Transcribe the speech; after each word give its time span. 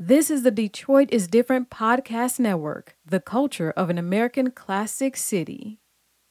This 0.00 0.30
is 0.30 0.44
the 0.44 0.52
Detroit 0.52 1.08
is 1.10 1.26
Different 1.26 1.70
podcast 1.70 2.38
network, 2.38 2.94
the 3.04 3.18
culture 3.18 3.72
of 3.72 3.90
an 3.90 3.98
American 3.98 4.52
classic 4.52 5.16
city. 5.16 5.80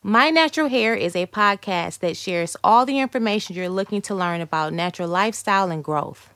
My 0.02 0.30
Natural 0.30 0.70
Hair 0.70 0.96
is 0.96 1.18
a 1.18 1.26
podcast 1.26 2.00
that 2.00 2.16
shares 2.16 2.56
all 2.64 2.86
the 2.86 2.98
information 2.98 3.58
you're 3.58 3.68
looking 3.68 4.02
to 4.04 4.16
learn 4.16 4.40
about 4.40 4.72
natural 4.72 5.10
lifestyle 5.10 5.70
and 5.70 5.84
growth. 5.84 6.34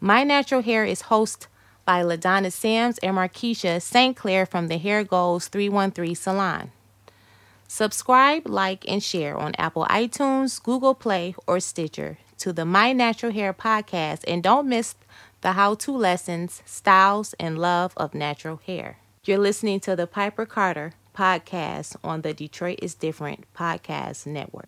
My 0.00 0.24
Natural 0.24 0.62
Hair 0.62 0.86
is 0.86 1.02
hosted 1.02 1.48
by 1.84 2.02
LaDonna 2.02 2.50
Sims 2.50 2.96
and 3.02 3.18
Markeisha 3.18 3.82
St. 3.82 4.16
Clair 4.16 4.46
from 4.46 4.68
the 4.68 4.78
Hair 4.78 5.04
Goals 5.04 5.48
313 5.48 6.14
Salon. 6.14 6.72
Subscribe, 7.68 8.48
like, 8.48 8.88
and 8.88 9.02
share 9.02 9.36
on 9.36 9.52
Apple 9.58 9.84
iTunes, 9.90 10.62
Google 10.62 10.94
Play, 10.94 11.34
or 11.46 11.60
Stitcher 11.60 12.16
to 12.38 12.52
the 12.52 12.64
My 12.64 12.92
Natural 12.92 13.32
Hair 13.32 13.54
podcast 13.54 14.20
and 14.26 14.42
don't 14.42 14.68
miss 14.68 14.94
the 15.46 15.52
how 15.52 15.76
to 15.76 15.96
lessons, 15.96 16.60
styles, 16.66 17.32
and 17.38 17.56
love 17.56 17.92
of 17.96 18.16
natural 18.16 18.58
hair. 18.66 18.98
You're 19.24 19.38
listening 19.38 19.78
to 19.78 19.94
the 19.94 20.08
Piper 20.08 20.44
Carter 20.44 20.94
podcast 21.14 21.94
on 22.02 22.22
the 22.22 22.34
Detroit 22.34 22.80
is 22.82 22.96
Different 22.96 23.44
podcast 23.54 24.26
network. 24.26 24.66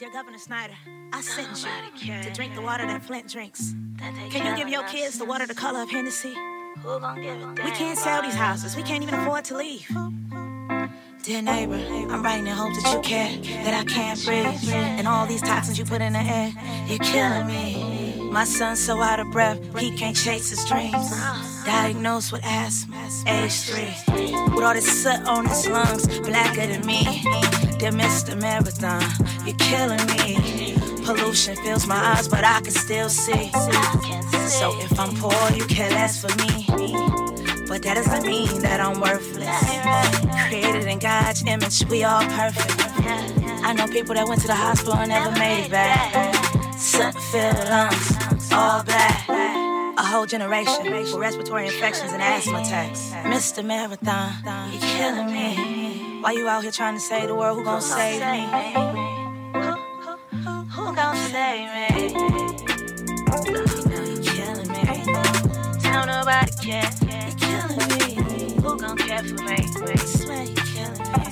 Dear 0.00 0.10
Governor 0.12 0.38
Snyder, 0.38 0.74
I 1.12 1.20
sent 1.20 1.64
you 2.02 2.20
to 2.20 2.32
drink 2.32 2.56
the 2.56 2.62
water 2.62 2.84
that 2.84 3.04
Flint 3.04 3.30
drinks. 3.30 3.76
Can 4.00 4.44
you 4.44 4.56
give 4.56 4.68
your 4.68 4.82
kids 4.88 5.18
the 5.18 5.24
water 5.24 5.46
the 5.46 5.54
color 5.54 5.82
of 5.82 5.88
Hennessy? 5.88 6.34
We 6.84 7.70
can't 7.70 7.96
sell 7.96 8.22
these 8.22 8.34
houses. 8.34 8.74
We 8.74 8.82
can't 8.82 9.04
even 9.04 9.14
afford 9.14 9.44
to 9.44 9.56
leave. 9.56 9.88
Dear 11.22 11.42
neighbor, 11.42 11.76
I'm 12.10 12.24
writing 12.24 12.48
in 12.48 12.56
hopes 12.56 12.82
that 12.82 12.92
you 12.92 13.00
care, 13.02 13.36
that 13.62 13.74
I 13.74 13.84
can't 13.84 14.24
breathe. 14.24 14.74
And 14.74 15.06
all 15.06 15.26
these 15.26 15.42
toxins 15.42 15.78
you 15.78 15.84
put 15.84 16.02
in 16.02 16.12
the 16.12 16.18
air, 16.18 16.52
you're 16.88 16.98
killing 16.98 17.46
me. 17.46 17.95
My 18.30 18.44
son's 18.44 18.84
so 18.84 19.00
out 19.00 19.20
of 19.20 19.30
breath, 19.30 19.58
he 19.78 19.96
can't 19.96 20.16
chase 20.16 20.50
his 20.50 20.64
dreams. 20.64 21.10
Diagnosed 21.64 22.32
with 22.32 22.42
asthma, 22.44 22.96
age 23.26 23.52
three. 23.62 23.94
With 24.54 24.64
all 24.64 24.74
this 24.74 25.02
soot 25.02 25.20
on 25.26 25.46
his 25.46 25.68
lungs, 25.68 26.06
blacker 26.20 26.66
than 26.66 26.84
me. 26.86 27.04
Dear 27.78 27.92
Mr. 27.92 28.40
Marathon, 28.40 29.02
you're 29.44 29.56
killing 29.56 30.04
me. 30.06 30.76
Pollution 31.04 31.56
fills 31.56 31.86
my 31.86 31.96
eyes, 31.96 32.28
but 32.28 32.44
I 32.44 32.60
can 32.60 32.72
still 32.72 33.08
see. 33.08 33.50
So 34.48 34.78
if 34.80 34.98
I'm 34.98 35.14
poor, 35.16 35.56
you 35.56 35.64
care 35.66 35.90
less 35.90 36.20
for 36.20 36.34
me. 36.36 36.66
But 37.68 37.82
that 37.82 37.94
doesn't 37.94 38.26
mean 38.26 38.62
that 38.62 38.80
I'm 38.80 39.00
worthless. 39.00 40.48
Created 40.48 40.86
in 40.86 40.98
God's 40.98 41.44
image, 41.46 41.84
we 41.90 42.04
all 42.04 42.22
perfect. 42.22 42.74
I 43.64 43.72
know 43.72 43.86
people 43.88 44.14
that 44.14 44.28
went 44.28 44.40
to 44.42 44.46
the 44.46 44.54
hospital 44.54 44.94
and 44.94 45.08
never 45.08 45.32
made 45.32 45.64
it 45.64 45.70
back. 45.70 46.45
Filled 46.78 47.68
lungs, 47.70 48.52
all 48.52 48.82
black. 48.84 49.28
A 49.28 50.02
whole 50.02 50.26
generation 50.26 50.92
with 50.92 51.10
respiratory 51.14 51.66
infections 51.66 52.12
and 52.12 52.22
asthma 52.22 52.60
attacks. 52.60 53.12
Mr. 53.24 53.64
Marathon, 53.64 54.30
you're 54.70 54.80
killing 54.82 55.32
me. 55.32 56.20
Why 56.20 56.32
you 56.32 56.46
out 56.46 56.62
here 56.62 56.70
trying 56.70 56.94
to 56.94 57.00
save 57.00 57.28
the 57.28 57.34
world? 57.34 57.58
Who 57.58 57.64
gon' 57.64 57.80
save 57.80 58.20
me? 58.20 58.46
Who 60.74 60.94
gon' 60.94 61.16
save 61.16 61.68
me? 61.74 62.12
You 63.46 63.64
killing 64.22 64.68
nobody 66.06 66.52
care. 66.62 66.90
You're 67.08 67.34
killing 67.38 67.88
me. 67.88 68.54
Who 68.60 68.78
gon' 68.78 68.96
care 68.98 69.22
for 69.22 69.42
me? 69.44 69.66
Swear 70.06 70.44
you're 70.44 70.54
killing 70.54 70.98
me. 70.98 71.24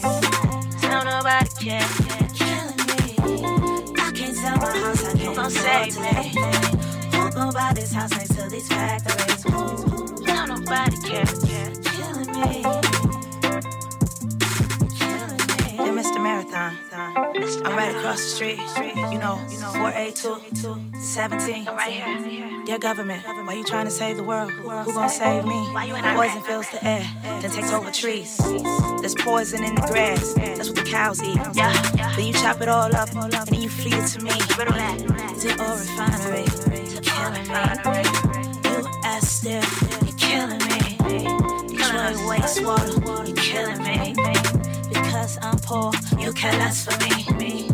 Tell 0.81 1.05
nobody 1.05 1.51
care. 1.61 2.24
Sell 4.45 4.57
my 4.59 4.79
house. 4.79 5.05
I 5.05 5.17
can't 5.17 5.53
save 5.53 5.97
me. 6.05 6.15
Who 7.17 7.31
gon' 7.31 7.53
buy 7.55 7.73
this 7.75 7.93
house 7.93 8.11
next 8.11 8.51
these 8.51 8.69
factories? 8.69 9.43
Who? 9.45 10.25
Tell 10.25 10.47
nobody 10.47 10.97
care. 11.09 11.25
You're 11.51 11.81
killing 11.97 12.31
me. 12.41 12.63
Killing 15.01 15.45
me. 15.61 16.03
Mr. 16.03 16.19
Marathon, 16.23 16.77
I'm 17.07 17.77
right 17.77 17.95
across 17.95 18.23
the 18.23 18.29
street. 18.29 18.59
You 19.13 19.19
know, 19.19 19.37
482, 19.75 20.41
17. 20.99 21.67
Right 21.67 21.93
here. 21.93 22.65
Dear 22.65 22.79
government, 22.79 23.23
why 23.27 23.55
you 23.55 23.65
trying 23.65 23.85
to 23.85 23.91
save 23.91 24.17
the 24.17 24.25
world? 24.25 24.51
Who 24.51 24.93
gon' 24.93 25.09
save 25.11 25.45
me? 25.45 25.69
Poison 26.15 26.43
fills 26.43 26.71
the 26.71 26.83
air, 26.83 27.07
then 27.23 27.51
takes 27.51 27.73
over 27.73 27.91
trees. 27.91 28.39
There's 29.01 29.15
poison 29.15 29.63
in 29.63 29.75
the 29.75 29.83
grass, 29.83 30.33
that's 30.35 30.69
what 30.69 30.77
the 30.77 30.85
cows 30.85 31.23
eat. 31.23 31.39
Then 31.55 32.27
you 32.27 32.33
chop 32.33 32.63
it 32.63 32.69
all 32.69 32.95
up, 32.97 33.15
and 33.15 33.33
then 33.33 33.61
you 33.61 33.69
feed 33.69 33.95
it 33.95 34.07
to 34.09 34.23
me. 34.23 34.31
It 34.31 35.61
all 35.61 35.77
refinery? 35.77 36.47
You're 36.91 37.03
killing 37.03 37.47
me. 37.93 38.03
U.S. 38.71 39.29
Steel, 39.29 39.63
you're 40.07 40.17
killing 40.17 40.65
me. 40.73 40.97
Detroit 41.69 42.17
wastewater, 42.25 43.29
you're 43.29 43.37
killing 43.37 43.83
me. 43.83 44.15
Because 45.15 45.39
I'm 45.43 45.59
poor, 45.61 45.93
you 46.19 46.33
care 46.33 46.59
less 46.59 46.85
for 46.85 46.99
me. 47.39 47.69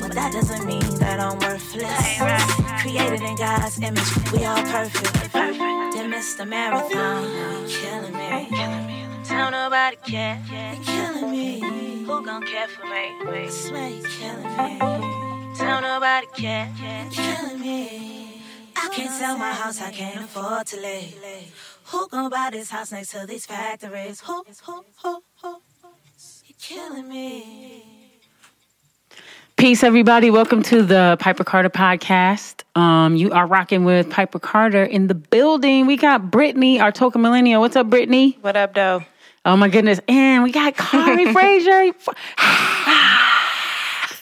But 0.00 0.12
that 0.12 0.32
doesn't 0.32 0.64
mean 0.64 0.88
that 1.00 1.20
I'm 1.20 1.38
worthless. 1.38 2.80
Created 2.80 3.20
in 3.20 3.36
God's 3.36 3.78
image, 3.78 4.32
we 4.32 4.46
all 4.46 4.62
perfect. 4.62 5.32
Then 5.34 6.10
Mr. 6.10 6.48
Marathon, 6.48 7.24
you're 7.28 7.68
killing 7.68 8.14
me. 8.14 9.06
Tell 9.22 9.50
nobody 9.50 9.96
care. 9.96 10.42
You're 10.50 10.82
killing 10.82 11.30
me. 11.30 11.60
Who 12.06 12.24
gon' 12.24 12.42
care 12.46 12.68
for 12.68 12.86
me? 12.86 13.12
I 13.36 13.48
swear 13.50 13.90
you're 13.90 14.08
killing 14.08 14.56
me. 14.56 14.78
Tell 15.58 15.82
nobody 15.82 16.26
care. 16.38 16.72
Killing 17.10 17.60
me. 17.60 18.40
I 18.76 18.88
can't 18.94 19.12
sell 19.12 19.36
my 19.36 19.52
house, 19.52 19.82
I 19.82 19.90
can't 19.90 20.24
afford 20.24 20.66
to 20.68 20.80
live. 20.80 21.52
Who 21.84 22.08
gon' 22.08 22.30
buy 22.30 22.48
this 22.50 22.70
house 22.70 22.92
next 22.92 23.10
to 23.10 23.26
these 23.26 23.44
factories? 23.44 24.22
Who, 24.22 24.42
who, 24.64 24.84
who, 25.02 25.22
who? 25.42 25.60
You're 26.60 26.78
killing 26.80 27.08
me. 27.08 27.84
Peace, 29.56 29.82
everybody. 29.82 30.30
Welcome 30.30 30.62
to 30.64 30.82
the 30.82 31.16
Piper 31.20 31.44
Carter 31.44 31.70
podcast. 31.70 32.62
Um, 32.78 33.16
you 33.16 33.30
are 33.32 33.46
rocking 33.46 33.84
with 33.84 34.08
Piper 34.10 34.38
Carter 34.38 34.84
in 34.84 35.08
the 35.08 35.14
building. 35.14 35.86
We 35.86 35.96
got 35.96 36.30
Brittany, 36.30 36.80
our 36.80 36.92
token 36.92 37.22
Millennial. 37.22 37.60
What's 37.60 37.76
up, 37.76 37.88
Brittany? 37.90 38.38
What 38.40 38.56
up, 38.56 38.74
though? 38.74 39.04
Oh 39.44 39.56
my 39.56 39.68
goodness. 39.68 40.00
And 40.08 40.42
we 40.44 40.52
got 40.52 40.76
Kari 40.76 41.32
Frazier. 41.32 41.92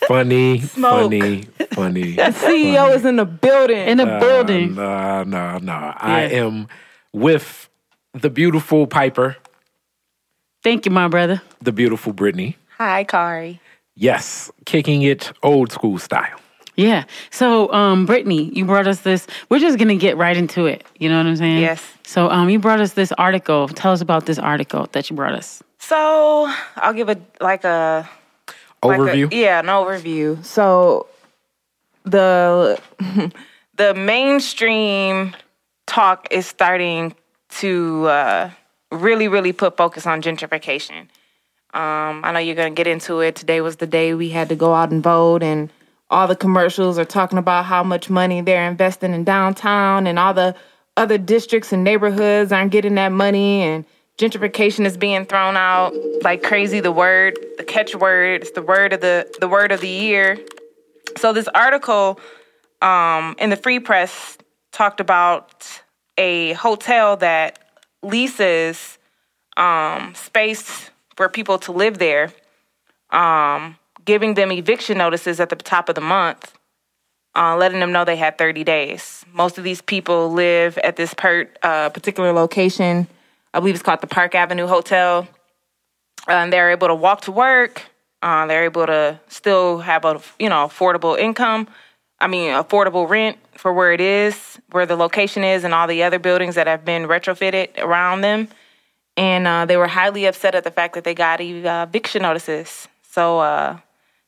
Funny, 0.07 0.59
funny, 0.61 1.43
funny. 1.73 2.13
That 2.17 2.35
CEO 2.35 2.95
is 2.95 3.05
in 3.05 3.17
the 3.17 3.25
building. 3.25 3.89
In 3.89 3.99
the 3.99 4.07
Uh, 4.17 4.21
building. 4.21 4.75
No, 4.75 5.25
no, 5.25 5.59
no. 5.59 5.73
I 5.97 6.23
am 6.33 6.69
with 7.13 7.69
the 8.13 8.31
beautiful 8.31 8.87
Piper, 8.87 9.37
Thank 10.67 10.85
you, 10.85 10.91
my 10.91 11.07
brother. 11.07 11.41
the 11.63 11.71
beautiful 11.71 12.13
Brittany. 12.13 12.57
Hi, 12.79 13.05
Kari. 13.05 13.61
Yes, 13.95 14.51
kicking 14.65 15.03
it 15.03 15.31
old 15.45 15.71
school 15.71 15.97
style. 16.01 16.41
Yeah. 16.75 17.05
So, 17.31 17.73
um, 17.73 18.05
Brittany, 18.05 18.51
you 18.53 18.65
brought 18.65 18.89
us 18.89 19.03
this. 19.03 19.29
We're 19.49 19.61
just 19.61 19.79
gonna 19.79 19.95
get 19.95 20.17
right 20.17 20.37
into 20.37 20.67
it. 20.67 20.85
You 20.99 21.09
know 21.09 21.19
what 21.19 21.27
I'm 21.27 21.37
saying? 21.37 21.61
Yes. 21.61 21.85
So, 22.03 22.29
um, 22.31 22.51
you 22.51 22.59
brought 22.59 22.81
us 22.81 22.95
this 22.95 23.13
article. 23.13 23.69
Tell 23.69 23.93
us 23.93 24.01
about 24.01 24.27
this 24.27 24.41
article 24.41 24.89
that 24.91 25.09
you 25.09 25.15
brought 25.15 25.35
us. 25.35 25.63
So 25.79 26.53
I'll 26.75 26.95
give 26.95 27.11
a 27.11 27.17
like 27.41 27.63
a 27.63 28.09
like 28.83 28.99
a- 28.99 29.03
Overview. 29.03 29.33
yeah, 29.33 29.61
an 29.61 29.67
overview. 29.67 30.45
So 30.45 31.07
the 32.05 32.81
the 33.77 33.95
mainstream 33.95 35.37
talk 35.87 36.27
is 36.33 36.45
starting 36.45 37.15
to 37.61 38.07
uh, 38.09 38.51
really, 38.91 39.29
really 39.29 39.53
put 39.53 39.77
focus 39.77 40.07
on 40.07 40.23
gentrification. 40.23 41.09
Um, 41.75 42.25
I 42.25 42.33
know 42.33 42.39
you're 42.39 42.55
gonna 42.55 42.71
get 42.71 42.87
into 42.87 43.21
it. 43.21 43.37
Today 43.37 43.61
was 43.61 43.77
the 43.77 43.87
day 43.87 44.15
we 44.15 44.31
had 44.31 44.49
to 44.49 44.57
go 44.57 44.75
out 44.75 44.91
and 44.91 45.03
vote, 45.03 45.43
and 45.43 45.71
all 46.09 46.27
the 46.27 46.37
commercials 46.37 46.99
are 46.99 47.05
talking 47.05 47.39
about 47.39 47.65
how 47.65 47.83
much 47.83 48.09
money 48.09 48.41
they're 48.41 48.69
investing 48.69 49.13
in 49.13 49.25
downtown, 49.25 50.07
and 50.07 50.19
all 50.19 50.33
the 50.33 50.55
other 50.97 51.19
districts 51.19 51.73
and 51.73 51.85
neighborhoods 51.85 52.53
aren't 52.53 52.73
getting 52.73 52.95
that 52.95 53.13
money, 53.13 53.63
and 53.63 53.85
gentrification 54.17 54.87
is 54.87 54.97
being 54.97 55.27
thrown 55.27 55.57
out 55.57 55.93
like 56.23 56.43
crazy. 56.43 56.81
The 56.81 56.93
word, 56.93 57.39
the 57.59 57.65
catchword, 57.65 58.43
it's 58.43 58.53
the 58.53 58.63
word 58.63 58.93
of 58.93 59.01
the 59.01 59.31
the 59.41 59.49
word 59.49 59.73
of 59.73 59.81
the 59.81 59.89
year. 59.89 60.39
So 61.19 61.33
this 61.33 61.49
article 61.49 62.21
um, 62.81 63.35
in 63.39 63.51
the 63.51 63.57
Free 63.57 63.81
Press 63.81 64.39
talked 64.73 65.01
about 65.01 65.83
a 66.19 66.53
hotel 66.55 67.17
that 67.19 67.59
leases 68.03 68.99
um, 69.57 70.15
space 70.15 70.91
for 71.17 71.29
people 71.29 71.59
to 71.59 71.73
live 71.73 71.99
there, 71.99 72.33
um, 73.11 73.77
giving 74.05 74.35
them 74.35 74.53
eviction 74.53 74.99
notices 74.99 75.41
at 75.41 75.49
the 75.49 75.57
top 75.57 75.89
of 75.89 75.95
the 75.95 76.01
month, 76.01 76.53
uh, 77.35 77.57
letting 77.57 77.81
them 77.81 77.93
know 77.93 78.05
they 78.05 78.17
had 78.17 78.39
30 78.39 78.65
days. 78.65 79.25
Most 79.33 79.59
of 79.59 79.65
these 79.65 79.83
people 79.83 80.33
live 80.33 80.79
at 80.79 80.97
this 80.97 81.15
per, 81.15 81.49
uh, 81.63 81.91
particular 81.91 82.33
location. 82.33 83.09
I 83.53 83.61
believe 83.61 83.75
it's 83.75 83.83
called 83.83 84.01
the 84.01 84.07
Park 84.07 84.35
Avenue 84.35 84.67
Hotel. 84.67 85.29
Uh, 86.29 86.33
and 86.33 86.53
they're 86.53 86.71
able 86.71 86.89
to 86.89 86.95
walk 86.95 87.23
to 87.23 87.33
work. 87.33 87.83
Uh, 88.23 88.47
they're 88.47 88.65
able 88.65 88.87
to 88.87 89.21
still 89.29 89.79
have 89.79 90.05
a 90.05 90.21
you 90.39 90.49
know 90.49 90.67
affordable 90.67 91.19
income, 91.19 91.69
I 92.19 92.29
mean, 92.29 92.51
affordable 92.51 93.09
rent 93.09 93.39
for 93.57 93.73
where 93.73 93.93
it 93.93 94.01
is, 94.01 94.59
where 94.71 94.87
the 94.87 94.97
location 94.97 95.45
is, 95.45 95.65
and 95.65 95.75
all 95.75 95.87
the 95.87 96.03
other 96.03 96.19
buildings 96.19 96.55
that 96.55 96.67
have 96.67 96.85
been 96.85 97.05
retrofitted 97.05 97.79
around 97.79 98.23
them. 98.23 98.49
And 99.17 99.47
uh, 99.47 99.67
they 99.67 99.77
were 99.77 99.87
highly 99.87 100.27
upset 100.27 100.55
at 100.55 100.65
the 100.65 100.71
fact 100.71 100.95
that 100.95 101.05
they 101.05 101.15
got 101.15 101.41
uh, 101.41 101.87
eviction 101.89 102.23
notices. 102.23 102.89
So 103.11 103.39
uh, 103.41 103.79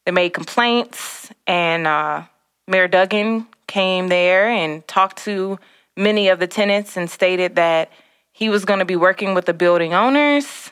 they 0.05 0.13
made 0.13 0.31
complaints, 0.31 1.31
and 1.47 1.87
uh, 1.87 2.25
Mayor 2.67 2.89
Duggan 2.89 3.47
came 3.67 4.09
there 4.09 4.49
and 4.49 4.87
talked 4.87 5.19
to 5.25 5.59
many 5.97 6.29
of 6.29 6.39
the 6.39 6.47
tenants 6.47 6.97
and 6.97 7.11
stated 7.11 7.57
that 7.57 7.91
he 8.33 8.49
was 8.49 8.65
going 8.65 8.79
to 8.79 8.85
be 8.85 8.97
working 8.97 9.35
with 9.35 9.47
the 9.47 9.55
building 9.55 9.93
owners 9.93 10.71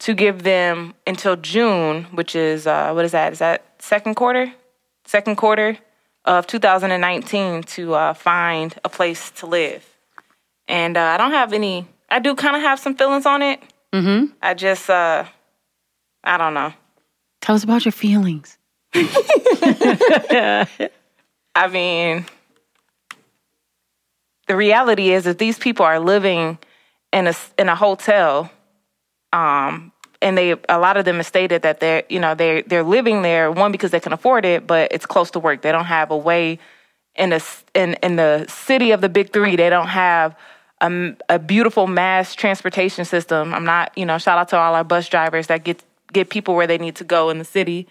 to 0.00 0.14
give 0.14 0.42
them 0.42 0.94
until 1.06 1.36
June, 1.36 2.04
which 2.12 2.34
is 2.34 2.66
uh, 2.66 2.92
what 2.92 3.04
is 3.04 3.12
that? 3.12 3.32
Is 3.32 3.38
that 3.38 3.64
second 3.78 4.14
quarter? 4.16 4.52
Second 5.06 5.36
quarter 5.36 5.78
of 6.24 6.46
2019 6.46 7.62
to 7.62 7.94
uh, 7.94 8.14
find 8.14 8.74
a 8.84 8.88
place 8.88 9.30
to 9.32 9.46
live. 9.46 9.84
And 10.66 10.96
uh, 10.96 11.02
I 11.02 11.16
don't 11.16 11.32
have 11.32 11.52
any. 11.52 11.86
I 12.08 12.18
do 12.18 12.34
kind 12.34 12.56
of 12.56 12.62
have 12.62 12.80
some 12.80 12.96
feelings 12.96 13.26
on 13.26 13.42
it. 13.42 13.60
Mm-hmm. 13.92 14.32
I 14.42 14.54
just, 14.54 14.88
uh, 14.88 15.24
I 16.22 16.38
don't 16.38 16.54
know. 16.54 16.72
Tell 17.40 17.54
us 17.54 17.64
about 17.64 17.84
your 17.84 17.92
feelings. 17.92 18.56
I 18.94 20.66
mean, 21.70 22.24
the 24.46 24.56
reality 24.56 25.10
is 25.10 25.24
that 25.24 25.38
these 25.38 25.58
people 25.58 25.86
are 25.86 26.00
living 26.00 26.58
in 27.12 27.26
a 27.26 27.34
in 27.58 27.68
a 27.68 27.76
hotel, 27.76 28.50
um, 29.32 29.92
and 30.24 30.38
they 30.38 30.56
a 30.68 30.78
lot 30.78 30.96
of 30.96 31.04
them 31.04 31.16
have 31.16 31.26
stated 31.26 31.62
that 31.62 31.78
they're 31.80 32.02
you 32.08 32.18
know 32.18 32.34
they 32.34 32.62
they're 32.62 32.82
living 32.82 33.22
there 33.22 33.52
one 33.52 33.70
because 33.70 33.90
they 33.90 34.00
can 34.00 34.12
afford 34.12 34.44
it, 34.44 34.66
but 34.66 34.90
it's 34.90 35.06
close 35.06 35.30
to 35.32 35.38
work. 35.38 35.60
They 35.62 35.70
don't 35.70 35.84
have 35.84 36.10
a 36.10 36.16
way 36.16 36.58
in 37.14 37.32
a 37.32 37.40
in 37.74 37.94
in 38.02 38.16
the 38.16 38.46
city 38.48 38.90
of 38.90 39.02
the 39.02 39.08
big 39.08 39.32
three. 39.32 39.54
They 39.54 39.68
don't 39.68 39.88
have 39.88 40.34
a, 40.80 41.14
a 41.28 41.38
beautiful 41.38 41.86
mass 41.86 42.34
transportation 42.34 43.04
system. 43.04 43.54
I'm 43.54 43.66
not 43.66 43.96
you 43.96 44.06
know 44.06 44.16
shout 44.18 44.38
out 44.38 44.48
to 44.48 44.56
all 44.56 44.74
our 44.74 44.82
bus 44.82 45.08
drivers 45.08 45.46
that 45.48 45.62
get 45.62 45.84
get 46.12 46.30
people 46.30 46.54
where 46.54 46.66
they 46.66 46.78
need 46.78 46.96
to 46.96 47.04
go 47.04 47.28
in 47.28 47.38
the 47.38 47.44
city. 47.44 47.86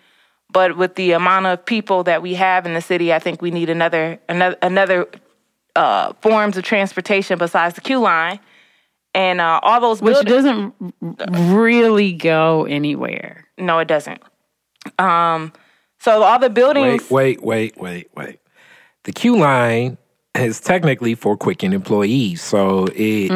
But 0.52 0.76
with 0.76 0.96
the 0.96 1.14
amount 1.14 1.46
of 1.46 1.66
people 1.66 2.04
that 2.04 2.22
we 2.22 2.34
have 2.34 2.66
in 2.66 2.74
the 2.74 2.82
city, 2.82 3.14
I 3.14 3.20
think 3.20 3.44
we 3.44 3.52
need 3.52 3.70
another 3.70 4.20
another 4.28 4.58
another 4.64 5.08
uh, 5.76 6.14
forms 6.22 6.58
of 6.58 6.64
transportation 6.64 7.38
besides 7.38 7.76
the 7.76 7.82
Q 7.82 8.00
line 8.00 8.40
and 9.14 9.40
uh, 9.42 9.60
all 9.64 9.80
those 9.82 10.02
Which 10.02 10.26
buildings. 10.26 10.74
doesn't 11.00 11.50
really 11.52 12.14
go 12.14 12.66
anywhere. 12.66 13.48
No, 13.58 13.80
it 13.80 13.88
doesn't. 13.88 14.22
Um, 15.00 15.54
so 16.00 16.24
all 16.24 16.40
the 16.40 16.50
buildings. 16.50 17.10
Wait, 17.10 17.42
wait, 17.42 17.78
wait, 17.78 17.78
wait, 17.78 18.10
wait. 18.16 18.40
The 19.04 19.12
Q 19.12 19.38
line 19.38 19.98
is 20.36 20.60
technically 20.60 21.16
for 21.16 21.38
Quicken 21.38 21.74
employees, 21.74 22.42
so 22.42 22.88
it 22.96 23.28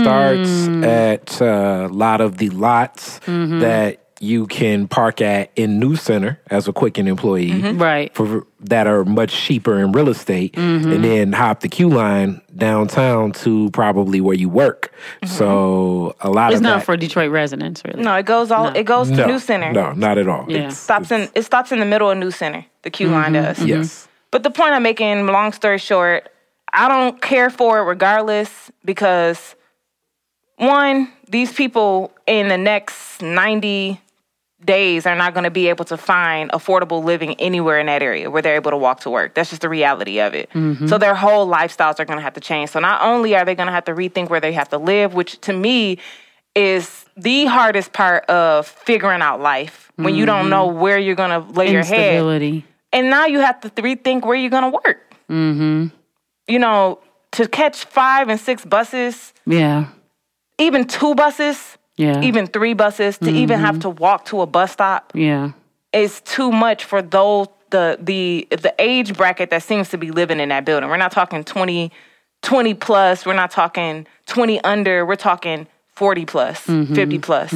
starts 0.00 0.68
at 0.84 1.42
uh, 1.42 1.88
a 1.90 1.92
lot 1.92 2.20
of 2.20 2.38
the 2.38 2.48
lots 2.50 3.18
that 3.26 4.09
you 4.20 4.46
can 4.46 4.86
park 4.86 5.22
at 5.22 5.50
in 5.56 5.80
New 5.80 5.96
Center 5.96 6.38
as 6.50 6.68
a 6.68 6.72
Quicken 6.74 7.08
employee, 7.08 7.50
mm-hmm. 7.50 7.80
Right. 7.80 8.14
for 8.14 8.46
that 8.60 8.86
are 8.86 9.04
much 9.04 9.32
cheaper 9.32 9.78
in 9.78 9.92
real 9.92 10.10
estate, 10.10 10.52
mm-hmm. 10.52 10.92
and 10.92 11.02
then 11.02 11.32
hop 11.32 11.60
the 11.60 11.68
Q 11.68 11.88
line 11.88 12.42
downtown 12.54 13.32
to 13.32 13.70
probably 13.70 14.20
where 14.20 14.36
you 14.36 14.50
work. 14.50 14.92
Mm-hmm. 15.22 15.34
So 15.34 16.14
a 16.20 16.28
lot 16.28 16.52
It's 16.52 16.56
of 16.56 16.60
it's 16.60 16.62
not 16.62 16.78
that, 16.80 16.84
for 16.84 16.96
Detroit 16.98 17.30
residents, 17.30 17.82
really. 17.84 18.02
No, 18.02 18.14
it 18.16 18.26
goes 18.26 18.50
all. 18.50 18.68
It 18.68 18.84
goes 18.84 19.08
to 19.08 19.16
no, 19.16 19.26
New 19.26 19.38
Center. 19.38 19.72
No, 19.72 19.92
not 19.92 20.18
at 20.18 20.28
all. 20.28 20.44
Yeah. 20.48 20.58
It's- 20.58 20.78
stops 20.78 21.10
in. 21.10 21.30
It 21.34 21.44
stops 21.44 21.72
in 21.72 21.80
the 21.80 21.86
middle 21.86 22.10
of 22.10 22.18
New 22.18 22.30
Center. 22.30 22.66
The 22.82 22.90
Q 22.90 23.08
line 23.08 23.32
does. 23.32 23.64
Yes. 23.64 24.06
But 24.30 24.42
the 24.42 24.50
point 24.50 24.74
I'm 24.74 24.82
making, 24.82 25.26
long 25.26 25.52
story 25.52 25.78
short, 25.78 26.28
I 26.72 26.88
don't 26.88 27.20
care 27.20 27.50
for 27.50 27.78
it 27.78 27.82
regardless 27.82 28.70
because 28.84 29.56
one, 30.56 31.10
these 31.28 31.52
people 31.52 32.12
in 32.26 32.48
the 32.48 32.58
next 32.58 33.22
90 33.22 34.00
days 34.64 35.06
are 35.06 35.16
not 35.16 35.32
going 35.34 35.44
to 35.44 35.50
be 35.50 35.68
able 35.68 35.84
to 35.86 35.96
find 35.96 36.50
affordable 36.52 37.02
living 37.02 37.34
anywhere 37.40 37.78
in 37.78 37.86
that 37.86 38.02
area 38.02 38.30
where 38.30 38.42
they're 38.42 38.56
able 38.56 38.70
to 38.70 38.76
walk 38.76 39.00
to 39.00 39.10
work. 39.10 39.34
That's 39.34 39.50
just 39.50 39.62
the 39.62 39.68
reality 39.68 40.20
of 40.20 40.34
it. 40.34 40.50
So 40.86 40.98
their 40.98 41.14
whole 41.14 41.46
lifestyles 41.48 41.98
are 41.98 42.04
going 42.04 42.18
to 42.18 42.22
have 42.22 42.34
to 42.34 42.40
change. 42.40 42.70
So 42.70 42.80
not 42.80 43.02
only 43.02 43.34
are 43.34 43.44
they 43.44 43.54
going 43.54 43.68
to 43.68 43.72
have 43.72 43.84
to 43.86 43.92
rethink 43.94 44.28
where 44.28 44.40
they 44.40 44.52
have 44.52 44.68
to 44.70 44.78
live, 44.78 45.14
which 45.14 45.40
to 45.42 45.52
me 45.52 45.98
is 46.54 47.06
the 47.16 47.46
hardest 47.46 47.92
part 47.92 48.24
of 48.26 48.66
figuring 48.66 49.22
out 49.22 49.40
life 49.40 49.90
when 49.96 50.14
you 50.14 50.26
don't 50.26 50.50
know 50.50 50.66
where 50.66 50.98
you're 50.98 51.14
going 51.14 51.30
to 51.30 51.38
lay 51.52 51.70
your 51.70 51.84
head 51.84 52.22
and 52.92 53.10
now 53.10 53.26
you 53.26 53.40
have 53.40 53.60
to 53.60 53.70
rethink 53.70 54.24
where 54.24 54.36
you're 54.36 54.50
going 54.50 54.70
to 54.72 54.78
work. 54.84 55.14
Mm-hmm. 55.28 55.86
You 56.48 56.58
know, 56.58 56.98
to 57.32 57.46
catch 57.48 57.84
five 57.84 58.28
and 58.28 58.40
six 58.40 58.64
buses, 58.64 59.32
Yeah. 59.46 59.86
even 60.58 60.86
two 60.86 61.14
buses, 61.14 61.78
Yeah. 62.00 62.22
even 62.22 62.46
three 62.46 62.74
buses, 62.74 63.18
to 63.18 63.30
even 63.30 63.60
have 63.60 63.80
to 63.80 63.90
walk 63.90 64.24
to 64.26 64.40
a 64.40 64.46
bus 64.46 64.72
stop 64.72 65.12
yeah. 65.14 65.52
is 65.92 66.20
too 66.22 66.50
much 66.50 66.84
for 66.84 67.02
those 67.02 67.48
the 67.70 67.98
the 68.00 68.48
the 68.50 68.74
age 68.78 69.16
bracket 69.16 69.50
that 69.50 69.62
seems 69.62 69.90
to 69.90 69.98
be 69.98 70.10
living 70.10 70.40
in 70.40 70.48
that 70.48 70.64
building. 70.64 70.88
We're 70.88 70.96
not 70.96 71.12
talking 71.12 71.44
20, 71.44 71.92
20 72.42 72.74
plus. 72.74 73.24
We're 73.24 73.34
not 73.34 73.50
talking 73.50 74.06
twenty 74.26 74.60
under. 74.64 75.06
We're 75.06 75.16
talking. 75.16 75.66
40 75.96 76.24
plus, 76.24 76.60
50 76.60 77.18
plus, 77.18 77.50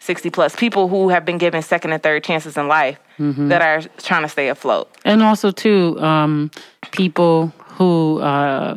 60 0.00 0.30
plus 0.30 0.56
people 0.56 0.88
who 0.88 1.08
have 1.08 1.24
been 1.24 1.38
given 1.38 1.62
second 1.62 1.92
and 1.92 2.02
third 2.02 2.24
chances 2.24 2.56
in 2.56 2.66
life 2.66 2.98
that 3.16 3.62
are 3.62 3.80
trying 3.98 4.22
to 4.22 4.28
stay 4.28 4.48
afloat. 4.48 4.90
And 5.04 5.22
also 5.22 5.52
too, 5.52 5.96
um, 6.00 6.50
people 6.90 7.52
who 7.76 8.18
uh, 8.18 8.76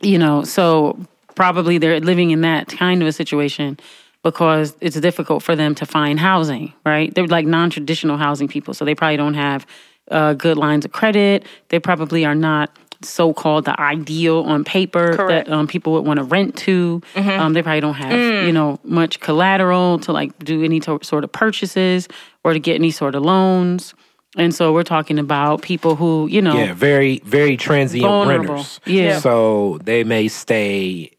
you 0.00 0.18
know, 0.18 0.44
so 0.44 0.98
probably 1.34 1.78
they're 1.78 2.00
living 2.00 2.30
in 2.30 2.40
that 2.42 2.68
kind 2.68 3.02
of 3.02 3.08
a 3.08 3.12
situation 3.12 3.78
because 4.22 4.76
it's 4.80 4.98
difficult 5.00 5.42
for 5.42 5.56
them 5.56 5.74
to 5.76 5.86
find 5.86 6.18
housing, 6.20 6.72
right? 6.84 7.14
They're 7.14 7.26
like 7.26 7.46
non-traditional 7.46 8.16
housing 8.18 8.48
people, 8.48 8.74
so 8.74 8.84
they 8.84 8.94
probably 8.94 9.16
don't 9.16 9.34
have 9.34 9.66
uh, 10.10 10.34
good 10.34 10.56
lines 10.58 10.84
of 10.84 10.92
credit. 10.92 11.44
They 11.68 11.78
probably 11.78 12.24
are 12.24 12.34
not 12.34 12.76
so-called 13.02 13.64
the 13.64 13.80
ideal 13.80 14.40
on 14.40 14.62
paper 14.62 15.16
Correct. 15.16 15.46
that 15.46 15.52
um, 15.54 15.66
people 15.66 15.94
would 15.94 16.04
want 16.04 16.18
to 16.18 16.24
rent 16.24 16.54
to. 16.58 17.00
Um, 17.16 17.54
they 17.54 17.62
probably 17.62 17.80
don't 17.80 17.94
have 17.94 18.44
you 18.46 18.52
know 18.52 18.78
much 18.84 19.20
collateral 19.20 19.98
to 20.00 20.12
like 20.12 20.38
do 20.40 20.62
any 20.62 20.80
to- 20.80 20.98
sort 21.02 21.24
of 21.24 21.32
purchases 21.32 22.06
or 22.44 22.52
to 22.52 22.58
get 22.58 22.74
any 22.74 22.90
sort 22.90 23.14
of 23.14 23.22
loans. 23.22 23.94
And 24.36 24.54
so 24.54 24.72
we're 24.72 24.84
talking 24.84 25.18
about 25.18 25.62
people 25.62 25.96
who 25.96 26.28
you 26.30 26.42
know 26.42 26.54
Yeah, 26.58 26.74
very 26.74 27.20
very 27.24 27.56
transient 27.56 28.04
Vulnerable. 28.04 28.56
renters. 28.56 28.80
Yeah. 28.84 29.18
So 29.18 29.78
they 29.82 30.04
may 30.04 30.28
stay 30.28 31.10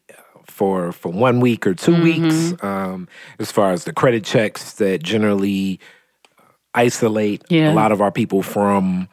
for 0.52 0.92
for 0.92 1.10
one 1.10 1.40
week 1.40 1.66
or 1.66 1.74
2 1.74 1.90
Mm-hmm. 1.92 2.02
weeks. 2.02 2.62
Um, 2.62 3.08
as 3.38 3.50
far 3.50 3.72
as 3.72 3.84
the 3.84 3.92
credit 3.92 4.24
checks 4.24 4.74
that 4.74 5.02
generally 5.02 5.80
isolate 6.74 7.42
Yeah. 7.48 7.72
a 7.72 7.74
lot 7.74 7.92
of 7.92 8.00
our 8.00 8.12
people 8.12 8.42
from 8.42 9.08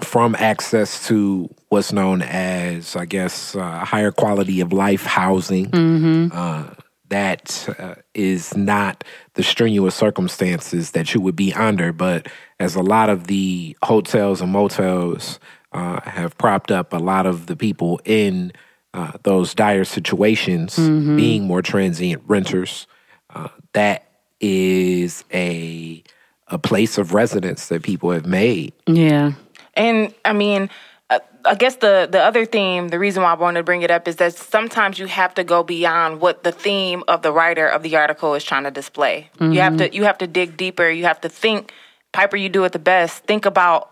from 0.00 0.34
access 0.38 1.06
to 1.06 1.48
what's 1.68 1.92
known 1.92 2.22
as, 2.22 2.96
I 2.96 3.04
guess, 3.04 3.54
uh, 3.54 3.84
higher 3.84 4.10
quality 4.10 4.60
of 4.60 4.72
life 4.72 5.04
housing. 5.04 5.66
Mm-hmm. 5.70 6.36
Uh, 6.36 6.64
that 7.08 7.68
uh, 7.78 7.94
is 8.14 8.56
not 8.56 9.04
the 9.34 9.42
strenuous 9.42 9.94
circumstances 9.94 10.92
that 10.92 11.12
you 11.14 11.20
would 11.20 11.36
be 11.36 11.52
under, 11.52 11.92
but 11.92 12.26
as 12.58 12.74
a 12.74 12.80
lot 12.82 13.10
of 13.10 13.26
the 13.26 13.76
hotels 13.82 14.40
and 14.40 14.50
motels 14.50 15.38
uh, 15.72 16.00
have 16.08 16.36
propped 16.38 16.70
up 16.72 16.92
a 16.94 16.98
lot 16.98 17.26
of 17.26 17.46
the 17.46 17.54
people 17.56 18.00
in 18.06 18.50
uh, 18.94 19.12
those 19.22 19.54
dire 19.54 19.84
situations 19.84 20.76
being 20.76 21.44
more 21.44 21.62
transient 21.62 22.22
renters, 22.26 22.86
uh, 23.34 23.48
that 23.72 24.08
is 24.40 25.24
a 25.32 26.02
a 26.48 26.58
place 26.58 26.98
of 26.98 27.14
residence 27.14 27.68
that 27.68 27.82
people 27.82 28.10
have 28.10 28.26
made. 28.26 28.74
yeah 28.86 29.32
And 29.74 30.12
I 30.24 30.34
mean, 30.34 30.68
uh, 31.08 31.20
I 31.46 31.54
guess 31.54 31.76
the 31.76 32.06
the 32.10 32.20
other 32.20 32.44
theme, 32.44 32.88
the 32.88 32.98
reason 32.98 33.22
why 33.22 33.30
I 33.30 33.34
wanted 33.34 33.60
to 33.60 33.64
bring 33.64 33.80
it 33.82 33.90
up 33.90 34.06
is 34.06 34.16
that 34.16 34.34
sometimes 34.34 34.98
you 34.98 35.06
have 35.06 35.32
to 35.34 35.44
go 35.44 35.62
beyond 35.62 36.20
what 36.20 36.44
the 36.44 36.52
theme 36.52 37.02
of 37.08 37.22
the 37.22 37.32
writer 37.32 37.66
of 37.66 37.82
the 37.82 37.96
article 37.96 38.34
is 38.34 38.44
trying 38.44 38.64
to 38.64 38.70
display. 38.70 39.30
You 39.40 39.60
have 39.60 39.76
to 39.78 39.94
you 39.94 40.04
have 40.04 40.18
to 40.18 40.26
dig 40.26 40.56
deeper. 40.56 40.90
You 40.90 41.04
have 41.04 41.20
to 41.22 41.28
think. 41.30 41.72
Piper, 42.12 42.36
you 42.36 42.50
do 42.50 42.64
it 42.64 42.72
the 42.72 42.78
best. 42.78 43.24
Think 43.24 43.46
about 43.46 43.90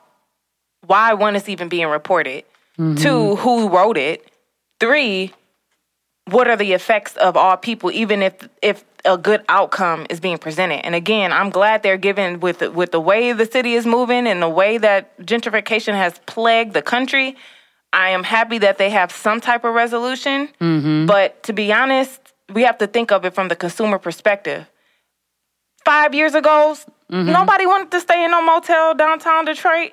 why 0.87 1.15
one 1.15 1.37
is 1.37 1.49
even 1.49 1.71
being 1.71 1.87
reported. 1.87 2.45
Two, 2.97 3.37
who 3.37 3.69
wrote 3.71 3.97
it. 3.97 4.31
Three, 4.81 5.33
what 6.31 6.49
are 6.49 6.57
the 6.57 6.73
effects 6.73 7.17
of 7.17 7.37
all 7.37 7.57
people, 7.57 7.91
even 7.93 8.23
if 8.23 8.49
if 8.63 8.85
a 9.05 9.17
good 9.17 9.43
outcome 9.49 10.07
is 10.11 10.21
being 10.21 10.39
presented. 10.39 10.85
And 10.85 10.95
again, 10.95 11.33
I'm 11.33 11.51
glad 11.51 11.83
they're 11.83 11.97
given 11.97 12.41
with 12.41 12.61
with 12.61 12.93
the 12.93 13.01
way 13.01 13.33
the 13.33 13.47
city 13.47 13.75
is 13.75 13.87
moving 13.87 14.27
and 14.27 14.43
the 14.43 14.49
way 14.49 14.79
that 14.79 15.19
gentrification 15.21 15.95
has 15.95 16.19
plagued 16.27 16.75
the 16.75 16.83
country. 16.83 17.37
I 17.93 18.11
am 18.11 18.23
happy 18.23 18.59
that 18.59 18.79
they 18.79 18.91
have 18.91 19.11
some 19.11 19.41
type 19.41 19.65
of 19.65 19.75
resolution. 19.75 20.49
Mm-hmm. 20.61 21.07
But 21.07 21.43
to 21.45 21.53
be 21.53 21.73
honest, 21.73 22.21
we 22.53 22.63
have 22.63 22.79
to 22.79 22.87
think 22.87 23.11
of 23.11 23.25
it 23.25 23.35
from 23.35 23.49
the 23.49 23.57
consumer 23.57 23.99
perspective. 23.99 24.67
Five 25.85 26.15
years 26.15 26.35
ago, 26.35 26.77
mm-hmm. 27.11 27.33
nobody 27.33 27.67
wanted 27.67 27.91
to 27.93 28.01
stay 28.01 28.25
in 28.25 28.31
no 28.31 28.43
motel 28.43 28.95
downtown 28.95 29.45
Detroit. 29.45 29.93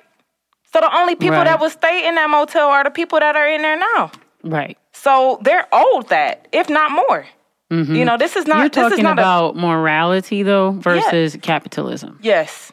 So 0.72 0.80
the 0.80 0.96
only 0.96 1.16
people 1.16 1.38
Right. 1.38 1.44
that 1.44 1.60
would 1.60 1.72
stay 1.72 2.06
in 2.06 2.14
that 2.16 2.28
motel 2.28 2.68
are 2.68 2.84
the 2.84 2.90
people 2.90 3.18
that 3.18 3.34
are 3.36 3.48
in 3.48 3.62
there 3.62 3.78
now. 3.78 4.10
Right. 4.44 4.78
So 4.92 5.38
they're 5.42 5.66
owed 5.72 6.08
that, 6.08 6.48
if 6.52 6.68
not 6.68 6.90
more. 6.90 7.26
You 7.70 8.04
know, 8.06 8.16
this 8.16 8.34
is 8.34 8.46
not. 8.46 8.54
Mm-hmm. 8.54 8.60
You're 8.62 8.68
this 8.70 8.84
is 8.84 8.90
talking 8.92 9.04
not 9.04 9.18
a 9.18 9.20
about 9.20 9.56
morality 9.56 10.42
though 10.42 10.70
versus 10.70 11.36
capitalism. 11.42 12.18
Yes. 12.22 12.72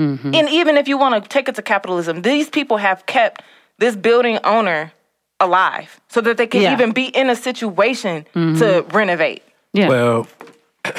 Mm-hmm. 0.00 0.34
And 0.34 0.48
even 0.48 0.76
if 0.76 0.88
you 0.88 0.98
want 0.98 1.22
to 1.22 1.28
take 1.28 1.48
it 1.48 1.54
to 1.54 1.62
capitalism, 1.62 2.22
these 2.22 2.48
people 2.50 2.76
have 2.78 3.06
kept 3.06 3.42
this 3.78 3.94
building 3.94 4.38
owner 4.42 4.92
alive 5.38 6.00
so 6.08 6.20
that 6.22 6.38
they 6.38 6.48
can 6.48 6.62
Yeah. 6.62 6.72
Mm-hmm. 6.72 6.80
even 6.82 6.92
be 6.92 7.04
in 7.06 7.30
a 7.30 7.36
situation 7.36 8.26
to 8.34 8.84
renovate. 8.90 9.44
Yeah. 9.72 9.88
Well, 9.88 10.26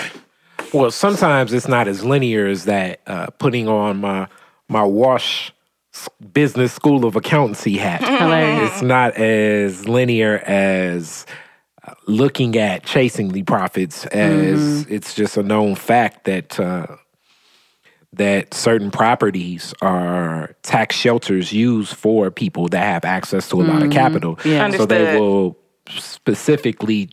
well, 0.74 0.91
sometimes 0.91 1.51
it's 1.51 1.67
not 1.67 1.89
as 1.89 2.03
linear 2.05 2.48
as 2.48 2.63
that. 2.63 3.01
Uh, 3.05 3.27
putting 3.39 3.67
on 3.67 3.98
my 3.98 4.27
my 4.69 4.84
wash 4.84 5.48
s- 5.50 5.55
business 6.34 6.74
school 6.74 7.06
of 7.06 7.16
accountancy 7.16 7.78
hat. 7.78 8.02
Hilarious. 8.22 8.72
It's 8.74 8.82
not 8.82 9.16
as 9.16 9.88
linear 9.88 10.38
as 10.40 11.25
uh, 11.84 11.94
looking 12.08 12.58
at 12.58 12.84
chasing 12.84 13.30
the 13.30 13.44
profits. 13.44 14.06
As 14.08 14.86
it's 14.88 15.14
just 15.14 15.38
a 15.38 15.44
known 15.44 15.75
fact 15.75 16.25
that. 16.25 16.60
Uh, 16.60 16.88
that 18.14 18.54
certain 18.54 18.92
properties 18.92 19.74
are 19.82 20.56
tax 20.64 20.96
shelters 20.96 21.52
used 21.52 21.94
for 21.94 22.32
people 22.32 22.70
that 22.70 22.82
have 22.82 23.04
access 23.04 23.50
to 23.50 23.62
a 23.62 23.64
lot 23.64 23.84
of 23.84 23.92
capital. 23.92 24.40
Yeah. 24.46 24.70
So 24.70 24.86
they 24.86 25.20
will 25.20 25.58
specifically 25.90 27.10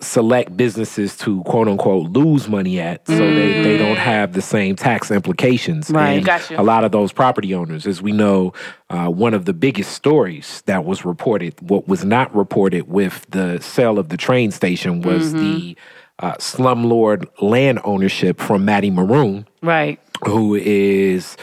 select 0.00 0.56
businesses 0.56 1.16
to 1.18 1.42
quote 1.44 1.68
unquote 1.68 2.10
lose 2.10 2.48
money 2.48 2.80
at 2.80 3.06
so 3.06 3.18
they, 3.18 3.62
they 3.62 3.76
don't 3.76 3.98
have 3.98 4.32
the 4.32 4.42
same 4.42 4.74
tax 4.74 5.10
implications. 5.10 5.90
Right. 5.90 6.12
And 6.12 6.24
Got 6.24 6.50
you. 6.50 6.58
a 6.58 6.62
lot 6.62 6.84
of 6.84 6.92
those 6.92 7.12
property 7.12 7.54
owners, 7.54 7.86
as 7.86 8.00
we 8.00 8.12
know, 8.12 8.52
uh, 8.88 9.08
one 9.08 9.34
of 9.34 9.44
the 9.44 9.52
biggest 9.52 9.92
stories 9.92 10.62
that 10.66 10.84
was 10.84 11.04
reported, 11.04 11.54
what 11.60 11.86
was 11.86 12.04
not 12.04 12.34
reported 12.34 12.88
with 12.88 13.26
the 13.30 13.60
sale 13.60 13.98
of 13.98 14.08
the 14.08 14.16
train 14.16 14.50
station 14.50 15.02
was 15.02 15.32
the 15.32 15.76
uh, 16.18 16.34
slumlord 16.34 17.26
land 17.40 17.80
ownership 17.84 18.40
from 18.40 18.64
Matty 18.64 18.90
Moroun 18.90 19.46
right. 19.62 19.98
who 20.24 20.54
is 20.54 21.36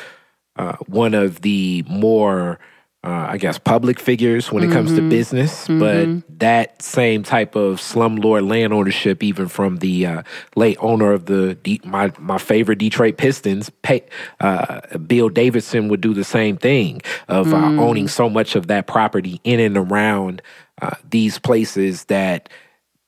uh, 0.57 0.75
one 0.87 1.13
of 1.13 1.41
the 1.41 1.83
more, 1.87 2.59
uh, 3.07 3.27
I 3.29 3.37
guess, 3.37 3.57
public 3.57 4.01
figures 4.01 4.51
when 4.51 4.65
it 4.65 4.71
comes 4.71 4.93
to 4.95 5.09
business. 5.09 5.65
But 5.79 6.39
that 6.39 6.81
same 6.81 7.23
type 7.23 7.55
of 7.55 7.79
slumlord 7.79 8.49
land 8.49 8.73
ownership, 8.73 9.23
even 9.23 9.47
from 9.47 9.77
the 9.77 10.05
uh, 10.05 10.23
late 10.57 10.77
owner 10.81 11.13
of 11.13 11.25
the 11.25 11.55
De- 11.55 11.79
my 11.85 12.11
my 12.19 12.37
favorite 12.37 12.79
Detroit 12.79 13.15
Pistons, 13.15 13.69
pay, 13.81 14.03
uh, 14.41 14.81
Bill 14.97 15.29
Davidson, 15.29 15.87
would 15.87 16.01
do 16.01 16.13
the 16.13 16.25
same 16.25 16.57
thing 16.57 17.01
of 17.29 17.53
uh, 17.53 17.57
owning 17.79 18.09
so 18.09 18.29
much 18.29 18.57
of 18.57 18.67
that 18.67 18.87
property 18.87 19.39
in 19.45 19.61
and 19.61 19.77
around 19.77 20.41
uh, 20.81 20.95
these 21.09 21.39
places 21.39 22.05
that 22.05 22.49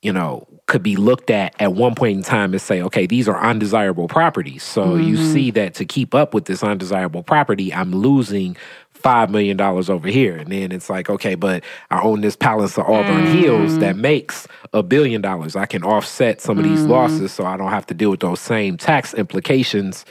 you 0.01 0.13
know, 0.13 0.47
could 0.65 0.81
be 0.81 0.95
looked 0.95 1.29
at 1.29 1.53
at 1.59 1.73
one 1.73 1.93
point 1.93 2.17
in 2.17 2.23
time 2.23 2.53
and 2.53 2.61
say, 2.61 2.81
okay, 2.81 3.05
these 3.05 3.27
are 3.27 3.37
undesirable 3.37 4.07
properties. 4.07 4.63
So 4.63 4.95
you 4.95 5.17
see 5.17 5.51
that 5.51 5.73
to 5.75 5.83
keep 5.83 6.15
up 6.15 6.33
with 6.33 6.45
this 6.45 6.63
undesirable 6.63 7.23
property, 7.23 7.73
I'm 7.73 7.91
losing 7.91 8.55
five 8.99 9.29
million 9.29 9.57
dollars 9.57 9.89
over 9.89 10.07
here. 10.07 10.35
And 10.35 10.51
then 10.51 10.71
it's 10.71 10.89
like, 10.89 11.09
okay, 11.09 11.35
but 11.35 11.63
I 11.89 12.01
own 12.01 12.21
this 12.21 12.35
Palace 12.35 12.77
of 12.77 12.85
Auburn 12.85 13.25
Hills 13.27 13.79
that 13.79 13.95
makes 13.95 14.47
a 14.73 14.83
billion 14.83 15.21
dollars. 15.21 15.55
I 15.55 15.65
can 15.65 15.83
offset 15.83 16.41
some 16.41 16.57
of 16.57 16.63
these 16.63 16.83
losses 16.83 17.31
so 17.31 17.45
I 17.45 17.57
don't 17.57 17.69
have 17.71 17.85
to 17.87 17.93
deal 17.93 18.11
with 18.11 18.19
those 18.19 18.39
same 18.39 18.77
tax 18.77 19.13
implications, 19.13 20.05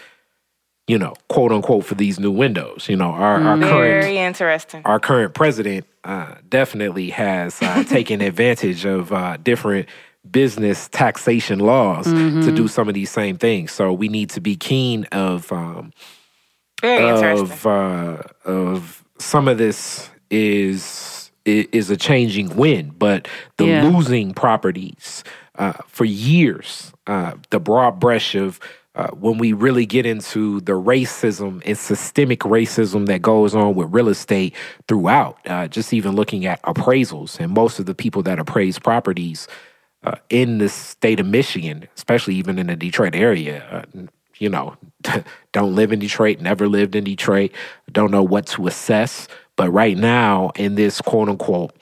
you 0.86 0.98
know, 0.98 1.14
quote 1.28 1.52
unquote, 1.52 1.84
for 1.84 1.94
these 1.94 2.18
new 2.18 2.30
windows. 2.30 2.88
You 2.88 2.96
know, 2.96 3.10
our, 3.10 3.40
our 3.40 3.58
current 3.58 4.02
Very 4.04 4.18
interesting. 4.18 4.82
our 4.84 4.98
current 4.98 5.34
president 5.34 5.86
uh, 6.04 6.34
definitely 6.48 7.10
has 7.10 7.60
uh, 7.60 7.84
taken 7.88 8.20
advantage 8.22 8.86
of 8.86 9.12
uh, 9.12 9.36
different 9.36 9.88
business 10.30 10.88
taxation 10.88 11.58
laws 11.58 12.06
to 12.06 12.52
do 12.52 12.68
some 12.68 12.86
of 12.88 12.94
these 12.94 13.10
same 13.10 13.38
things. 13.38 13.72
So 13.72 13.92
we 13.92 14.08
need 14.08 14.28
to 14.30 14.40
be 14.40 14.56
keen 14.56 15.04
of 15.04 15.50
um, 15.52 15.92
Very 16.82 17.10
of 17.10 17.66
uh, 17.66 18.22
of 18.44 19.04
some 19.18 19.48
of 19.48 19.58
this 19.58 20.10
is 20.30 21.30
is 21.44 21.90
a 21.90 21.96
changing 21.96 22.56
wind, 22.56 22.98
but 22.98 23.26
the 23.56 23.66
Yeah. 23.66 23.82
losing 23.84 24.34
properties 24.34 25.24
uh, 25.58 25.72
for 25.88 26.04
years, 26.04 26.92
uh, 27.06 27.32
the 27.50 27.58
broad 27.60 27.98
brush 28.00 28.34
of 28.34 28.60
uh, 28.94 29.08
when 29.10 29.38
we 29.38 29.52
really 29.52 29.86
get 29.86 30.06
into 30.06 30.60
the 30.62 30.72
racism 30.72 31.62
and 31.64 31.78
systemic 31.78 32.40
racism 32.40 33.06
that 33.06 33.22
goes 33.22 33.54
on 33.54 33.74
with 33.74 33.92
real 33.92 34.08
estate 34.08 34.54
throughout, 34.88 35.38
uh, 35.46 35.68
just 35.68 35.92
even 35.94 36.16
looking 36.16 36.46
at 36.46 36.60
appraisals 36.62 37.38
and 37.40 37.52
most 37.52 37.78
of 37.78 37.86
the 37.86 37.94
people 37.94 38.22
that 38.22 38.38
appraise 38.40 38.78
properties 38.78 39.46
uh, 40.04 40.16
in 40.30 40.58
the 40.58 40.68
state 40.68 41.20
of 41.20 41.26
Michigan, 41.26 41.88
especially 41.96 42.34
even 42.34 42.58
in 42.58 42.66
the 42.68 42.76
Detroit 42.76 43.14
area, 43.14 43.64
uh, 43.96 44.02
you 44.38 44.48
know, 44.48 44.76
don't 45.52 45.74
live 45.74 45.92
in 45.92 45.98
Detroit, 45.98 46.40
never 46.40 46.68
lived 46.68 46.94
in 46.94 47.04
Detroit, 47.04 47.52
don't 47.92 48.10
know 48.10 48.22
what 48.22 48.46
to 48.48 48.66
assess. 48.66 49.28
But 49.56 49.70
right 49.70 49.96
now, 49.96 50.52
in 50.56 50.76
this 50.76 51.00
quote 51.00 51.28
unquote 51.28 51.74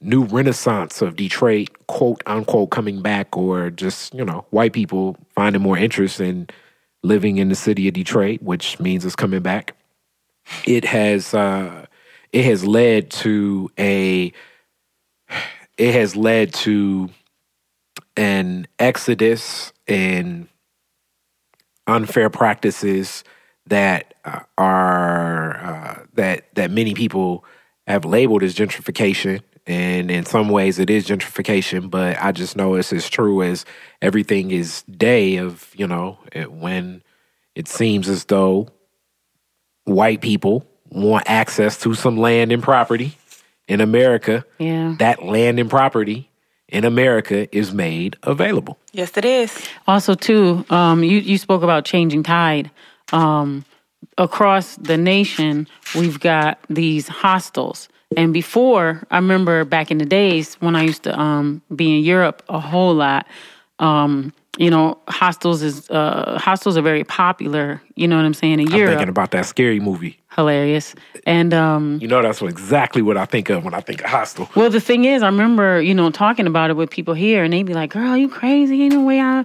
new 0.00 0.24
renaissance 0.24 1.02
of 1.02 1.16
Detroit, 1.16 1.68
quote 1.86 2.22
unquote, 2.26 2.70
coming 2.70 3.02
back, 3.02 3.36
or 3.36 3.70
just, 3.70 4.14
you 4.14 4.24
know, 4.24 4.46
white 4.50 4.72
people 4.72 5.16
finding 5.34 5.62
more 5.62 5.76
interest 5.76 6.20
in 6.20 6.48
living 7.02 7.38
in 7.38 7.48
the 7.48 7.54
city 7.54 7.88
of 7.88 7.94
Detroit, 7.94 8.42
which 8.42 8.78
means 8.80 9.04
it's 9.04 9.16
coming 9.16 9.40
back. 9.40 9.76
It 10.66 10.84
has 10.84 11.34
uh 11.34 11.86
it 12.32 12.44
has 12.44 12.64
led 12.64 13.10
to 13.10 13.70
a 13.78 14.32
it 15.78 15.94
has 15.94 16.16
led 16.16 16.52
to 16.54 17.10
an 18.16 18.66
exodus 18.78 19.72
and 19.86 20.48
unfair 21.90 22.30
practices 22.30 23.24
that 23.66 24.14
uh, 24.24 24.40
are 24.58 25.56
uh, 25.56 26.04
that 26.14 26.54
that 26.54 26.70
many 26.70 26.94
people 26.94 27.44
have 27.86 28.04
labeled 28.04 28.42
as 28.42 28.54
gentrification 28.54 29.42
and 29.66 30.10
in 30.10 30.24
some 30.24 30.48
ways 30.48 30.78
it 30.78 30.88
is 30.88 31.06
gentrification 31.06 31.90
but 31.90 32.16
i 32.20 32.32
just 32.32 32.56
know 32.56 32.74
it's 32.74 32.92
as 32.92 33.08
true 33.10 33.42
as 33.42 33.64
everything 34.00 34.50
is 34.50 34.82
day 34.84 35.36
of 35.36 35.70
you 35.76 35.86
know 35.86 36.18
it, 36.32 36.50
when 36.52 37.02
it 37.54 37.68
seems 37.68 38.08
as 38.08 38.24
though 38.26 38.68
white 39.84 40.20
people 40.20 40.66
want 40.90 41.28
access 41.28 41.78
to 41.78 41.94
some 41.94 42.16
land 42.16 42.52
and 42.52 42.62
property 42.62 43.16
in 43.68 43.80
america 43.80 44.44
Yeah. 44.58 44.94
that 44.98 45.24
land 45.24 45.58
and 45.60 45.68
property 45.70 46.29
in 46.72 46.84
america 46.84 47.54
is 47.56 47.72
made 47.72 48.16
available 48.22 48.78
yes, 48.92 49.16
it 49.16 49.24
is. 49.24 49.68
Also, 49.86 50.14
too, 50.14 50.64
um, 50.70 51.02
you 51.02 51.18
you 51.18 51.38
spoke 51.38 51.62
about 51.62 51.84
changing 51.84 52.22
tide. 52.22 52.70
Um, 53.12 53.64
across 54.18 54.76
the 54.76 54.96
nation, 54.96 55.66
we've 55.94 56.20
got 56.20 56.58
these 56.68 57.08
hostels, 57.08 57.88
and 58.16 58.32
before 58.32 59.02
I 59.10 59.16
remember 59.16 59.64
back 59.64 59.90
in 59.90 59.98
the 59.98 60.04
days 60.04 60.54
when 60.60 60.76
I 60.76 60.82
used 60.82 61.02
to 61.04 61.18
um, 61.18 61.62
be 61.74 61.96
in 61.96 62.04
Europe 62.04 62.42
a 62.48 62.60
whole 62.60 62.94
lot. 62.94 63.26
Um, 63.78 64.32
you 64.58 64.68
know, 64.68 64.98
hostels 65.08 65.62
is 65.62 65.88
uh, 65.90 66.38
hostels 66.38 66.76
are 66.76 66.82
very 66.82 67.04
popular. 67.04 67.80
You 67.94 68.06
know 68.08 68.16
what 68.16 68.26
I'm 68.26 68.34
saying 68.34 68.60
in 68.60 68.72
i'm 68.72 68.78
Europe, 68.78 68.92
thinking 68.92 69.08
about 69.08 69.30
that 69.30 69.46
scary 69.46 69.80
movie 69.80 70.19
hilarious. 70.34 70.94
And 71.26 71.52
um, 71.52 71.98
You 72.00 72.08
know, 72.08 72.22
that's 72.22 72.40
what, 72.40 72.50
exactly 72.50 73.02
what 73.02 73.16
I 73.16 73.24
think 73.24 73.50
of 73.50 73.64
when 73.64 73.74
I 73.74 73.80
think 73.80 74.02
of 74.02 74.10
hostel. 74.10 74.48
Well, 74.54 74.70
the 74.70 74.80
thing 74.80 75.04
is, 75.04 75.22
I 75.22 75.26
remember, 75.26 75.80
you 75.80 75.94
know, 75.94 76.10
talking 76.10 76.46
about 76.46 76.70
it 76.70 76.74
with 76.74 76.90
people 76.90 77.14
here, 77.14 77.44
and 77.44 77.52
they'd 77.52 77.64
be 77.64 77.74
like, 77.74 77.90
girl, 77.90 78.16
you 78.16 78.28
crazy? 78.28 78.82
Ain't 78.82 78.94
no 78.94 79.02
way 79.02 79.20
I 79.20 79.44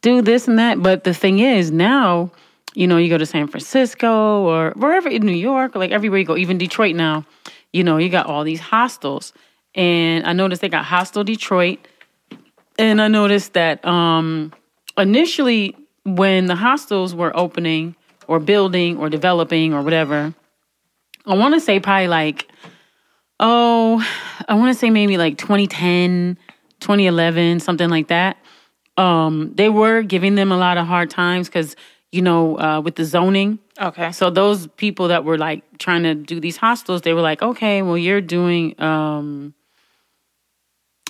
do 0.00 0.22
this 0.22 0.48
and 0.48 0.58
that. 0.58 0.82
But 0.82 1.04
the 1.04 1.14
thing 1.14 1.38
is, 1.38 1.70
now, 1.70 2.30
you 2.74 2.86
know, 2.86 2.96
you 2.96 3.08
go 3.08 3.18
to 3.18 3.26
San 3.26 3.46
Francisco 3.46 4.42
or 4.42 4.72
wherever 4.76 5.08
in 5.08 5.22
New 5.22 5.32
York, 5.32 5.74
like 5.74 5.90
everywhere 5.90 6.18
you 6.18 6.26
go, 6.26 6.36
even 6.36 6.58
Detroit 6.58 6.96
now, 6.96 7.24
you 7.72 7.84
know, 7.84 7.98
you 7.98 8.08
got 8.08 8.26
all 8.26 8.44
these 8.44 8.60
hostels. 8.60 9.32
And 9.74 10.24
I 10.26 10.32
noticed 10.32 10.62
they 10.62 10.68
got 10.68 10.84
Hostel 10.84 11.24
Detroit. 11.24 11.86
And 12.78 13.00
I 13.00 13.08
noticed 13.08 13.52
that 13.52 13.84
um, 13.84 14.52
initially, 14.96 15.76
when 16.04 16.46
the 16.46 16.54
hostels 16.56 17.14
were 17.14 17.34
opening 17.36 17.96
or 18.28 18.40
building 18.40 18.98
or 18.98 19.08
developing 19.08 19.74
or 19.74 19.82
whatever, 19.82 20.34
I 21.26 21.34
want 21.34 21.54
to 21.54 21.60
say 21.60 21.80
probably 21.80 22.08
like 22.08 22.48
oh, 23.40 24.06
I 24.48 24.54
want 24.54 24.72
to 24.72 24.78
say 24.78 24.90
maybe 24.90 25.16
like 25.16 25.38
2010, 25.38 26.38
2011, 26.80 27.60
something 27.60 27.88
like 27.88 28.08
that. 28.08 28.36
Um, 28.96 29.52
they 29.54 29.68
were 29.68 30.02
giving 30.02 30.34
them 30.34 30.52
a 30.52 30.56
lot 30.56 30.78
of 30.78 30.86
hard 30.86 31.10
times 31.10 31.48
because, 31.48 31.74
you 32.12 32.22
know, 32.22 32.58
uh, 32.58 32.80
with 32.80 32.94
the 32.94 33.04
zoning. 33.04 33.58
Okay. 33.80 34.12
So 34.12 34.30
those 34.30 34.68
people 34.68 35.08
that 35.08 35.24
were 35.24 35.36
like 35.36 35.62
trying 35.78 36.04
to 36.04 36.14
do 36.14 36.38
these 36.38 36.56
hostels, 36.56 37.02
they 37.02 37.12
were 37.12 37.20
like, 37.20 37.42
okay, 37.42 37.82
well, 37.82 37.98
you're 37.98 38.20
doing, 38.20 38.80
um, 38.80 39.52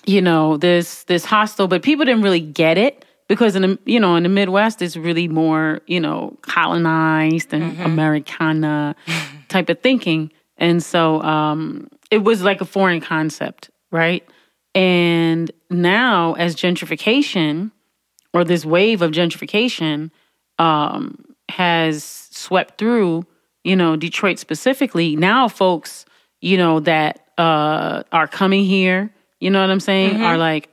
you 0.06 0.22
know, 0.22 0.56
this 0.56 1.04
this 1.04 1.24
hostel, 1.24 1.68
but 1.68 1.82
people 1.82 2.04
didn't 2.04 2.22
really 2.22 2.40
get 2.40 2.78
it 2.78 3.03
because 3.28 3.56
in 3.56 3.62
the 3.62 3.78
you 3.84 4.00
know 4.00 4.16
in 4.16 4.22
the 4.22 4.28
Midwest 4.28 4.82
it's 4.82 4.96
really 4.96 5.28
more 5.28 5.80
you 5.86 6.00
know 6.00 6.36
colonized 6.42 7.52
and 7.52 7.80
Americana 7.80 8.94
type 9.48 9.68
of 9.68 9.80
thinking, 9.80 10.32
and 10.58 10.82
so 10.82 11.22
um, 11.22 11.88
it 12.10 12.18
was 12.18 12.42
like 12.42 12.60
a 12.60 12.64
foreign 12.64 13.00
concept, 13.00 13.70
right? 13.90 14.26
And 14.74 15.50
now 15.70 16.34
as 16.34 16.56
gentrification 16.56 17.70
or 18.32 18.44
this 18.44 18.64
wave 18.64 19.00
of 19.02 19.12
gentrification 19.12 20.10
um, 20.58 21.24
has 21.48 22.04
swept 22.04 22.78
through, 22.78 23.24
you 23.62 23.76
know, 23.76 23.96
Detroit 23.96 24.38
specifically. 24.38 25.14
Now, 25.16 25.46
folks, 25.48 26.04
you 26.40 26.58
know, 26.58 26.80
that 26.80 27.26
uh, 27.38 28.02
are 28.12 28.26
coming 28.26 28.64
here, 28.64 29.10
you 29.40 29.50
know 29.50 29.60
what 29.60 29.70
I'm 29.70 29.80
saying, 29.80 30.20
are 30.22 30.36
like, 30.36 30.72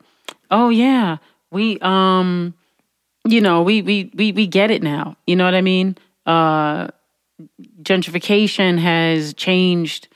oh 0.49 0.69
yeah, 0.69 1.17
we, 1.51 1.77
um, 1.81 2.53
you 3.25 3.41
know, 3.41 3.61
we 3.61 3.81
we 3.81 4.11
we 4.15 4.31
we 4.31 4.47
get 4.47 4.71
it 4.71 4.81
now. 4.81 5.17
You 5.27 5.35
know 5.35 5.45
what 5.45 5.53
I 5.53 5.61
mean? 5.61 5.97
Uh, 6.25 6.87
gentrification 7.81 8.79
has 8.79 9.33
changed 9.33 10.07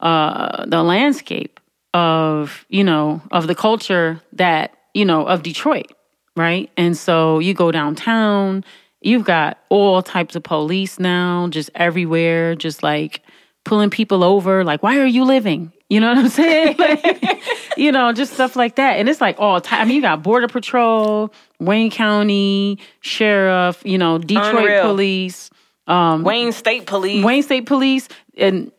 uh, 0.00 0.66
the 0.66 0.82
landscape 0.82 1.60
of 1.92 2.66
you 2.68 2.82
know 2.82 3.22
of 3.30 3.46
the 3.46 3.54
culture 3.54 4.20
that 4.32 4.76
you 4.94 5.04
know 5.04 5.26
of 5.26 5.42
Detroit, 5.42 5.92
right? 6.36 6.70
And 6.76 6.96
so 6.96 7.38
you 7.38 7.54
go 7.54 7.70
downtown, 7.70 8.64
you've 9.00 9.24
got 9.24 9.58
all 9.68 10.02
types 10.02 10.34
of 10.36 10.42
police 10.42 10.98
now, 10.98 11.48
just 11.48 11.70
everywhere, 11.74 12.54
just 12.56 12.82
like 12.82 13.22
pulling 13.64 13.90
people 13.90 14.24
over, 14.24 14.64
like 14.64 14.82
why 14.82 14.98
are 14.98 15.06
you 15.06 15.24
living? 15.24 15.72
You 15.94 16.00
know 16.00 16.08
what 16.08 16.18
I'm 16.18 16.28
saying? 16.28 16.76
Like, 16.84 17.40
you 17.76 17.92
know, 17.92 18.12
just 18.12 18.34
stuff 18.34 18.56
like 18.56 18.74
that. 18.76 18.98
And 18.98 19.08
it's 19.08 19.20
like 19.20 19.36
all 19.38 19.60
time. 19.60 19.80
I 19.80 19.84
mean, 19.84 19.96
you 19.96 20.02
got 20.02 20.22
Border 20.24 20.48
Patrol, 20.48 21.32
Wayne 21.60 21.90
County 21.90 22.80
Sheriff, 23.00 23.80
you 23.84 23.96
know, 23.96 24.18
Detroit 24.18 24.56
Unreal. 24.56 24.82
Police, 24.82 25.50
Wayne 25.86 26.50
State 26.50 26.86
Police. 26.86 27.24
Wayne 27.24 27.42
State 27.44 27.66
Police, 27.66 28.08
and 28.36 28.72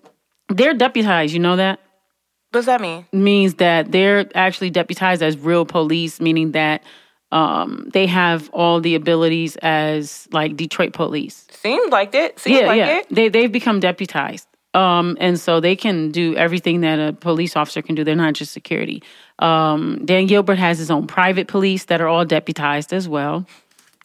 they're 0.50 0.74
deputized. 0.74 1.34
You 1.34 1.40
know 1.40 1.56
that? 1.56 1.80
What 2.52 2.60
does 2.60 2.66
that 2.66 2.82
mean? 2.82 3.06
means 3.14 3.56
that 3.56 3.94
they're 3.94 4.30
actually 4.36 4.70
deputized 4.70 5.22
as 5.22 5.38
real 5.38 5.66
police, 5.66 6.20
meaning 6.20 6.52
that 6.52 6.84
um, 7.32 7.90
they 7.94 8.08
have 8.08 8.50
all 8.50 8.82
the 8.82 8.96
abilities 8.96 9.56
as 9.58 10.28
like 10.32 10.58
Detroit 10.58 10.94
police. 10.94 11.48
Seems 11.52 11.92
like 11.92 12.14
it. 12.14 12.40
Seems 12.40 12.60
yeah, 12.60 12.68
like 12.68 12.78
yeah. 12.78 12.98
it. 12.98 13.08
They 13.10 13.30
they've 13.30 13.52
become 13.52 13.80
deputized, 13.80 14.48
um, 14.76 15.18
and 15.22 15.40
so 15.40 15.62
they 15.62 15.76
can 15.76 16.12
do 16.12 16.36
everything 16.36 16.82
that 16.82 17.00
a 17.00 17.14
police 17.14 17.56
officer 17.56 17.82
can 17.82 17.96
do. 17.96 18.04
They're 18.04 18.16
not 18.16 18.34
just 18.34 18.52
security. 18.52 19.02
Um, 19.40 20.06
Dan 20.06 20.28
Gilbert 20.28 20.58
has 20.58 20.78
his 20.78 20.92
own 20.92 21.08
private 21.08 21.48
police 21.48 21.86
that 21.86 22.02
are 22.02 22.08
all 22.08 22.26
deputized 22.26 22.92
as 22.92 23.08
well. 23.08 23.48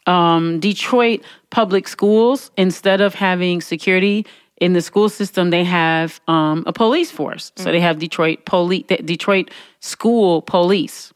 Um, 0.06 0.60
Detroit 0.60 1.22
public 1.50 1.88
schools, 1.88 2.52
instead 2.56 3.00
of 3.00 3.14
having 3.14 3.60
security 3.60 4.24
in 4.60 4.72
the 4.72 4.80
school 4.80 5.08
system, 5.08 5.50
they 5.50 5.64
have 5.64 6.20
um, 6.28 6.62
a 6.66 6.72
police 6.72 7.10
force. 7.10 7.52
So 7.56 7.72
they 7.72 7.80
have 7.80 7.98
Detroit 7.98 8.44
police, 8.44 8.84
Detroit 8.86 9.50
school 9.80 10.40
police, 10.42 11.12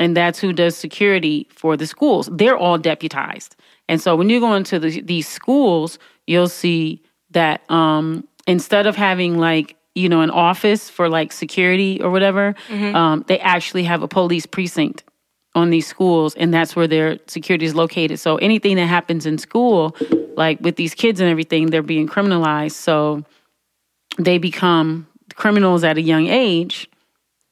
and 0.00 0.16
that's 0.16 0.40
who 0.40 0.52
does 0.52 0.76
security 0.76 1.46
for 1.50 1.76
the 1.76 1.86
schools. 1.86 2.28
They're 2.32 2.56
all 2.56 2.78
deputized, 2.78 3.54
and 3.88 4.00
so 4.00 4.16
when 4.16 4.30
you 4.30 4.40
go 4.40 4.54
into 4.54 4.78
the, 4.78 5.00
these 5.00 5.28
schools, 5.28 5.98
you'll 6.26 6.48
see 6.48 7.02
that 7.30 7.68
um, 7.70 8.26
instead 8.46 8.86
of 8.86 8.96
having 8.96 9.38
like 9.38 9.76
you 9.94 10.08
know 10.08 10.20
an 10.20 10.30
office 10.30 10.90
for 10.90 11.08
like 11.08 11.32
security 11.32 12.00
or 12.02 12.10
whatever, 12.10 12.54
um, 12.94 13.24
they 13.26 13.38
actually 13.40 13.84
have 13.84 14.02
a 14.02 14.08
police 14.08 14.46
precinct 14.46 15.04
on 15.54 15.70
these 15.70 15.86
schools 15.86 16.34
and 16.34 16.52
that's 16.52 16.76
where 16.76 16.86
their 16.86 17.18
security 17.28 17.64
is 17.64 17.74
located. 17.74 18.20
So 18.20 18.36
anything 18.36 18.76
that 18.76 18.86
happens 18.86 19.24
in 19.24 19.38
school 19.38 19.96
like 20.36 20.60
with 20.60 20.76
these 20.76 20.94
kids 20.94 21.18
and 21.18 21.30
everything 21.30 21.70
they're 21.70 21.82
being 21.82 22.06
criminalized. 22.06 22.72
So 22.72 23.24
they 24.18 24.36
become 24.36 25.08
criminals 25.34 25.82
at 25.82 25.96
a 25.96 26.02
young 26.02 26.26
age. 26.26 26.90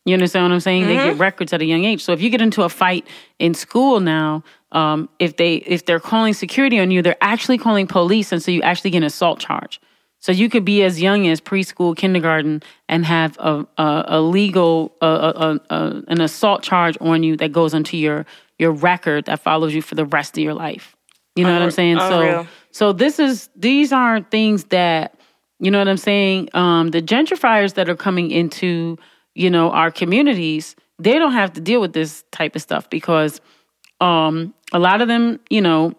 You 0.05 0.13
understand 0.13 0.45
what 0.45 0.53
i'm 0.53 0.61
saying? 0.61 0.87
They 0.87 0.97
get 0.97 1.17
records 1.17 1.55
at 1.55 1.63
a 1.63 1.65
young 1.65 1.85
age. 1.85 2.05
So 2.05 2.13
if 2.13 2.21
you 2.21 2.29
get 2.29 2.43
into 2.43 2.63
a 2.63 2.69
fight 2.69 3.07
in 3.39 3.55
school 3.55 4.01
now 4.01 4.45
um, 4.73 5.09
if 5.19 5.37
they 5.37 5.57
if 5.57 5.87
they're 5.87 6.01
calling 6.01 6.35
security 6.35 6.79
on 6.79 6.91
you 6.91 7.01
they're 7.01 7.17
actually 7.23 7.57
calling 7.57 7.87
police 7.87 8.33
and 8.33 8.43
so 8.43 8.51
you 8.51 8.61
actually 8.61 8.91
get 8.91 8.99
an 8.99 9.05
assault 9.05 9.39
charge 9.41 9.81
so 10.25 10.33
you 10.33 10.49
could 10.49 10.65
be 10.65 10.83
as 10.83 11.03
young 11.03 11.27
as 11.27 11.39
preschool, 11.39 11.95
kindergarten, 11.95 12.63
and 12.89 13.05
have 13.05 13.37
a 13.39 13.67
a, 13.77 14.05
a 14.07 14.21
legal 14.23 14.97
a, 15.03 15.07
a, 15.07 15.61
a, 15.69 16.03
an 16.09 16.23
assault 16.23 16.63
charge 16.63 16.97
on 17.03 17.23
you 17.23 17.37
that 17.37 17.53
goes 17.53 17.75
into 17.75 17.99
your 17.99 18.25
your 18.59 18.73
record 18.73 19.27
that 19.27 19.41
follows 19.41 19.75
you 19.75 19.83
for 19.83 19.97
the 19.97 20.07
rest 20.07 20.39
of 20.39 20.43
your 20.43 20.55
life. 20.55 20.97
You 21.37 21.45
know 21.45 21.53
what 21.53 21.61
I'm 21.61 21.71
saying? 21.71 21.99
unreal. 21.99 22.45
So 22.45 22.49
so 22.71 22.93
this 22.95 23.19
is 23.19 23.51
these 23.55 23.93
aren't 23.93 24.31
things 24.31 24.65
that 24.77 25.15
you 25.59 25.71
know 25.71 25.79
what 25.79 25.89
I'm 25.89 25.99
saying. 25.99 26.49
Um, 26.55 26.89
the 26.89 27.03
gentrifiers 27.03 27.75
that 27.75 27.91
are 27.91 27.95
coming 27.95 28.31
into 28.31 28.97
you 29.35 29.51
know 29.51 29.73
our 29.73 29.91
communities, 29.91 30.75
they 30.99 31.19
don't 31.19 31.35
have 31.35 31.53
to 31.53 31.61
deal 31.61 31.83
with 31.83 31.93
this 31.93 32.25
type 32.33 32.57
of 32.57 32.63
stuff 32.63 32.89
because 32.89 33.43
um, 34.01 34.55
a 34.73 34.79
lot 34.79 35.03
of 35.03 35.09
them, 35.09 35.39
you 35.51 35.61
know, 35.61 35.93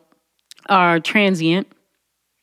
are 0.68 1.00
transient. 1.00 1.68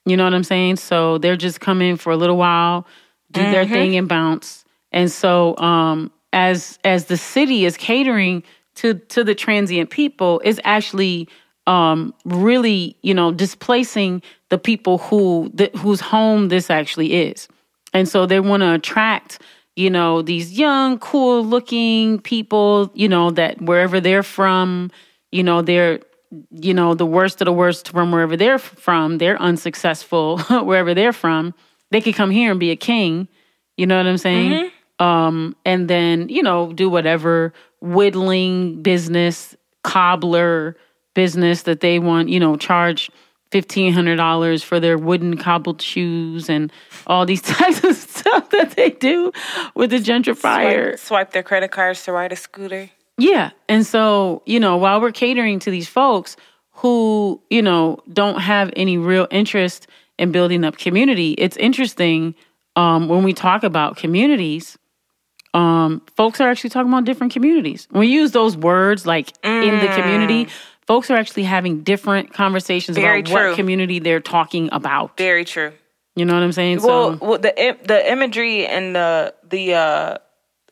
You 0.04 0.16
know 0.16 0.24
what 0.24 0.34
I'm 0.34 0.44
saying? 0.44 0.76
So 0.76 1.18
they're 1.18 1.36
just 1.36 1.60
coming 1.60 1.96
for 1.96 2.12
a 2.12 2.16
little 2.16 2.36
while, 2.36 2.86
do 3.30 3.40
their 3.50 3.64
thing 3.66 3.96
and 3.96 4.08
bounce. 4.08 4.64
And 4.90 5.10
so 5.10 5.56
um 5.58 6.10
as 6.32 6.78
as 6.84 7.06
the 7.06 7.16
city 7.16 7.64
is 7.64 7.76
catering 7.76 8.42
to 8.76 8.94
to 8.94 9.22
the 9.24 9.34
transient 9.34 9.90
people 9.90 10.40
is 10.44 10.60
actually 10.64 11.28
um 11.66 12.12
really, 12.24 12.96
you 13.02 13.14
know, 13.14 13.32
displacing 13.32 14.22
the 14.48 14.58
people 14.58 14.98
who 14.98 15.50
the, 15.54 15.70
whose 15.76 16.00
home 16.00 16.48
this 16.48 16.68
actually 16.70 17.14
is. 17.14 17.48
And 17.94 18.08
so 18.08 18.26
they 18.26 18.40
want 18.40 18.62
to 18.62 18.72
attract, 18.74 19.40
you 19.76 19.90
know, 19.90 20.22
these 20.22 20.58
young, 20.58 20.98
cool 20.98 21.44
looking 21.44 22.18
people, 22.20 22.90
you 22.94 23.08
know, 23.08 23.30
that 23.30 23.60
wherever 23.62 24.00
they're 24.00 24.22
from, 24.22 24.90
you 25.30 25.42
know, 25.42 25.62
they're 25.62 26.00
you 26.50 26.74
know, 26.74 26.94
the 26.94 27.06
worst 27.06 27.40
of 27.40 27.46
the 27.46 27.52
worst 27.52 27.90
from 27.90 28.12
wherever 28.12 28.36
they're 28.36 28.58
from, 28.58 29.18
they're 29.18 29.40
unsuccessful 29.40 30.38
wherever 30.50 30.94
they're 30.94 31.12
from. 31.12 31.54
They 31.90 32.00
could 32.00 32.14
come 32.14 32.30
here 32.30 32.50
and 32.50 32.60
be 32.60 32.70
a 32.70 32.76
king. 32.76 33.28
You 33.76 33.86
know 33.86 33.96
what 33.96 34.06
I'm 34.06 34.18
saying? 34.18 34.70
Um, 34.98 35.56
and 35.64 35.88
then, 35.88 36.28
you 36.28 36.42
know, 36.42 36.72
do 36.72 36.88
whatever 36.88 37.52
whittling 37.80 38.82
business, 38.82 39.56
cobbler 39.82 40.76
business 41.14 41.62
that 41.62 41.80
they 41.80 41.98
want, 41.98 42.28
you 42.28 42.40
know, 42.40 42.56
charge 42.56 43.10
fifteen 43.50 43.92
hundred 43.92 44.16
dollars 44.16 44.62
for 44.62 44.80
their 44.80 44.96
wooden 44.96 45.36
cobbled 45.36 45.82
shoes 45.82 46.48
and 46.48 46.72
all 47.06 47.26
these 47.26 47.42
types 47.42 47.84
of 47.84 47.96
stuff 47.96 48.48
that 48.50 48.70
they 48.72 48.90
do 48.90 49.32
with 49.74 49.90
the 49.90 49.98
gentrifier. 49.98 50.90
Swipe, 50.90 50.98
swipe 50.98 51.30
their 51.32 51.42
credit 51.42 51.70
cards 51.70 52.02
to 52.04 52.12
ride 52.12 52.32
a 52.32 52.36
scooter. 52.36 52.90
Yeah. 53.18 53.50
And 53.68 53.86
so, 53.86 54.42
you 54.46 54.60
know, 54.60 54.76
while 54.76 55.00
we're 55.00 55.12
catering 55.12 55.58
to 55.60 55.70
these 55.70 55.88
folks 55.88 56.36
who, 56.72 57.40
you 57.50 57.62
know, 57.62 58.02
don't 58.12 58.40
have 58.40 58.70
any 58.76 58.98
real 58.98 59.28
interest 59.30 59.86
in 60.18 60.32
building 60.32 60.64
up 60.64 60.78
community, 60.78 61.32
it's 61.32 61.56
interesting 61.56 62.34
um, 62.76 63.08
when 63.08 63.22
we 63.22 63.32
talk 63.32 63.62
about 63.62 63.96
communities, 63.96 64.78
um, 65.54 66.00
folks 66.16 66.40
are 66.40 66.48
actually 66.48 66.70
talking 66.70 66.90
about 66.90 67.04
different 67.04 67.32
communities. 67.32 67.86
When 67.90 68.00
we 68.00 68.06
use 68.08 68.32
those 68.32 68.56
words 68.56 69.04
like 69.04 69.32
in 69.44 69.78
the 69.78 69.88
community, 69.88 70.48
folks 70.86 71.10
are 71.10 71.16
actually 71.16 71.44
having 71.44 71.82
different 71.82 72.32
conversations 72.32 72.96
Very 72.96 73.20
about 73.20 73.30
true. 73.30 73.48
what 73.50 73.56
community 73.56 73.98
they're 73.98 74.20
talking 74.20 74.70
about. 74.72 75.16
Very 75.18 75.44
true. 75.44 75.72
You 76.14 76.24
know 76.24 76.34
what 76.34 76.42
I'm 76.42 76.52
saying? 76.52 76.82
Well, 76.82 77.18
so 77.18 77.26
well, 77.26 77.38
the 77.38 77.76
the 77.84 78.10
imagery 78.10 78.66
and 78.66 78.94
the 78.94 79.34
the 79.48 79.74
uh 79.74 80.18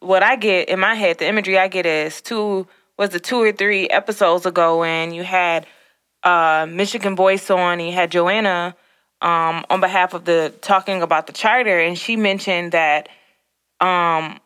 what 0.00 0.22
I 0.22 0.36
get 0.36 0.68
in 0.68 0.80
my 0.80 0.94
head, 0.94 1.18
the 1.18 1.26
imagery 1.28 1.58
I 1.58 1.68
get 1.68 1.86
is 1.86 2.20
two 2.20 2.66
was 2.98 3.14
it 3.14 3.24
two 3.24 3.38
or 3.40 3.52
three 3.52 3.88
episodes 3.88 4.44
ago 4.46 4.80
when 4.80 5.12
you 5.14 5.22
had 5.24 5.66
uh 6.22 6.66
Michigan 6.68 7.16
Voice 7.16 7.50
on, 7.50 7.78
and 7.80 7.88
you 7.88 7.94
had 7.94 8.10
Joanna 8.10 8.74
um 9.22 9.64
on 9.70 9.80
behalf 9.80 10.14
of 10.14 10.24
the 10.24 10.52
talking 10.60 11.02
about 11.02 11.26
the 11.26 11.32
charter, 11.32 11.78
and 11.78 11.96
she 11.98 12.16
mentioned 12.16 12.72
that 12.72 13.08
um 13.80 14.38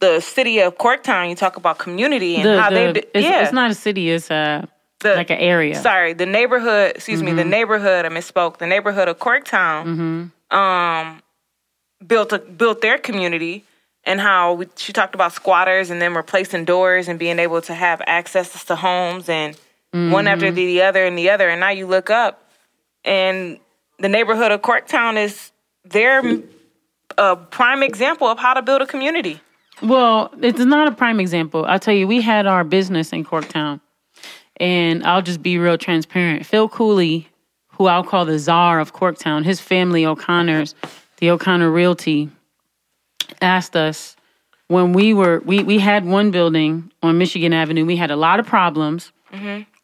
the 0.00 0.20
city 0.20 0.60
of 0.60 0.78
Corktown, 0.78 1.28
you 1.28 1.34
talk 1.36 1.56
about 1.56 1.78
community 1.78 2.36
and 2.36 2.46
the, 2.46 2.60
how 2.60 2.70
the- 2.70 2.74
they 2.74 2.92
d- 2.92 3.06
it's, 3.14 3.24
yeah 3.24 3.42
it's 3.42 3.52
not 3.52 3.70
a 3.70 3.74
city, 3.74 4.10
it's 4.10 4.30
a, 4.30 4.66
The- 5.00 5.14
like 5.16 5.30
an 5.30 5.38
area. 5.38 5.74
Sorry, 5.74 6.14
the 6.14 6.26
neighborhood. 6.26 6.92
Excuse 6.96 7.22
me, 7.22 7.32
the 7.32 7.44
neighborhood. 7.44 8.06
I 8.06 8.08
misspoke. 8.08 8.58
The 8.58 8.66
neighborhood 8.66 9.08
of 9.08 9.18
Corktown, 9.18 10.30
um, 10.50 11.22
built 12.06 12.32
a, 12.32 12.38
built 12.38 12.80
their 12.80 12.96
community, 12.98 13.64
and 14.04 14.20
how 14.20 14.54
we, 14.54 14.66
she 14.76 14.92
talked 14.92 15.14
about 15.14 15.32
squatters 15.32 15.90
and 15.90 16.00
them 16.00 16.16
replacing 16.16 16.64
doors 16.64 17.08
and 17.08 17.18
being 17.18 17.38
able 17.38 17.60
to 17.62 17.74
have 17.74 18.00
access 18.06 18.64
to 18.64 18.76
homes 18.76 19.28
and 19.28 19.56
one 19.92 20.26
after 20.26 20.46
mm-hmm. 20.46 20.54
the 20.54 20.82
other 20.82 21.04
and 21.04 21.18
the 21.18 21.30
other. 21.30 21.48
And 21.48 21.60
now 21.60 21.70
you 21.70 21.86
look 21.86 22.10
up, 22.10 22.48
and 23.04 23.58
the 23.98 24.08
neighborhood 24.08 24.52
of 24.52 24.62
Corktown 24.62 25.22
is 25.22 25.52
their 25.84 26.22
a 27.18 27.36
prime 27.36 27.82
example 27.82 28.28
of 28.28 28.38
how 28.38 28.54
to 28.54 28.62
build 28.62 28.82
a 28.82 28.86
community. 28.86 29.40
Well, 29.82 30.30
it's 30.40 30.60
not 30.60 30.88
a 30.88 30.92
prime 30.92 31.20
example. 31.20 31.64
I'll 31.64 31.78
tell 31.78 31.94
you, 31.94 32.06
we 32.06 32.20
had 32.20 32.46
our 32.46 32.64
business 32.64 33.12
in 33.12 33.24
Corktown. 33.24 33.80
And 34.58 35.04
I'll 35.04 35.22
just 35.22 35.42
be 35.42 35.56
real 35.58 35.78
transparent. 35.78 36.44
Phil 36.44 36.68
Cooley, 36.68 37.28
who 37.68 37.86
I'll 37.86 38.04
call 38.04 38.26
the 38.26 38.38
czar 38.38 38.78
of 38.78 38.92
Corktown, 38.92 39.42
his 39.44 39.58
family, 39.58 40.04
O'Connor's, 40.04 40.74
the 41.16 41.30
O'Connor 41.30 41.70
Realty, 41.70 42.30
asked 43.40 43.76
us 43.76 44.16
when 44.68 44.92
we 44.92 45.14
were 45.14 45.40
we 45.44 45.62
we 45.62 45.78
had 45.78 46.04
one 46.04 46.30
building 46.30 46.90
on 47.02 47.18
Michigan 47.18 47.52
Avenue. 47.52 47.84
We 47.84 47.96
had 47.96 48.10
a 48.10 48.16
lot 48.16 48.40
of 48.40 48.46
problems. 48.46 49.12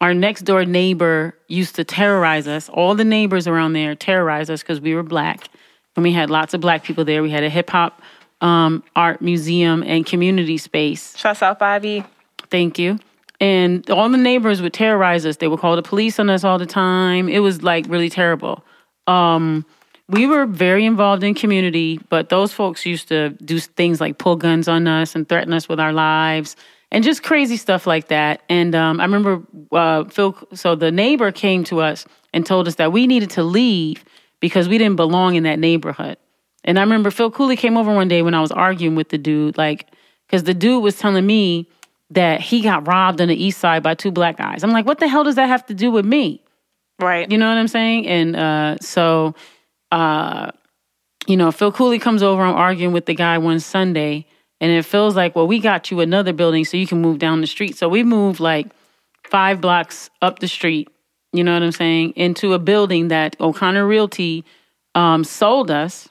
Our 0.01 0.13
next 0.13 0.41
door 0.41 0.65
neighbor 0.65 1.33
used 1.47 1.75
to 1.75 1.85
terrorize 1.85 2.47
us. 2.47 2.67
All 2.67 2.95
the 2.95 3.05
neighbors 3.05 3.47
around 3.47 3.73
there 3.73 3.95
terrorized 3.95 4.51
us 4.51 4.61
because 4.61 4.81
we 4.81 4.93
were 4.93 5.03
black, 5.03 5.47
and 5.95 6.03
we 6.03 6.11
had 6.11 6.29
lots 6.29 6.53
of 6.53 6.59
black 6.59 6.83
people 6.83 7.05
there. 7.05 7.23
We 7.23 7.31
had 7.31 7.43
a 7.43 7.49
hip 7.49 7.69
hop 7.69 8.01
um, 8.41 8.83
art 8.95 9.21
museum 9.21 9.83
and 9.83 10.05
community 10.05 10.57
space. 10.57 11.17
Shouts 11.17 11.41
out 11.41 11.59
5e. 11.59 12.05
Thank 12.49 12.77
you. 12.77 12.99
And 13.39 13.89
all 13.89 14.09
the 14.09 14.17
neighbors 14.17 14.61
would 14.61 14.73
terrorize 14.73 15.25
us. 15.25 15.37
They 15.37 15.47
would 15.47 15.59
call 15.59 15.75
the 15.75 15.83
police 15.83 16.19
on 16.19 16.29
us 16.29 16.43
all 16.43 16.57
the 16.57 16.65
time. 16.65 17.29
It 17.29 17.39
was 17.39 17.61
like 17.61 17.85
really 17.87 18.09
terrible. 18.09 18.63
Um, 19.05 19.65
we 20.09 20.25
were 20.25 20.45
very 20.45 20.85
involved 20.85 21.23
in 21.23 21.33
community, 21.33 21.99
but 22.09 22.29
those 22.29 22.53
folks 22.53 22.85
used 22.85 23.09
to 23.09 23.29
do 23.29 23.59
things 23.59 23.99
like 23.99 24.17
pull 24.17 24.35
guns 24.35 24.67
on 24.67 24.87
us 24.87 25.15
and 25.15 25.27
threaten 25.27 25.53
us 25.53 25.67
with 25.67 25.79
our 25.79 25.91
lives 25.91 26.55
and 26.91 27.03
just 27.03 27.23
crazy 27.23 27.57
stuff 27.57 27.85
like 27.85 28.07
that. 28.07 28.41
And 28.47 28.73
um, 28.73 29.01
I 29.01 29.03
remember 29.03 29.43
uh, 29.71 30.05
Phil, 30.05 30.37
so 30.53 30.75
the 30.75 30.91
neighbor 30.91 31.31
came 31.31 31.63
to 31.65 31.81
us 31.81 32.05
and 32.33 32.45
told 32.45 32.67
us 32.67 32.75
that 32.75 32.91
we 32.91 33.07
needed 33.07 33.31
to 33.31 33.43
leave 33.43 34.05
because 34.39 34.69
we 34.69 34.77
didn't 34.77 34.95
belong 34.95 35.35
in 35.35 35.43
that 35.43 35.59
neighborhood. 35.59 36.17
And 36.63 36.77
I 36.77 36.81
remember 36.81 37.11
Phil 37.11 37.31
Cooley 37.31 37.55
came 37.55 37.77
over 37.77 37.93
one 37.93 38.07
day 38.07 38.21
when 38.21 38.33
I 38.33 38.41
was 38.41 38.51
arguing 38.51 38.95
with 38.95 39.09
the 39.09 39.17
dude, 39.17 39.57
like, 39.57 39.87
because 40.25 40.43
the 40.43 40.53
dude 40.53 40.83
was 40.83 40.97
telling 40.97 41.25
me 41.25 41.69
that 42.11 42.41
he 42.41 42.61
got 42.61 42.87
robbed 42.87 43.19
on 43.19 43.27
the 43.27 43.35
east 43.35 43.59
side 43.59 43.83
by 43.83 43.93
two 43.93 44.11
black 44.11 44.37
guys. 44.37 44.63
I'm 44.63 44.71
like, 44.71 44.85
what 44.85 44.99
the 44.99 45.07
hell 45.07 45.23
does 45.23 45.35
that 45.35 45.47
have 45.47 45.65
to 45.67 45.73
do 45.73 45.91
with 45.91 46.05
me? 46.05 46.41
Right. 46.99 47.29
You 47.29 47.37
know 47.37 47.47
what 47.47 47.57
I'm 47.57 47.67
saying? 47.67 48.07
And 48.07 48.35
uh, 48.35 48.77
so, 48.79 49.35
uh, 49.91 50.51
you 51.27 51.37
know, 51.37 51.51
Phil 51.51 51.71
Cooley 51.71 51.99
comes 51.99 52.23
over. 52.23 52.41
I'm 52.41 52.55
arguing 52.55 52.93
with 52.93 53.05
the 53.05 53.13
guy 53.13 53.37
one 53.37 53.59
Sunday, 53.59 54.25
and 54.61 54.71
it 54.71 54.83
feels 54.83 55.15
like, 55.15 55.35
well, 55.35 55.47
we 55.47 55.59
got 55.59 55.91
you 55.91 55.99
another 55.99 56.33
building 56.33 56.65
so 56.65 56.77
you 56.77 56.87
can 56.87 57.01
move 57.01 57.19
down 57.19 57.41
the 57.41 57.47
street. 57.47 57.77
So 57.77 57.89
we 57.89 58.03
moved 58.03 58.39
like 58.39 58.67
five 59.23 59.61
blocks 59.61 60.09
up 60.21 60.39
the 60.39 60.47
street. 60.47 60.89
You 61.33 61.43
know 61.43 61.53
what 61.53 61.63
I'm 61.63 61.71
saying? 61.71 62.13
Into 62.15 62.53
a 62.53 62.59
building 62.59 63.09
that 63.09 63.35
O'Connor 63.39 63.85
Realty 63.85 64.45
um, 64.95 65.23
sold 65.23 65.69
us 65.69 66.07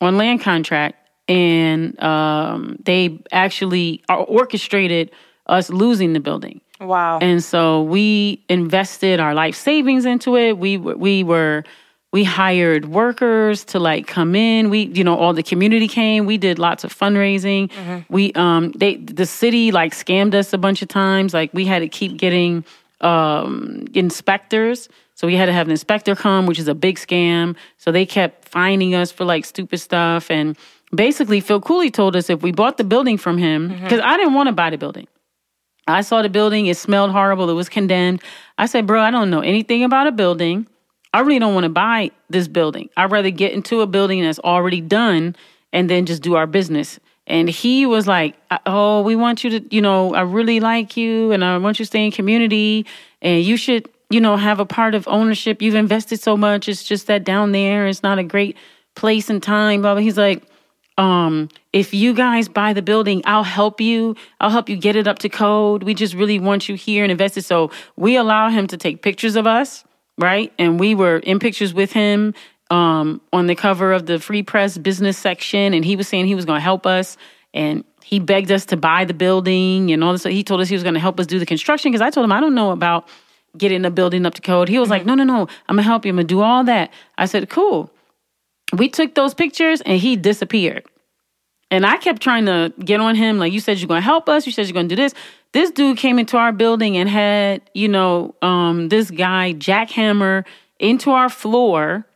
on 0.00 0.16
land 0.16 0.40
contract, 0.40 0.96
and 1.28 1.98
um, 2.02 2.76
they 2.84 3.18
actually 3.32 4.02
orchestrated 4.08 5.10
us 5.46 5.70
losing 5.70 6.12
the 6.12 6.20
building. 6.20 6.60
Wow. 6.80 7.18
And 7.20 7.42
so 7.42 7.82
we 7.82 8.44
invested 8.48 9.20
our 9.20 9.32
life 9.34 9.54
savings 9.54 10.04
into 10.04 10.36
it. 10.36 10.58
We 10.58 10.76
we 10.76 11.24
were 11.24 11.64
we 12.12 12.24
hired 12.24 12.86
workers 12.86 13.64
to 13.66 13.78
like 13.78 14.06
come 14.06 14.34
in. 14.34 14.70
We 14.70 14.86
you 14.86 15.04
know 15.04 15.16
all 15.16 15.32
the 15.34 15.42
community 15.42 15.88
came. 15.88 16.24
We 16.26 16.38
did 16.38 16.58
lots 16.58 16.84
of 16.84 16.94
fundraising. 16.96 17.70
We 18.08 18.32
um 18.34 18.72
they 18.72 18.96
the 18.96 19.26
city 19.26 19.72
like 19.72 19.92
scammed 19.92 20.34
us 20.34 20.52
a 20.52 20.58
bunch 20.58 20.82
of 20.82 20.88
times. 20.88 21.34
Like 21.34 21.52
we 21.52 21.64
had 21.66 21.80
to 21.80 21.88
keep 21.88 22.16
getting 22.16 22.64
um 23.00 23.84
inspectors. 23.94 24.88
So 25.14 25.26
we 25.26 25.34
had 25.34 25.46
to 25.46 25.52
have 25.52 25.66
an 25.66 25.70
inspector 25.70 26.14
come, 26.14 26.46
which 26.46 26.58
is 26.58 26.68
a 26.68 26.74
big 26.74 26.96
scam. 26.96 27.56
So 27.78 27.90
they 27.90 28.06
kept 28.06 28.48
finding 28.48 28.94
us 28.94 29.10
for 29.10 29.24
like 29.24 29.44
stupid 29.44 29.78
stuff 29.78 30.30
and 30.30 30.56
basically 30.94 31.40
Phil 31.40 31.60
Cooley 31.60 31.90
told 31.90 32.14
us 32.16 32.30
if 32.30 32.42
we 32.42 32.52
bought 32.52 32.76
the 32.76 32.84
building 32.84 33.18
from 33.18 33.38
him 33.38 33.68
because 33.82 34.00
I 34.00 34.16
didn't 34.16 34.34
want 34.34 34.48
to 34.48 34.52
buy 34.52 34.70
the 34.70 34.78
building. 34.78 35.08
I 35.88 36.00
saw 36.02 36.22
the 36.22 36.28
building. 36.28 36.66
It 36.66 36.76
smelled 36.76 37.10
horrible. 37.12 37.48
It 37.50 37.54
was 37.54 37.68
condemned. 37.68 38.22
I 38.58 38.66
said, 38.66 38.86
bro, 38.86 39.00
I 39.00 39.10
don't 39.10 39.30
know 39.30 39.40
anything 39.40 39.84
about 39.84 40.06
a 40.06 40.12
building. 40.12 40.66
I 41.16 41.20
really 41.20 41.38
don't 41.38 41.54
want 41.54 41.64
to 41.64 41.70
buy 41.70 42.10
this 42.28 42.46
building. 42.46 42.90
I'd 42.94 43.10
rather 43.10 43.30
get 43.30 43.52
into 43.52 43.80
a 43.80 43.86
building 43.86 44.20
that's 44.22 44.38
already 44.40 44.82
done 44.82 45.34
and 45.72 45.88
then 45.88 46.04
just 46.04 46.20
do 46.22 46.34
our 46.34 46.46
business. 46.46 47.00
And 47.26 47.48
he 47.48 47.86
was 47.86 48.06
like, 48.06 48.36
oh, 48.66 49.00
we 49.00 49.16
want 49.16 49.42
you 49.42 49.58
to, 49.58 49.74
you 49.74 49.80
know, 49.80 50.14
I 50.14 50.20
really 50.20 50.60
like 50.60 50.94
you 50.94 51.32
and 51.32 51.42
I 51.42 51.56
want 51.56 51.78
you 51.78 51.84
to 51.84 51.86
stay 51.86 52.04
in 52.04 52.12
community 52.12 52.84
and 53.22 53.42
you 53.42 53.56
should, 53.56 53.88
you 54.10 54.20
know, 54.20 54.36
have 54.36 54.60
a 54.60 54.66
part 54.66 54.94
of 54.94 55.08
ownership. 55.08 55.62
You've 55.62 55.74
invested 55.74 56.20
so 56.20 56.36
much. 56.36 56.68
It's 56.68 56.84
just 56.84 57.06
that 57.06 57.24
down 57.24 57.52
there, 57.52 57.86
it's 57.86 58.02
not 58.02 58.18
a 58.18 58.22
great 58.22 58.54
place 58.94 59.30
and 59.30 59.42
time. 59.42 59.80
Blah. 59.80 59.96
He's 59.96 60.18
like, 60.18 60.42
um, 60.98 61.48
if 61.72 61.94
you 61.94 62.12
guys 62.12 62.46
buy 62.46 62.74
the 62.74 62.82
building, 62.82 63.22
I'll 63.24 63.42
help 63.42 63.80
you. 63.80 64.16
I'll 64.38 64.50
help 64.50 64.68
you 64.68 64.76
get 64.76 64.96
it 64.96 65.08
up 65.08 65.20
to 65.20 65.30
code. 65.30 65.82
We 65.82 65.94
just 65.94 66.12
really 66.12 66.38
want 66.38 66.68
you 66.68 66.74
here 66.74 67.04
and 67.04 67.10
invested. 67.10 67.46
So 67.46 67.70
we 67.96 68.16
allow 68.16 68.50
him 68.50 68.66
to 68.66 68.76
take 68.76 69.00
pictures 69.00 69.34
of 69.34 69.46
us, 69.46 69.82
right? 70.18 70.52
And 70.58 70.78
we 70.80 70.94
were 70.94 71.18
in 71.18 71.38
pictures 71.38 71.74
with 71.74 71.92
him 71.92 72.34
um, 72.70 73.20
on 73.32 73.46
the 73.46 73.54
cover 73.54 73.92
of 73.92 74.06
the 74.06 74.18
Free 74.18 74.42
Press 74.42 74.78
business 74.78 75.16
section, 75.18 75.74
and 75.74 75.84
he 75.84 75.96
was 75.96 76.08
saying 76.08 76.26
he 76.26 76.34
was 76.34 76.44
going 76.44 76.58
to 76.58 76.64
help 76.64 76.86
us, 76.86 77.16
and 77.54 77.84
he 78.02 78.18
begged 78.18 78.50
us 78.52 78.66
to 78.66 78.76
buy 78.76 79.04
the 79.04 79.14
building 79.14 79.92
and 79.92 80.02
all 80.02 80.12
this. 80.12 80.24
He 80.24 80.44
told 80.44 80.60
us 80.60 80.68
he 80.68 80.74
was 80.74 80.82
going 80.82 80.94
to 80.94 81.00
help 81.00 81.18
us 81.18 81.26
do 81.26 81.38
the 81.38 81.46
construction 81.46 81.90
because 81.90 82.02
I 82.02 82.10
told 82.10 82.24
him 82.24 82.32
I 82.32 82.40
don't 82.40 82.54
know 82.54 82.70
about 82.70 83.08
getting 83.56 83.82
the 83.82 83.90
building 83.90 84.26
up 84.26 84.34
to 84.34 84.42
code. 84.42 84.68
He 84.68 84.78
was 84.78 84.90
like, 84.90 85.06
"No, 85.06 85.14
no, 85.14 85.24
no, 85.24 85.48
I'm 85.68 85.76
gonna 85.76 85.82
help 85.82 86.04
you. 86.04 86.10
I'm 86.10 86.16
gonna 86.16 86.24
do 86.24 86.40
all 86.40 86.64
that." 86.64 86.92
I 87.16 87.26
said, 87.26 87.48
"Cool." 87.48 87.90
We 88.72 88.88
took 88.88 89.14
those 89.14 89.32
pictures, 89.32 89.80
and 89.80 89.98
he 89.98 90.16
disappeared. 90.16 90.84
And 91.70 91.84
I 91.84 91.96
kept 91.96 92.22
trying 92.22 92.46
to 92.46 92.72
get 92.78 93.00
on 93.00 93.16
him, 93.16 93.38
like 93.38 93.52
you 93.52 93.60
said, 93.60 93.78
you're 93.78 93.88
gonna 93.88 94.00
help 94.00 94.28
us. 94.28 94.46
You 94.46 94.52
said 94.52 94.66
you're 94.66 94.74
gonna 94.74 94.88
do 94.88 94.96
this. 94.96 95.14
This 95.52 95.70
dude 95.70 95.98
came 95.98 96.18
into 96.18 96.36
our 96.36 96.52
building 96.52 96.96
and 96.96 97.08
had, 97.08 97.62
you 97.74 97.88
know, 97.88 98.34
um, 98.42 98.88
this 98.88 99.10
guy 99.10 99.54
jackhammer 99.54 100.44
into 100.78 101.10
our 101.10 101.28
floor, 101.28 102.06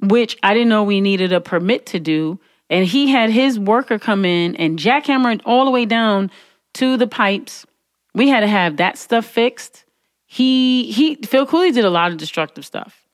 which 0.00 0.36
I 0.42 0.54
didn't 0.54 0.70
know 0.70 0.82
we 0.82 1.00
needed 1.00 1.32
a 1.32 1.40
permit 1.40 1.86
to 1.86 2.00
do. 2.00 2.40
And 2.68 2.86
he 2.86 3.08
had 3.08 3.30
his 3.30 3.58
worker 3.58 3.98
come 3.98 4.24
in 4.24 4.56
and 4.56 4.78
jackhammer 4.78 5.34
it 5.34 5.42
all 5.44 5.64
the 5.64 5.70
way 5.70 5.84
down 5.84 6.30
to 6.74 6.96
the 6.96 7.06
pipes. 7.06 7.66
We 8.14 8.28
had 8.28 8.40
to 8.40 8.46
have 8.46 8.76
that 8.78 8.96
stuff 8.96 9.26
fixed. 9.26 9.84
He 10.26 10.90
he 10.92 11.16
Phil 11.16 11.46
Cooley 11.46 11.72
did 11.72 11.84
a 11.84 11.90
lot 11.90 12.12
of 12.12 12.16
destructive 12.16 12.64
stuff. 12.64 13.04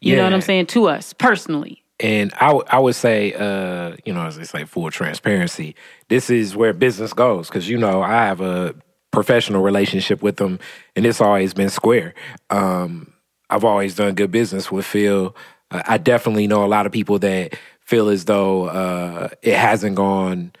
You 0.00 0.16
know 0.16 0.24
what 0.24 0.32
I'm 0.32 0.40
saying? 0.40 0.66
To 0.66 0.88
us 0.88 1.12
personally. 1.12 1.81
And 2.02 2.32
I 2.40 2.52
would- 2.52 2.66
I 2.68 2.78
would 2.80 2.96
say, 2.96 3.32
uh, 3.32 3.96
you 4.04 4.12
know, 4.12 4.26
as 4.26 4.36
they 4.36 4.44
say, 4.44 4.64
full 4.64 4.90
transparency. 4.90 5.74
This 6.08 6.28
is 6.28 6.56
where 6.56 6.72
business 6.72 7.12
goes 7.12 7.48
because 7.48 7.68
you 7.68 7.78
know 7.78 8.02
I 8.02 8.26
have 8.26 8.40
a 8.40 8.74
professional 9.12 9.62
relationship 9.62 10.20
with 10.22 10.36
them, 10.36 10.58
and 10.96 11.06
it's 11.06 11.20
always 11.20 11.54
been 11.54 11.70
square. 11.70 12.12
Um, 12.50 13.12
I've 13.48 13.64
always 13.64 13.94
done 13.94 14.14
good 14.14 14.32
business 14.32 14.72
with 14.72 14.84
Phil. 14.84 15.34
Uh, 15.70 15.82
I 15.86 15.98
definitely 15.98 16.46
know 16.48 16.64
a 16.64 16.66
lot 16.66 16.86
of 16.86 16.92
people 16.92 17.18
that 17.20 17.54
feel 17.80 18.08
as 18.08 18.24
though 18.24 18.64
uh, 18.66 19.28
it 19.42 19.54
hasn't 19.54 19.94
gone 19.96 20.52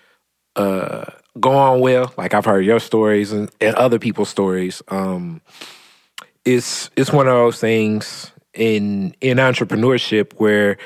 uh, 0.54 1.06
gone 1.40 1.80
well. 1.80 2.12
Like 2.16 2.34
I've 2.34 2.44
heard 2.44 2.64
your 2.64 2.78
stories 2.78 3.32
and, 3.32 3.50
and 3.60 3.74
other 3.76 3.98
people's 3.98 4.28
stories. 4.28 4.82
Um, 4.88 5.40
it's 6.44 6.90
it's 6.96 7.12
one 7.12 7.26
of 7.26 7.32
those 7.34 7.58
things 7.58 8.30
in 8.54 9.14
in 9.20 9.38
entrepreneurship 9.38 10.34
where 10.34 10.76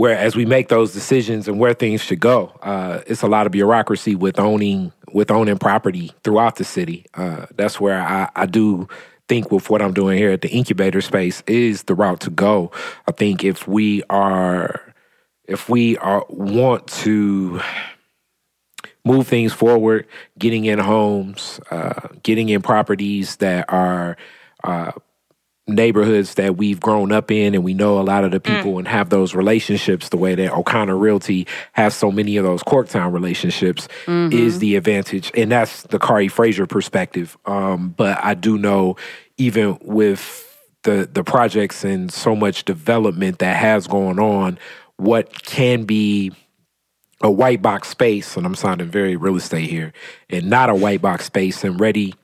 where 0.00 0.16
as 0.16 0.34
we 0.34 0.46
make 0.46 0.68
those 0.68 0.94
decisions 0.94 1.46
and 1.46 1.60
where 1.60 1.74
things 1.74 2.00
should 2.00 2.20
go, 2.20 2.46
uh, 2.62 3.02
it's 3.06 3.20
a 3.20 3.26
lot 3.26 3.44
of 3.44 3.52
bureaucracy 3.52 4.14
with 4.14 4.38
owning 4.38 4.90
with 5.12 5.30
owning 5.30 5.58
property 5.58 6.10
throughout 6.24 6.56
the 6.56 6.64
city. 6.64 7.04
Uh, 7.12 7.44
that's 7.54 7.78
where 7.78 8.00
I, 8.00 8.30
I 8.34 8.46
do 8.46 8.88
think 9.28 9.52
with 9.52 9.68
what 9.68 9.82
I'm 9.82 9.92
doing 9.92 10.16
here 10.16 10.30
at 10.30 10.40
the 10.40 10.48
incubator 10.48 11.02
space 11.02 11.42
is 11.46 11.82
the 11.82 11.94
route 11.94 12.20
to 12.20 12.30
go. 12.30 12.70
I 13.06 13.12
think 13.12 13.44
if 13.44 13.68
we 13.68 14.02
are 14.08 14.80
if 15.44 15.68
we 15.68 15.98
are 15.98 16.24
want 16.30 16.86
to 17.04 17.60
move 19.04 19.28
things 19.28 19.52
forward, 19.52 20.06
getting 20.38 20.64
in 20.64 20.78
homes, 20.78 21.60
uh, 21.70 22.08
getting 22.22 22.48
in 22.48 22.62
properties 22.62 23.36
that 23.36 23.70
are 23.70 24.16
uh, 24.64 24.92
neighborhoods 25.74 26.34
that 26.34 26.56
we've 26.56 26.80
grown 26.80 27.12
up 27.12 27.30
in 27.30 27.54
and 27.54 27.64
we 27.64 27.74
know 27.74 27.98
a 27.98 28.02
lot 28.02 28.24
of 28.24 28.30
the 28.30 28.40
people 28.40 28.78
and 28.78 28.88
have 28.88 29.10
those 29.10 29.34
relationships 29.34 30.08
the 30.08 30.16
way 30.16 30.34
that 30.34 30.52
O'Connor 30.52 30.96
Realty 30.96 31.46
has 31.72 31.94
so 31.94 32.10
many 32.10 32.36
of 32.36 32.44
those 32.44 32.62
Corktown 32.62 33.12
relationships 33.12 33.88
is 34.32 34.58
the 34.58 34.76
advantage. 34.76 35.30
And 35.34 35.50
that's 35.50 35.82
the 35.84 35.98
Kari 35.98 36.28
Frazier 36.28 36.66
perspective. 36.66 37.36
Um, 37.46 37.90
but 37.90 38.18
I 38.22 38.34
do 38.34 38.58
know 38.58 38.96
even 39.38 39.78
with 39.82 40.46
the 40.82 41.08
the 41.12 41.24
projects 41.24 41.84
and 41.84 42.12
so 42.12 42.34
much 42.34 42.64
development 42.64 43.38
that 43.38 43.56
has 43.56 43.86
gone 43.86 44.18
on, 44.18 44.58
what 44.96 45.42
can 45.42 45.84
be 45.84 46.32
a 47.22 47.30
white 47.30 47.60
box 47.60 47.88
space, 47.88 48.36
and 48.36 48.46
I'm 48.46 48.54
sounding 48.54 48.88
very 48.88 49.16
real 49.16 49.36
estate 49.36 49.68
here, 49.68 49.92
and 50.30 50.48
not 50.48 50.70
a 50.70 50.74
white 50.74 51.02
box 51.02 51.26
space 51.26 51.64
and 51.64 51.78
ready 51.78 52.14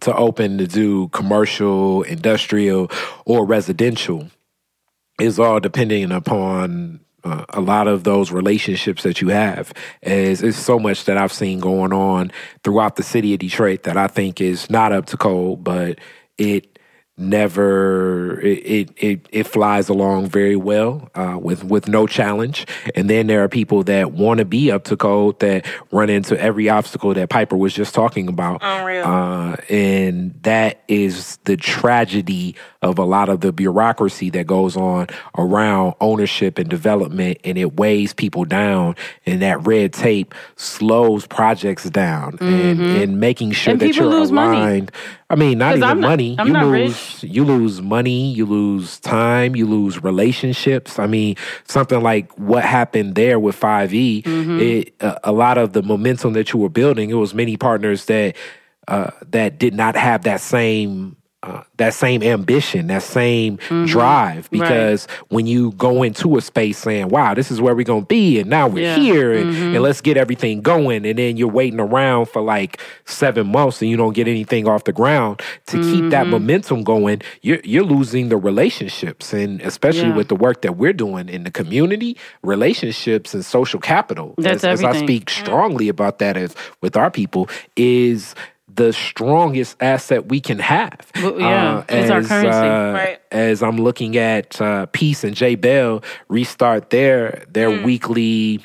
to 0.00 0.14
open 0.16 0.58
to 0.58 0.66
do 0.66 1.08
commercial, 1.08 2.02
industrial, 2.02 2.90
or 3.24 3.44
residential 3.44 4.28
is 5.20 5.38
all 5.38 5.60
depending 5.60 6.10
upon 6.10 7.00
uh, 7.24 7.44
a 7.50 7.60
lot 7.60 7.86
of 7.86 8.04
those 8.04 8.32
relationships 8.32 9.02
that 9.04 9.20
you 9.20 9.28
have. 9.28 9.72
As 10.02 10.42
it's 10.42 10.56
so 10.56 10.78
much 10.78 11.04
that 11.04 11.16
I've 11.16 11.32
seen 11.32 11.60
going 11.60 11.92
on 11.92 12.32
throughout 12.64 12.96
the 12.96 13.02
city 13.02 13.32
of 13.34 13.40
Detroit 13.40 13.84
that 13.84 13.96
I 13.96 14.08
think 14.08 14.40
is 14.40 14.68
not 14.70 14.92
up 14.92 15.06
to 15.06 15.16
code, 15.16 15.62
but 15.62 15.98
it 16.38 16.71
never 17.22 18.40
it, 18.40 18.90
it 18.96 19.26
it 19.30 19.44
flies 19.46 19.88
along 19.88 20.28
very 20.28 20.56
well 20.56 21.08
uh, 21.14 21.38
with 21.40 21.64
with 21.64 21.88
no 21.88 22.06
challenge. 22.06 22.66
And 22.94 23.08
then 23.08 23.26
there 23.28 23.42
are 23.42 23.48
people 23.48 23.82
that 23.84 24.12
want 24.12 24.38
to 24.38 24.44
be 24.44 24.70
up 24.70 24.84
to 24.84 24.96
code 24.96 25.38
that 25.40 25.66
run 25.90 26.10
into 26.10 26.38
every 26.40 26.68
obstacle 26.68 27.14
that 27.14 27.28
Piper 27.30 27.56
was 27.56 27.72
just 27.74 27.94
talking 27.94 28.28
about. 28.28 28.60
Unreal. 28.62 29.04
uh, 29.04 29.56
and 29.68 30.34
that 30.42 30.82
is 30.88 31.38
the 31.44 31.56
tragedy 31.56 32.54
of 32.82 32.98
a 32.98 33.04
lot 33.04 33.28
of 33.28 33.40
the 33.40 33.52
bureaucracy 33.52 34.28
that 34.30 34.46
goes 34.46 34.76
on 34.76 35.06
around 35.38 35.94
ownership 36.00 36.58
and 36.58 36.68
development 36.68 37.38
and 37.44 37.56
it 37.56 37.76
weighs 37.76 38.12
people 38.12 38.44
down. 38.44 38.96
And 39.24 39.40
that 39.42 39.64
red 39.66 39.92
tape 39.92 40.34
slows 40.56 41.26
projects 41.26 41.88
down 41.90 42.38
and, 42.40 42.80
and 42.80 43.20
making 43.20 43.52
sure 43.52 43.72
And 43.72 43.80
that 43.80 43.96
you're 43.96 44.06
lose 44.06 44.32
money. 44.32 44.56
aligned. 44.58 44.92
I 45.30 45.36
mean 45.36 45.58
not 45.58 45.76
even 45.76 45.80
not- 45.80 45.98
money. 45.98 46.36
I'm 46.38 46.46
you 46.48 46.52
not 46.52 46.66
you 47.20 47.44
lose 47.44 47.82
money, 47.82 48.32
you 48.32 48.46
lose 48.46 48.98
time, 49.00 49.56
you 49.56 49.66
lose 49.66 50.02
relationships. 50.02 50.98
I 50.98 51.06
mean, 51.06 51.36
something 51.68 52.00
like 52.02 52.30
what 52.38 52.64
happened 52.64 53.14
there 53.14 53.38
with 53.38 53.58
5e, 53.58 54.22
Mm-hmm. 54.22 54.60
it, 54.60 54.94
a, 55.00 55.30
a 55.30 55.32
lot 55.32 55.58
of 55.58 55.72
the 55.72 55.82
momentum 55.82 56.32
that 56.34 56.52
you 56.52 56.58
were 56.58 56.68
building, 56.68 57.10
it 57.10 57.14
was 57.14 57.34
many 57.34 57.56
partners 57.56 58.04
that 58.06 58.36
uh, 58.88 59.10
that 59.30 59.58
did 59.58 59.74
not 59.74 59.94
have 59.96 60.22
that 60.24 60.40
same 60.40 61.16
uh, 61.42 61.62
that 61.78 61.92
same 61.94 62.22
ambition, 62.22 62.86
that 62.88 63.02
same 63.02 63.58
Mm-hmm. 63.58 63.86
drive. 63.86 64.48
Because 64.50 65.06
when 65.28 65.46
you 65.46 65.72
go 65.72 66.02
into 66.02 66.36
a 66.36 66.40
space 66.40 66.78
saying, 66.78 67.08
"Wow, 67.08 67.34
this 67.34 67.50
is 67.50 67.60
where 67.60 67.74
we're 67.74 67.84
gonna 67.84 68.04
be," 68.04 68.38
and 68.40 68.48
now 68.48 68.68
we're 68.68 68.84
Yeah. 68.84 68.94
Mm-hmm. 68.96 69.02
here, 69.04 69.32
and, 69.32 69.48
and 69.74 69.82
let's 69.82 70.00
get 70.00 70.16
everything 70.16 70.60
going, 70.60 71.04
and 71.06 71.18
then 71.18 71.36
you're 71.36 71.48
waiting 71.48 71.80
around 71.80 72.26
for 72.26 72.40
like 72.42 72.80
seven 73.04 73.48
months 73.50 73.80
and 73.82 73.90
you 73.90 73.96
don't 73.96 74.14
get 74.14 74.28
anything 74.28 74.68
off 74.68 74.84
the 74.84 74.92
ground 74.92 75.42
to 75.66 75.80
keep 75.82 76.10
that 76.10 76.22
Mm-hmm. 76.22 76.30
momentum 76.30 76.82
going, 76.84 77.20
you're 77.42 77.60
you're 77.64 77.84
losing 77.84 78.28
the 78.28 78.36
relationships, 78.36 79.32
and 79.32 79.60
especially 79.62 80.08
Yeah. 80.10 80.16
with 80.16 80.28
the 80.28 80.36
work 80.36 80.62
that 80.62 80.76
we're 80.76 80.92
doing 80.92 81.28
in 81.28 81.44
the 81.44 81.50
community, 81.50 82.16
relationships 82.42 83.34
and 83.34 83.44
social 83.44 83.80
capital. 83.80 84.34
That's 84.38 84.62
as, 84.64 84.82
as 84.82 84.84
I 84.84 84.98
speak 85.00 85.28
strongly 85.30 85.88
about 85.88 86.18
that 86.20 86.36
as 86.36 86.54
with 86.80 86.96
our 86.96 87.10
people 87.10 87.48
is 87.76 88.34
the 88.74 88.92
strongest 88.92 89.76
asset 89.80 90.28
we 90.28 90.40
can 90.40 90.58
have. 90.58 91.10
Well, 91.16 91.38
yeah, 91.40 91.84
it's 91.88 92.10
our 92.10 92.22
currency. 92.22 92.48
uh, 92.48 92.92
Right. 92.92 93.18
As 93.30 93.62
I'm 93.62 93.76
looking 93.78 94.16
at 94.16 94.60
uh, 94.60 94.86
Peace 94.86 95.24
and 95.24 95.34
Jay 95.34 95.54
Bell 95.56 96.02
restart 96.28 96.90
their 96.90 97.44
their 97.50 97.70
Mm. 97.70 97.84
weekly 97.84 98.60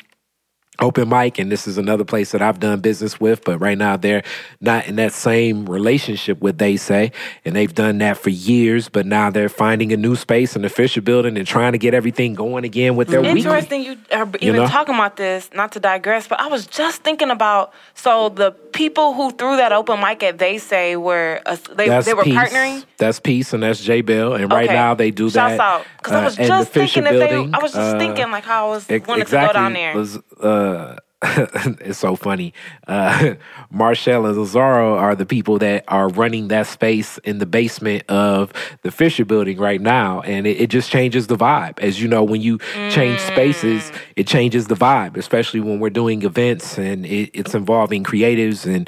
open 0.80 1.10
mic 1.10 1.39
and 1.39 1.52
this 1.52 1.65
is 1.67 1.80
another 1.80 2.04
place 2.04 2.34
that 2.34 2.41
I've 2.43 2.60
done 2.60 2.82
business 2.82 3.20
with 3.20 3.43
but 3.43 3.58
right 3.58 3.76
now 3.80 3.98
they're 3.98 4.22
not 4.62 4.86
in 4.88 4.98
that 4.98 5.12
same 5.12 5.65
relationship 5.65 6.39
with 6.39 6.60
they 6.60 6.78
say 6.78 7.12
and 7.43 7.56
they've 7.56 7.74
done 7.74 7.98
that 7.98 8.15
for 8.17 8.30
years 8.30 8.88
but 8.88 9.08
now 9.08 9.32
they're 9.32 9.50
finding 9.50 9.91
a 9.91 9.98
new 9.98 10.15
space 10.15 10.56
in 10.56 10.62
the 10.62 10.70
Fisher 10.70 11.02
building 11.02 11.36
and 11.36 11.48
trying 11.48 11.72
to 11.72 11.80
get 11.80 11.96
everything 11.96 12.36
going 12.36 12.63
again 12.63 12.96
with 12.96 13.08
their 13.08 13.24
weekly 13.24 13.39
Interesting 13.41 13.82
you 13.86 13.98
are 14.12 14.30
even 14.39 14.56
know? 14.58 14.67
talking 14.67 14.93
about 14.93 15.17
this, 15.17 15.50
not 15.52 15.72
to 15.72 15.80
digress, 15.80 16.28
but 16.28 16.39
I 16.39 16.46
was 16.46 16.67
just 16.67 17.02
thinking 17.02 17.32
about 17.32 17.74
so 17.96 18.30
the 18.30 18.52
people 18.78 19.13
who 19.13 19.32
threw 19.32 19.58
that 19.58 19.72
open 19.74 20.00
mic 20.00 20.24
at 20.24 20.38
They 20.38 20.58
Say 20.60 20.96
were 20.96 21.42
uh, 21.46 21.58
they 21.76 21.90
that's 21.90 22.06
they 22.06 22.13
were 22.13 22.24
peace. 22.24 22.36
partnering. 22.36 22.86
That's 22.98 23.20
peace 23.20 23.52
and 23.54 23.62
that's 23.63 23.82
J 23.84 24.02
Bell 24.02 24.34
and 24.36 24.52
right 24.52 24.66
Okay. 24.70 24.74
now 24.74 24.94
they 24.94 25.12
do 25.12 25.30
Shouts 25.30 25.58
that 25.58 25.60
out 25.60 25.86
because 25.98 26.13
I 26.13 26.22
uh, 26.22 26.26
was 26.26 26.36
just 26.38 26.72
Fisher 26.72 27.02
thinking 27.02 27.13
if 27.13 27.20
building. 27.30 27.52
they 27.52 27.58
I 27.58 27.62
was 27.62 27.74
just 27.74 27.96
Uh, 27.96 28.00
thinking 28.00 28.32
like 28.32 28.46
how 28.46 28.68
I 28.68 28.70
was 28.70 28.90
Ex- 28.90 29.08
wanted 29.08 29.26
to 29.28 29.32
go 29.32 29.54
down 29.54 29.74
there. 29.74 29.94
Was, 29.96 30.18
uh, 30.40 30.96
it's 31.23 31.97
so 31.97 32.15
funny. 32.15 32.53
Uh, 32.88 33.36
Marshall 33.71 34.27
and 34.27 34.38
Lazaro 34.38 34.95
are 34.97 35.15
the 35.15 35.25
people 35.25 35.58
that 35.60 35.84
are 35.88 36.10
running 36.10 36.49
that 36.49 36.67
space 36.67 37.17
in 37.19 37.39
the 37.39 37.47
basement 37.47 38.03
of 38.08 38.53
the 38.84 38.91
Fisher 38.91 39.25
building 39.25 39.58
right 39.58 39.82
now. 39.82 40.21
And 40.21 40.45
it, 40.45 40.62
it 40.62 40.69
just 40.69 40.91
changes 40.91 41.25
the 41.25 41.36
vibe. 41.36 41.80
As 41.80 41.99
you 41.99 42.08
know, 42.08 42.23
when 42.23 42.41
you 42.41 42.60
change 42.91 43.19
spaces, 43.21 43.91
it 44.15 44.27
changes 44.27 44.67
the 44.67 44.75
vibe, 44.75 45.17
especially 45.17 45.60
when 45.60 45.80
we're 45.80 45.89
doing 45.89 46.21
events 46.21 46.77
and 46.77 47.06
it, 47.06 47.32
it's 47.34 47.56
involving 47.56 48.03
creatives 48.03 48.71
and, 48.71 48.88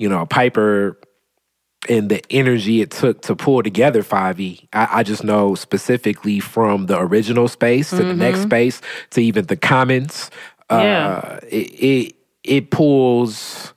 you 0.00 0.08
know, 0.08 0.26
Piper 0.26 0.98
and 1.88 2.10
the 2.10 2.22
energy 2.30 2.80
it 2.80 2.90
took 2.90 3.22
to 3.22 3.36
pull 3.36 3.62
together 3.62 4.02
5e. 4.02 4.66
I, 4.72 4.88
I 4.90 5.02
just 5.04 5.22
know 5.22 5.54
specifically 5.54 6.40
from 6.40 6.86
the 6.86 6.98
original 6.98 7.46
space 7.46 7.90
to 7.90 7.96
the 7.96 8.14
next 8.14 8.42
space 8.42 8.80
to 9.10 9.20
even 9.20 9.46
the 9.46 9.56
commons. 9.56 10.30
Uh, 10.70 10.76
Yeah. 10.82 11.38
it, 11.48 11.56
it 11.56 12.14
it 12.44 12.70
pulls 12.70 13.74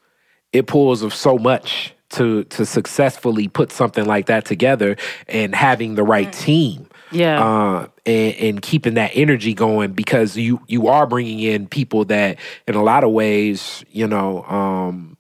it 0.54 0.68
pulls 0.68 1.02
of 1.02 1.14
so 1.14 1.38
much 1.38 1.94
to 2.10 2.44
to 2.46 2.66
successfully 2.66 3.48
put 3.48 3.72
something 3.72 4.06
like 4.06 4.26
that 4.26 4.44
together 4.46 4.98
and 5.28 5.56
having 5.56 5.96
the 5.96 6.04
right 6.04 6.32
team 6.34 6.88
Yeah. 7.12 7.42
uh, 7.42 7.88
and, 8.06 8.36
and 8.36 8.62
keeping 8.62 8.96
that 8.96 9.12
energy 9.14 9.54
going 9.54 9.94
because 9.94 10.36
you 10.36 10.62
you 10.68 10.88
are 10.88 11.08
bringing 11.08 11.40
in 11.40 11.68
people 11.68 12.04
that 12.06 12.38
in 12.68 12.76
a 12.76 12.84
lot 12.84 13.04
of 13.06 13.12
ways 13.12 13.86
you 13.92 14.08
know 14.08 14.44
um, 14.44 15.16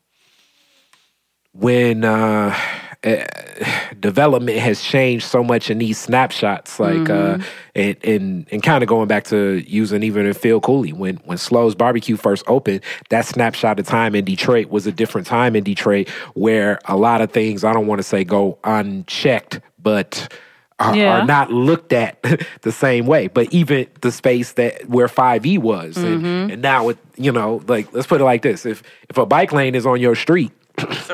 when 1.53 2.03
uh, 2.03 2.55
development 3.99 4.57
has 4.57 4.81
changed 4.81 5.25
so 5.25 5.43
much 5.43 5.69
in 5.69 5.77
these 5.79 5.97
snapshots 5.97 6.79
like 6.79 7.09
uh, 7.09 7.37
and 7.75 7.97
and, 8.03 8.47
and 8.51 8.63
kind 8.63 8.83
of 8.83 8.87
going 8.89 9.07
back 9.07 9.23
to 9.25 9.63
using 9.67 10.03
even 10.03 10.25
in 10.25 10.33
Phil 10.33 10.59
Cooley 10.61 10.93
when 10.93 11.15
when 11.25 11.37
Slow's 11.37 11.75
barbecue 11.75 12.15
first 12.15 12.43
opened 12.47 12.81
that 13.09 13.25
snapshot 13.25 13.79
of 13.79 13.85
time 13.87 14.15
in 14.15 14.25
Detroit 14.25 14.69
was 14.69 14.87
a 14.87 14.91
different 14.91 15.27
time 15.27 15.55
in 15.55 15.63
Detroit 15.63 16.09
where 16.33 16.79
a 16.85 16.95
lot 16.97 17.21
of 17.21 17.31
things 17.31 17.63
I 17.63 17.73
don't 17.73 17.87
want 17.87 17.99
to 17.99 18.03
say 18.03 18.23
go 18.23 18.57
unchecked 18.63 19.59
but 19.81 20.31
are, 20.79 20.95
Yeah. 20.95 21.19
are 21.21 21.25
not 21.25 21.51
looked 21.51 21.93
at 21.93 22.21
the 22.61 22.71
same 22.71 23.05
way. 23.05 23.27
But 23.27 23.53
even 23.53 23.87
the 24.01 24.11
space 24.11 24.53
that 24.53 24.87
where 24.89 25.07
5E 25.07 25.59
was, 25.59 25.97
and, 25.97 26.23
Mm-hmm. 26.23 26.51
and 26.53 26.61
now 26.61 26.85
with 26.85 26.97
you 27.17 27.31
know, 27.31 27.61
like 27.67 27.91
let's 27.93 28.07
put 28.07 28.19
it 28.21 28.23
like 28.23 28.41
this: 28.41 28.65
if 28.65 28.81
if 29.09 29.17
a 29.17 29.25
bike 29.25 29.51
lane 29.51 29.75
is 29.75 29.85
on 29.85 29.99
your 29.99 30.15
street, 30.15 30.51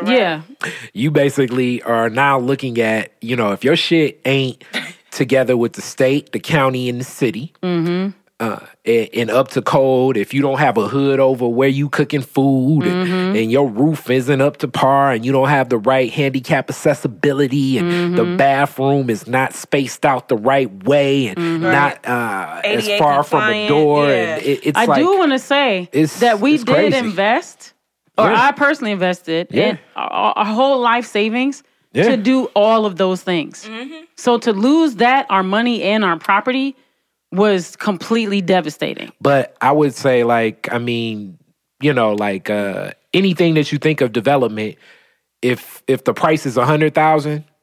yeah. 0.06 0.42
you 0.94 1.12
basically 1.12 1.82
are 1.84 2.10
now 2.10 2.40
looking 2.40 2.80
at 2.80 3.12
you 3.22 3.36
know 3.36 3.52
if 3.52 3.64
your 3.64 3.76
shit 3.76 4.20
ain't 4.26 4.64
together 5.12 5.58
with 5.58 5.74
the 5.74 5.82
state, 5.82 6.32
the 6.32 6.40
county, 6.40 6.90
and 6.90 7.00
the 7.00 7.06
city. 7.06 7.54
Mm-hmm. 7.64 8.12
Uh, 8.40 8.60
and, 8.86 9.10
and 9.16 9.30
up 9.32 9.48
to 9.48 9.64
code. 9.64 10.16
If 10.16 10.32
you 10.32 10.44
don't 10.44 10.60
have 10.60 10.78
a 10.78 10.88
hood 10.88 11.20
over 11.20 11.48
where 11.48 11.68
you 11.70 11.90
cooking 11.90 12.22
food, 12.22 12.84
and, 12.84 13.08
Mm-hmm. 13.08 13.36
and 13.36 13.52
your 13.52 13.68
roof 13.68 14.12
isn't 14.12 14.42
up 14.42 14.58
to 14.58 14.68
par, 14.68 15.12
and 15.12 15.26
you 15.26 15.32
don't 15.32 15.50
have 15.50 15.70
the 15.70 15.80
right 15.80 16.12
handicap 16.14 16.70
accessibility, 16.70 17.80
and 17.80 18.16
the 18.16 18.24
Mm-hmm. 18.24 18.38
bathroom 18.38 19.10
is 19.10 19.26
not 19.26 19.54
spaced 19.54 20.06
out 20.06 20.28
the 20.30 20.38
right 20.38 20.72
way, 20.84 21.30
and 21.30 21.38
Mm-hmm. 21.40 21.64
not 21.64 22.06
uh, 22.08 22.62
as 22.64 22.88
ADA 22.88 23.00
far 23.00 23.24
from 23.24 23.50
a 23.50 23.68
door, 23.68 24.08
yeah. 24.08 24.14
and 24.36 24.44
it, 24.46 24.60
it's 24.68 24.78
I 24.78 24.86
like 24.86 25.02
do 25.02 25.18
want 25.18 25.32
to 25.32 25.40
say 25.40 25.90
that 26.20 26.40
we 26.40 26.58
did 26.58 26.68
crazy. 26.68 26.96
invest, 26.98 27.74
or 28.18 28.30
Yeah. 28.30 28.48
I 28.48 28.52
personally 28.52 28.92
invested 28.92 29.48
Yeah. 29.52 29.70
in 29.70 29.80
our, 29.96 30.34
our 30.36 30.46
whole 30.46 30.80
life 30.80 31.06
savings 31.06 31.64
Yeah. 31.94 32.10
to 32.10 32.18
do 32.18 32.46
all 32.56 32.86
of 32.86 32.96
those 32.98 33.22
things. 33.24 33.66
Mm-hmm. 33.66 34.04
So 34.16 34.38
to 34.40 34.52
lose 34.54 34.96
that, 34.96 35.26
our 35.30 35.44
money 35.44 35.84
and 35.84 36.04
our 36.04 36.18
property, 36.20 36.76
was 37.32 37.76
completely 37.76 38.40
devastating. 38.42 39.12
But 39.20 39.56
I 39.60 39.72
would 39.74 39.94
say, 39.94 40.24
like, 40.24 40.70
I 40.72 40.78
mean, 40.78 41.38
you 41.82 41.94
know, 41.94 42.14
like 42.14 42.50
uh, 42.50 42.92
anything 43.14 43.56
that 43.56 43.70
you 43.72 43.78
think 43.78 44.00
of 44.02 44.14
development, 44.14 44.78
if 45.42 45.84
if 45.88 46.06
the 46.06 46.14
price 46.14 46.46
is 46.46 46.56
a 46.58 46.66
hundred 46.66 46.96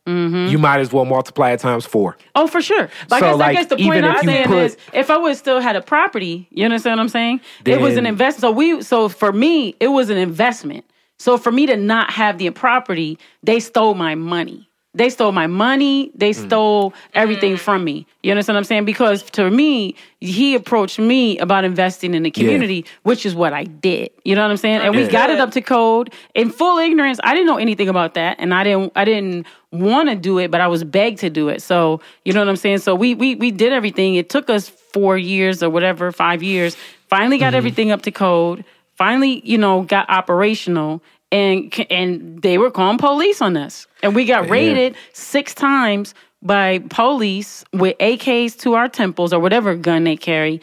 Mm-hmm. 0.07 0.49
you 0.51 0.59
might 0.59 0.81
as 0.81 0.93
well 0.93 1.05
multiply 1.07 1.53
it 1.53 1.61
times 1.61 1.87
four. 1.87 2.17
Oh, 2.35 2.47
for 2.47 2.61
sure. 2.61 2.91
But 3.09 3.21
So, 3.21 3.27
I 3.27 3.31
guess, 3.31 3.39
like, 3.39 3.49
I 3.49 3.53
guess 3.55 3.67
the 3.69 3.77
even 3.77 3.87
point 3.87 4.05
if 4.05 4.11
I'm 4.17 4.25
saying 4.25 4.47
put- 4.49 4.59
is, 4.65 4.77
if 4.93 5.11
I 5.11 5.17
would 5.17 5.37
still 5.37 5.61
had 5.61 5.77
a 5.77 5.81
property, 5.83 6.47
you 6.51 6.65
understand 6.67 6.99
what 6.99 7.03
I'm 7.05 7.09
saying? 7.09 7.41
it 7.65 7.81
was 7.81 7.97
an 7.97 8.05
investment. 8.05 8.41
So 8.43 8.51
we, 8.51 8.83
so 8.83 9.09
for 9.09 9.33
me, 9.33 9.75
it 9.81 9.89
was 9.89 10.11
an 10.11 10.19
investment. 10.19 10.85
So 11.19 11.39
for 11.39 11.51
me 11.51 11.65
to 11.67 11.77
not 11.77 12.11
have 12.11 12.37
the 12.39 12.51
property, 12.51 13.19
they 13.43 13.61
stole 13.61 13.95
my 13.95 14.15
money. 14.15 14.69
They 14.97 15.11
stole 15.11 15.33
my 15.33 15.49
money. 15.49 16.13
They 16.15 16.31
Mm. 16.31 16.47
stole 16.47 16.95
everything 17.15 17.57
from 17.57 17.83
me. 17.83 18.07
You 18.23 18.31
understand 18.31 18.55
what 18.55 18.59
I'm 18.61 18.65
saying? 18.65 18.85
Because 18.85 19.23
to 19.33 19.51
me, 19.51 19.97
he 20.21 20.55
approached 20.55 21.01
me 21.01 21.37
about 21.39 21.65
investing 21.65 22.15
in 22.15 22.23
the 22.23 22.31
community, 22.31 22.85
which 23.03 23.27
is 23.27 23.35
what 23.35 23.53
I 23.53 23.65
did. 23.65 24.11
You 24.25 24.37
know 24.37 24.43
what 24.43 24.53
I'm 24.53 24.57
saying? 24.57 24.83
And 24.83 24.95
we 24.95 25.09
got 25.09 25.31
it 25.31 25.41
up 25.41 25.51
to 25.53 25.61
code 25.63 26.13
in 26.37 26.49
full 26.51 26.79
ignorance. 26.79 27.19
I 27.25 27.33
didn't 27.35 27.47
know 27.49 27.57
anything 27.59 27.89
about 27.89 28.15
that, 28.15 28.37
and 28.39 28.55
I 28.55 28.63
didn't. 28.63 28.93
I 28.95 29.05
didn't 29.05 29.47
want 29.75 30.09
to 30.09 30.17
do 30.17 30.39
it, 30.39 30.51
but 30.51 30.61
I 30.61 30.69
was 30.69 30.85
begged 30.85 31.19
to 31.19 31.31
do 31.31 31.49
it. 31.49 31.63
So 31.63 32.01
you 32.25 32.33
know 32.33 32.41
what 32.41 32.49
I'm 32.49 32.57
saying? 32.57 32.79
So 32.79 32.95
we 32.95 33.15
we 33.15 33.35
we 33.35 33.51
did 33.51 33.73
everything. 33.73 34.15
It 34.15 34.29
took 34.31 34.49
us 34.49 34.69
four 34.69 35.19
years 35.19 35.63
or 35.63 35.71
whatever, 35.71 36.13
five 36.13 36.43
years. 36.43 36.77
Finally 37.09 37.39
got 37.39 37.49
mm-hmm. 37.49 37.57
everything 37.57 37.91
up 37.91 38.03
to 38.03 38.11
code. 38.11 38.65
Finally, 38.97 39.43
you 39.45 39.59
know, 39.59 39.83
got 39.83 40.09
operational. 40.09 41.03
And, 41.33 41.75
and 41.91 42.41
they 42.43 42.59
were 42.59 42.71
calling 42.71 42.99
police 42.99 43.43
on 43.43 43.57
us. 43.57 43.89
And 44.05 44.15
we 44.15 44.25
got 44.25 44.49
raided 44.49 44.95
six 45.13 45.53
times 45.53 46.15
by 46.43 46.79
police 46.91 47.65
with 47.73 47.99
AKs 47.99 48.57
to 48.61 48.75
our 48.75 48.89
temples 48.89 49.33
or 49.33 49.41
whatever 49.41 49.75
gun 49.75 50.05
they 50.05 50.17
carry, 50.17 50.61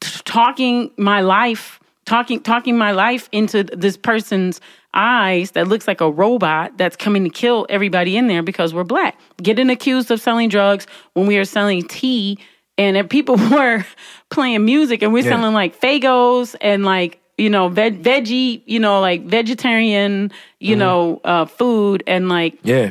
t- 0.00 0.20
talking 0.24 0.90
my 0.98 1.22
life, 1.22 1.80
talking 2.04 2.42
talking 2.42 2.76
my 2.76 2.90
life 2.90 3.28
into 3.32 3.64
this 3.64 3.96
person's 3.96 4.60
eyes 4.94 5.52
that 5.52 5.68
looks 5.68 5.86
like 5.88 6.00
a 6.00 6.10
robot 6.10 6.76
that's 6.76 6.96
coming 6.96 7.24
to 7.24 7.30
kill 7.30 7.66
everybody 7.68 8.16
in 8.16 8.26
there 8.28 8.42
because 8.42 8.74
we're 8.74 8.84
black. 8.84 9.18
Getting 9.42 9.70
accused 9.70 10.10
of 10.10 10.20
selling 10.20 10.48
drugs 10.48 10.86
when 11.14 11.26
we 11.26 11.36
are 11.38 11.44
selling 11.44 11.86
tea 11.88 12.38
and 12.78 12.96
if 12.96 13.08
people 13.08 13.36
were 13.50 13.84
playing 14.30 14.64
music 14.64 15.02
and 15.02 15.12
we're 15.12 15.24
Yeah. 15.24 15.30
selling 15.30 15.54
like 15.54 15.78
Fagos 15.80 16.54
and 16.60 16.84
like 16.84 17.20
you 17.38 17.48
know 17.50 17.68
veg- 17.68 18.02
veggie 18.02 18.62
you 18.66 18.78
know 18.78 19.00
like 19.00 19.24
vegetarian 19.24 20.30
you 20.60 20.76
know 20.76 21.20
uh 21.24 21.44
food 21.46 22.02
and 22.06 22.28
like 22.28 22.58
Yeah. 22.62 22.90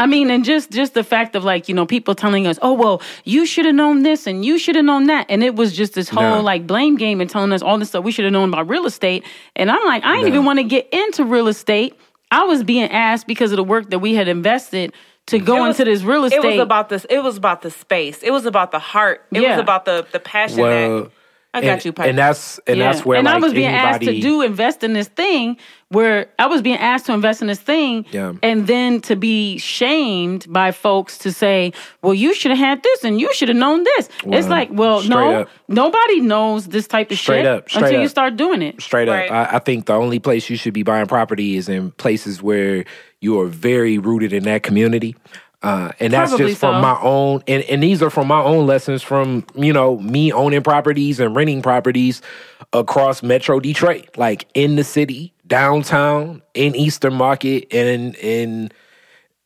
I 0.00 0.06
mean, 0.06 0.30
and 0.30 0.44
just 0.44 0.70
just 0.70 0.94
the 0.94 1.04
fact 1.04 1.36
of 1.36 1.44
like 1.44 1.68
you 1.68 1.74
know 1.74 1.86
people 1.86 2.14
telling 2.14 2.46
us, 2.46 2.58
oh 2.62 2.72
well, 2.72 3.02
you 3.24 3.46
should 3.46 3.66
have 3.66 3.74
known 3.74 4.02
this 4.02 4.26
and 4.26 4.44
you 4.44 4.58
should 4.58 4.74
have 4.76 4.84
known 4.84 5.06
that, 5.06 5.26
and 5.28 5.44
it 5.44 5.54
was 5.56 5.76
just 5.76 5.94
this 5.94 6.08
whole 6.08 6.36
No. 6.36 6.40
like 6.40 6.66
blame 6.66 6.96
game 6.96 7.20
and 7.20 7.28
telling 7.30 7.52
us 7.52 7.62
all 7.62 7.78
this 7.78 7.88
stuff 7.90 8.02
we 8.04 8.10
should 8.12 8.24
have 8.24 8.32
known 8.32 8.48
about 8.52 8.68
real 8.68 8.86
estate, 8.86 9.24
and 9.56 9.70
I'm 9.70 9.84
like, 9.86 10.02
I 10.04 10.12
didn't 10.16 10.22
No. 10.30 10.34
even 10.34 10.44
want 10.46 10.58
to 10.58 10.64
get 10.64 10.88
into 10.92 11.24
real 11.24 11.48
estate. 11.48 11.94
I 12.32 12.44
was 12.44 12.64
being 12.64 12.90
asked 12.90 13.26
because 13.26 13.52
of 13.52 13.56
the 13.56 13.64
work 13.64 13.90
that 13.90 13.98
we 13.98 14.14
had 14.14 14.26
invested 14.28 14.92
to 15.26 15.38
go 15.38 15.62
was- 15.66 15.78
into 15.78 15.90
this 15.90 16.02
real 16.02 16.24
estate. 16.24 16.42
It 16.42 16.46
was 16.46 16.58
about 16.60 16.88
this. 16.88 17.04
It 17.10 17.22
was 17.22 17.36
about 17.36 17.62
the 17.62 17.70
space. 17.70 18.22
It 18.22 18.30
was 18.32 18.46
about 18.46 18.70
the 18.72 18.78
heart. 18.78 19.26
It 19.32 19.42
Yeah. 19.42 19.50
was 19.50 19.58
about 19.60 19.84
the 19.84 20.06
the 20.12 20.18
passion. 20.20 20.58
Well, 20.60 21.02
that, 21.02 21.10
I 21.52 21.60
got 21.62 21.66
and, 21.68 21.84
you, 21.84 21.92
Piper. 21.92 22.08
and 22.08 22.16
that's 22.18 22.58
and 22.66 22.78
Yeah. 22.78 22.92
that's 22.92 23.04
where 23.04 23.18
and 23.18 23.24
like 23.26 23.34
I 23.34 23.38
was 23.38 23.52
being 23.52 23.66
asked 23.66 24.02
to 24.02 24.20
do 24.20 24.42
invest 24.42 24.84
in 24.84 24.92
this 24.92 25.08
thing 25.08 25.56
where 25.88 26.28
I 26.38 26.46
was 26.46 26.62
being 26.62 26.76
asked 26.76 27.06
to 27.06 27.12
invest 27.12 27.40
in 27.42 27.48
this 27.48 27.58
thing 27.58 28.06
Yeah. 28.12 28.34
and 28.42 28.68
then 28.68 29.00
to 29.02 29.16
be 29.16 29.58
shamed 29.58 30.46
by 30.48 30.70
folks 30.70 31.18
to 31.18 31.32
say, 31.32 31.72
well, 32.02 32.14
you 32.14 32.34
should 32.34 32.52
have 32.52 32.58
had 32.58 32.82
this 32.84 33.02
and 33.02 33.20
you 33.20 33.34
should 33.34 33.48
have 33.48 33.56
known 33.56 33.82
this. 33.82 34.08
it's 34.26 34.46
like, 34.46 34.68
well, 34.70 35.02
no, 35.02 35.40
up. 35.40 35.48
nobody 35.66 36.20
knows 36.20 36.68
this 36.68 36.86
type 36.86 37.10
of 37.10 37.18
Straight 37.18 37.38
shit 37.38 37.46
up, 37.46 37.68
straight 37.68 37.84
until 37.86 38.00
you 38.02 38.08
start 38.08 38.36
doing 38.36 38.62
it. 38.62 38.80
straight 38.80 39.08
up. 39.08 39.30
I, 39.30 39.56
I 39.56 39.58
think 39.58 39.86
the 39.86 39.94
only 39.94 40.20
place 40.20 40.48
you 40.48 40.56
should 40.56 40.74
be 40.74 40.84
buying 40.84 41.06
property 41.06 41.56
is 41.56 41.68
in 41.68 41.90
places 41.92 42.40
where 42.40 42.84
you 43.20 43.40
are 43.40 43.46
very 43.46 43.98
rooted 43.98 44.32
in 44.32 44.44
that 44.44 44.62
community. 44.62 45.16
Uh, 45.62 45.92
and 46.00 46.12
that's 46.12 46.30
Probably 46.30 46.46
just 46.48 46.60
from 46.60 46.80
my 46.80 46.98
own, 47.02 47.42
and, 47.46 47.62
and 47.64 47.82
these 47.82 48.02
are 48.02 48.08
from 48.08 48.26
my 48.26 48.40
own 48.40 48.66
lessons 48.66 49.02
from, 49.02 49.44
you 49.54 49.74
know, 49.74 49.98
me 49.98 50.32
owning 50.32 50.62
properties 50.62 51.20
and 51.20 51.36
renting 51.36 51.60
properties 51.60 52.22
across 52.72 53.22
Metro 53.22 53.60
Detroit, 53.60 54.08
like 54.16 54.48
in 54.54 54.76
the 54.76 54.84
city, 54.84 55.34
downtown, 55.46 56.40
in 56.54 56.74
Eastern 56.74 57.12
Market, 57.12 57.66
and 57.74 58.16
in 58.16 58.70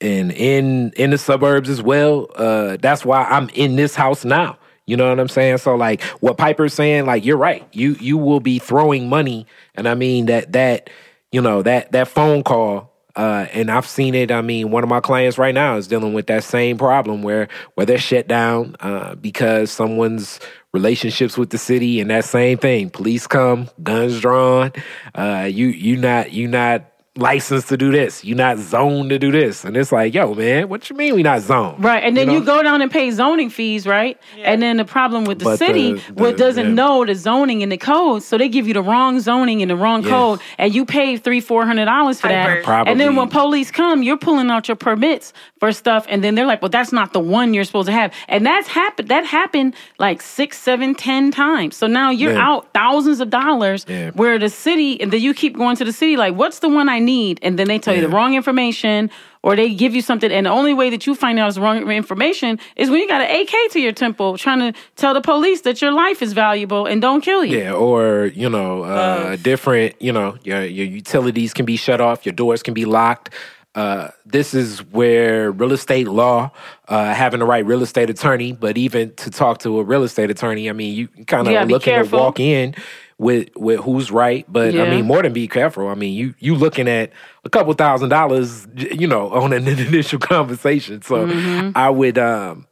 and 0.00 0.32
in 0.32 0.92
in 0.92 1.10
the 1.10 1.18
suburbs 1.18 1.68
as 1.68 1.82
well. 1.82 2.28
Uh, 2.36 2.76
that's 2.80 3.04
why 3.04 3.24
I'm 3.24 3.48
in 3.50 3.76
this 3.76 3.94
house 3.94 4.24
now. 4.24 4.58
You 4.86 4.96
know 4.96 5.08
what 5.08 5.18
I'm 5.18 5.28
saying? 5.28 5.58
So 5.58 5.74
like 5.74 6.02
what 6.20 6.36
Piper's 6.36 6.74
saying, 6.74 7.06
like 7.06 7.24
you're 7.24 7.38
right. 7.38 7.66
You 7.72 7.96
you 8.00 8.18
will 8.18 8.40
be 8.40 8.58
throwing 8.58 9.08
money, 9.08 9.46
and 9.74 9.88
I 9.88 9.94
mean 9.94 10.26
that 10.26 10.52
that 10.52 10.90
you 11.32 11.40
know 11.40 11.62
that 11.62 11.92
that 11.92 12.08
phone 12.08 12.42
call. 12.42 12.93
Uh, 13.16 13.46
and 13.52 13.70
I've 13.70 13.86
seen 13.86 14.14
it. 14.14 14.32
I 14.32 14.40
mean, 14.40 14.70
one 14.70 14.82
of 14.82 14.88
my 14.88 15.00
clients 15.00 15.38
right 15.38 15.54
now 15.54 15.76
is 15.76 15.86
dealing 15.86 16.14
with 16.14 16.26
that 16.26 16.44
same 16.44 16.76
problem 16.78 17.22
where 17.22 17.48
where 17.74 17.86
they're 17.86 17.98
shut 17.98 18.26
down 18.26 18.76
uh, 18.80 19.14
because 19.14 19.70
someone's 19.70 20.40
relationships 20.72 21.38
with 21.38 21.50
the 21.50 21.58
city 21.58 22.00
and 22.00 22.10
that 22.10 22.24
same 22.24 22.58
thing. 22.58 22.90
Police 22.90 23.26
come, 23.26 23.68
guns 23.82 24.20
drawn. 24.20 24.72
Uh, 25.14 25.48
you 25.50 25.68
you 25.68 25.96
not 25.96 26.32
you 26.32 26.48
not 26.48 26.90
licensed 27.16 27.68
to 27.68 27.76
do 27.76 27.92
this. 27.92 28.24
You're 28.24 28.36
not 28.36 28.58
zoned 28.58 29.10
to 29.10 29.18
do 29.20 29.30
this. 29.30 29.64
And 29.64 29.76
it's 29.76 29.92
like, 29.92 30.12
yo, 30.14 30.34
man, 30.34 30.68
what 30.68 30.90
you 30.90 30.96
mean 30.96 31.14
we 31.14 31.22
not 31.22 31.42
zoned? 31.42 31.82
Right, 31.82 32.02
and 32.02 32.16
then 32.16 32.28
you, 32.28 32.40
know? 32.40 32.44
go 32.46 32.62
down 32.62 32.82
and 32.82 32.90
pay 32.90 33.10
zoning 33.12 33.50
fees, 33.50 33.86
right? 33.86 34.18
And 34.38 34.60
then 34.60 34.78
the 34.78 34.84
problem 34.84 35.24
with 35.24 35.38
the 35.38 35.44
But 35.44 35.58
city, 35.60 35.92
the- 35.92 36.00
what 36.14 36.36
doesn't 36.36 36.66
yeah. 36.66 36.72
know 36.74 37.04
the 37.04 37.14
zoning 37.14 37.62
and 37.62 37.70
the 37.70 37.76
code, 37.76 38.24
so 38.24 38.36
they 38.36 38.48
give 38.48 38.66
you 38.66 38.74
the 38.74 38.82
wrong 38.82 39.20
zoning 39.20 39.62
and 39.62 39.70
the 39.70 39.76
wrong 39.76 40.02
Yeah. 40.02 40.10
code, 40.10 40.40
and 40.58 40.74
you 40.74 40.84
pay 40.84 41.16
three, 41.16 41.40
four 41.40 41.64
hundred 41.64 41.84
dollars 41.84 42.20
for 42.20 42.28
that. 42.28 42.64
Probably. 42.64 42.90
And 42.90 43.00
then 43.00 43.14
when 43.14 43.28
police 43.28 43.70
come, 43.70 44.02
you're 44.02 44.16
pulling 44.16 44.50
out 44.50 44.66
your 44.66 44.76
permits 44.76 45.32
for 45.64 45.72
stuff, 45.72 46.04
and 46.10 46.22
then 46.22 46.34
they're 46.34 46.44
like, 46.52 46.60
"Well, 46.60 46.68
that's 46.78 46.92
not 46.92 47.12
the 47.14 47.20
one 47.20 47.54
you're 47.54 47.64
supposed 47.64 47.86
to 47.86 47.92
have," 47.92 48.12
and 48.28 48.44
that's 48.44 48.68
happened. 48.68 49.08
That 49.08 49.24
happened 49.24 49.74
like 49.98 50.20
six, 50.20 50.58
seven, 50.58 50.94
ten 50.94 51.30
times. 51.30 51.74
So 51.76 51.86
now 51.86 52.10
you're 52.10 52.32
Yeah. 52.34 52.48
out 52.50 52.60
thousands 52.74 53.20
of 53.20 53.30
dollars. 53.30 53.86
Yeah. 53.88 54.10
Where 54.10 54.38
the 54.38 54.50
city, 54.50 55.00
and 55.00 55.10
then 55.10 55.20
you 55.22 55.32
keep 55.32 55.56
going 55.56 55.76
to 55.76 55.84
the 55.84 55.92
city, 55.92 56.16
like, 56.24 56.34
"What's 56.34 56.58
the 56.58 56.68
one 56.68 56.88
I 56.90 56.98
need?" 56.98 57.38
And 57.42 57.58
then 57.58 57.66
they 57.68 57.78
tell 57.78 57.94
you 57.94 58.02
the 58.02 58.08
wrong 58.16 58.34
information 58.34 59.10
or 59.42 59.56
they 59.56 59.68
give 59.74 59.94
you 59.94 60.00
something 60.02 60.30
and 60.32 60.46
the 60.46 60.50
only 60.50 60.72
way 60.80 60.88
that 60.90 61.06
you 61.06 61.14
find 61.14 61.38
out 61.38 61.48
is 61.48 61.58
wrong 61.58 61.76
information 61.90 62.58
is 62.76 62.88
when 62.90 62.98
you 63.00 63.06
got 63.06 63.20
an 63.20 63.30
AK 63.40 63.54
to 63.72 63.78
your 63.78 63.92
temple 63.92 64.38
trying 64.38 64.58
to 64.66 64.70
tell 64.96 65.12
the 65.12 65.20
police 65.20 65.60
that 65.62 65.82
your 65.82 65.92
life 65.92 66.22
is 66.22 66.32
valuable 66.32 66.86
and 66.86 67.02
don't 67.02 67.20
kill 67.20 67.44
you. 67.44 67.58
Yeah, 67.58 67.72
or 67.88 68.32
you 68.34 68.48
know, 68.48 68.82
uh, 68.84 69.36
different. 69.50 69.90
You 70.00 70.12
know, 70.12 70.36
your 70.44 70.62
your 70.64 70.86
utilities 70.86 71.52
can 71.54 71.64
be 71.66 71.76
shut 71.76 72.00
off, 72.00 72.24
your 72.26 72.34
doors 72.34 72.62
can 72.62 72.74
be 72.74 72.84
locked. 73.00 73.30
Uh, 73.74 74.08
this 74.24 74.54
is 74.54 74.84
where 74.92 75.50
real 75.50 75.72
estate 75.72 76.06
law, 76.06 76.50
uh, 76.88 77.12
having 77.12 77.40
the 77.40 77.46
right 77.46 77.66
real 77.66 77.82
estate 77.82 78.08
attorney, 78.08 78.52
but 78.52 78.78
even 78.78 79.12
to 79.16 79.30
talk 79.30 79.58
to 79.58 79.80
a 79.80 79.82
real 79.82 80.04
estate 80.04 80.30
attorney, 80.30 80.70
I 80.70 80.72
mean, 80.72 80.94
you 80.94 81.08
kind 81.26 81.46
of 81.48 81.52
looking 81.72 81.92
to 81.94 81.98
walk 82.18 82.38
in 82.40 82.74
with 83.18 83.48
with 83.56 83.80
who's 83.80 84.10
right. 84.12 84.44
But 84.48 84.74
I 84.76 84.90
mean, 84.90 85.06
more 85.06 85.22
than 85.22 85.32
be 85.32 85.48
careful. 85.48 85.88
I 85.88 85.94
mean, 85.94 86.14
you 86.14 86.34
you 86.38 86.54
looking 86.54 86.88
at 86.88 87.10
a 87.44 87.50
couple 87.50 87.72
thousand 87.74 88.10
dollars, 88.10 88.66
you 88.76 89.06
know, 89.08 89.30
on 89.32 89.52
an 89.52 89.66
initial 89.88 90.18
conversation. 90.20 91.02
So 91.02 91.26
Mm-hmm. 91.26 91.70
I 91.76 91.90
would. 91.90 92.18
um 92.18 92.66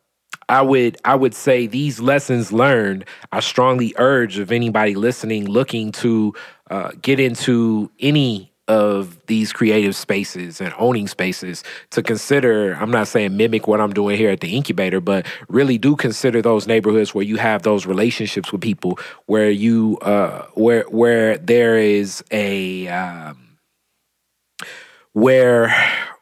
I 0.49 0.61
would 0.61 0.99
I 1.05 1.15
would 1.15 1.35
say 1.35 1.67
these 1.67 1.99
lessons 2.01 2.53
learned. 2.53 3.07
I 3.31 3.41
strongly 3.41 3.95
urge 3.97 4.39
of 4.39 4.53
anybody 4.53 4.95
listening 4.95 5.47
looking 5.47 5.93
to 5.93 6.35
uh, 6.71 6.91
get 7.01 7.19
into 7.21 7.91
any 8.01 8.52
of 8.69 9.19
these 9.27 9.53
creative 9.53 9.97
spaces 9.97 10.61
and 10.61 10.73
owning 10.79 11.09
spaces 11.09 11.65
to 11.91 12.03
consider. 12.03 12.75
I'm 12.75 12.91
not 12.91 13.09
saying 13.09 13.37
mimic 13.37 13.67
what 13.67 13.81
I'm 13.81 13.93
doing 13.93 14.17
here 14.17 14.31
at 14.31 14.41
the 14.41 14.57
incubator, 14.57 15.01
but 15.01 15.27
really 15.49 15.79
do 15.79 15.97
consider 15.97 16.41
those 16.41 16.67
neighborhoods 16.67 17.15
where 17.15 17.25
you 17.25 17.37
have 17.37 17.63
those 17.63 17.87
relationships 17.87 18.53
with 18.53 18.61
people, 18.61 18.99
where 19.27 19.51
you 19.51 19.99
uh, 20.03 20.47
where 20.55 20.85
where 20.85 21.39
there 21.39 21.77
is 21.77 22.23
a 22.31 22.89
um, 22.89 23.59
where 25.13 25.75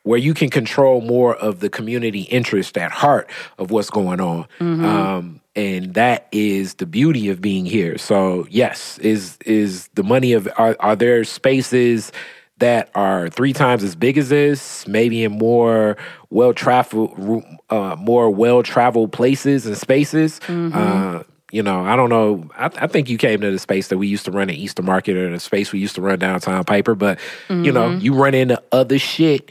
where 0.03 0.19
you 0.19 0.35
can 0.35 0.49
control 0.49 1.03
more 1.03 1.37
of 1.37 1.61
the 1.61 1.69
community 1.69 2.23
interest 2.23 2.79
at 2.79 2.91
heart 2.91 3.31
of 3.59 3.71
what's 3.71 3.91
going 3.91 4.21
on 4.21 4.47
um, 4.85 5.40
and 5.57 5.95
that 5.95 6.29
is 6.33 6.75
the 6.75 6.87
beauty 6.87 7.29
of 7.29 7.41
being 7.41 7.67
here. 7.67 7.99
So 7.99 8.47
yes 8.51 8.99
is 8.99 9.37
is 9.45 9.89
the 9.95 10.03
money 10.03 10.33
of 10.33 10.49
are, 10.57 10.77
are 10.81 10.97
there 10.97 11.25
spaces 11.25 12.13
that 12.59 12.91
are 12.95 13.29
three 13.31 13.53
times 13.53 13.83
as 13.83 13.97
big 13.97 14.19
as 14.19 14.29
this? 14.29 14.87
Maybe 14.87 15.25
in 15.25 15.33
more 15.33 15.97
well 16.31 16.53
traveled 16.53 17.45
uh, 17.71 17.97
more 17.99 18.31
well 18.31 18.63
traveled 18.63 19.13
places 19.13 19.67
and 19.67 19.77
spaces? 19.77 20.41
Uh, 20.49 21.23
you 21.53 21.65
know, 21.65 21.85
I 21.85 21.97
don't 21.97 22.11
know. 22.11 22.49
I, 22.57 22.67
I 22.67 22.87
think 22.87 23.09
you 23.09 23.19
came 23.19 23.41
to 23.41 23.51
the 23.51 23.59
space 23.59 23.89
that 23.89 23.99
we 23.99 24.07
used 24.07 24.25
to 24.27 24.31
run 24.31 24.51
at 24.51 24.55
Eastern 24.57 24.85
Market 24.85 25.17
or 25.17 25.29
the 25.31 25.41
space 25.41 25.73
we 25.73 25.81
used 25.81 25.97
to 25.97 26.01
run 26.01 26.21
downtown 26.21 26.63
Piper, 26.63 26.95
but 26.95 27.19
you 27.49 27.73
know, 27.73 27.91
you 27.91 28.15
run 28.15 28.35
into 28.35 28.63
other 28.71 29.01
shit 29.01 29.51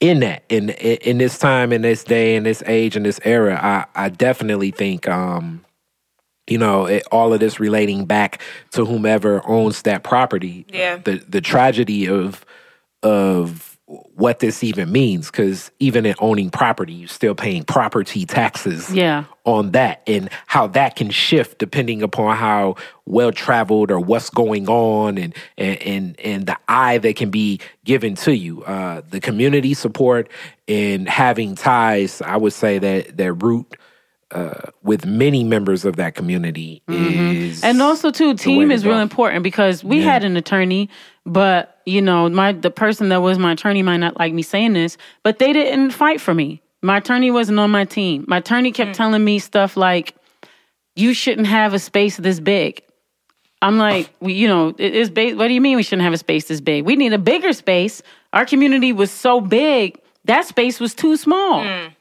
in 0.00 0.20
that 0.20 0.44
in 0.48 0.70
in, 0.70 1.18
this 1.18 1.38
time, 1.38 1.72
in 1.72 1.82
this 1.82 2.04
day, 2.04 2.36
in 2.36 2.44
this 2.44 2.62
age, 2.66 2.96
in 2.96 3.02
this 3.02 3.20
era. 3.24 3.58
I 3.60 4.06
I 4.06 4.08
definitely 4.08 4.70
think 4.70 5.08
um 5.08 5.64
you 6.48 6.56
know, 6.56 6.86
it, 6.86 7.02
all 7.12 7.34
of 7.34 7.40
this 7.40 7.60
relating 7.60 8.06
back 8.06 8.40
to 8.70 8.86
whomever 8.86 9.46
owns 9.46 9.82
that 9.82 10.02
property. 10.02 10.64
Yeah. 10.72 10.96
The 10.96 11.22
the 11.28 11.40
tragedy 11.40 12.08
of 12.08 12.44
of 13.02 13.67
what 13.88 14.40
this 14.40 14.62
even 14.62 14.92
means, 14.92 15.30
because 15.30 15.70
even 15.78 16.04
in 16.04 16.14
owning 16.18 16.50
property, 16.50 16.92
you're 16.92 17.08
still 17.08 17.34
paying 17.34 17.64
property 17.64 18.26
taxes 18.26 18.94
Yeah. 18.94 19.24
on 19.46 19.70
that 19.70 20.02
and 20.06 20.28
how 20.46 20.66
that 20.68 20.94
can 20.94 21.08
shift 21.08 21.58
depending 21.58 22.02
upon 22.02 22.36
how 22.36 22.74
well 23.06 23.32
traveled 23.32 23.90
or 23.90 23.98
what's 23.98 24.28
going 24.28 24.68
on 24.68 25.16
and 25.16 25.34
and 25.56 25.80
and, 25.82 26.20
and 26.20 26.46
the 26.46 26.56
eye 26.68 26.98
that 26.98 27.16
can 27.16 27.30
be 27.30 27.60
given 27.84 28.14
to 28.16 28.36
you. 28.36 28.62
Uh 28.64 29.00
the 29.08 29.20
community 29.20 29.72
support 29.72 30.30
and 30.66 31.08
having 31.08 31.54
ties 31.54 32.20
i 32.20 32.36
would 32.36 32.52
say 32.52 32.78
that 32.78 33.16
that 33.16 33.32
root 33.32 33.74
uh 34.32 34.70
with 34.82 35.06
many 35.06 35.42
members 35.44 35.86
of 35.86 35.96
that 35.96 36.14
community 36.14 36.82
is 36.88 37.64
And 37.64 37.80
also 37.80 38.10
too, 38.10 38.34
team 38.34 38.70
is 38.70 38.84
real 38.84 38.98
important 38.98 39.42
because 39.42 39.82
we 39.82 40.02
had 40.02 40.24
an 40.24 40.36
attorney, 40.36 40.90
but 41.24 41.77
you 41.88 42.02
know, 42.02 42.28
my 42.28 42.52
the 42.52 42.70
person 42.70 43.08
that 43.10 43.22
was 43.22 43.38
my 43.38 43.52
attorney 43.52 43.82
might 43.82 43.98
not 43.98 44.18
like 44.18 44.32
me 44.32 44.42
saying 44.42 44.74
this, 44.74 44.96
but 45.22 45.38
they 45.38 45.52
didn't 45.52 45.90
fight 45.90 46.20
for 46.20 46.34
me. 46.34 46.60
My 46.82 46.98
attorney 46.98 47.30
wasn't 47.30 47.58
on 47.58 47.70
my 47.70 47.84
team. 47.84 48.24
My 48.28 48.38
attorney 48.38 48.72
kept 48.72 48.92
mm. 48.92 48.94
telling 48.94 49.24
me 49.24 49.38
stuff 49.38 49.76
like, 49.76 50.14
"You 50.96 51.14
shouldn't 51.14 51.46
have 51.46 51.74
a 51.74 51.78
space 51.78 52.16
this 52.16 52.40
big." 52.40 52.82
I'm 53.60 53.76
like, 53.76 54.10
we, 54.20 54.34
you 54.34 54.48
know, 54.48 54.74
it 54.78 54.94
is. 54.94 55.10
Ba- 55.10 55.34
what 55.34 55.48
do 55.48 55.54
you 55.54 55.60
mean 55.60 55.76
we 55.76 55.82
shouldn't 55.82 56.04
have 56.04 56.12
a 56.12 56.18
space 56.18 56.46
this 56.46 56.60
big? 56.60 56.84
We 56.84 56.96
need 56.96 57.12
a 57.12 57.18
bigger 57.18 57.52
space. 57.52 58.02
Our 58.32 58.44
community 58.44 58.92
was 58.92 59.10
so 59.10 59.40
big 59.40 59.98
that 60.28 60.46
space 60.46 60.78
was 60.78 60.94
too 60.94 61.16
small. 61.16 61.62
Mm. 61.62 61.94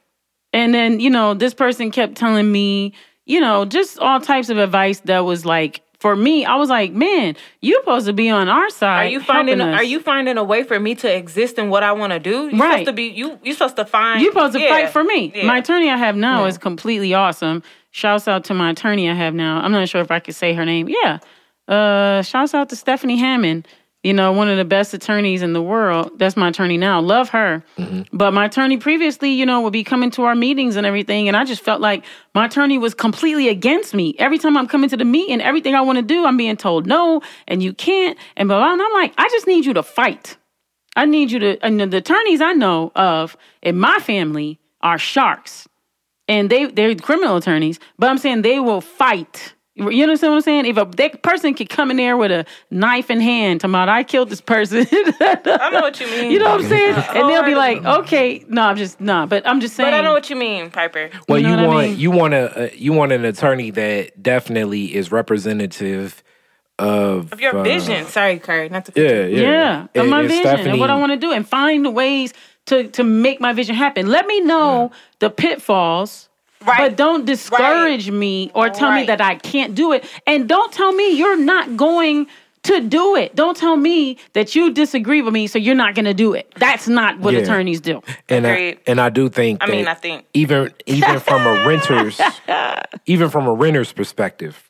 And 0.54 0.74
then, 0.74 1.00
you 1.00 1.10
know, 1.10 1.34
this 1.34 1.54
person 1.54 1.92
kept 1.92 2.16
telling 2.16 2.52
me, 2.52 2.94
you 3.26 3.40
know, 3.40 3.66
just 3.66 4.00
all 4.00 4.20
types 4.20 4.50
of 4.50 4.58
advice 4.58 5.00
that 5.02 5.20
was 5.20 5.46
like 5.46 5.82
for 6.00 6.16
me, 6.16 6.46
I 6.46 6.56
was 6.58 6.70
like, 6.70 6.92
man, 6.94 7.36
you 7.62 7.76
supposed 7.82 8.06
to 8.06 8.14
be 8.14 8.30
on 8.30 8.50
our 8.50 8.70
side. 8.70 9.06
Are 9.08 9.10
you 9.10 9.20
finding? 9.20 9.60
Are 9.62 9.84
you 9.84 10.00
finding 10.00 10.38
a 10.38 10.44
way 10.44 10.64
for 10.64 10.80
me 10.80 10.94
to 10.96 11.12
exist 11.14 11.58
in 11.58 11.70
what 11.70 11.82
I 11.84 11.92
want 11.94 12.14
to 12.14 12.20
do? 12.20 12.50
You 12.50 12.60
Right. 12.62 12.72
supposed 12.80 12.86
to 12.88 12.94
be 12.94 13.04
you. 13.06 13.40
You 13.44 13.54
supposed 13.54 13.78
to 13.78 13.86
find. 13.86 14.22
You 14.22 14.28
supposed 14.32 14.54
to 14.54 14.60
Yeah. 14.62 14.70
fight 14.70 14.90
for 14.90 15.04
me. 15.04 15.32
Yeah. 15.34 15.46
My 15.46 15.58
attorney 15.58 15.90
I 15.90 15.98
have 15.98 16.16
now 16.16 16.46
is 16.46 16.58
completely 16.58 17.14
awesome. 17.14 17.64
Shouts 17.92 18.28
out 18.28 18.44
to 18.46 18.54
my 18.54 18.70
attorney 18.72 19.10
I 19.10 19.14
have 19.14 19.34
now. 19.34 19.60
I'm 19.60 19.72
not 19.72 19.90
sure 19.90 20.02
if 20.02 20.12
I 20.12 20.20
could 20.20 20.36
say 20.36 20.54
her 20.54 20.66
name. 20.66 20.88
Yeah. 20.88 21.18
Uh 21.68 22.22
shouts 22.22 22.54
out 22.54 22.70
to 22.70 22.76
Stephanie 22.76 23.18
Hammond. 23.18 23.68
You 24.08 24.14
know, 24.14 24.32
one 24.32 24.48
of 24.48 24.56
the 24.56 24.64
best 24.64 24.94
attorneys 24.94 25.42
in 25.42 25.52
the 25.52 25.62
world. 25.62 26.18
That's 26.18 26.38
my 26.38 26.48
attorney 26.48 26.78
now. 26.78 27.02
Love 27.02 27.28
her. 27.32 27.62
Mm-hmm. 27.78 28.04
But 28.14 28.34
my 28.34 28.46
attorney 28.46 28.78
previously, 28.78 29.32
you 29.32 29.46
know, 29.46 29.60
would 29.60 29.74
be 29.74 29.84
coming 29.84 30.12
to 30.12 30.24
our 30.24 30.34
meetings 30.34 30.78
and 30.78 30.88
everything. 30.88 31.28
And 31.28 31.36
I 31.36 31.44
just 31.44 31.62
felt 31.62 31.82
like 31.82 32.06
my 32.34 32.46
attorney 32.46 32.78
was 32.78 32.94
completely 32.94 33.50
against 33.50 33.94
me. 33.94 34.16
Every 34.18 34.38
time 34.38 34.56
I'm 34.56 34.66
coming 34.66 34.90
to 34.92 34.96
the 34.96 35.04
meeting, 35.04 35.42
everything 35.42 35.76
I 35.76 35.82
want 35.82 35.98
to 35.98 36.04
do, 36.04 36.26
I'm 36.26 36.38
being 36.38 36.56
told 36.56 36.88
no, 36.88 37.22
and 37.50 37.62
you 37.62 37.74
can't, 37.74 38.18
and 38.38 38.48
blah, 38.48 38.60
blah. 38.60 38.72
And 38.72 38.82
I'm 38.82 38.94
like, 38.94 39.14
I 39.18 39.28
just 39.28 39.46
need 39.46 39.66
you 39.66 39.74
to 39.74 39.84
fight. 39.84 40.38
I 40.96 41.04
need 41.04 41.30
you 41.30 41.40
to, 41.40 41.66
and 41.66 41.82
the 41.82 41.98
attorneys 41.98 42.40
I 42.40 42.54
know 42.54 42.94
of 42.96 43.36
in 43.62 43.78
my 43.78 44.00
family 44.00 44.58
are 44.80 44.98
sharks. 44.98 45.68
And 46.30 46.50
they, 46.50 46.68
they're 46.68 46.96
criminal 46.96 47.36
attorneys, 47.36 47.78
but 48.00 48.10
I'm 48.10 48.20
saying 48.20 48.44
they 48.44 48.62
will 48.62 48.80
fight. 48.80 49.54
You 49.78 50.04
understand 50.04 50.32
what 50.34 50.38
I'm 50.38 50.42
saying? 50.42 50.66
If 50.66 50.78
a 50.78 50.86
that 50.98 51.22
person 51.22 51.54
could 51.54 51.70
come 51.70 51.92
in 51.92 51.98
there 51.98 52.18
with 52.18 52.32
a 52.32 52.46
knife 52.72 53.12
in 53.12 53.22
hand, 53.22 53.62
talking 53.62 53.72
about 53.76 53.90
I 53.90 54.04
killed 54.04 54.30
this 54.30 54.42
person, 54.42 54.88
I 54.92 55.70
know 55.72 55.82
what 55.82 56.00
you 56.00 56.08
mean. 56.08 56.32
you 56.32 56.40
know 56.40 56.46
what 56.50 56.62
I'm 56.62 56.68
saying? 56.68 56.96
And 57.16 57.30
they'll 57.30 57.44
be 57.44 57.56
like, 57.56 57.86
okay, 57.86 58.44
no, 58.48 58.64
I'm 58.64 58.76
just 58.78 59.00
no, 59.00 59.28
but 59.28 59.48
I'm 59.48 59.60
just 59.62 59.76
saying. 59.76 59.92
But 59.92 59.94
I 59.94 60.02
know 60.02 60.14
what 60.14 60.30
you 60.30 60.36
mean, 60.36 60.72
Piper. 60.72 61.12
Well, 61.30 61.40
You 61.40 61.50
you, 61.50 61.56
know 61.56 61.68
what 61.68 61.72
I 61.72 61.76
want 61.76 61.88
mean? 61.90 62.00
you 62.00 62.12
want 62.12 62.34
a 62.34 62.64
uh, 62.66 62.70
you 62.74 62.94
want 62.94 63.12
an 63.12 63.24
attorney 63.26 63.70
that 63.72 64.22
definitely 64.22 64.96
is 64.96 65.12
representative 65.12 66.24
of 66.80 67.32
Of 67.34 67.40
your 67.40 67.56
uh, 67.56 67.64
vision. 67.64 68.06
Sorry, 68.08 68.40
Curry. 68.40 68.70
Not 68.70 68.86
to 68.86 68.92
Yeah, 68.96 69.26
yeah, 69.26 69.88
yeah, 69.94 70.02
of 70.02 70.10
my 70.10 70.22
and 70.22 70.30
vision 70.30 70.68
and 70.68 70.80
what 70.80 70.90
I 70.90 70.96
want 70.96 71.12
to 71.12 71.18
do, 71.18 71.32
and 71.32 71.48
find 71.48 71.94
ways 71.94 72.34
to 72.68 72.88
to 72.90 73.04
make 73.04 73.40
my 73.40 73.54
vision 73.54 73.76
happen. 73.76 74.08
Let 74.08 74.26
me 74.28 74.42
know 74.42 74.92
the 75.20 75.30
pitfalls. 75.30 76.30
Right. 76.66 76.78
But 76.90 76.98
don't 76.98 77.26
discourage 77.26 78.10
me 78.12 78.52
or 78.56 78.70
tell 78.70 78.92
me 78.92 79.06
that 79.06 79.22
I 79.22 79.36
can't 79.36 79.76
do 79.76 79.94
it. 79.94 80.04
And 80.26 80.50
don't 80.50 80.72
tell 80.74 80.92
me 80.92 81.12
you're 81.18 81.38
not 81.38 81.78
going 81.78 82.28
to 82.64 82.82
do 82.82 83.16
it. 83.16 83.34
Don't 83.36 83.56
tell 83.56 83.78
me 83.78 84.18
that 84.34 84.54
you 84.56 84.74
disagree 84.74 85.22
with 85.22 85.34
me, 85.34 85.48
so 85.48 85.58
you're 85.60 85.76
not 85.76 85.96
going 85.96 86.06
to 86.06 86.14
do 86.14 86.34
it. 86.34 86.52
That's 86.58 86.88
not 86.88 87.20
what 87.20 87.34
Yeah. 87.34 87.42
attorneys 87.42 87.80
do. 87.80 88.02
And 88.28 88.46
I, 88.46 88.78
and 88.88 89.00
I 89.00 89.10
do 89.10 89.30
think. 89.30 89.60
I 89.64 89.68
mean, 89.68 89.88
I 89.88 89.94
think- 89.94 90.26
even 90.34 90.74
even 90.86 91.20
from 91.20 91.46
a 91.48 91.66
renter's 91.66 92.20
even 93.06 93.30
from 93.30 93.48
a 93.48 93.54
renter's 93.54 93.94
perspective, 93.94 94.68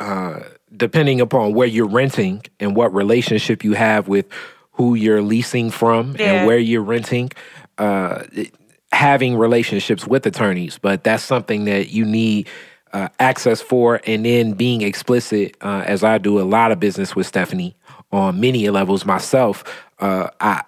uh, 0.00 0.40
depending 0.76 1.20
upon 1.20 1.52
where 1.54 1.68
you're 1.68 1.86
renting 1.88 2.42
and 2.58 2.74
what 2.74 2.92
relationship 2.94 3.62
you 3.62 3.74
have 3.74 4.08
with 4.08 4.26
who 4.72 4.94
you're 4.94 5.22
leasing 5.22 5.70
from 5.70 6.16
Yeah. 6.18 6.32
and 6.32 6.46
where 6.46 6.58
you're 6.58 6.82
renting, 6.82 7.30
uh, 7.78 8.22
it- 8.32 8.54
having 8.92 9.36
relationships 9.36 10.06
with 10.06 10.26
attorneys, 10.26 10.78
but 10.78 11.04
that's 11.04 11.22
something 11.22 11.64
that 11.66 11.90
you 11.90 12.04
need. 12.04 12.48
Uh, 12.92 13.08
access 13.20 13.60
for 13.60 14.00
and 14.04 14.24
then 14.24 14.50
being 14.52 14.82
explicit 14.82 15.56
uh, 15.60 15.84
as 15.86 16.02
I 16.02 16.18
do 16.18 16.40
a 16.40 16.42
lot 16.42 16.72
of 16.72 16.80
business 16.80 17.14
with 17.14 17.24
Stephanie 17.24 17.76
on 18.10 18.40
many 18.40 18.68
levels 18.68 19.04
myself. 19.06 19.62
Uh, 20.00 20.28
I 20.40 20.64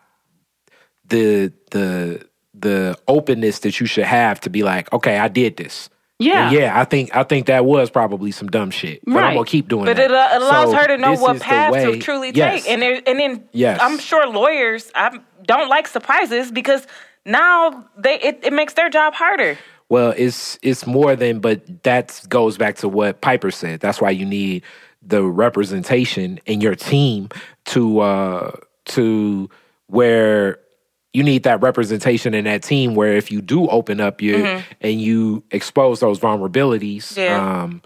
the 1.08 1.52
the 1.72 2.24
the 2.54 2.96
openness 3.08 3.58
that 3.60 3.80
you 3.80 3.86
should 3.86 4.04
have 4.04 4.40
to 4.42 4.50
be 4.50 4.62
like, 4.62 4.92
okay, 4.92 5.18
I 5.18 5.26
did 5.28 5.56
this. 5.56 5.88
Yeah. 6.18 6.46
And 6.48 6.56
yeah, 6.56 6.78
I 6.78 6.84
think 6.84 7.14
I 7.16 7.24
think 7.24 7.46
that 7.46 7.64
was 7.64 7.90
probably 7.90 8.30
some 8.30 8.46
dumb 8.48 8.70
shit, 8.70 9.00
but 9.04 9.14
Right. 9.14 9.24
I'm 9.30 9.34
gonna 9.34 9.44
keep 9.46 9.68
doing 9.68 9.82
it. 9.82 9.86
But 9.86 9.96
that. 9.96 10.10
it 10.10 10.14
uh, 10.14 10.38
allows 10.38 10.70
So 10.70 10.76
her 10.76 10.86
to 10.86 10.98
know 10.98 11.10
what 11.12 11.20
what 11.22 11.34
is 11.36 11.40
the 11.40 11.44
path 11.44 11.72
to 11.74 11.98
truly 11.98 12.30
Yes. 12.32 12.62
take, 12.62 12.72
and 12.72 12.80
there, 12.82 13.02
and 13.04 13.18
then 13.18 13.48
Yes. 13.50 13.80
I'm 13.82 13.98
sure 13.98 14.28
lawyers 14.28 14.92
I 14.94 15.18
don't 15.44 15.68
like 15.68 15.88
surprises 15.88 16.52
because 16.52 16.86
now 17.24 17.84
they 17.96 18.18
it, 18.20 18.40
it 18.42 18.52
makes 18.52 18.74
their 18.74 18.90
job 18.90 19.14
harder. 19.14 19.58
Well, 19.88 20.14
it's 20.16 20.58
it's 20.62 20.86
more 20.86 21.14
than, 21.16 21.40
but 21.40 21.82
that 21.82 22.20
goes 22.28 22.56
back 22.56 22.76
to 22.76 22.88
what 22.88 23.20
Piper 23.20 23.50
said. 23.50 23.80
That's 23.80 24.00
why 24.00 24.10
you 24.10 24.24
need 24.24 24.62
the 25.02 25.22
representation 25.24 26.38
in 26.46 26.60
your 26.60 26.74
team 26.74 27.28
to 27.66 28.00
uh 28.00 28.52
to 28.86 29.50
where 29.88 30.58
you 31.12 31.22
need 31.22 31.42
that 31.42 31.60
representation 31.60 32.32
in 32.32 32.44
that 32.44 32.62
team 32.62 32.94
where 32.94 33.12
if 33.14 33.30
you 33.30 33.42
do 33.42 33.68
open 33.68 34.00
up 34.00 34.22
your 34.22 34.62
and 34.80 35.00
you 35.00 35.44
expose 35.50 36.00
those 36.00 36.18
vulnerabilities, 36.18 37.14
Yeah. 37.16 37.62
um, 37.64 37.82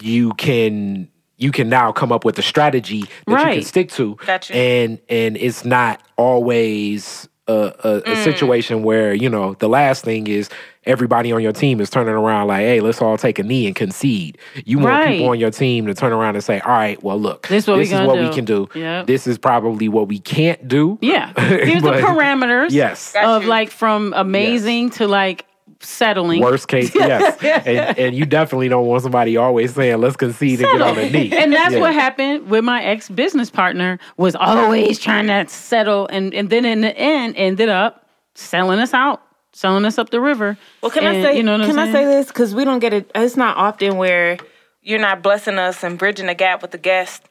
you 0.00 0.32
can 0.34 1.08
you 1.36 1.52
can 1.52 1.68
now 1.68 1.92
come 1.92 2.10
up 2.10 2.24
with 2.24 2.38
a 2.38 2.42
strategy 2.42 3.02
that 3.26 3.46
you 3.48 3.54
can 3.56 3.62
stick 3.64 3.90
to, 3.90 4.16
Gotcha. 4.24 4.54
and 4.56 4.98
and 5.10 5.36
it's 5.36 5.64
not 5.64 6.00
always 6.16 7.28
a, 7.48 7.52
a, 7.84 7.96
a 7.96 8.00
Mm. 8.02 8.24
situation 8.24 8.82
where 8.82 9.12
you 9.14 9.28
know 9.28 9.54
the 9.54 9.68
last 9.68 10.04
thing 10.04 10.26
is 10.26 10.48
everybody 10.84 11.32
on 11.32 11.42
your 11.42 11.52
team 11.52 11.80
is 11.80 11.90
turning 11.90 12.14
around 12.14 12.46
like, 12.48 12.60
hey, 12.60 12.80
let's 12.80 13.02
all 13.02 13.18
take 13.18 13.38
a 13.38 13.42
knee 13.42 13.66
and 13.66 13.76
concede. 13.76 14.38
You 14.64 14.78
want 14.78 14.88
Right. 14.88 15.08
people 15.18 15.28
on 15.30 15.38
your 15.38 15.50
team 15.50 15.86
to 15.86 15.92
turn 15.94 16.12
around 16.12 16.34
and 16.36 16.42
say, 16.42 16.60
all 16.60 16.72
right, 16.72 17.02
well, 17.02 17.20
look, 17.20 17.46
This 17.48 17.66
what 17.66 17.76
we 17.76 17.82
is 17.82 17.92
what 17.92 18.14
do." 18.16 18.22
we 18.28 18.34
can 18.34 18.46
do. 18.46 18.68
Yep. 18.74 19.06
This 19.06 19.26
is 19.26 19.36
probably 19.36 19.88
what 19.88 20.08
we 20.08 20.18
can't 20.18 20.66
do. 20.66 20.98
Yeah. 21.02 21.32
Here's 21.38 21.82
But- 21.82 21.96
the 21.96 22.02
parameters 22.06 22.70
Yes. 22.70 23.14
Of 23.22 23.44
like 23.44 23.70
from 23.70 24.14
amazing 24.16 24.90
to 24.90 25.06
like 25.08 25.44
settling. 25.80 26.40
Worst 26.42 26.68
case, 26.68 26.92
yes, 26.94 27.42
and, 27.42 27.98
and 27.98 28.16
you 28.16 28.24
definitely 28.26 28.68
don't 28.68 28.86
want 28.86 29.02
somebody 29.02 29.36
always 29.36 29.74
saying, 29.74 29.98
"Let's 30.00 30.16
concede 30.16 30.60
and 30.60 30.70
get 30.72 30.80
on 30.82 30.96
the 30.96 31.10
knee." 31.10 31.30
and 31.36 31.52
that's 31.52 31.74
Yeah. 31.74 31.80
what 31.80 31.94
happened 31.94 32.48
with 32.48 32.64
my 32.64 32.82
ex 32.82 33.08
business 33.08 33.50
partner 33.50 33.98
was 34.16 34.34
always 34.34 34.98
trying 34.98 35.26
to 35.28 35.46
settle 35.48 36.06
and, 36.08 36.34
and 36.34 36.50
then 36.50 36.64
in 36.64 36.80
the 36.80 36.96
end 36.96 37.34
ended 37.36 37.68
up 37.68 38.06
selling 38.34 38.78
us 38.78 38.92
out, 38.94 39.22
selling 39.52 39.84
us 39.84 39.98
up 39.98 40.10
the 40.10 40.20
river. 40.20 40.56
Well, 40.82 40.90
can 40.90 41.04
I 41.04 41.22
say? 41.22 41.36
you 41.36 41.42
know 41.42 41.52
what 41.52 41.62
I'm 41.62 41.68
can 41.68 41.78
I 41.78 41.92
say 41.92 42.04
this? 42.04 42.26
Because 42.28 42.54
we 42.54 42.64
don't 42.64 42.78
get 42.80 42.92
it. 42.92 43.10
It's 43.14 43.36
not 43.36 43.56
often 43.56 43.96
where 43.96 44.38
you're 44.82 44.98
not 45.00 45.22
blessing 45.22 45.58
us 45.58 45.82
and 45.84 45.98
bridging 45.98 46.26
the 46.26 46.34
gap 46.34 46.62
with 46.62 46.70
the 46.70 46.78
guest. 46.78 47.22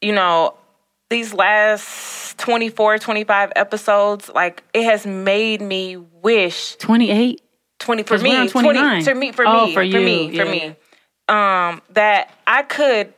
You 0.00 0.12
know, 0.12 0.54
these 1.08 1.32
last 1.32 2.36
24, 2.38 2.98
25 2.98 3.52
episodes, 3.56 4.28
like 4.34 4.62
it 4.74 4.84
has 4.84 5.06
made 5.06 5.60
me 5.62 5.96
wish 5.96 6.76
28? 6.76 7.40
20 7.84 8.02
for 8.02 8.18
me 8.18 8.30
we're 8.30 8.40
on 8.40 8.48
20 8.48 8.68
29. 8.68 9.04
for 9.04 9.14
me 9.14 9.32
for 9.32 9.44
Oh, 9.46 9.66
me 9.66 9.74
for 9.74 9.80
for, 9.80 9.82
you. 9.82 10.00
me 10.00 10.36
for 10.36 10.44
me 10.44 10.76
um 11.28 11.82
that 11.90 12.30
I 12.46 12.62
could 12.62 13.12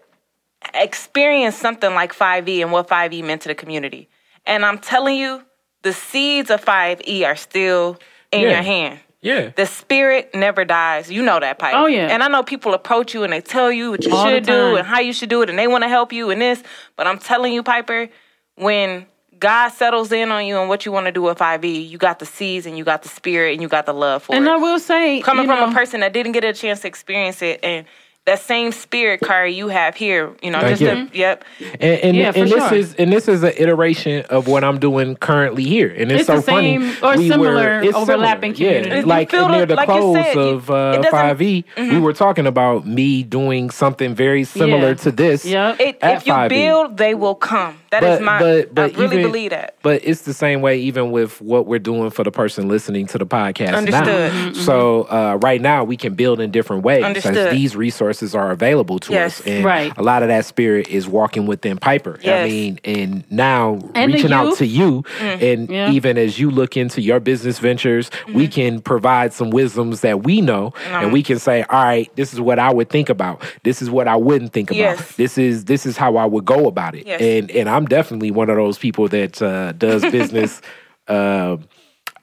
experience 0.74 1.56
something 1.56 1.94
like 1.94 2.12
5e 2.12 2.60
and 2.62 2.72
what 2.72 2.88
5e 2.88 3.22
meant 3.24 3.42
to 3.42 3.48
the 3.48 3.54
community 3.54 4.08
and 4.44 4.64
I'm 4.64 4.78
telling 4.78 5.16
you 5.16 5.42
the 5.82 5.92
seeds 5.92 6.50
of 6.50 6.64
5e 6.64 7.24
are 7.24 7.36
still 7.36 7.98
in 8.32 8.42
Yeah. 8.42 8.50
your 8.50 8.62
hand 8.62 8.98
yeah, 9.22 9.50
the 9.56 9.66
spirit 9.66 10.30
never 10.34 10.64
dies. 10.64 11.10
You 11.10 11.20
know 11.20 11.40
that, 11.40 11.58
Pipe. 11.58 11.74
Oh, 11.74 11.86
yeah. 11.86 12.06
And 12.12 12.22
I 12.22 12.28
know 12.28 12.44
people 12.44 12.74
approach 12.74 13.12
you 13.12 13.24
and 13.24 13.32
they 13.32 13.40
tell 13.40 13.72
you 13.72 13.90
what 13.90 14.04
you 14.06 14.14
All 14.14 14.24
should 14.24 14.44
do 14.44 14.76
and 14.76 14.86
how 14.86 15.00
you 15.00 15.12
should 15.12 15.30
do 15.30 15.42
it 15.42 15.50
and 15.50 15.58
they 15.58 15.66
want 15.66 15.82
to 15.82 15.88
help 15.88 16.12
you 16.12 16.30
and 16.30 16.40
this. 16.40 16.62
But 16.94 17.08
I'm 17.08 17.18
telling 17.18 17.52
you, 17.52 17.64
Piper, 17.64 18.08
when 18.54 19.06
God 19.38 19.68
settles 19.70 20.12
in 20.12 20.30
on 20.30 20.46
you 20.46 20.58
and 20.58 20.68
what 20.68 20.86
you 20.86 20.92
want 20.92 21.06
to 21.06 21.12
do 21.12 21.22
with 21.22 21.38
5e, 21.38 21.88
you 21.88 21.98
got 21.98 22.18
the 22.18 22.26
seeds 22.26 22.66
and 22.66 22.76
you 22.78 22.84
got 22.84 23.02
the 23.02 23.08
spirit 23.08 23.52
and 23.52 23.62
you 23.62 23.68
got 23.68 23.86
the 23.86 23.92
love 23.92 24.24
for 24.24 24.34
And 24.34 24.44
it. 24.44 24.48
And 24.48 24.56
I 24.56 24.62
will 24.62 24.78
say, 24.78 25.20
Coming 25.20 25.46
from 25.46 25.60
know, 25.60 25.70
a 25.70 25.74
person 25.74 26.00
that 26.00 26.12
didn't 26.12 26.32
get 26.32 26.44
a 26.44 26.52
chance 26.52 26.80
to 26.80 26.88
experience 26.88 27.42
it 27.42 27.60
and 27.62 27.86
that 28.26 28.40
same 28.40 28.72
spirit, 28.72 29.20
Kari, 29.20 29.54
you 29.54 29.68
have 29.68 29.94
here, 29.94 30.34
you 30.42 30.50
know, 30.50 30.58
Thank 30.60 30.78
just 30.80 30.82
you. 30.82 30.88
a, 30.88 31.16
yep. 31.16 31.44
and 31.80 31.82
and, 32.00 32.16
Yeah, 32.16 32.32
and 32.34 32.50
this 32.50 32.68
sure. 32.68 32.74
is 32.74 32.94
and 32.96 33.12
this 33.12 33.28
is 33.28 33.42
an 33.44 33.52
iteration 33.56 34.24
of 34.30 34.48
what 34.48 34.64
I'm 34.64 34.78
doing 34.80 35.14
currently 35.16 35.62
here, 35.62 35.88
and 35.96 36.10
it's, 36.10 36.22
It's 36.22 36.26
so 36.26 36.36
the 36.36 36.42
same 36.42 36.90
funny. 36.90 37.14
or 37.14 37.18
we 37.18 37.28
similar 37.28 37.80
it's 37.82 37.94
overlapping 37.94 38.54
similar. 38.56 38.74
community. 38.80 39.00
Yeah, 39.08 39.14
like 39.14 39.30
feel 39.30 39.48
near 39.48 39.60
the- 39.60 39.66
the 39.66 39.74
like 39.76 39.88
you 39.88 39.94
close 39.94 40.16
said, 40.16 40.36
of 40.36 40.68
it 40.68 40.72
uh, 40.72 40.92
doesn't- 40.96 41.04
Mm-hmm. 41.06 41.10
Five 41.16 41.40
E, 41.42 41.64
we 41.78 41.98
were 42.00 42.12
talking 42.12 42.46
about 42.48 42.84
me 42.86 43.22
doing 43.22 43.70
something 43.70 44.14
very 44.14 44.42
similar 44.44 44.88
Yeah. 44.88 44.94
to 44.94 45.10
this. 45.12 45.44
Yep. 45.44 45.80
It, 45.80 45.98
if 46.02 46.26
you 46.26 46.32
5E. 46.32 46.48
build, 46.48 46.96
they 46.96 47.14
will 47.14 47.36
come. 47.36 47.78
That 47.90 48.02
is 48.02 48.20
my, 48.20 48.38
I 48.38 48.86
really 48.98 49.22
believe 49.22 49.50
that. 49.50 49.76
But 49.82 50.02
it's 50.04 50.22
the 50.22 50.34
same 50.34 50.60
way, 50.62 50.78
even 50.80 51.12
with 51.12 51.40
what 51.40 51.66
we're 51.66 51.78
doing 51.78 52.10
for 52.10 52.24
the 52.24 52.32
person 52.32 52.68
listening 52.68 53.06
to 53.06 53.18
the 53.18 53.24
podcast 53.26 53.72
Understood. 53.74 54.32
now. 54.32 54.52
So 54.52 55.02
uh, 55.04 55.38
right 55.40 55.60
now, 55.60 55.84
we 55.84 55.96
can 55.96 56.14
build 56.14 56.40
in 56.40 56.50
different 56.50 56.82
ways 56.82 56.98
as 57.04 57.06
Understood. 57.24 57.52
these 57.54 57.76
resources 57.76 58.15
are 58.34 58.50
available 58.50 58.98
to 59.00 59.12
Yes. 59.12 59.40
us, 59.40 59.46
and 59.46 59.64
Right. 59.64 59.92
a 59.96 60.02
lot 60.02 60.22
of 60.22 60.28
that 60.28 60.44
spirit 60.44 60.88
is 60.88 61.06
walking 61.08 61.46
within 61.46 61.78
Piper. 61.78 62.18
I 62.24 62.44
mean, 62.48 62.80
and 62.84 63.24
now 63.30 63.78
And 63.94 64.12
reaching 64.12 64.32
out 64.32 64.56
to 64.58 64.66
you, 64.66 65.02
Mm. 65.20 65.42
and 65.52 65.70
Yeah. 65.70 65.90
even 65.92 66.18
as 66.18 66.38
you 66.38 66.50
look 66.50 66.76
into 66.76 67.00
your 67.00 67.20
business 67.20 67.58
ventures, 67.58 68.10
Mm-hmm. 68.10 68.34
we 68.38 68.48
can 68.48 68.80
provide 68.80 69.32
some 69.32 69.50
wisdoms 69.50 70.00
that 70.00 70.22
we 70.24 70.40
know, 70.40 70.72
and 70.90 71.12
we 71.12 71.22
can 71.22 71.38
say, 71.38 71.64
all 71.70 71.82
right, 71.84 72.10
this 72.16 72.32
is 72.32 72.40
what 72.40 72.58
I 72.58 72.72
would 72.72 72.88
think 72.90 73.08
about. 73.08 73.42
This 73.64 73.80
is 73.82 73.90
what 73.90 74.08
I 74.08 74.16
wouldn't 74.16 74.52
think 74.52 74.70
about. 74.70 74.78
Yes. 74.78 75.12
This 75.16 75.38
is 75.38 75.64
this 75.66 75.86
is 75.86 75.96
how 75.96 76.16
I 76.16 76.24
would 76.26 76.44
go 76.44 76.66
about 76.66 76.94
it. 76.94 77.06
Yes. 77.06 77.20
And 77.20 77.50
and 77.50 77.68
I'm 77.68 77.86
definitely 77.86 78.30
one 78.30 78.50
of 78.50 78.56
those 78.56 78.78
people 78.78 79.08
that 79.08 79.40
uh, 79.42 79.72
does 79.72 80.02
business. 80.10 80.60
um 81.08 81.64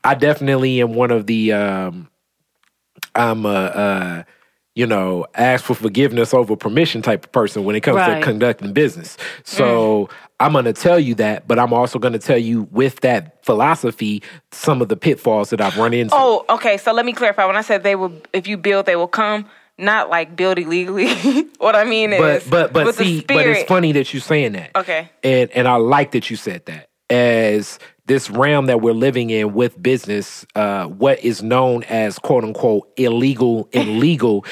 I 0.06 0.16
definitely 0.16 0.82
am 0.82 0.96
one 0.96 1.12
of 1.12 1.28
the. 1.28 1.54
Um, 1.54 2.10
I'm 3.16 3.46
a. 3.46 3.50
Uh, 3.50 4.24
you 4.76 4.88
know, 4.88 5.26
ask 5.36 5.64
for 5.66 5.76
forgiveness 5.76 6.34
over 6.34 6.56
permission 6.56 7.02
type 7.02 7.26
of 7.26 7.32
person 7.32 7.64
when 7.64 7.76
it 7.76 7.82
comes 7.82 7.98
Right. 7.98 8.20
to 8.20 8.26
conducting 8.26 8.74
business. 8.74 9.18
Mm. 9.18 9.48
So 9.48 10.10
I'm 10.40 10.52
going 10.54 10.66
to 10.66 10.74
tell 10.74 11.00
you 11.00 11.16
that, 11.16 11.48
but 11.48 11.60
I'm 11.60 11.74
also 11.74 12.00
going 12.00 12.14
to 12.14 12.20
tell 12.20 12.38
you 12.38 12.68
with 12.72 13.02
that 13.02 13.46
philosophy 13.46 14.24
some 14.52 14.82
of 14.82 14.90
the 14.90 14.96
pitfalls 14.96 15.52
that 15.52 15.62
I've 15.62 15.78
run 15.78 15.94
into. 15.94 16.16
Oh, 16.16 16.44
okay. 16.50 16.78
So 16.78 16.92
let 16.92 17.06
me 17.06 17.14
clarify. 17.14 17.46
When 17.46 17.56
I 17.56 17.62
said 17.62 17.84
they 17.84 17.96
will, 17.96 18.14
if 18.34 18.48
you 18.48 18.58
build, 18.58 18.86
they 18.86 18.96
will 18.96 19.08
come. 19.08 19.46
Not 19.78 20.10
like 20.10 20.36
build 20.36 20.60
illegally. 20.60 21.08
what 21.58 21.76
I 21.76 21.84
mean 21.84 22.14
is, 22.14 22.20
but 22.48 22.72
but 22.74 22.74
but 22.74 22.96
see, 22.96 23.22
but 23.22 23.46
it's 23.48 23.68
funny 23.68 23.92
that 23.94 24.14
you're 24.14 24.22
saying 24.22 24.52
that. 24.52 24.70
Okay. 24.76 25.10
and 25.24 25.50
and 25.52 25.68
I 25.68 25.76
like 25.78 26.12
that 26.12 26.30
you 26.30 26.36
said 26.36 26.64
that 26.68 26.90
as 27.10 27.80
this 28.06 28.30
realm 28.30 28.66
that 28.66 28.82
we're 28.82 28.94
living 28.94 29.30
in 29.30 29.54
with 29.54 29.82
business, 29.82 30.46
uh, 30.56 30.86
what 30.88 31.24
is 31.24 31.42
known 31.42 31.84
as 31.84 32.20
quote 32.20 32.44
unquote 32.44 32.92
illegal 32.98 33.70
and 33.74 34.00
legal. 34.00 34.46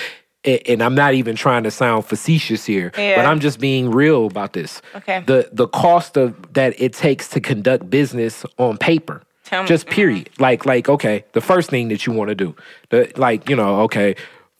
And 0.43 0.82
I'm 0.82 0.95
not 0.95 1.14
even 1.14 1.36
trying 1.36 1.64
to 1.64 1.72
sound 1.72 2.06
facetious 2.06 2.66
here, 2.66 2.91
Yeah. 2.97 3.16
but 3.18 3.26
I'm 3.28 3.39
just 3.39 3.60
being 3.60 3.91
real 3.91 4.26
about 4.26 4.54
this. 4.54 4.82
Okay. 4.95 5.24
The 5.28 5.49
the 5.52 5.68
cost 5.68 6.18
of 6.18 6.54
that 6.54 6.74
it 6.82 6.93
takes 6.93 7.28
to 7.30 7.39
conduct 7.39 7.89
business 7.91 8.43
on 8.58 8.78
paper. 8.78 9.22
Tell 9.43 9.62
me- 9.62 9.68
just 9.68 9.86
period. 9.88 10.32
Like 10.39 10.66
like 10.66 10.89
okay, 10.89 11.26
the 11.34 11.41
first 11.41 11.70
thing 11.70 11.89
that 11.89 12.08
you 12.08 12.14
want 12.14 12.30
to 12.30 12.36
do, 12.36 12.56
the 12.89 13.12
like 13.18 13.49
you 13.49 13.56
know 13.56 13.82
okay, 13.82 14.16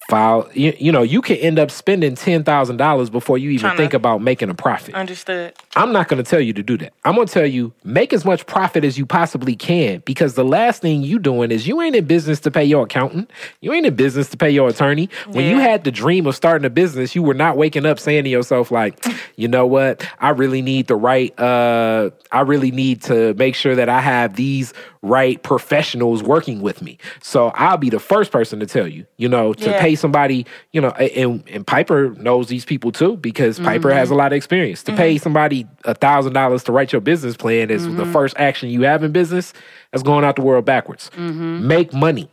file. 0.10 0.50
You, 0.54 0.74
you 0.80 0.92
know 0.92 1.02
you 1.02 1.22
can 1.22 1.38
end 1.38 1.60
up 1.60 1.72
spending 1.72 2.16
ten 2.16 2.44
thousand 2.44 2.78
dollars 2.78 3.10
before 3.10 3.38
you 3.38 3.50
even 3.52 3.72
Tryna- 3.72 3.78
think 3.78 3.94
about 3.94 4.22
making 4.22 4.50
a 4.50 4.54
profit. 4.54 4.96
Understood. 4.96 5.54
I'm 5.76 5.92
not 5.92 6.08
going 6.08 6.22
to 6.24 6.30
tell 6.30 6.42
you 6.42 6.54
to 6.54 6.64
do 6.64 6.78
that. 6.80 6.94
I'm 7.06 7.16
going 7.16 7.28
to 7.28 7.34
tell 7.34 7.46
you 7.46 7.74
make 7.84 8.14
as 8.14 8.26
much 8.26 8.46
profit 8.46 8.84
as 8.84 8.98
you 8.98 9.06
possibly 9.06 9.56
can 9.56 10.02
because 10.06 10.34
the 10.36 10.44
last 10.44 10.82
thing 10.82 11.04
you 11.04 11.20
doing 11.20 11.52
is 11.52 11.68
you 11.68 11.82
ain't 11.82 11.96
in 11.96 12.06
business 12.06 12.40
to 12.42 12.52
pay 12.52 12.64
your 12.66 12.84
accountant. 12.84 13.32
You 13.62 13.74
ain't 13.74 13.86
in 13.86 13.96
business 13.96 14.30
to 14.30 14.38
pay 14.38 14.50
your 14.52 14.70
attorney. 14.70 15.10
When 15.28 15.46
you 15.46 15.60
had 15.60 15.84
the 15.84 15.92
dream 15.92 16.26
of 16.28 16.36
starting 16.36 16.66
a 16.66 16.70
business, 16.70 17.16
you 17.16 17.24
were 17.24 17.34
not 17.34 17.58
waking 17.58 17.86
up 17.86 18.00
saying 18.00 18.24
to 18.26 18.30
yourself 18.30 18.72
like, 18.72 19.06
you 19.36 19.48
know 19.48 19.66
what? 19.66 20.06
I 20.20 20.30
really 20.30 20.62
need 20.62 20.88
the 20.88 20.96
right 20.96 21.38
uh 21.40 22.10
I 22.32 22.42
really 22.42 22.72
need 22.72 23.02
to 23.04 23.34
make 23.36 23.56
sure 23.56 23.76
that 23.76 23.90
I 23.90 24.02
have 24.02 24.36
these 24.36 24.74
right 25.02 25.42
professionals 25.42 26.22
working 26.22 26.62
with 26.62 26.82
me. 26.82 26.98
So 27.22 27.52
I'll 27.56 27.78
be 27.78 27.90
the 27.90 28.00
first 28.00 28.32
person 28.32 28.60
to 28.60 28.66
tell 28.66 28.88
you, 28.88 29.06
you 29.18 29.28
know, 29.28 29.54
to 29.54 29.70
Yeah. 29.72 29.82
pay 29.82 29.96
somebody, 29.96 30.46
you 30.72 30.82
know, 30.82 30.90
and, 30.92 31.44
and 31.50 31.66
Piper 31.66 32.12
knows 32.18 32.48
these 32.48 32.66
people 32.66 32.92
too 32.92 33.18
because 33.18 33.60
Piper 33.60 33.92
has 33.92 34.08
mm-hmm. 34.08 34.14
a 34.14 34.18
lot 34.18 34.32
of 34.32 34.38
experience. 34.38 34.84
To 34.84 34.94
pay 34.94 35.16
mm-hmm. 35.16 35.24
somebody 35.24 35.68
a 35.86 35.96
thousand 35.96 36.34
dollars 36.34 36.64
to 36.66 36.72
write 36.72 36.92
your 36.92 37.02
business 37.02 37.36
plan 37.36 37.72
is 37.72 37.84
the 37.84 38.04
mm-hmm. 38.04 38.12
first 38.12 38.36
action 38.38 38.70
you 38.70 38.84
have 38.84 39.04
in 39.04 39.12
business. 39.12 39.54
That's 39.92 40.04
going 40.04 40.24
out 40.24 40.36
the 40.36 40.44
world 40.44 40.66
backwards. 40.66 41.10
Make 41.18 41.94
money 41.94 42.30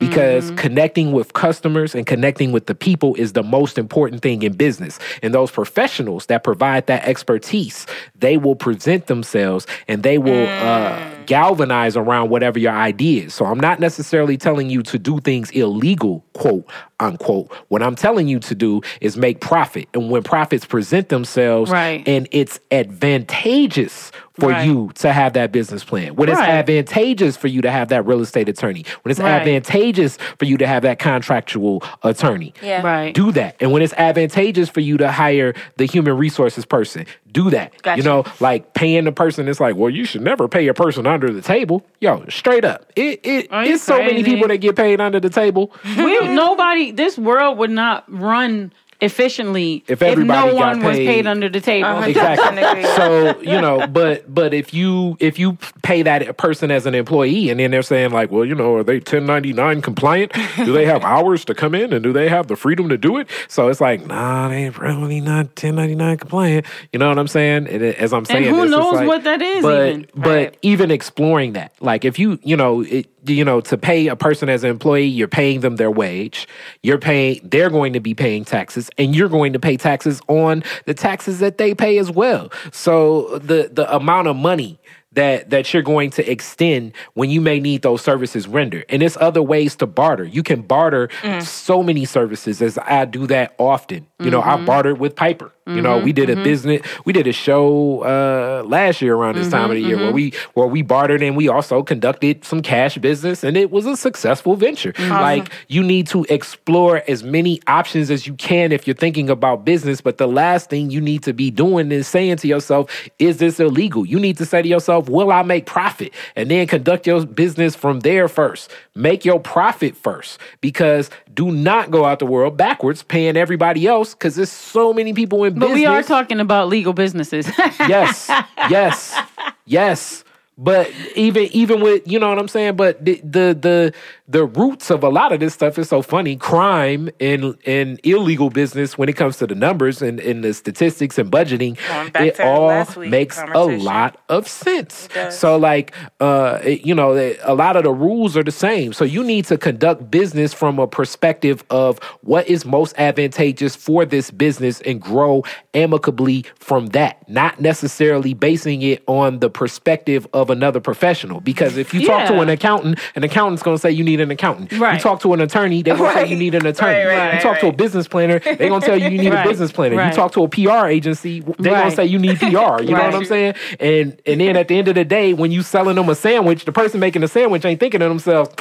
because 0.00 0.50
connecting 0.52 1.12
with 1.12 1.34
customers 1.34 1.94
and 1.94 2.06
connecting 2.06 2.52
with 2.52 2.66
the 2.66 2.74
people 2.74 3.14
is 3.16 3.34
the 3.34 3.42
most 3.42 3.78
important 3.78 4.22
thing 4.22 4.42
in 4.42 4.54
business. 4.54 4.98
And 5.22 5.34
those 5.34 5.50
professionals 5.50 6.26
that 6.26 6.42
provide 6.42 6.86
that 6.86 7.04
expertise, 7.06 7.86
they 8.18 8.38
will 8.38 8.56
present 8.56 9.06
themselves 9.06 9.66
and 9.86 10.02
they 10.02 10.16
will 10.18 10.46
uh, 10.46 10.98
mm. 10.98 11.19
Galvanize 11.30 11.96
around 11.96 12.28
whatever 12.28 12.58
your 12.58 12.72
idea 12.72 13.26
is. 13.26 13.34
So 13.34 13.44
I'm 13.44 13.60
not 13.60 13.78
necessarily 13.78 14.36
telling 14.36 14.68
you 14.68 14.82
to 14.82 14.98
do 14.98 15.20
things 15.20 15.48
illegal, 15.52 16.24
quote 16.32 16.68
unquote. 17.00 17.50
What 17.68 17.82
I'm 17.82 17.94
telling 17.96 18.28
you 18.28 18.38
to 18.40 18.54
do 18.54 18.82
is 19.00 19.16
make 19.16 19.40
profit. 19.40 19.88
And 19.94 20.10
when 20.10 20.22
profits 20.22 20.64
present 20.64 21.08
themselves 21.08 21.70
Right. 21.70 22.06
and 22.06 22.28
it's 22.30 22.60
advantageous 22.70 24.12
for 24.38 24.48
Right. 24.50 24.64
you 24.66 24.90
to 24.94 25.12
have 25.12 25.34
that 25.34 25.52
business 25.52 25.84
plan, 25.84 26.14
when 26.14 26.28
it's 26.30 26.38
advantageous 26.40 27.36
for 27.36 27.48
you 27.48 27.60
to 27.60 27.70
have 27.70 27.88
that 27.88 28.06
real 28.06 28.20
estate 28.20 28.48
attorney, 28.48 28.84
when 29.02 29.10
it's 29.10 29.20
Right. 29.20 29.32
advantageous 29.32 30.16
for 30.38 30.46
you 30.46 30.56
to 30.56 30.66
have 30.66 30.82
that 30.82 30.98
contractual 30.98 31.82
attorney, 32.02 32.54
Yeah. 32.62 32.80
Right. 32.82 33.12
do 33.14 33.32
that. 33.32 33.56
And 33.60 33.70
when 33.72 33.82
it's 33.82 33.92
advantageous 33.94 34.68
for 34.70 34.80
you 34.80 34.96
to 34.98 35.10
hire 35.10 35.52
the 35.76 35.84
human 35.84 36.16
resources 36.16 36.64
person, 36.64 37.04
do 37.32 37.50
that. 37.50 37.72
Gotcha. 37.82 37.98
You 37.98 38.02
know, 38.04 38.24
like 38.40 38.72
paying 38.74 39.04
the 39.04 39.12
person, 39.12 39.46
it's 39.46 39.60
like, 39.60 39.76
well, 39.76 39.90
you 39.90 40.04
should 40.04 40.22
never 40.22 40.48
pay 40.48 40.66
a 40.68 40.74
person 40.74 41.06
under 41.06 41.30
the 41.30 41.42
table. 41.42 41.84
Yo, 42.00 42.24
straight 42.28 42.64
up. 42.64 42.90
It 42.96 43.20
it 43.22 43.48
Are 43.52 43.64
you 43.64 43.74
it's 43.74 43.82
so 43.82 43.98
many 43.98 44.24
people 44.24 44.48
that 44.48 44.56
get 44.58 44.74
paid 44.74 45.00
under 45.00 45.20
the 45.20 45.28
table. 45.30 45.70
we 45.98 46.18
nobody 46.28 46.89
this 46.90 47.18
world 47.18 47.58
would 47.58 47.70
not 47.70 48.04
run 48.08 48.72
efficiently 49.00 49.84
If 49.88 50.00
no 50.00 50.06
everybody 50.08 50.50
got 50.52 50.56
one 50.76 50.82
was 50.84 50.96
paid- 50.96 51.06
paid 51.06 51.26
under 51.26 51.48
the 51.48 51.60
table. 51.60 51.88
Uh-huh. 51.88 52.08
exactly. 52.08 52.82
So 52.96 53.40
you 53.40 53.60
know, 53.60 53.86
but 53.86 54.32
but 54.32 54.54
if 54.54 54.72
you 54.74 55.16
if 55.20 55.38
you 55.38 55.58
pay 55.82 56.02
that 56.02 56.36
person 56.36 56.70
as 56.70 56.86
an 56.86 56.94
employee, 56.94 57.50
and 57.50 57.60
then 57.60 57.70
they're 57.70 57.82
saying 57.82 58.10
like, 58.10 58.30
well, 58.30 58.44
you 58.44 58.54
know, 58.54 58.76
are 58.76 58.84
they 58.84 59.00
ten 59.00 59.26
ninety 59.26 59.52
nine 59.52 59.82
compliant? 59.82 60.32
Do 60.56 60.72
they 60.72 60.86
have 60.86 61.04
hours 61.14 61.44
to 61.46 61.54
come 61.54 61.74
in, 61.74 61.92
and 61.92 62.02
do 62.02 62.12
they 62.12 62.28
have 62.28 62.46
the 62.48 62.56
freedom 62.56 62.88
to 62.88 62.96
do 62.98 63.18
it? 63.18 63.28
So 63.48 63.68
it's 63.68 63.80
like, 63.80 64.06
nah, 64.06 64.48
they 64.48 64.64
ain't 64.66 64.74
probably 64.74 65.20
not 65.20 65.56
ten 65.56 65.74
ninety 65.76 65.94
nine 65.94 66.16
compliant. 66.18 66.66
You 66.92 66.98
know 66.98 67.08
what 67.08 67.18
I'm 67.18 67.28
saying? 67.28 67.66
And 67.68 67.82
as 67.82 68.12
I'm 68.12 68.24
saying, 68.24 68.44
who 68.54 68.62
it's 68.62 68.70
knows 68.70 68.94
like- 68.94 69.08
what 69.08 69.24
that 69.24 69.42
is 69.42 69.62
But 69.62 69.88
even. 69.88 70.06
but 70.14 70.30
Right. 70.30 70.56
even 70.62 70.90
exploring 70.90 71.52
that, 71.54 71.72
like 71.80 72.04
if 72.04 72.18
you 72.18 72.38
you 72.42 72.56
know 72.56 72.82
it, 72.82 73.06
you 73.26 73.44
know 73.44 73.60
to 73.60 73.76
pay 73.76 74.08
a 74.08 74.16
person 74.16 74.48
as 74.48 74.64
an 74.64 74.70
employee, 74.70 75.04
you're 75.06 75.28
paying 75.28 75.60
them 75.60 75.76
their 75.76 75.90
wage. 75.90 76.46
You're 76.82 76.98
paying. 76.98 77.40
They're 77.42 77.70
going 77.70 77.92
to 77.94 78.00
be 78.00 78.14
paying 78.14 78.44
taxes, 78.44 78.89
and 78.98 79.14
you're 79.14 79.28
going 79.28 79.52
to 79.52 79.60
pay 79.60 79.76
taxes 79.76 80.20
on 80.28 80.62
the 80.86 80.94
taxes 80.94 81.38
that 81.40 81.58
they 81.58 81.74
pay 81.74 81.98
as 81.98 82.10
well. 82.10 82.50
So 82.72 83.38
the 83.38 83.70
the 83.72 83.92
amount 83.94 84.28
of 84.28 84.36
money 84.36 84.78
that 85.12 85.50
that 85.50 85.72
you're 85.72 85.82
going 85.82 86.10
to 86.10 86.30
extend 86.30 86.92
when 87.14 87.30
you 87.30 87.40
may 87.40 87.58
need 87.58 87.82
those 87.82 88.02
services 88.02 88.46
rendered. 88.46 88.84
And 88.88 89.02
there's 89.02 89.16
other 89.16 89.42
ways 89.42 89.76
to 89.76 89.86
barter. 89.86 90.24
You 90.24 90.42
can 90.42 90.62
barter 90.62 91.08
mm. 91.22 91.42
so 91.42 91.82
many 91.82 92.04
services 92.04 92.62
as 92.62 92.78
I 92.78 93.04
do 93.04 93.26
that 93.26 93.54
often. 93.58 94.06
You 94.20 94.30
know, 94.30 94.42
I 94.42 94.56
mm-hmm. 94.56 94.66
bartered 94.66 94.98
with 94.98 95.16
Piper. 95.16 95.50
You 95.66 95.80
know, 95.80 95.96
mm-hmm. 95.96 96.04
we 96.04 96.12
did 96.12 96.28
a 96.28 96.34
mm-hmm. 96.34 96.42
business 96.42 96.86
we 97.04 97.12
did 97.12 97.28
a 97.28 97.32
show 97.32 98.02
uh 98.02 98.64
last 98.66 99.00
year 99.00 99.14
around 99.14 99.36
this 99.36 99.48
time 99.50 99.70
of 99.70 99.76
the 99.76 99.80
year 99.80 99.96
where 99.96 100.10
we 100.10 100.32
where 100.54 100.66
we 100.66 100.82
bartered 100.82 101.22
and 101.22 101.36
we 101.36 101.48
also 101.48 101.82
conducted 101.84 102.44
some 102.44 102.60
cash 102.60 102.98
business 102.98 103.44
and 103.44 103.56
it 103.56 103.70
was 103.70 103.86
a 103.86 103.96
successful 103.96 104.56
venture. 104.56 104.92
Like 104.98 105.50
you 105.68 105.82
need 105.82 106.08
to 106.08 106.26
explore 106.28 107.02
as 107.06 107.22
many 107.22 107.60
options 107.68 108.10
as 108.10 108.26
you 108.26 108.34
can 108.34 108.72
if 108.72 108.86
you're 108.86 108.96
thinking 108.96 109.30
about 109.30 109.64
business, 109.64 110.00
but 110.00 110.18
the 110.18 110.26
last 110.26 110.70
thing 110.70 110.90
you 110.90 111.00
need 111.00 111.22
to 111.22 111.32
be 111.32 111.50
doing 111.50 111.92
is 111.92 112.08
saying 112.08 112.38
to 112.38 112.48
yourself, 112.48 112.90
is 113.18 113.38
this 113.38 113.60
illegal? 113.60 114.04
You 114.04 114.18
need 114.18 114.36
to 114.38 114.46
say 114.46 114.62
to 114.62 114.68
yourself, 114.68 114.99
will 115.08 115.32
I 115.32 115.42
make 115.42 115.66
profit? 115.66 116.12
And 116.36 116.50
then 116.50 116.66
conduct 116.66 117.06
your 117.06 117.24
business 117.26 117.74
from 117.74 118.00
there 118.00 118.28
first. 118.28 118.70
Make 118.94 119.24
your 119.24 119.40
profit 119.40 119.96
first 119.96 120.38
because 120.60 121.10
do 121.32 121.50
not 121.50 121.90
go 121.90 122.04
out 122.04 122.18
the 122.18 122.26
world 122.26 122.56
backwards 122.56 123.02
paying 123.02 123.36
everybody 123.36 123.86
else 123.86 124.14
because 124.14 124.36
there's 124.36 124.52
so 124.52 124.92
many 124.92 125.12
people 125.12 125.44
in 125.44 125.54
but 125.54 125.60
business. 125.60 125.76
we 125.76 125.86
are 125.86 126.02
talking 126.02 126.40
about 126.40 126.68
legal 126.68 126.92
businesses. 126.92 127.48
yes, 127.88 128.28
yes, 128.70 129.18
yes. 129.66 130.24
But 130.62 130.92
even 131.16 131.44
even 131.52 131.80
with 131.80 132.06
you 132.06 132.18
know 132.18 132.28
what 132.28 132.38
I'm 132.38 132.46
saying, 132.46 132.76
but 132.76 133.02
the, 133.02 133.18
the 133.24 133.56
the 133.58 133.94
the 134.28 134.44
roots 134.44 134.90
of 134.90 135.02
a 135.02 135.08
lot 135.08 135.32
of 135.32 135.40
this 135.40 135.54
stuff 135.54 135.78
is 135.78 135.88
so 135.88 136.02
funny. 136.02 136.36
Crime 136.36 137.08
and 137.18 137.56
and 137.64 137.98
illegal 138.04 138.50
business 138.50 138.98
when 138.98 139.08
it 139.08 139.16
comes 139.16 139.38
to 139.38 139.46
the 139.46 139.54
numbers 139.54 140.02
and, 140.02 140.20
and 140.20 140.44
the 140.44 140.52
statistics 140.52 141.16
and 141.16 141.32
budgeting, 141.32 141.78
it 142.14 142.38
all 142.40 142.84
makes 143.08 143.38
a 143.38 143.64
lot 143.64 144.20
of 144.28 144.46
sense. 144.46 145.08
So 145.30 145.56
like 145.56 145.94
uh 146.20 146.60
you 146.64 146.94
know 146.94 147.16
a 147.42 147.54
lot 147.54 147.76
of 147.76 147.84
the 147.84 147.92
rules 147.92 148.36
are 148.36 148.44
the 148.44 148.52
same. 148.52 148.92
So 148.92 149.06
you 149.06 149.24
need 149.24 149.46
to 149.46 149.56
conduct 149.56 150.10
business 150.10 150.52
from 150.52 150.78
a 150.78 150.86
perspective 150.86 151.64
of 151.70 151.98
what 152.20 152.46
is 152.48 152.66
most 152.66 152.94
advantageous 152.98 153.74
for 153.76 154.04
this 154.04 154.30
business 154.30 154.82
and 154.82 155.00
grow 155.00 155.42
amicably 155.72 156.44
from 156.56 156.88
that, 156.88 157.26
not 157.30 157.60
necessarily 157.60 158.34
basing 158.34 158.82
it 158.82 159.02
on 159.06 159.38
the 159.38 159.48
perspective 159.48 160.26
of 160.34 160.49
another 160.50 160.80
professional. 160.80 161.40
Because 161.40 161.76
if 161.76 161.94
you 161.94 162.06
talk 162.06 162.28
to 162.28 162.40
an 162.40 162.48
accountant, 162.48 162.98
an 163.14 163.24
accountant's 163.24 163.62
going 163.62 163.76
to 163.76 163.80
say 163.80 163.90
you 163.90 164.04
need 164.04 164.20
an 164.20 164.30
accountant. 164.30 164.72
You 164.72 164.78
talk 164.98 165.20
to 165.20 165.32
an 165.32 165.40
attorney, 165.40 165.82
they're 165.82 165.96
going 165.96 166.12
to 166.12 166.20
say 166.20 166.26
you 166.26 166.36
need 166.36 166.54
an 166.54 166.66
attorney. 166.66 166.98
Right, 166.98 167.06
right, 167.06 167.24
you 167.26 167.32
right, 167.32 167.42
talk 167.42 167.60
to 167.60 167.68
a 167.68 167.72
business 167.72 168.08
planner, 168.08 168.38
they're 168.40 168.56
going 168.56 168.80
to 168.80 168.86
tell 168.86 168.98
you 168.98 169.08
you 169.08 169.18
need 169.18 169.30
Right, 169.30 169.46
a 169.46 169.48
business 169.48 169.70
planner. 169.70 170.04
You 170.04 170.12
talk 170.12 170.32
to 170.32 170.42
a 170.42 170.48
PR 170.48 170.86
agency, 170.88 171.40
they're 171.40 171.74
going 171.74 171.90
to 171.90 171.96
say 171.96 172.06
you 172.06 172.18
need 172.18 172.38
PR. 172.38 172.46
You 172.82 172.94
know 172.94 173.04
what 173.04 173.14
I'm 173.14 173.24
saying? 173.24 173.54
And 173.78 174.20
and 174.26 174.40
then 174.40 174.56
at 174.56 174.68
the 174.68 174.76
end 174.76 174.88
of 174.88 174.94
the 174.94 175.04
day, 175.04 175.32
when 175.34 175.52
you 175.52 175.62
selling 175.62 175.96
them 175.96 176.08
a 176.08 176.14
sandwich, 176.14 176.64
the 176.64 176.72
person 176.72 177.00
making 177.00 177.22
the 177.22 177.28
sandwich 177.28 177.64
ain't 177.64 177.80
thinking 177.80 178.00
to 178.00 178.08
themselves, 178.08 178.54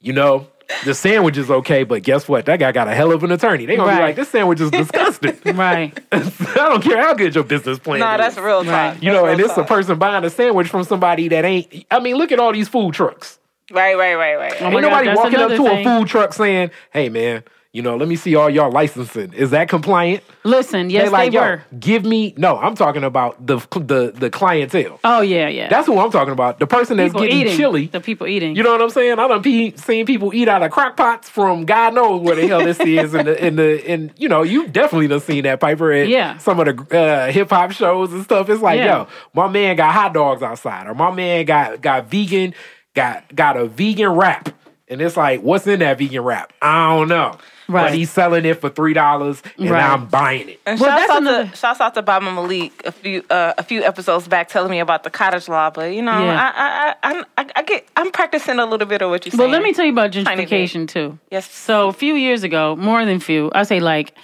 you 0.00 0.12
know, 0.12 0.48
the 0.84 0.94
sandwich 0.94 1.36
is 1.36 1.50
okay, 1.50 1.84
but 1.84 2.02
guess 2.02 2.28
what? 2.28 2.46
That 2.46 2.58
guy 2.58 2.72
got 2.72 2.88
a 2.88 2.94
hell 2.94 3.12
of 3.12 3.22
an 3.24 3.32
attorney. 3.32 3.66
They 3.66 3.76
gonna 3.76 3.94
be 3.96 4.02
like, 4.02 4.16
this 4.16 4.28
sandwich 4.28 4.60
is 4.60 4.70
disgusting. 4.70 5.36
right. 5.56 5.96
I 6.12 6.18
don't 6.54 6.82
care 6.82 6.98
how 7.00 7.14
good 7.14 7.34
your 7.34 7.44
business 7.44 7.78
plan 7.78 8.00
Nah, 8.00 8.14
is. 8.14 8.18
that's 8.18 8.36
real 8.38 8.64
talk. 8.64 8.72
Right. 8.72 9.02
You 9.02 9.12
know, 9.12 9.26
and 9.26 9.38
real 9.38 9.48
it's 9.48 9.58
a 9.58 9.64
person 9.64 9.98
buying 9.98 10.24
a 10.24 10.30
sandwich 10.30 10.68
from 10.68 10.84
somebody 10.84 11.28
that 11.28 11.44
ain't. 11.44 11.86
I 11.90 12.00
mean, 12.00 12.16
look 12.16 12.32
at 12.32 12.40
all 12.40 12.52
these 12.52 12.68
food 12.68 12.94
trucks. 12.94 13.38
Right, 13.72 13.96
right, 13.96 14.14
right, 14.14 14.36
right. 14.36 14.52
Oh 14.62 14.66
ain't 14.66 14.74
God, 14.74 14.80
nobody 14.82 15.08
walking 15.14 15.38
up 15.40 15.50
to 15.50 15.56
thing. 15.56 15.86
a 15.86 15.98
food 15.98 16.08
truck 16.08 16.32
saying, 16.32 16.70
"Hey, 16.92 17.08
man, 17.08 17.42
You 17.76 17.82
know, 17.82 17.94
let 17.94 18.08
me 18.08 18.16
see 18.16 18.34
all 18.34 18.48
y'all 18.48 18.70
licensing. 18.72 19.34
Is 19.34 19.50
that 19.50 19.68
compliant? 19.68 20.24
Listen, 20.44 20.88
yes, 20.88 21.04
they 21.04 21.10
like, 21.10 21.32
they 21.32 21.38
were. 21.38 21.62
give 21.78 22.06
me 22.06 22.32
no. 22.38 22.56
I'm 22.56 22.74
talking 22.74 23.04
about 23.04 23.46
the 23.46 23.58
the 23.58 24.12
the 24.16 24.30
clientele. 24.30 24.98
Oh 25.04 25.20
yeah, 25.20 25.48
yeah. 25.48 25.68
That's 25.68 25.86
who 25.86 25.98
I'm 25.98 26.10
talking 26.10 26.32
about. 26.32 26.58
The 26.58 26.66
person 26.66 26.96
that's 26.96 27.08
people 27.12 27.20
getting 27.26 27.40
eating. 27.42 27.56
chili. 27.58 27.86
The 27.88 28.00
people 28.00 28.26
eating. 28.28 28.56
You 28.56 28.62
know 28.62 28.72
what 28.72 28.80
I'm 28.80 28.88
saying? 28.88 29.18
I 29.18 29.28
done 29.28 29.42
pe- 29.42 29.74
seen 29.76 30.06
people 30.06 30.32
eat 30.32 30.48
out 30.48 30.62
of 30.62 30.70
crock 30.70 30.96
pots 30.96 31.28
from 31.28 31.66
God 31.66 31.92
knows 31.92 32.22
where 32.22 32.34
the 32.36 32.46
hell 32.48 32.64
this 32.64 32.80
is 32.80 33.12
in 33.14 33.26
the 33.26 33.46
in 33.46 33.56
the 33.56 33.84
in 33.84 34.10
you 34.16 34.30
know 34.30 34.42
you 34.42 34.68
definitely 34.68 35.08
done 35.08 35.20
seen 35.20 35.42
that 35.44 35.60
Piper 35.60 35.92
at 35.92 36.08
Yeah. 36.08 36.38
some 36.38 36.58
of 36.58 36.64
the 36.88 36.98
uh, 36.98 37.30
hip 37.30 37.50
hop 37.50 37.72
shows 37.72 38.10
and 38.10 38.24
stuff. 38.24 38.48
It's 38.48 38.62
like 38.62 38.78
Yeah. 38.78 39.00
yo, 39.00 39.08
my 39.34 39.48
man 39.48 39.76
got 39.76 39.92
hot 39.92 40.14
dogs 40.14 40.42
outside, 40.42 40.86
or 40.86 40.94
my 40.94 41.10
man 41.10 41.44
got 41.44 41.82
got 41.82 42.08
vegan 42.10 42.54
got 42.94 43.36
got 43.36 43.58
a 43.58 43.66
vegan 43.66 44.12
wrap, 44.12 44.48
and 44.88 45.00
it's 45.00 45.16
like 45.16 45.40
what's 45.42 45.66
in 45.66 45.80
that 45.80 45.98
vegan 45.98 46.22
wrap? 46.22 46.52
I 46.62 46.96
don't 46.96 47.08
know. 47.08 47.38
Right. 47.68 47.86
But 47.90 47.94
he's 47.94 48.10
selling 48.10 48.44
it 48.44 48.60
for 48.60 48.68
three 48.70 48.92
dollars, 48.94 49.42
and 49.58 49.68
Right. 49.70 49.82
I'm 49.82 50.06
buying 50.06 50.50
it. 50.50 50.60
And 50.64 50.78
Well, 50.78 50.88
shouts 50.88 51.00
that's 51.00 51.10
out 51.10 51.22
another- 51.22 51.50
to 51.50 51.56
shouts 51.56 51.80
out 51.80 51.94
to 51.94 52.02
Baba 52.02 52.30
Malik 52.32 52.72
a 52.84 52.92
few 52.92 53.24
uh, 53.28 53.54
a 53.58 53.62
few 53.64 53.82
episodes 53.82 54.28
back 54.28 54.48
telling 54.48 54.70
me 54.70 54.78
about 54.78 55.02
the 55.02 55.10
cottage 55.10 55.48
law, 55.48 55.70
but 55.70 55.92
you 55.92 56.00
know 56.02 56.12
Yeah. 56.24 56.52
I, 56.54 56.94
I 57.02 57.10
I 57.18 57.24
I 57.38 57.46
I 57.56 57.62
get 57.62 57.86
I'm 57.96 58.12
practicing 58.12 58.60
a 58.60 58.66
little 58.66 58.86
bit 58.86 59.02
of 59.02 59.10
what 59.10 59.26
you're 59.26 59.32
saying. 59.32 59.40
Well, 59.40 59.50
let 59.50 59.64
me 59.64 59.72
tell 59.72 59.84
you 59.84 59.90
about 59.90 60.12
Tiny 60.12 60.44
bit. 60.44 60.48
gentrification 60.48 60.86
too. 60.86 61.18
Yes. 61.32 61.50
So 61.50 61.88
a 61.88 61.92
few 61.92 62.14
years 62.14 62.44
ago, 62.44 62.76
more 62.76 63.04
than 63.04 63.18
few, 63.18 63.50
I 63.52 63.64
say 63.64 63.80
like 63.80 64.14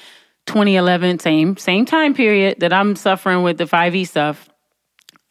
2011, 0.47 1.19
same 1.19 1.57
same 1.57 1.85
time 1.85 2.15
period 2.15 2.61
that 2.61 2.73
I'm 2.73 2.95
suffering 2.95 3.43
with 3.43 3.59
the 3.59 3.65
5e 3.65 4.07
stuff. 4.07 4.49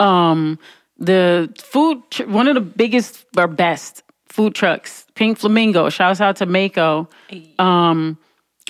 Um, 0.01 0.59
the 0.97 1.49
food, 1.57 2.01
tr- 2.11 2.23
one 2.25 2.47
of 2.47 2.55
the 2.55 2.61
biggest 2.61 3.25
or 3.37 3.47
best 3.47 4.03
food 4.29 4.55
trucks, 4.55 5.05
Pink 5.21 5.37
Flamingo. 5.37 5.87
Shouts 5.89 6.19
out 6.19 6.37
to 6.37 6.47
Mako. 6.47 7.07
Um, 7.59 8.17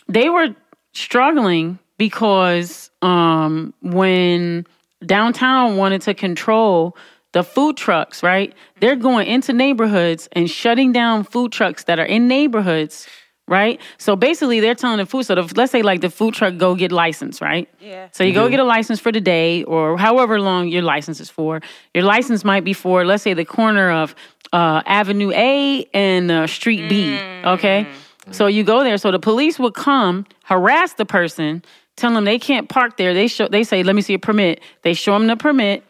they 0.10 0.28
were 0.28 0.54
struggling 0.92 1.80
because 1.98 2.92
um, 3.02 3.74
when 3.82 4.68
downtown 5.06 5.78
wanted 5.78 6.02
to 6.02 6.14
control 6.14 6.98
the 7.32 7.42
food 7.42 7.78
trucks, 7.78 8.22
right? 8.22 8.54
They're 8.82 8.98
going 8.98 9.28
into 9.28 9.54
neighborhoods 9.54 10.28
and 10.34 10.50
shutting 10.50 10.92
down 10.92 11.24
food 11.24 11.54
trucks 11.54 11.86
that 11.86 12.00
are 12.00 12.06
in 12.06 12.28
neighborhoods, 12.28 13.08
right? 13.48 13.80
So 13.98 14.18
basically, 14.18 14.60
they're 14.60 14.76
telling 14.76 14.98
the 14.98 15.06
food. 15.06 15.26
So 15.28 15.36
the, 15.36 15.54
let's 15.56 15.72
say 15.72 15.84
like 15.84 16.02
the 16.02 16.10
food 16.10 16.34
truck 16.34 16.58
go 16.58 16.76
get 16.76 16.92
licensed, 16.92 17.40
right? 17.40 17.70
Yeah. 17.80 18.10
So 18.12 18.26
you 18.26 18.34
go 18.34 18.50
get 18.50 18.60
a 18.60 18.66
license 18.66 19.00
for 19.00 19.14
the 19.14 19.22
day 19.22 19.64
or 19.64 19.98
however 19.98 20.42
long 20.42 20.68
your 20.68 20.82
license 20.82 21.22
is 21.22 21.30
for. 21.30 21.62
Your 21.94 22.04
license 22.04 22.44
might 22.44 22.66
be 22.66 22.74
for, 22.74 23.06
let's 23.06 23.24
say, 23.24 23.34
the 23.34 23.46
corner 23.46 23.90
of 23.90 24.16
uh, 24.54 24.82
Avenue 24.86 25.32
A 25.34 25.86
and 25.94 26.32
uh, 26.32 26.48
Street 26.48 26.90
B. 26.90 27.18
Okay. 27.46 27.88
So 28.32 28.48
you 28.48 28.64
go 28.64 28.84
there. 28.84 28.98
So 28.98 29.12
the 29.12 29.20
police 29.20 29.58
would 29.60 29.74
come, 29.74 30.26
harass 30.44 30.94
the 30.94 31.06
person, 31.06 31.64
tell 31.96 32.14
them 32.14 32.26
they 32.26 32.40
can't 32.40 32.70
park 32.70 32.98
there. 32.98 33.14
They 33.14 33.28
show, 33.28 33.48
they 33.48 33.64
say, 33.64 33.84
"Let 33.84 33.96
me 33.96 34.02
see 34.02 34.14
a 34.14 34.20
permit." 34.20 34.62
They 34.84 34.94
show 34.94 35.14
them 35.14 35.28
the 35.28 35.36
permit 35.36 35.84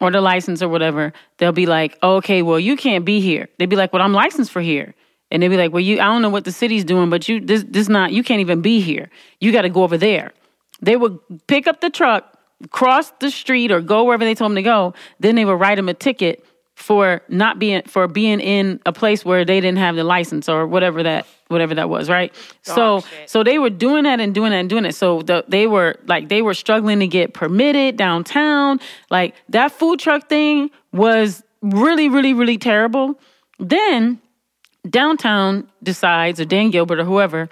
or 0.00 0.10
the 0.10 0.20
license 0.20 0.62
or 0.62 0.68
whatever. 0.68 1.12
They'll 1.38 1.52
be 1.52 1.66
like, 1.66 1.98
"Okay, 2.02 2.42
well, 2.42 2.60
you 2.60 2.76
can't 2.76 3.04
be 3.04 3.20
here." 3.20 3.48
They'd 3.58 3.68
be 3.68 3.76
like, 3.76 3.92
"Well, 3.92 4.02
I'm 4.02 4.12
licensed 4.12 4.52
for 4.52 4.60
here." 4.60 4.94
And 5.30 5.42
they'd 5.42 5.48
be 5.48 5.56
like, 5.56 5.72
"Well, 5.72 5.80
you, 5.80 5.98
I 5.98 6.04
don't 6.04 6.22
know 6.22 6.30
what 6.30 6.44
the 6.44 6.52
city's 6.52 6.84
doing, 6.84 7.10
but 7.10 7.28
you, 7.28 7.40
this, 7.40 7.64
this 7.66 7.88
not, 7.88 8.12
you 8.12 8.22
can't 8.22 8.40
even 8.40 8.60
be 8.60 8.80
here. 8.80 9.10
You 9.40 9.50
got 9.52 9.62
to 9.62 9.70
go 9.70 9.82
over 9.82 9.98
there." 9.98 10.32
They 10.80 10.96
would 10.96 11.18
pick 11.46 11.66
up 11.66 11.80
the 11.80 11.90
truck, 11.90 12.38
cross 12.70 13.12
the 13.20 13.30
street, 13.30 13.70
or 13.70 13.80
go 13.80 14.04
wherever 14.04 14.24
they 14.24 14.34
told 14.34 14.50
them 14.50 14.56
to 14.56 14.62
go. 14.62 14.94
Then 15.20 15.36
they 15.36 15.44
would 15.44 15.60
write 15.60 15.76
them 15.76 15.88
a 15.88 15.94
ticket 15.94 16.44
for 16.82 17.22
not 17.28 17.58
being 17.58 17.82
for 17.84 18.08
being 18.08 18.40
in 18.40 18.80
a 18.84 18.92
place 18.92 19.24
where 19.24 19.44
they 19.44 19.60
didn't 19.60 19.78
have 19.78 19.96
the 19.96 20.04
license 20.04 20.48
or 20.48 20.66
whatever 20.66 21.02
that 21.02 21.26
whatever 21.48 21.74
that 21.74 21.88
was, 21.88 22.08
right? 22.08 22.34
so 22.62 23.00
shit. 23.00 23.30
so 23.30 23.42
they 23.44 23.58
were 23.58 23.70
doing 23.70 24.04
that 24.04 24.20
and 24.20 24.34
doing 24.34 24.50
that 24.50 24.58
and 24.58 24.68
doing 24.68 24.84
it. 24.84 24.94
So 24.94 25.22
the, 25.22 25.44
they 25.48 25.66
were 25.66 25.96
like 26.06 26.28
they 26.28 26.42
were 26.42 26.54
struggling 26.54 27.00
to 27.00 27.06
get 27.06 27.34
permitted 27.34 27.96
downtown. 27.96 28.80
Like 29.10 29.34
that 29.50 29.72
food 29.72 30.00
truck 30.00 30.28
thing 30.28 30.70
was 30.92 31.42
really 31.62 32.08
really 32.08 32.34
really 32.34 32.58
terrible. 32.58 33.18
Then 33.58 34.20
downtown 34.88 35.70
decides 35.82 36.40
or 36.40 36.44
Dan 36.44 36.70
Gilbert 36.70 36.98
or 36.98 37.04
whoever 37.04 37.48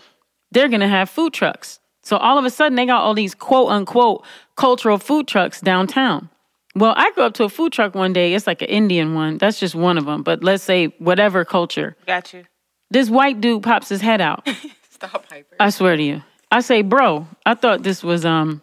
they're 0.51 0.68
going 0.68 0.81
to 0.81 0.89
have 0.89 1.09
food 1.09 1.33
trucks. 1.33 1.78
So 2.03 2.16
all 2.16 2.39
of 2.39 2.45
a 2.45 2.51
sudden 2.51 2.76
they 2.76 2.87
got 2.87 3.03
all 3.03 3.14
these 3.14 3.35
quote 3.35 3.70
unquote 3.70 4.24
cultural 4.57 4.99
food 4.99 5.28
trucks 5.28 5.61
downtown. 5.61 6.28
Well, 6.74 6.94
I 6.96 7.10
go 7.12 7.26
up 7.26 7.34
to 7.34 7.44
a 7.44 7.48
food 7.48 7.72
truck 7.72 7.94
one 7.94 8.12
day. 8.12 8.34
It's 8.34 8.46
like 8.46 8.62
an 8.62 8.68
Indian 8.68 9.14
one. 9.14 9.38
That's 9.38 9.58
just 9.58 9.74
one 9.74 9.98
of 9.98 10.04
them. 10.04 10.22
But 10.22 10.44
let's 10.44 10.62
say 10.62 10.86
whatever 10.98 11.44
culture. 11.44 11.96
Got 12.06 12.32
you. 12.32 12.44
This 12.90 13.10
white 13.10 13.40
dude 13.40 13.62
pops 13.62 13.88
his 13.88 14.00
head 14.00 14.20
out. 14.20 14.48
Stop 14.90 15.28
Piper. 15.28 15.56
I 15.58 15.70
swear 15.70 15.96
to 15.96 16.02
you. 16.02 16.22
I 16.52 16.60
say, 16.60 16.82
bro, 16.82 17.26
I 17.46 17.54
thought 17.54 17.82
this 17.82 18.02
was 18.02 18.24
um 18.24 18.60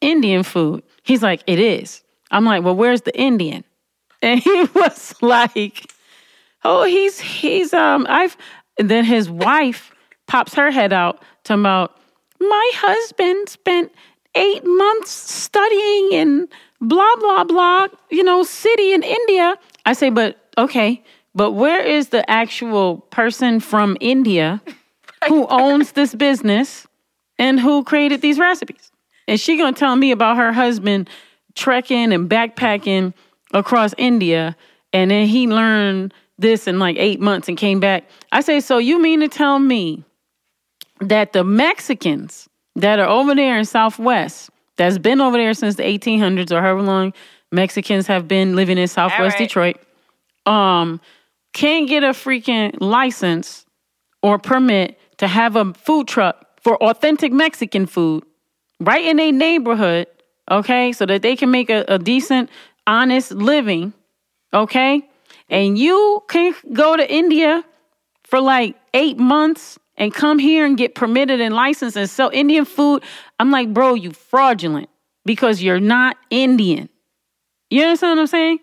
Indian 0.00 0.42
food. 0.42 0.82
He's 1.02 1.22
like, 1.22 1.42
it 1.46 1.58
is. 1.58 2.02
I'm 2.30 2.44
like, 2.44 2.64
well, 2.64 2.76
where's 2.76 3.02
the 3.02 3.16
Indian? 3.18 3.64
And 4.22 4.40
he 4.40 4.64
was 4.74 5.14
like, 5.20 5.92
oh, 6.64 6.84
he's 6.84 7.20
he's 7.20 7.74
um 7.74 8.06
I've 8.08 8.36
and 8.78 8.90
then 8.90 9.04
his 9.04 9.28
wife 9.28 9.92
pops 10.26 10.54
her 10.54 10.70
head 10.70 10.92
out 10.92 11.22
talking 11.44 11.60
about 11.62 11.96
my 12.40 12.70
husband 12.74 13.48
spent 13.50 13.92
eight 14.34 14.64
months 14.64 15.10
studying 15.10 16.12
in 16.12 16.48
blah 16.80 17.16
blah 17.20 17.44
blah, 17.44 17.88
you 18.10 18.22
know, 18.22 18.42
city 18.42 18.92
in 18.92 19.02
India. 19.02 19.56
I 19.84 19.92
say, 19.92 20.10
but 20.10 20.38
okay, 20.58 21.02
but 21.34 21.52
where 21.52 21.84
is 21.84 22.08
the 22.08 22.28
actual 22.30 22.98
person 23.10 23.60
from 23.60 23.96
India 24.00 24.62
who 25.28 25.46
owns 25.48 25.92
this 25.92 26.14
business 26.14 26.86
and 27.38 27.60
who 27.60 27.84
created 27.84 28.20
these 28.22 28.38
recipes? 28.38 28.90
And 29.28 29.40
she 29.40 29.56
gonna 29.56 29.72
tell 29.72 29.96
me 29.96 30.10
about 30.10 30.36
her 30.36 30.52
husband 30.52 31.10
trekking 31.54 32.12
and 32.12 32.28
backpacking 32.28 33.14
across 33.52 33.94
India, 33.98 34.56
and 34.92 35.10
then 35.10 35.26
he 35.26 35.46
learned 35.46 36.12
this 36.38 36.66
in 36.66 36.78
like 36.78 36.96
eight 36.98 37.20
months 37.20 37.48
and 37.48 37.56
came 37.56 37.80
back. 37.80 38.04
I 38.32 38.40
say, 38.40 38.60
so 38.60 38.78
you 38.78 39.00
mean 39.00 39.20
to 39.20 39.28
tell 39.28 39.58
me 39.58 40.04
that 41.00 41.32
the 41.32 41.44
Mexicans 41.44 42.48
that 42.74 42.98
are 42.98 43.08
over 43.08 43.34
there 43.34 43.58
in 43.58 43.64
Southwest, 43.64 44.50
that's 44.76 44.98
been 44.98 45.20
over 45.20 45.36
there 45.36 45.54
since 45.54 45.76
the 45.76 45.82
1800s 45.82 46.52
or 46.52 46.60
however 46.60 46.82
long 46.82 47.12
Mexicans 47.52 48.06
have 48.06 48.28
been 48.28 48.56
living 48.56 48.78
in 48.78 48.88
Southwest 48.88 49.34
right. 49.34 49.38
Detroit, 49.38 49.76
um, 50.46 51.00
can't 51.52 51.88
get 51.88 52.04
a 52.04 52.10
freaking 52.10 52.76
license 52.80 53.64
or 54.22 54.38
permit 54.38 54.98
to 55.18 55.26
have 55.26 55.56
a 55.56 55.72
food 55.74 56.08
truck 56.08 56.60
for 56.60 56.76
authentic 56.82 57.32
Mexican 57.32 57.86
food 57.86 58.24
right 58.80 59.04
in 59.04 59.18
a 59.18 59.32
neighborhood, 59.32 60.06
okay, 60.50 60.92
so 60.92 61.06
that 61.06 61.22
they 61.22 61.36
can 61.36 61.50
make 61.50 61.70
a, 61.70 61.84
a 61.88 61.98
decent, 61.98 62.50
honest 62.86 63.32
living, 63.32 63.92
okay? 64.52 65.08
And 65.48 65.78
you 65.78 66.22
can 66.28 66.54
go 66.72 66.96
to 66.96 67.10
India 67.12 67.64
for 68.24 68.40
like 68.40 68.76
eight 68.92 69.18
months 69.18 69.78
and 69.96 70.12
come 70.12 70.38
here 70.38 70.64
and 70.64 70.76
get 70.76 70.94
permitted 70.94 71.40
and 71.40 71.54
licensed 71.54 71.96
and 71.96 72.08
sell 72.08 72.30
Indian 72.32 72.64
food. 72.64 73.02
I'm 73.38 73.50
like, 73.50 73.72
bro, 73.72 73.94
you 73.94 74.12
fraudulent 74.12 74.88
because 75.24 75.62
you're 75.62 75.80
not 75.80 76.16
Indian. 76.30 76.88
You 77.70 77.82
understand 77.82 78.16
what 78.16 78.22
I'm 78.22 78.26
saying? 78.26 78.58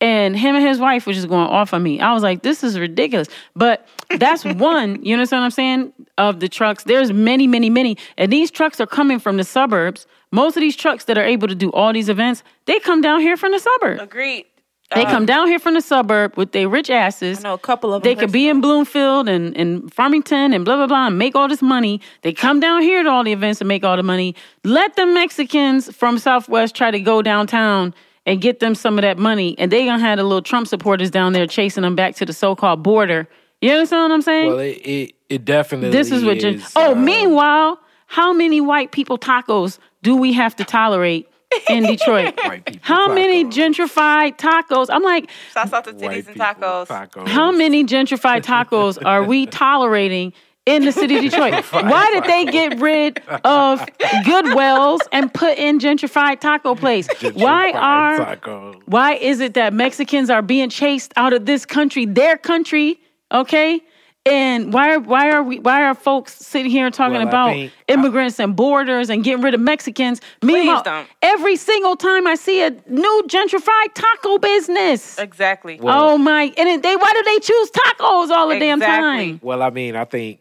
And 0.00 0.36
him 0.36 0.56
and 0.56 0.66
his 0.66 0.80
wife 0.80 1.06
was 1.06 1.16
just 1.16 1.28
going 1.28 1.46
off 1.46 1.72
on 1.72 1.82
me. 1.82 2.00
I 2.00 2.12
was 2.12 2.24
like, 2.24 2.42
this 2.42 2.64
is 2.64 2.76
ridiculous. 2.76 3.28
But 3.54 3.86
that's 4.18 4.44
one, 4.44 5.02
you 5.04 5.14
understand 5.14 5.42
what 5.42 5.44
I'm 5.44 5.50
saying, 5.52 5.92
of 6.18 6.40
the 6.40 6.48
trucks. 6.48 6.82
There's 6.84 7.12
many, 7.12 7.46
many, 7.46 7.70
many. 7.70 7.96
And 8.18 8.32
these 8.32 8.50
trucks 8.50 8.80
are 8.80 8.86
coming 8.86 9.20
from 9.20 9.36
the 9.36 9.44
suburbs. 9.44 10.06
Most 10.32 10.56
of 10.56 10.60
these 10.60 10.74
trucks 10.74 11.04
that 11.04 11.18
are 11.18 11.24
able 11.24 11.46
to 11.46 11.54
do 11.54 11.70
all 11.70 11.92
these 11.92 12.08
events, 12.08 12.42
they 12.64 12.80
come 12.80 13.00
down 13.00 13.20
here 13.20 13.36
from 13.36 13.52
the 13.52 13.60
suburbs. 13.60 14.02
Agreed. 14.02 14.46
They 14.94 15.04
come 15.04 15.26
down 15.26 15.48
here 15.48 15.58
from 15.58 15.74
the 15.74 15.80
suburb 15.80 16.36
with 16.36 16.52
their 16.52 16.68
rich 16.68 16.90
asses. 16.90 17.38
I 17.38 17.42
know 17.42 17.54
a 17.54 17.58
couple 17.58 17.94
of 17.94 18.02
them. 18.02 18.10
They 18.10 18.18
could 18.18 18.32
be 18.32 18.48
in 18.48 18.60
Bloomfield 18.60 19.28
and, 19.28 19.56
and 19.56 19.92
Farmington 19.92 20.52
and 20.52 20.64
blah, 20.64 20.76
blah, 20.76 20.86
blah, 20.86 21.06
and 21.08 21.18
make 21.18 21.34
all 21.34 21.48
this 21.48 21.62
money. 21.62 22.00
They 22.22 22.32
come 22.32 22.60
down 22.60 22.82
here 22.82 23.02
to 23.02 23.08
all 23.08 23.24
the 23.24 23.32
events 23.32 23.60
and 23.60 23.68
make 23.68 23.84
all 23.84 23.96
the 23.96 24.02
money. 24.02 24.34
Let 24.64 24.96
the 24.96 25.06
Mexicans 25.06 25.94
from 25.94 26.18
Southwest 26.18 26.74
try 26.74 26.90
to 26.90 27.00
go 27.00 27.22
downtown 27.22 27.94
and 28.26 28.40
get 28.40 28.60
them 28.60 28.74
some 28.74 28.98
of 28.98 29.02
that 29.02 29.18
money. 29.18 29.56
And 29.58 29.70
they 29.70 29.84
going 29.84 29.98
to 29.98 30.04
have 30.04 30.18
the 30.18 30.24
little 30.24 30.42
Trump 30.42 30.68
supporters 30.68 31.10
down 31.10 31.32
there 31.32 31.46
chasing 31.46 31.82
them 31.82 31.96
back 31.96 32.14
to 32.16 32.26
the 32.26 32.32
so 32.32 32.54
called 32.54 32.82
border. 32.82 33.28
You 33.60 33.70
understand 33.72 34.10
what 34.10 34.14
I'm 34.14 34.22
saying? 34.22 34.48
Well, 34.48 34.58
it 34.58 34.78
it, 34.78 35.14
it 35.28 35.44
definitely 35.44 35.90
this 35.90 36.10
is 36.10 36.24
what. 36.24 36.38
Gen- 36.40 36.54
is, 36.54 36.72
oh, 36.74 36.92
uh, 36.92 36.94
meanwhile, 36.94 37.80
how 38.06 38.32
many 38.32 38.60
white 38.60 38.90
people 38.92 39.18
tacos 39.18 39.78
do 40.02 40.16
we 40.16 40.32
have 40.32 40.56
to 40.56 40.64
tolerate 40.64 41.28
in 41.68 41.84
Detroit? 41.84 42.38
White 42.44 42.64
people 42.64 42.80
how 42.82 43.12
many 43.12 43.44
gentrified 43.44 44.38
tacos? 44.38 44.86
I'm 44.90 45.02
like, 45.02 45.30
Shouts 45.52 45.72
out 45.72 45.84
to 45.84 45.92
white 45.92 46.24
titties 46.24 46.28
and 46.28 46.36
tacos. 46.40 46.86
tacos. 46.86 47.28
how 47.28 47.50
many 47.52 47.84
gentrified 47.84 48.42
tacos 48.42 49.02
are 49.04 49.24
we 49.24 49.46
tolerating 49.62 50.32
in 50.64 50.84
the 50.84 50.92
city 50.92 51.16
of 51.16 51.22
Detroit? 51.22 51.64
Why 51.72 52.10
did 52.12 52.24
they 52.24 52.44
get 52.44 52.80
rid 52.80 53.18
of 53.44 53.80
Goodwells 54.24 55.00
and 55.10 55.32
put 55.32 55.58
in 55.58 55.78
gentrified 55.78 56.40
taco 56.40 56.74
place? 56.74 57.08
Why 57.32 57.72
are 57.72 58.36
tacos. 58.36 58.80
why 58.86 59.14
is 59.14 59.40
it 59.40 59.54
that 59.54 59.72
Mexicans 59.72 60.30
are 60.30 60.42
being 60.42 60.70
chased 60.70 61.12
out 61.16 61.32
of 61.32 61.46
this 61.46 61.66
country, 61.66 62.06
their 62.06 62.36
country, 62.36 63.00
okay? 63.32 63.80
And 64.24 64.72
why 64.72 64.94
are 64.94 65.00
why 65.00 65.30
are 65.32 65.42
we 65.42 65.58
why 65.58 65.82
are 65.82 65.94
folks 65.94 66.34
sitting 66.36 66.70
here 66.70 66.90
talking 66.90 67.18
Well, 67.18 67.26
about 67.28 67.50
think- 67.54 67.72
immigrants 67.88 68.38
and 68.38 68.54
borders 68.54 69.10
and 69.10 69.24
getting 69.24 69.42
rid 69.42 69.52
of 69.52 69.60
Mexicans? 69.60 70.20
Meanwhile, 70.42 70.84
don't. 70.84 71.08
every 71.22 71.56
single 71.56 71.96
time 71.96 72.28
I 72.28 72.36
see 72.36 72.62
a 72.62 72.70
new 72.88 73.24
gentrified 73.26 73.94
taco 73.94 74.38
business. 74.38 75.18
Exactly. 75.18 75.80
oh 75.82 76.18
my! 76.18 76.52
And 76.56 76.82
they 76.84 76.94
why 76.96 77.12
do 77.14 77.22
they 77.24 77.40
choose 77.40 77.70
tacos 77.72 78.30
all 78.30 78.46
the 78.48 78.60
damn 78.60 78.80
Exactly. 78.80 79.30
time? 79.32 79.40
Well, 79.42 79.60
I 79.60 79.70
mean, 79.70 79.96
I 79.96 80.04
think 80.04 80.38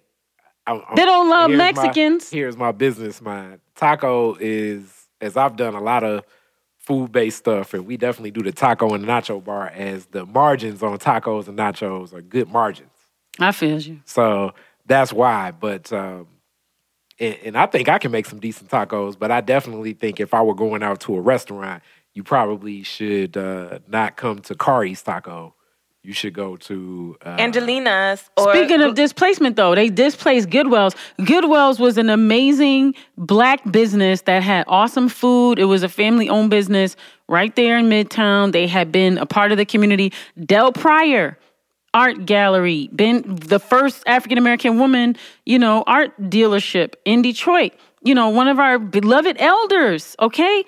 I'm, 0.67 0.75
I'm- 0.77 0.95
They 0.95 1.05
don't 1.05 1.29
love 1.29 1.49
here's 1.49 1.57
my- 1.57 1.71
Mexicans. 1.71 2.29
here's 2.29 2.57
my 2.57 2.71
business 2.71 3.19
mind. 3.19 3.61
Taco 3.75 4.35
is 4.39 5.07
as 5.21 5.35
I've 5.37 5.55
done 5.55 5.73
a 5.73 5.81
lot 5.81 6.03
of 6.03 6.23
food 6.77 7.11
based 7.11 7.39
stuff, 7.39 7.73
and 7.73 7.87
we 7.87 7.97
definitely 7.97 8.29
do 8.31 8.43
the 8.43 8.51
taco 8.51 8.93
and 8.93 9.05
nacho 9.05 9.43
bar 9.43 9.69
as 9.69 10.05
the 10.07 10.23
margins 10.27 10.83
on 10.83 10.99
tacos 10.99 11.47
and 11.47 11.57
nachos 11.57 12.13
are 12.13 12.21
good 12.21 12.47
margins. 12.47 12.90
I 13.41 13.51
feel 13.51 13.79
you. 13.79 14.01
So 14.05 14.53
that's 14.85 15.11
why. 15.11 15.51
But 15.51 15.91
um, 15.91 16.27
and, 17.19 17.37
and 17.43 17.57
I 17.57 17.65
think 17.65 17.89
I 17.89 17.97
can 17.99 18.11
make 18.11 18.25
some 18.25 18.39
decent 18.39 18.69
tacos. 18.69 19.17
But 19.17 19.31
I 19.31 19.41
definitely 19.41 19.93
think 19.93 20.19
if 20.19 20.33
I 20.33 20.41
were 20.41 20.55
going 20.55 20.83
out 20.83 20.99
to 21.01 21.15
a 21.15 21.21
restaurant, 21.21 21.83
you 22.13 22.23
probably 22.23 22.83
should 22.83 23.37
uh, 23.37 23.79
not 23.87 24.17
come 24.17 24.39
to 24.39 24.55
Kari's 24.55 25.01
Taco. 25.01 25.55
You 26.03 26.13
should 26.13 26.33
go 26.33 26.57
to 26.57 27.15
uh, 27.23 27.37
Angelina's. 27.37 28.27
Or 28.35 28.51
Speaking 28.51 28.81
of 28.81 28.95
displacement, 28.95 29.55
though, 29.55 29.75
they 29.75 29.87
displaced 29.87 30.49
Goodwell's. 30.49 30.95
Goodwell's 31.23 31.79
was 31.79 31.99
an 31.99 32.09
amazing 32.09 32.95
black 33.17 33.71
business 33.71 34.21
that 34.23 34.41
had 34.41 34.65
awesome 34.67 35.09
food. 35.09 35.59
It 35.59 35.65
was 35.65 35.83
a 35.83 35.89
family 35.89 36.27
owned 36.27 36.49
business 36.49 36.95
right 37.29 37.55
there 37.55 37.77
in 37.77 37.85
Midtown. 37.85 38.51
They 38.51 38.65
had 38.65 38.91
been 38.91 39.19
a 39.19 39.27
part 39.27 39.51
of 39.51 39.59
the 39.59 39.65
community. 39.65 40.11
Dell 40.43 40.71
Pryor 40.71 41.37
Art 41.93 42.25
Gallery, 42.25 42.89
been 42.95 43.23
the 43.25 43.59
first 43.59 44.03
African 44.07 44.37
American 44.37 44.79
woman, 44.79 45.17
you 45.45 45.59
know, 45.59 45.83
art 45.85 46.19
dealership 46.21 46.93
in 47.05 47.21
Detroit. 47.21 47.73
You 48.03 48.15
know, 48.15 48.29
one 48.29 48.47
of 48.47 48.57
our 48.57 48.79
beloved 48.79 49.37
elders, 49.39 50.15
okay? 50.19 50.65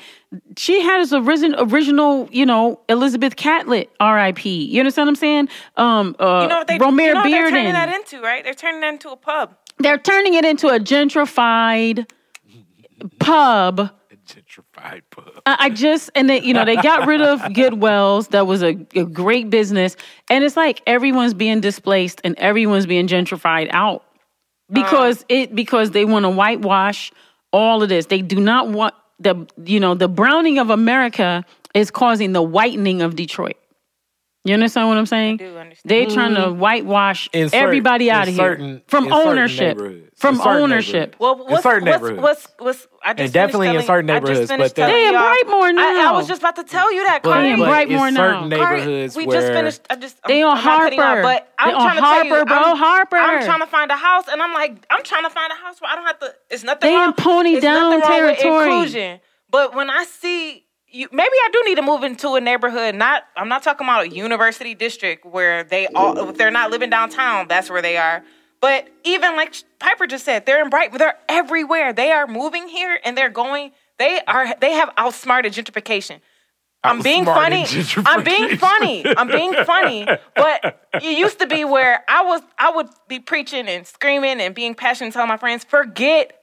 She 0.55 0.81
had 0.81 0.99
his 0.99 1.13
original, 1.13 1.63
original, 1.73 2.29
you 2.31 2.45
know, 2.45 2.79
Elizabeth 2.89 3.35
Catlett, 3.35 3.89
R.I.P. 3.99 4.65
You 4.65 4.79
understand 4.79 5.07
what 5.07 5.11
I'm 5.11 5.15
saying? 5.15 5.49
Um, 5.75 6.15
uh, 6.19 6.41
you 6.43 6.47
know 6.49 6.57
what 6.59 6.67
they 6.67 6.77
Romare 6.77 7.07
you 7.07 7.13
know 7.13 7.21
what 7.21 7.29
they're 7.31 7.49
turning 7.49 7.73
that 7.73 7.89
into, 7.89 8.21
right? 8.21 8.43
They're 8.43 8.53
turning 8.53 8.81
that 8.81 8.93
into 8.93 9.09
a 9.09 9.15
pub. 9.15 9.55
They're 9.79 9.97
turning 9.97 10.35
it 10.35 10.45
into 10.45 10.67
a 10.67 10.79
gentrified 10.79 12.07
pub. 13.19 13.89
Pub. 15.09 15.41
I 15.45 15.57
I 15.59 15.69
just 15.69 16.09
and 16.15 16.29
they 16.29 16.41
you 16.41 16.53
know 16.53 16.65
they 16.65 16.75
got 16.75 17.07
rid 17.07 17.21
of 17.21 17.39
Goodwells. 17.41 18.29
That 18.29 18.47
was 18.47 18.63
a, 18.63 18.77
a 18.95 19.05
great 19.05 19.49
business, 19.49 19.95
and 20.29 20.43
it's 20.43 20.57
like 20.57 20.81
everyone's 20.87 21.33
being 21.33 21.61
displaced 21.61 22.21
and 22.23 22.37
everyone's 22.37 22.85
being 22.85 23.07
gentrified 23.07 23.69
out 23.71 24.03
because 24.71 25.25
it 25.29 25.55
because 25.55 25.91
they 25.91 26.05
want 26.05 26.25
to 26.25 26.29
whitewash 26.29 27.11
all 27.51 27.83
of 27.83 27.89
this. 27.89 28.07
They 28.07 28.21
do 28.21 28.39
not 28.39 28.69
want 28.69 28.95
the 29.19 29.47
you 29.63 29.79
know 29.79 29.95
the 29.95 30.07
browning 30.07 30.59
of 30.59 30.69
America 30.69 31.45
is 31.73 31.91
causing 31.91 32.33
the 32.33 32.41
whitening 32.41 33.01
of 33.01 33.15
Detroit. 33.15 33.57
You 34.45 34.53
understand 34.55 34.89
what 34.89 34.97
I'm 34.97 35.05
saying? 35.05 35.37
do 35.37 35.57
understand. 35.57 35.89
They 35.89 36.05
trying 36.05 36.35
to 36.35 36.41
mm-hmm. 36.41 36.59
whitewash 36.59 37.29
In 37.31 37.49
everybody 37.53 38.09
in 38.09 38.15
out 38.15 38.27
of 38.27 38.33
here 38.33 38.81
from 38.87 39.05
in 39.07 39.13
ownership. 39.13 39.77
From 40.17 40.35
In 40.35 40.41
ownership. 40.41 41.11
neighborhoods. 41.11 41.19
Well, 41.19 41.33
In 41.33 41.51
what's, 41.51 41.63
certain 41.63 41.87
what's, 41.87 42.01
neighborhoods. 42.03 42.21
what's, 42.21 42.47
what's, 42.59 42.87
I 43.03 43.13
just 43.13 43.23
And 43.23 43.33
definitely 43.33 43.67
in 43.67 43.73
finished 43.73 43.87
certain 43.87 44.07
telling- 44.07 44.23
I 44.23 44.27
just 44.27 44.29
neighborhoods, 44.29 44.51
finished 44.51 44.75
but 44.75 44.81
telling 44.81 44.93
They 44.95 45.07
in 45.07 45.13
y'all- 45.13 45.23
Brightmoor 45.23 45.79
I, 45.79 46.07
I 46.07 46.11
was 46.11 46.27
just 46.27 46.41
about 46.41 46.55
to 46.57 46.63
tell 46.65 46.91
you 46.93 47.03
that, 47.05 47.23
But, 47.23 47.31
Cardi. 47.31 47.49
in 47.51 47.59
Brightmoor 47.59 48.07
in 48.09 48.13
now. 48.15 48.19
certain 48.19 48.49
Cardi, 48.51 48.79
neighborhoods 48.81 49.15
we 49.15 49.25
just 49.27 49.47
finished. 49.47 49.81
I 49.89 49.95
just 49.95 50.17
They 50.27 50.43
I'm, 50.43 50.49
on 50.49 50.57
I'm 50.57 50.63
not 50.65 50.79
cutting 50.79 50.97
you 50.99 51.03
Harper. 51.05 51.19
off, 51.19 51.23
but 51.23 51.53
I'm 51.59 51.67
They 51.69 51.73
on 51.75 51.81
trying 51.81 51.95
to 51.95 52.01
tell 52.01 52.09
Harper, 52.13 52.37
you, 52.39 52.45
bro, 52.45 52.57
I'm, 52.57 52.77
Harper. 52.77 53.15
I'm 53.17 53.45
trying 53.45 53.59
to 53.61 53.67
find 53.67 53.91
a 53.91 53.95
house, 53.95 54.25
and 54.29 54.41
I'm 54.41 54.53
like, 54.53 54.85
I'm 54.89 55.03
trying 55.03 55.23
to 55.23 55.29
find 55.29 55.51
a 55.53 55.55
house 55.55 55.79
where 55.81 55.89
I 55.91 55.95
don't 55.95 56.05
have 56.05 56.19
to. 56.19 56.35
It's 56.49 56.63
nothing 56.65 56.89
They 56.93 57.01
in. 57.01 57.13
Pony 57.13 57.59
Down 57.61 57.91
nothing 57.91 58.09
wrong 58.09 58.25
with 58.29 58.37
territory. 58.39 58.65
inclusion. 58.71 59.19
But 59.49 59.73
when 59.73 59.89
I 59.89 60.03
see 60.03 60.62
you, 60.93 61.09
maybe 61.11 61.27
I 61.33 61.49
do 61.51 61.63
need 61.65 61.75
to 61.75 61.81
move 61.81 62.03
into 62.03 62.35
a 62.35 62.41
neighborhood. 62.41 62.95
Not, 62.95 63.23
I'm 63.35 63.49
not 63.49 63.63
talking 63.63 63.85
about 63.85 64.05
a 64.05 64.09
university 64.09 64.75
district 64.75 65.25
where 65.25 65.63
they 65.63 65.87
all, 65.87 66.29
if 66.29 66.37
they're 66.37 66.51
not 66.51 66.69
living 66.69 66.91
downtown, 66.91 67.47
that's 67.47 67.69
where 67.69 67.81
they 67.81 67.97
are. 67.97 68.23
But 68.61 68.87
even 69.03 69.35
like 69.35 69.55
Piper 69.79 70.07
just 70.07 70.23
said, 70.23 70.45
they're 70.45 70.63
in 70.63 70.69
Bright, 70.69 70.93
they're 70.97 71.17
everywhere. 71.27 71.91
They 71.91 72.11
are 72.11 72.27
moving 72.27 72.67
here 72.67 72.97
and 73.03 73.17
they're 73.17 73.29
going. 73.29 73.71
They 73.99 74.21
are. 74.25 74.55
They 74.59 74.73
have 74.73 74.89
outsmarted 74.95 75.53
gentrification. 75.53 76.21
I'm 76.83 77.01
being 77.01 77.25
funny. 77.25 77.65
I'm 77.97 78.23
being 78.23 78.57
funny. 78.57 79.03
I'm 79.05 79.27
being 79.27 79.53
funny. 79.65 80.05
But 80.35 80.87
it 80.93 81.17
used 81.17 81.39
to 81.39 81.47
be 81.47 81.65
where 81.65 82.03
I 82.07 82.23
was. 82.23 82.41
I 82.57 82.71
would 82.71 82.89
be 83.07 83.19
preaching 83.19 83.67
and 83.67 83.85
screaming 83.85 84.39
and 84.41 84.55
being 84.55 84.75
passionate, 84.75 85.13
telling 85.13 85.29
my 85.29 85.37
friends, 85.37 85.63
forget 85.63 86.39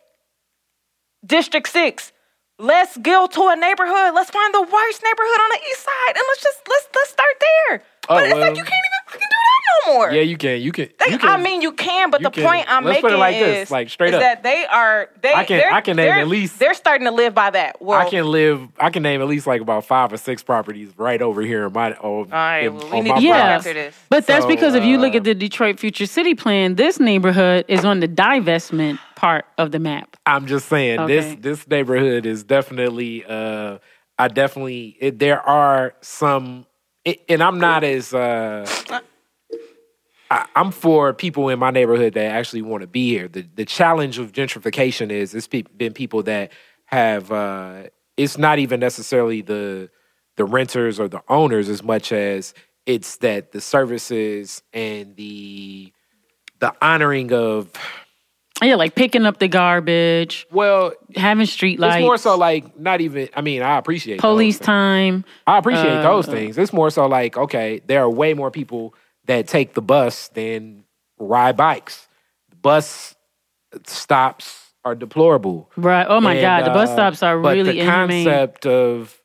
District 1.24 1.68
Six. 1.68 2.12
Let's 2.60 2.96
go 2.98 3.26
to 3.26 3.42
a 3.48 3.56
neighborhood. 3.56 4.14
Let's 4.14 4.30
find 4.30 4.52
the 4.54 4.60
worst 4.62 5.02
neighborhood 5.02 5.40
on 5.44 5.48
the 5.50 5.60
east 5.70 5.82
side, 5.82 6.14
and 6.16 6.22
let's 6.28 6.42
just 6.42 6.58
let's 6.68 6.88
let's 6.94 7.10
start 7.10 7.36
there. 7.40 7.82
Oh, 8.08 8.14
but 8.16 8.24
it's 8.24 8.34
well. 8.34 8.40
like 8.48 8.56
you 8.56 8.64
can't 8.64 8.74
even 8.74 9.12
fucking 9.12 9.20
do 9.30 9.36
that 9.36 9.86
no 9.88 9.94
more. 9.94 10.10
yeah, 10.10 10.22
you 10.22 10.36
can, 10.36 10.60
you 10.60 10.72
can, 10.72 10.88
They- 10.98 11.12
you 11.12 11.18
can. 11.18 11.28
I 11.28 11.36
mean, 11.36 11.62
you 11.62 11.72
can, 11.72 12.10
but 12.10 12.20
you 12.20 12.24
the 12.24 12.30
can- 12.32 12.44
point 12.44 12.66
I'm 12.68 12.84
let's 12.84 12.96
making 12.96 13.10
put 13.10 13.12
it 13.14 13.18
like 13.18 13.36
is, 13.36 13.42
this, 13.42 13.70
like, 13.70 13.88
straight 13.88 14.08
is 14.08 14.14
up. 14.16 14.20
that 14.20 14.42
they 14.42 14.66
are 14.66 15.08
they. 15.22 15.32
I 15.32 15.44
can- 15.44 15.58
they're- 15.58 15.72
I 15.72 15.80
can 15.80 15.96
name 15.96 16.10
at 16.12 16.26
least- 16.28 16.58
they're 16.58 16.74
starting 16.74 17.06
to 17.06 17.12
live 17.12 17.34
by 17.34 17.50
that. 17.50 17.80
Well, 17.80 17.98
I 18.00 18.10
can 18.10 18.26
live. 18.26 18.66
I 18.78 18.90
can 18.90 19.02
name 19.02 19.22
at 19.22 19.28
least 19.28 19.46
like 19.46 19.60
about 19.62 19.84
five 19.86 20.12
or 20.12 20.16
six 20.18 20.42
properties 20.42 20.90
right 20.96 21.22
over 21.22 21.40
here 21.42 21.66
in 21.66 21.72
my. 21.72 21.92
On, 21.92 22.00
All 22.02 22.24
right, 22.30 22.64
in- 22.64 22.76
well, 22.76 22.90
we 22.90 22.98
on 22.98 23.04
need 23.04 23.10
my 23.10 23.16
to 23.20 23.22
Yeah. 23.24 23.36
after 23.36 23.72
this. 23.74 23.94
But 24.10 24.26
that's 24.26 24.44
So, 24.44 24.48
because 24.48 24.74
if 24.74 24.84
you 24.84 24.98
look 24.98 25.14
uh, 25.14 25.18
at 25.18 25.24
the 25.24 25.34
Detroit 25.34 25.78
Future 25.78 26.06
City 26.06 26.34
Plan, 26.34 26.74
this 26.74 26.98
neighborhood 27.00 27.64
is 27.68 27.84
on 27.84 28.00
the 28.00 28.08
divestment 28.08 28.98
part 29.20 29.44
of 29.58 29.70
the 29.70 29.78
map. 29.78 30.16
I'm 30.24 30.46
just 30.46 30.66
saying 30.68 30.98
Okay. 31.00 31.14
this 31.20 31.36
this 31.40 31.68
neighborhood 31.68 32.24
is 32.26 32.42
definitely. 32.44 33.24
uh 33.26 33.78
I 34.18 34.28
definitely. 34.28 34.96
It, 35.00 35.18
there 35.18 35.40
are 35.40 35.94
some, 36.02 36.66
it, 37.04 37.22
and 37.28 37.42
I'm 37.42 37.58
not 37.58 37.84
as. 37.84 38.12
uh 38.14 38.66
I, 40.30 40.46
I'm 40.54 40.70
for 40.70 41.12
people 41.12 41.48
in 41.48 41.58
my 41.58 41.70
neighborhood 41.70 42.14
that 42.14 42.26
actually 42.32 42.62
want 42.62 42.82
to 42.82 42.86
be 42.86 43.08
here. 43.10 43.28
The 43.28 43.46
the 43.54 43.64
challenge 43.64 44.18
of 44.18 44.32
gentrification 44.32 45.10
is 45.10 45.34
it's 45.34 45.46
pe- 45.48 45.62
been 45.62 45.92
people 45.92 46.22
that 46.24 46.52
have. 46.86 47.30
uh 47.32 47.84
It's 48.16 48.38
not 48.38 48.58
even 48.58 48.80
necessarily 48.80 49.42
the 49.42 49.90
the 50.36 50.44
renters 50.44 50.98
or 51.00 51.08
the 51.08 51.22
owners 51.28 51.68
as 51.68 51.82
much 51.82 52.12
as 52.12 52.54
it's 52.86 53.18
that 53.18 53.52
the 53.52 53.60
services 53.60 54.62
and 54.72 55.14
the 55.16 55.92
the 56.60 56.74
honoring 56.80 57.32
of 57.32 57.70
Yeah, 58.62 58.74
like 58.76 58.94
picking 58.94 59.24
up 59.26 59.38
the 59.38 59.48
garbage, 59.48 60.46
well 60.50 60.92
having 61.16 61.46
street 61.46 61.80
lights, 61.80 61.96
It's 61.96 62.02
more 62.02 62.18
so 62.18 62.36
like 62.36 62.78
not 62.78 63.00
even. 63.00 63.28
I 63.34 63.40
mean, 63.40 63.62
I 63.62 63.78
appreciate 63.78 64.20
police 64.20 64.58
time. 64.58 65.24
I 65.46 65.58
appreciate 65.58 65.98
uh, 65.98 66.02
those 66.02 66.26
things. 66.26 66.58
It's 66.58 66.72
more 66.72 66.90
so 66.90 67.06
like 67.06 67.36
okay, 67.36 67.80
there 67.86 68.02
are 68.02 68.10
way 68.10 68.34
more 68.34 68.50
people 68.50 68.94
that 69.26 69.46
take 69.48 69.74
the 69.74 69.82
bus 69.82 70.28
than 70.28 70.84
ride 71.18 71.56
bikes. 71.56 72.06
Bus 72.62 73.14
stops 73.86 74.72
are 74.84 74.94
deplorable. 74.94 75.70
Right. 75.76 76.06
Oh 76.08 76.20
my 76.20 76.34
And, 76.34 76.40
God, 76.42 76.64
the 76.66 76.70
bus 76.74 76.88
uh, 76.90 76.94
stops 76.94 77.22
are 77.22 77.38
but 77.40 77.54
really 77.56 77.72
the 77.72 77.80
inhumane. 77.80 78.24
concept 78.24 78.66
of. 78.66 79.16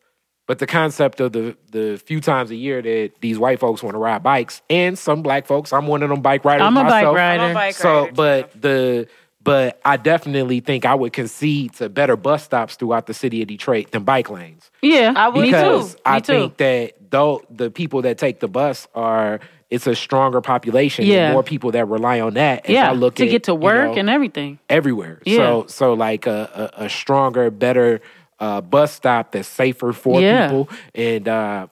But 0.47 0.59
the 0.59 0.67
concept 0.67 1.21
of 1.21 1.31
the 1.31 1.57
the 1.71 1.97
few 2.05 2.21
times 2.21 2.51
a 2.51 2.55
year 2.55 2.79
that 2.79 3.13
these 3.19 3.39
white 3.39 3.59
folks 3.59 3.81
want 3.81 3.95
to 3.95 3.97
ride 3.97 4.21
bikes, 4.21 4.61
and 4.69 4.95
some 4.95 5.23
black 5.23 5.47
folks, 5.47 5.73
I'm 5.73 5.87
one 5.87 6.03
of 6.03 6.09
them 6.09 6.21
bike 6.21 6.45
riders. 6.45 6.61
I'm 6.67 6.77
a 6.77 6.81
bike 6.83 6.91
myself. 6.91 7.15
rider. 7.15 7.43
I'm 7.45 7.51
a 7.51 7.53
bike 7.55 7.73
So, 7.73 7.89
rider, 8.01 8.07
too. 8.09 8.13
but 8.15 8.61
the 8.61 9.07
but 9.45 9.79
I 9.85 9.95
definitely 9.95 10.59
think 10.59 10.85
I 10.85 10.93
would 10.95 11.13
concede 11.13 11.73
to 11.75 11.87
better 11.87 12.17
bus 12.17 12.43
stops 12.43 12.75
throughout 12.75 13.05
the 13.05 13.13
city 13.13 13.41
of 13.41 13.47
Detroit 13.47 13.91
than 13.91 14.03
bike 14.03 14.29
lanes. 14.29 14.69
yeah, 14.81 15.13
I 15.15 15.29
would 15.29 15.41
me 15.41 15.47
Because 15.51 15.93
too. 15.95 16.01
I 16.05 16.15
me 16.15 16.21
too. 16.21 16.33
think 16.33 16.57
that 16.57 16.93
though 17.11 17.41
the 17.49 17.71
people 17.71 18.01
that 18.01 18.17
take 18.17 18.41
the 18.41 18.47
bus 18.49 18.87
are 18.93 19.39
it's 19.69 19.87
a 19.87 19.95
stronger 19.95 20.41
population. 20.41 21.05
Yeah. 21.05 21.31
more 21.33 21.41
people 21.43 21.71
that 21.71 21.85
rely 21.87 22.19
on 22.19 22.35
that. 22.35 22.65
As 22.65 22.71
yeah, 22.71 22.89
I 22.89 22.93
look 22.93 23.15
to 23.15 23.25
at, 23.25 23.31
get 23.31 23.43
to 23.45 23.51
you 23.53 23.57
work 23.57 23.93
know, 23.93 23.99
and 23.99 24.09
everything. 24.09 24.59
everywhere. 24.69 25.21
Yeah. 25.25 25.37
So 25.37 25.65
so 25.67 25.93
like 25.93 26.27
a, 26.27 26.71
a, 26.77 26.85
a 26.85 26.89
stronger, 26.89 27.49
better 27.49 28.01
uh, 28.39 28.61
bus 28.61 28.91
stop 28.91 29.31
that's 29.31 29.47
safer 29.47 29.91
for 29.93 30.21
Yeah. 30.21 30.47
people 30.47 30.69
and 30.93 31.27
uh, 31.27 31.67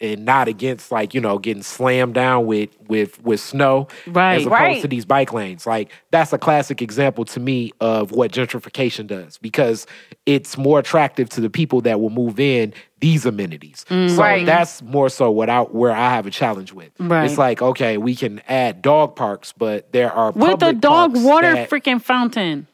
and 0.00 0.24
not 0.26 0.46
against 0.46 0.92
like 0.92 1.14
you 1.14 1.20
know 1.20 1.38
getting 1.38 1.62
slammed 1.62 2.12
down 2.14 2.44
with 2.46 2.70
with 2.88 3.22
with 3.22 3.40
snow 3.40 3.88
Right. 4.06 4.34
as 4.36 4.46
opposed 4.46 4.60
Right. 4.60 4.82
to 4.82 4.88
these 4.88 5.04
bike 5.06 5.32
lanes. 5.32 5.66
Like 5.66 5.90
that's 6.10 6.32
a 6.32 6.38
classic 6.38 6.82
example 6.82 7.24
to 7.26 7.40
me 7.40 7.72
of 7.80 8.12
what 8.12 8.30
gentrification 8.32 9.06
does 9.06 9.38
because 9.38 9.86
it's 10.26 10.58
more 10.58 10.78
attractive 10.78 11.28
to 11.30 11.40
the 11.40 11.48
people 11.48 11.80
that 11.82 12.00
will 12.00 12.10
move 12.10 12.38
in 12.38 12.74
these 13.00 13.24
amenities. 13.24 13.84
Mm. 13.88 14.10
So 14.10 14.20
Right. 14.22 14.44
that's 14.44 14.82
more 14.82 15.08
so 15.08 15.30
what 15.30 15.48
I 15.48 15.60
where 15.62 15.92
I 15.92 16.10
have 16.10 16.26
a 16.26 16.30
challenge 16.30 16.72
with. 16.72 16.90
Right. 16.98 17.24
It's 17.24 17.38
like 17.38 17.62
okay, 17.62 17.96
we 17.96 18.14
can 18.14 18.42
add 18.48 18.82
dog 18.82 19.16
parks, 19.16 19.52
but 19.52 19.92
there 19.92 20.12
are 20.12 20.30
With 20.32 20.58
the 20.60 20.72
dog 20.74 21.14
parks 21.14 21.24
water 21.24 21.54
that- 21.54 21.70
freaking 21.70 22.02
fountain. 22.02 22.66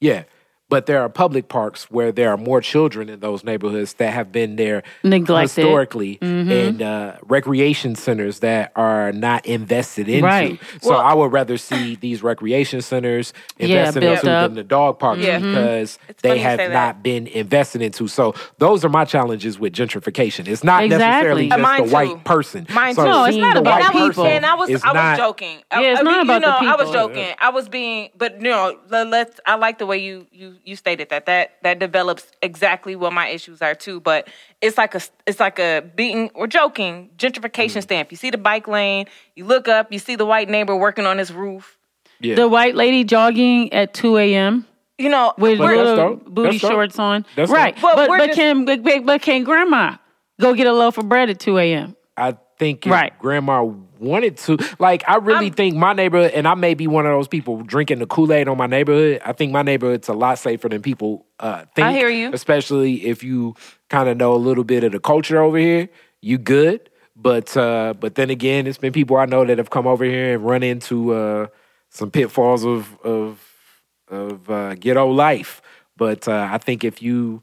yeah. 0.00 0.22
But 0.72 0.86
there 0.86 1.00
are 1.02 1.08
public 1.08 1.48
parks 1.48 1.90
where 1.90 2.10
there 2.12 2.30
are 2.30 2.36
more 2.36 2.60
children 2.60 3.08
in 3.08 3.20
those 3.20 3.44
neighborhoods 3.44 3.94
that 3.94 4.12
have 4.12 4.32
been 4.32 4.56
there 4.56 4.82
Neglected. 5.04 5.42
historically, 5.62 6.16
mm-hmm. 6.16 6.50
and 6.50 6.82
uh, 6.82 7.16
recreation 7.22 7.94
centers 7.94 8.40
that 8.40 8.72
are 8.74 9.12
not 9.12 9.44
invested 9.46 10.08
into. 10.08 10.24
Right. 10.26 10.58
So 10.80 10.94
I 10.94 11.12
would 11.14 11.30
rather 11.32 11.56
see 11.58 11.96
these 11.96 12.22
recreation 12.22 12.80
centers 12.80 13.32
invested 13.58 14.00
built 14.00 14.18
into 14.20 14.30
up. 14.32 14.48
than 14.48 14.54
the 14.56 14.64
dog 14.64 14.98
parks 14.98 15.20
Yeah. 15.20 15.38
Mm-hmm. 15.38 15.48
because 15.48 15.98
It's 16.08 16.22
they 16.22 16.38
have 16.38 16.58
say 16.58 16.68
that. 16.68 16.72
not 16.72 17.02
been 17.02 17.26
invested 17.26 17.82
into. 17.82 18.08
So 18.08 18.34
those 18.58 18.84
are 18.84 18.88
my 18.88 19.04
challenges 19.04 19.58
with 19.58 19.72
gentrification. 19.74 20.48
It's 20.48 20.64
not 20.64 20.86
necessarily 20.88 21.46
Exactly. 21.46 21.48
just 21.48 21.62
Mine 21.62 21.80
the 21.82 21.86
too. 21.88 21.92
white 21.94 22.24
person. 22.24 22.66
Mine 22.72 22.94
so 22.94 23.04
too. 23.04 23.10
No, 23.10 23.24
it's 23.26 23.36
not 23.36 23.54
the 23.54 23.60
about 23.60 23.80
white 23.80 23.84
and 23.84 23.96
I 23.98 24.04
was, 24.06 24.16
person 24.16 24.26
and 24.32 24.46
I 24.46 24.54
was, 24.54 24.70
is 24.70 24.82
I 24.82 24.88
was 24.88 24.94
not- 24.94 25.16
joking. 25.18 25.58
I- 25.70 25.82
Yeah, 25.82 25.90
it's 25.92 26.00
I 26.00 26.02
not 26.02 26.10
mean, 26.12 26.20
about 26.22 26.34
you 26.34 26.40
the 26.40 26.60
know, 26.62 26.72
I 26.72 26.76
was 26.76 26.88
people. 26.90 27.08
joking. 27.08 27.34
I 27.40 27.48
was 27.50 27.68
being, 27.68 28.10
but 28.16 28.36
you 28.40 28.48
know, 28.48 28.78
let, 28.88 29.08
let's. 29.08 29.40
I 29.46 29.54
like 29.56 29.78
the 29.78 29.86
way 29.86 29.98
you 29.98 30.26
you 30.32 30.56
you 30.64 30.76
stated 30.76 31.08
that. 31.10 31.26
That 31.26 31.56
that 31.62 31.78
develops 31.78 32.26
exactly 32.42 32.96
what 32.96 33.12
my 33.12 33.28
issues 33.28 33.60
are 33.62 33.74
too. 33.74 34.00
But 34.00 34.28
it's 34.60 34.78
like 34.78 34.94
a 34.94 35.00
it's 35.26 35.40
like 35.40 35.58
a 35.58 35.82
beating 35.94 36.30
or 36.34 36.46
joking 36.46 37.10
gentrification 37.16 37.78
Mm. 37.78 37.82
stamp. 37.82 38.10
You 38.10 38.16
see 38.16 38.30
the 38.30 38.38
bike 38.38 38.66
lane, 38.68 39.06
you 39.36 39.44
look 39.44 39.68
up, 39.68 39.92
you 39.92 39.98
see 39.98 40.16
the 40.16 40.26
white 40.26 40.48
neighbor 40.48 40.74
working 40.76 41.06
on 41.06 41.18
his 41.18 41.32
roof. 41.32 41.78
Yeah. 42.20 42.34
The 42.36 42.48
white 42.48 42.74
lady 42.76 43.02
jogging 43.04 43.72
at 43.72 43.94
2 43.94 44.16
a.m. 44.18 44.66
You 44.98 45.08
know, 45.08 45.32
with 45.38 45.58
But 45.58 45.76
little 45.76 46.16
booty 46.16 46.50
That's 46.50 46.62
dope. 46.62 46.70
shorts 46.70 46.98
on. 46.98 47.26
That's 47.34 47.50
right. 47.50 47.74
dope. 47.74 47.82
But 47.82 47.96
But 47.96 48.08
but 48.18 48.26
just- 48.26 48.38
can 48.38 48.64
but, 48.64 48.82
but 48.84 49.04
but 49.06 49.22
can 49.22 49.42
grandma 49.44 49.96
go 50.40 50.54
get 50.54 50.66
a 50.66 50.72
loaf 50.72 50.98
of 50.98 51.08
bread 51.08 51.30
at 51.30 51.40
2 51.40 51.58
a.m.? 51.58 51.96
I 52.16 52.36
think 52.62 52.86
if 52.86 52.92
Right. 52.92 53.18
grandma 53.18 53.62
wanted 53.98 54.36
to. 54.36 54.56
Like, 54.78 55.02
I 55.08 55.16
really 55.16 55.46
I'm- 55.46 55.52
think 55.54 55.76
my 55.76 55.92
neighborhood, 55.92 56.32
and 56.34 56.46
I 56.46 56.54
may 56.54 56.74
be 56.74 56.86
one 56.86 57.06
of 57.06 57.12
those 57.12 57.28
people 57.28 57.56
drinking 57.62 57.98
the 57.98 58.06
Kool 58.06 58.32
Aid 58.32 58.46
on 58.48 58.56
my 58.56 58.66
neighborhood. 58.66 59.20
I 59.24 59.32
think 59.32 59.52
my 59.52 59.62
neighborhood's 59.62 60.08
a 60.08 60.12
lot 60.12 60.38
safer 60.38 60.68
than 60.68 60.80
people 60.82 61.26
uh, 61.40 61.64
think. 61.74 61.88
I 61.88 61.92
hear 61.92 62.08
you. 62.08 62.30
Especially 62.32 63.04
if 63.06 63.24
you 63.24 63.54
kind 63.90 64.08
of 64.08 64.16
know 64.16 64.32
a 64.34 64.36
little 64.48 64.64
bit 64.64 64.84
of 64.84 64.92
the 64.92 65.00
culture 65.00 65.40
over 65.42 65.58
here. 65.58 65.88
You 66.20 66.38
good, 66.38 66.88
but 67.16 67.56
uh, 67.56 67.94
but 67.98 68.14
then 68.14 68.30
again, 68.30 68.66
it's 68.68 68.78
been 68.78 68.92
people 68.92 69.16
I 69.16 69.26
know 69.26 69.44
that 69.44 69.58
have 69.58 69.70
come 69.70 69.88
over 69.88 70.04
here 70.04 70.34
and 70.34 70.44
run 70.46 70.62
into 70.62 71.12
uh, 71.12 71.46
some 71.90 72.10
pitfalls 72.12 72.64
of 72.64 72.96
of 73.02 73.40
of 74.08 74.48
uh, 74.48 74.74
ghetto 74.76 75.08
life. 75.10 75.60
But 75.96 76.28
uh, 76.28 76.48
I 76.50 76.58
think 76.58 76.84
if 76.84 77.02
you 77.02 77.42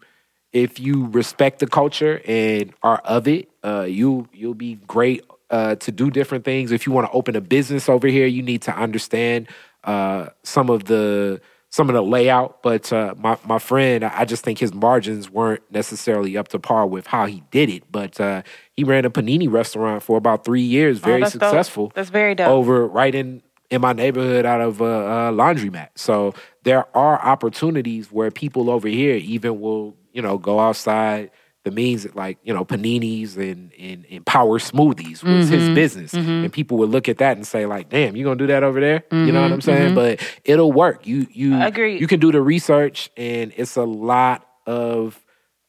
if 0.54 0.80
you 0.80 1.08
respect 1.08 1.60
the 1.60 1.68
culture 1.68 2.22
and 2.26 2.74
are 2.84 3.00
of 3.04 3.28
it, 3.28 3.49
uh, 3.64 3.82
you 3.88 4.28
you'll 4.34 4.54
be 4.54 4.76
great 4.88 5.24
uh, 5.50 5.76
to 5.76 5.92
do 5.92 6.10
different 6.12 6.46
things. 6.46 6.72
If 6.72 6.86
you 6.86 6.94
want 6.94 7.08
to 7.08 7.14
open 7.14 7.36
a 7.36 7.42
business 7.42 7.90
over 7.90 8.08
here, 8.08 8.28
you 8.28 8.42
need 8.42 8.62
to 8.64 8.76
understand 8.76 9.48
uh, 9.84 10.28
some 10.44 10.70
of 10.70 10.86
the 10.86 11.42
some 11.72 11.88
of 11.90 11.94
the 11.96 12.02
layout. 12.02 12.62
But 12.64 12.92
uh, 12.94 13.16
my 13.18 13.38
my 13.46 13.60
friend, 13.60 14.04
I 14.04 14.26
just 14.26 14.44
think 14.44 14.60
his 14.60 14.74
margins 14.74 15.30
weren't 15.30 15.62
necessarily 15.72 16.38
up 16.38 16.48
to 16.50 16.60
par 16.60 16.86
with 16.88 17.08
how 17.08 17.26
he 17.26 17.44
did 17.52 17.70
it. 17.70 17.84
But 17.92 18.20
uh, 18.20 18.44
he 18.76 18.84
ran 18.84 19.06
a 19.06 19.10
panini 19.10 19.52
restaurant 19.52 20.04
for 20.04 20.18
about 20.18 20.46
three 20.46 20.62
years, 20.62 21.00
very 21.00 21.18
Oh, 21.18 21.26
that's 21.26 21.34
dope. 21.34 21.42
successful. 21.44 21.92
That's 21.96 22.10
very 22.10 22.36
dope. 22.36 22.48
Over 22.50 22.88
right 22.88 23.14
in 23.14 23.42
in 23.70 23.82
my 23.82 23.94
neighborhood 23.94 24.46
out 24.46 24.62
of 24.62 24.82
a, 24.82 24.84
a 24.84 25.32
laundromat. 25.32 25.90
So 25.96 26.34
there 26.64 26.86
are 26.98 27.20
opportunities 27.22 28.12
where 28.12 28.32
people 28.32 28.70
over 28.70 28.88
here 28.88 29.16
even 29.16 29.60
will, 29.62 29.96
you 30.12 30.22
know, 30.24 30.40
go 30.40 30.60
outside 30.60 31.30
the 31.66 31.72
means 31.72 32.04
that 32.04 32.16
like, 32.16 32.38
you 32.44 32.54
know, 32.54 32.64
paninis 32.64 33.36
and, 33.36 33.74
and, 33.74 34.06
and 34.10 34.26
power 34.26 34.60
smoothies 34.60 35.24
was 35.24 35.50
his 35.50 35.70
business. 35.70 36.14
And 36.14 36.52
people 36.54 36.78
would 36.78 36.90
look 36.90 37.10
at 37.10 37.18
that 37.18 37.38
and 37.38 37.46
say, 37.46 37.66
like, 37.66 37.90
damn, 37.90 38.16
you 38.16 38.24
gonna 38.24 38.38
do 38.38 38.48
that 38.48 38.64
over 38.64 38.80
there? 38.80 39.04
You 39.12 39.32
know 39.32 39.42
what 39.42 39.52
I'm 39.52 39.62
saying? 39.62 39.96
But 39.96 40.22
it'll 40.44 40.72
work. 40.72 41.06
You 41.06 41.28
you 41.32 41.62
Agreed. 41.62 42.00
you 42.00 42.08
can 42.08 42.20
do 42.20 42.32
the 42.32 42.42
research 42.42 43.10
and 43.18 43.54
it's 43.58 43.76
a 43.76 43.84
lot 43.84 44.48
of 44.66 45.22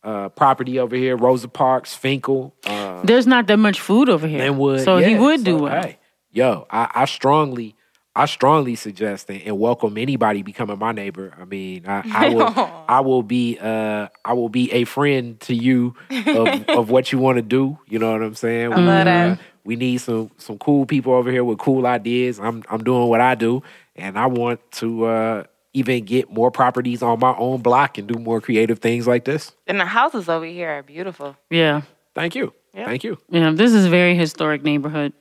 uh, 0.03 0.29
property 0.31 0.79
over 0.79 0.97
here, 0.97 1.17
Rosa 1.17 1.49
Parks, 1.49 1.97
Fenkell, 1.97 2.53
uh, 2.65 3.03
There's 3.03 3.27
not 3.27 3.47
that 3.49 3.59
much 3.59 3.81
food 3.81 4.09
over 4.09 4.27
here. 4.27 4.39
Linwood. 4.39 4.81
So 4.83 4.97
he 4.99 5.13
yeah. 5.13 5.19
would 5.21 5.45
do 5.45 5.59
So, 5.59 5.63
well. 5.65 5.83
Hey, 5.83 5.99
yo, 6.31 6.67
I, 6.71 6.91
I 6.95 7.05
strongly, 7.05 7.77
I 8.17 8.27
strongly 8.27 8.75
suggest 8.75 9.31
and, 9.31 9.41
and 9.43 9.59
welcome 9.59 9.97
anybody 9.97 10.43
becoming 10.43 10.79
my 10.79 10.91
neighbor. 10.93 11.33
I 11.41 11.45
mean, 11.45 11.85
I, 11.87 12.03
I 12.13 12.29
will, 12.35 12.45
I 12.89 13.01
will 13.01 13.23
be, 13.23 13.57
uh, 13.61 14.09
I 14.25 14.33
will 14.33 14.49
be 14.49 14.71
a 14.73 14.85
friend 14.85 15.39
to 15.43 15.55
you 15.55 15.95
of, 16.27 16.65
of 16.69 16.91
what 16.91 17.13
you 17.13 17.19
want 17.19 17.37
to 17.37 17.43
do. 17.43 17.79
You 17.87 17.99
know 18.01 18.11
what 18.13 18.23
I'm 18.23 18.35
saying? 18.35 18.73
I 18.73 18.77
love 18.77 19.05
that. 19.05 19.39
we 19.65 19.77
need 19.77 19.99
some 19.99 20.31
some 20.39 20.59
cool 20.59 20.87
people 20.87 21.13
over 21.13 21.31
here 21.31 21.45
with 21.45 21.59
cool 21.59 21.87
ideas. 21.87 22.41
I'm 22.41 22.65
I'm 22.69 22.83
doing 22.83 23.09
what 23.09 23.21
I 23.21 23.37
do, 23.37 23.63
and 23.95 24.19
I 24.19 24.27
want 24.27 24.61
to 24.73 25.05
uh, 25.05 25.45
even 25.73 26.05
get 26.05 26.31
more 26.33 26.51
properties 26.51 27.03
on 27.03 27.21
my 27.21 27.35
own 27.37 27.63
block 27.63 27.97
and 27.97 28.09
do 28.09 28.19
more 28.19 28.41
creative 28.41 28.81
things 28.81 29.07
like 29.07 29.25
this. 29.25 29.53
and 29.69 29.79
the 29.79 29.85
houses 29.87 30.29
over 30.29 30.45
here 30.47 30.69
are 30.71 30.83
beautiful. 30.83 31.37
Yeah. 31.49 31.83
Thank 32.17 32.35
you, 32.35 32.53
Yeah. 32.75 32.87
thank 32.87 33.05
you. 33.05 33.19
Yeah. 33.31 33.53
This 33.53 33.73
is 33.73 33.87
a 33.87 33.89
very 33.89 34.17
historic 34.17 34.65
neighborhood. 34.65 35.13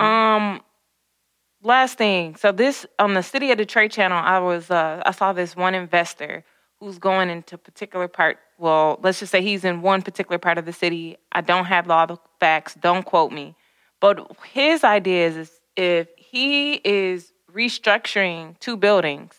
Um, 0.00 0.60
last 1.64 1.98
thing. 1.98 2.36
So 2.36 2.52
this 2.52 2.86
on 2.98 3.14
the 3.14 3.22
City 3.22 3.50
of 3.50 3.58
Detroit 3.58 3.90
channel, 3.90 4.18
I 4.18 4.38
was 4.38 4.70
uh, 4.70 5.02
I 5.04 5.10
saw 5.10 5.32
this 5.32 5.56
one 5.56 5.74
investor 5.74 6.44
who's 6.78 6.98
going 6.98 7.30
into 7.30 7.56
a 7.56 7.58
particular 7.58 8.08
part. 8.08 8.38
Well, 8.58 9.00
let's 9.02 9.18
just 9.18 9.32
say 9.32 9.42
he's 9.42 9.64
in 9.64 9.82
one 9.82 10.02
particular 10.02 10.38
part 10.38 10.58
of 10.58 10.66
the 10.66 10.72
city. 10.72 11.16
I 11.32 11.40
don't 11.40 11.64
have 11.64 11.90
all 11.90 12.06
the 12.06 12.18
facts. 12.38 12.74
Don't 12.74 13.04
quote 13.04 13.32
me. 13.32 13.56
But 14.00 14.30
his 14.52 14.84
idea 14.84 15.26
is, 15.28 15.36
is 15.36 15.60
if 15.76 16.08
he 16.16 16.74
is 16.84 17.32
restructuring 17.52 18.58
two 18.60 18.76
buildings, 18.76 19.32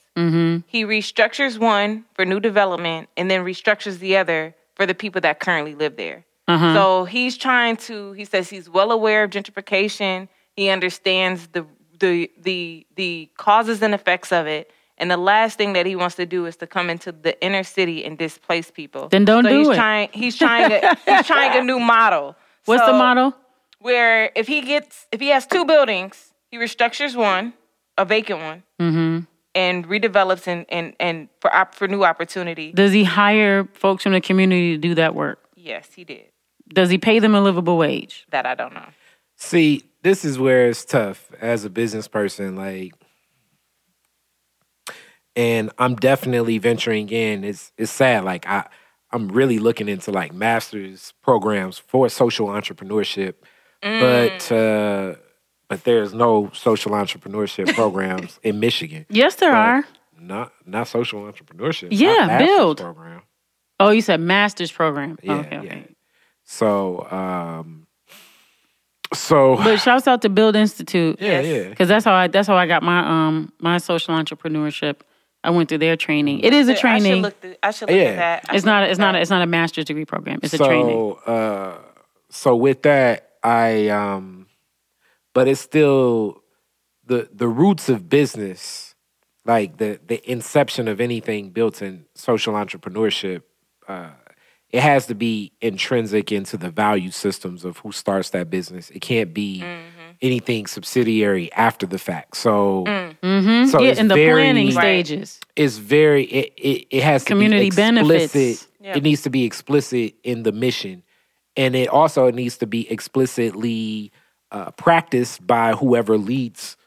he 0.67 0.85
restructures 0.85 1.57
one 1.59 2.05
for 2.13 2.25
new 2.25 2.39
development 2.39 3.09
and 3.17 3.29
then 3.29 3.43
restructures 3.43 3.99
the 3.99 4.15
other 4.17 4.55
for 4.75 4.85
the 4.85 4.95
people 4.95 5.21
that 5.21 5.39
currently 5.39 5.75
live 5.75 5.97
there. 5.97 6.25
So 6.73 7.05
he's 7.05 7.37
trying 7.37 7.75
to. 7.87 8.13
He 8.13 8.23
says 8.25 8.49
he's 8.49 8.69
well 8.69 8.91
aware 8.91 9.23
of 9.23 9.31
gentrification. 9.31 10.27
He 10.55 10.69
understands 10.69 11.47
the 11.47 11.65
the 11.99 12.31
the 12.39 12.85
the 12.95 13.29
causes 13.37 13.81
and 13.81 13.93
effects 13.93 14.31
of 14.31 14.47
it. 14.47 14.71
And 14.97 15.11
the 15.11 15.17
last 15.17 15.57
thing 15.57 15.73
that 15.73 15.85
he 15.85 15.95
wants 15.97 16.15
to 16.15 16.25
do 16.25 16.45
is 16.45 16.55
to 16.57 16.67
come 16.67 16.89
into 16.89 17.11
the 17.11 17.39
inner 17.43 17.63
city 17.63 18.05
and 18.05 18.17
displace 18.17 18.71
people. 18.71 19.09
Then 19.09 19.25
don't 19.25 19.43
so 19.43 19.49
do 19.49 19.57
he's 19.59 19.67
it. 19.69 19.75
Trying, 19.75 20.09
he's 20.13 20.37
trying. 20.37 20.71
A, 20.71 20.95
he's 21.05 21.27
trying 21.33 21.59
a 21.59 21.63
new 21.63 21.79
model. 21.79 22.37
What's 22.63 22.85
the 22.85 22.93
model? 22.93 23.35
Where 23.79 24.31
if 24.35 24.47
he 24.47 24.61
gets 24.61 25.05
if 25.11 25.19
he 25.19 25.27
has 25.29 25.45
two 25.45 25.65
buildings, 25.65 26.33
he 26.49 26.57
restructures 26.57 27.13
one, 27.15 27.53
a 27.97 28.05
vacant 28.05 28.39
one, 28.39 28.63
Mm-hmm. 28.79 29.19
and 29.53 29.87
redevelops 29.87 30.47
and 30.47 30.65
and 30.69 30.93
and 30.99 31.27
for 31.41 31.53
op, 31.53 31.75
for 31.75 31.87
new 31.89 32.05
opportunity. 32.05 32.71
Does 32.71 32.93
he 32.93 33.03
hire 33.03 33.67
folks 33.73 34.03
from 34.03 34.13
the 34.13 34.21
community 34.21 34.71
to 34.75 34.77
do 34.77 34.95
that 34.95 35.13
work? 35.13 35.39
Yes, 35.55 35.89
he 35.93 36.05
did. 36.05 36.25
Does 36.69 36.89
he 36.89 36.97
pay 36.97 37.19
them 37.19 37.35
a 37.35 37.41
livable 37.41 37.77
wage? 37.77 38.25
That 38.31 38.45
I 38.45 38.55
don't 38.55 38.73
know. 38.73 38.87
See, 39.35 39.83
this 40.03 40.23
is 40.23 40.39
where 40.39 40.67
it's 40.67 40.85
tough 40.85 41.31
as 41.41 41.65
a 41.65 41.69
business 41.69 42.07
person. 42.07 42.55
Like, 42.55 42.93
and 45.35 45.71
I'm 45.77 45.95
definitely 45.95 46.57
venturing 46.57 47.09
in. 47.09 47.43
It's 47.43 47.71
it's 47.77 47.91
sad. 47.91 48.23
Like 48.23 48.47
I 48.47 48.67
I'm 49.11 49.27
really 49.29 49.59
looking 49.59 49.89
into 49.89 50.11
like 50.11 50.33
master's 50.33 51.13
programs 51.21 51.77
for 51.77 52.09
social 52.09 52.47
entrepreneurship, 52.47 53.35
but 53.81 54.51
uh, 54.51 55.15
but 55.67 55.83
there's 55.83 56.13
no 56.13 56.49
social 56.53 56.91
entrepreneurship 56.91 57.73
programs 57.75 58.39
in 58.43 58.59
Michigan. 58.59 59.05
Yes, 59.09 59.35
there 59.35 59.51
But 59.51 59.57
are. 59.57 59.85
Not 60.19 60.53
not 60.65 60.87
social 60.87 61.21
entrepreneurship. 61.21 61.89
Yeah, 61.91 62.37
build. 62.39 62.79
program. 62.79 63.21
Oh, 63.79 63.89
you 63.89 64.01
said 64.01 64.21
master's 64.21 64.71
program. 64.71 65.17
Yeah, 65.21 65.33
okay, 65.35 65.49
yeah. 65.51 65.59
okay. 65.59 65.95
So 66.43 67.09
um, 67.11 67.84
so 69.13 69.55
But 69.57 69.77
shouts 69.79 70.07
out 70.07 70.21
to 70.23 70.29
Build 70.29 70.55
Institute. 70.55 71.17
yeah, 71.21 71.39
yeah. 71.41 71.69
Because 71.69 71.87
that's 71.87 72.05
how 72.05 72.13
I 72.13 72.27
that's 72.27 72.47
how 72.47 72.55
I 72.55 72.67
got 72.67 72.83
my 72.83 72.99
um 72.99 73.51
my 73.59 73.77
social 73.77 74.15
entrepreneurship. 74.15 74.97
I 75.43 75.51
went 75.51 75.69
through 75.69 75.77
their 75.79 75.95
training. 75.95 76.39
It 76.39 76.53
is 76.53 76.67
a 76.67 76.71
I 76.71 76.73
should 76.75 76.81
training. 76.81 77.21
look. 77.21 77.39
th- 77.41 77.57
I 77.61 77.71
should 77.71 77.89
look 77.89 77.95
Yeah. 77.97 78.03
at 78.05 78.15
that. 78.15 78.45
I 78.49 78.55
It's 78.55 78.65
not. 78.65 78.81
look 78.81 78.91
It's 78.91 78.99
at 78.99 79.03
not. 79.03 79.11
that. 79.13 79.21
It's 79.21 79.29
not 79.29 79.41
a 79.43 79.45
master's 79.45 79.85
degree 79.85 80.05
program. 80.05 80.39
It's 80.41 80.53
a 80.53 80.57
so, 80.57 80.65
training. 80.65 81.15
Uh, 81.25 81.77
so 82.29 82.55
with 82.55 82.81
that, 82.81 83.29
I 83.43 83.89
um, 83.89 84.47
but 85.33 85.47
it's 85.47 85.61
still 85.61 86.41
the 87.05 87.29
the 87.31 87.47
roots 87.47 87.89
of 87.89 88.09
business, 88.09 88.95
like 89.45 89.77
the 89.77 89.99
the 90.07 90.19
inception 90.29 90.87
of 90.87 90.99
anything 90.99 91.51
built 91.51 91.81
in 91.81 92.05
social 92.15 92.55
entrepreneurship. 92.55 93.43
Uh, 93.87 94.09
it 94.75 94.81
has 94.81 95.05
to 95.07 95.15
be 95.15 95.51
intrinsic 95.61 96.31
into 96.31 96.57
the 96.57 96.69
value 96.69 97.11
systems 97.11 97.63
of 97.65 97.77
who 97.79 97.91
starts 97.91 98.29
that 98.31 98.49
business. 98.49 98.89
It 98.89 98.99
can't 99.01 99.33
be 99.33 99.63
anything 100.21 100.65
subsidiary 100.67 101.51
after 101.53 101.85
the 101.85 101.97
fact. 101.99 102.37
So, 102.37 102.83
Mm-hmm. 102.87 103.65
so 103.71 103.81
yeah, 103.81 103.89
it's 103.91 103.99
in 103.99 104.07
the 104.07 104.15
very- 104.15 104.43
planning 104.43 104.71
stages. 104.71 105.39
it's 105.55 105.77
very 105.77 106.23
it 106.25 106.53
it, 106.57 106.87
it 106.97 107.03
has 107.03 107.23
Community 107.23 107.69
to 107.69 107.75
be 107.75 107.81
explicit. 107.97 108.33
benefits. 108.33 108.67
Yeah. 108.81 108.97
It 108.97 109.03
needs 109.03 109.21
to 109.23 109.29
be 109.31 109.43
explicit 109.45 110.13
in 110.23 110.43
the 110.43 110.51
mission, 110.51 111.03
and 111.57 111.75
it 111.75 111.87
also 111.89 112.29
needs 112.31 112.57
to 112.59 112.67
be 112.67 112.81
explicitly 112.91 114.11
uh, 114.51 114.71
practiced 114.71 115.45
by 115.45 115.73
whoever 115.73 116.17
leads 116.17 116.77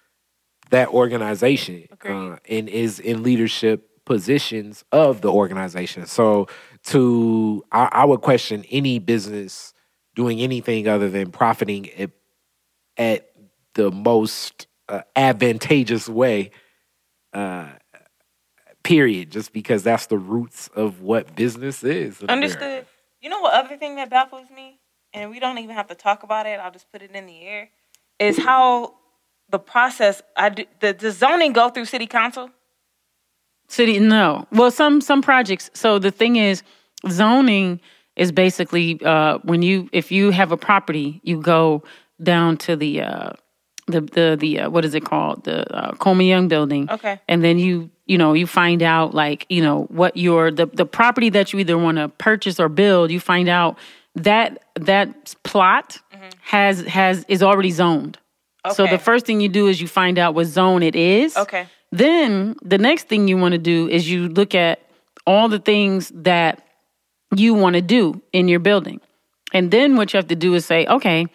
that 0.70 0.88
organization 0.88 1.88
uh, 2.04 2.36
and 2.48 2.68
is 2.68 3.00
in 3.00 3.22
leadership 3.22 3.88
positions 4.04 4.84
of 4.92 5.20
the 5.22 5.30
organization. 5.32 6.06
So 6.06 6.46
to 6.88 7.64
I, 7.72 7.88
I 7.92 8.04
would 8.04 8.20
question 8.20 8.64
any 8.70 8.98
business 8.98 9.74
doing 10.14 10.40
anything 10.40 10.88
other 10.88 11.08
than 11.08 11.30
profiting 11.30 11.90
at, 11.90 12.10
at 12.96 13.30
the 13.74 13.90
most 13.90 14.66
uh, 14.88 15.02
advantageous 15.14 16.08
way. 16.08 16.50
Uh, 17.32 17.68
period. 18.82 19.30
Just 19.30 19.52
because 19.52 19.82
that's 19.82 20.06
the 20.06 20.18
roots 20.18 20.68
of 20.74 21.02
what 21.02 21.36
business 21.36 21.84
is. 21.84 22.20
in 22.20 22.24
America. 22.24 22.32
Understood. 22.32 22.86
You 23.20 23.30
know 23.30 23.40
what 23.40 23.52
other 23.52 23.76
thing 23.76 23.96
that 23.96 24.10
baffles 24.10 24.46
me, 24.54 24.78
and 25.12 25.30
we 25.30 25.40
don't 25.40 25.58
even 25.58 25.74
have 25.74 25.88
to 25.88 25.94
talk 25.94 26.22
about 26.22 26.46
it. 26.46 26.60
I'll 26.60 26.70
just 26.70 26.90
put 26.90 27.02
it 27.02 27.10
in 27.10 27.26
the 27.26 27.42
air. 27.42 27.70
Is 28.18 28.38
how 28.38 28.94
the 29.50 29.58
process. 29.58 30.22
I 30.36 30.48
do, 30.50 30.64
the, 30.80 30.92
the 30.92 31.10
zoning 31.10 31.52
go 31.52 31.68
through 31.68 31.84
city 31.86 32.06
council. 32.06 32.50
City, 33.68 33.98
no. 33.98 34.46
Well, 34.52 34.70
some 34.70 35.00
some 35.00 35.20
projects. 35.20 35.70
So 35.74 35.98
the 35.98 36.10
thing 36.10 36.36
is, 36.36 36.62
zoning 37.08 37.80
is 38.16 38.32
basically 38.32 39.00
uh, 39.04 39.38
when 39.44 39.62
you 39.62 39.88
if 39.92 40.10
you 40.10 40.30
have 40.30 40.52
a 40.52 40.56
property, 40.56 41.20
you 41.22 41.40
go 41.40 41.82
down 42.22 42.56
to 42.58 42.76
the 42.76 43.02
uh, 43.02 43.30
the 43.86 44.00
the 44.00 44.36
the 44.38 44.60
uh, 44.60 44.70
what 44.70 44.84
is 44.84 44.94
it 44.94 45.04
called 45.04 45.44
the 45.44 45.72
uh, 45.74 46.12
Young 46.14 46.48
Building. 46.48 46.90
Okay. 46.90 47.20
and 47.28 47.42
then 47.42 47.58
you 47.58 47.90
you 48.06 48.18
know 48.18 48.32
you 48.32 48.46
find 48.46 48.82
out 48.82 49.14
like 49.14 49.46
you 49.48 49.62
know 49.62 49.84
what 49.84 50.16
your 50.16 50.50
the 50.50 50.66
the 50.66 50.86
property 50.86 51.30
that 51.30 51.52
you 51.52 51.60
either 51.60 51.78
want 51.78 51.98
to 51.98 52.08
purchase 52.08 52.58
or 52.60 52.68
build. 52.68 53.10
You 53.10 53.20
find 53.20 53.48
out 53.48 53.78
that 54.14 54.64
that 54.74 55.34
plot 55.44 55.98
has 56.40 56.82
has 56.82 57.24
is 57.28 57.42
already 57.42 57.70
zoned. 57.70 58.18
Okay. 58.66 58.74
So 58.74 58.86
the 58.86 58.98
first 58.98 59.26
thing 59.26 59.40
you 59.40 59.48
do 59.48 59.68
is 59.68 59.80
you 59.80 59.88
find 59.88 60.18
out 60.18 60.34
what 60.34 60.46
zone 60.46 60.82
it 60.82 60.96
is. 60.96 61.36
Okay. 61.36 61.66
Then 61.90 62.56
the 62.62 62.78
next 62.78 63.08
thing 63.08 63.28
you 63.28 63.38
want 63.38 63.52
to 63.52 63.58
do 63.58 63.88
is 63.88 64.10
you 64.10 64.28
look 64.28 64.54
at 64.54 64.80
all 65.26 65.48
the 65.48 65.58
things 65.58 66.10
that 66.14 66.67
you 67.34 67.54
want 67.54 67.74
to 67.74 67.82
do 67.82 68.20
in 68.32 68.48
your 68.48 68.60
building. 68.60 69.00
And 69.52 69.70
then 69.70 69.96
what 69.96 70.12
you 70.12 70.18
have 70.18 70.28
to 70.28 70.36
do 70.36 70.54
is 70.54 70.66
say, 70.66 70.86
okay, 70.86 71.26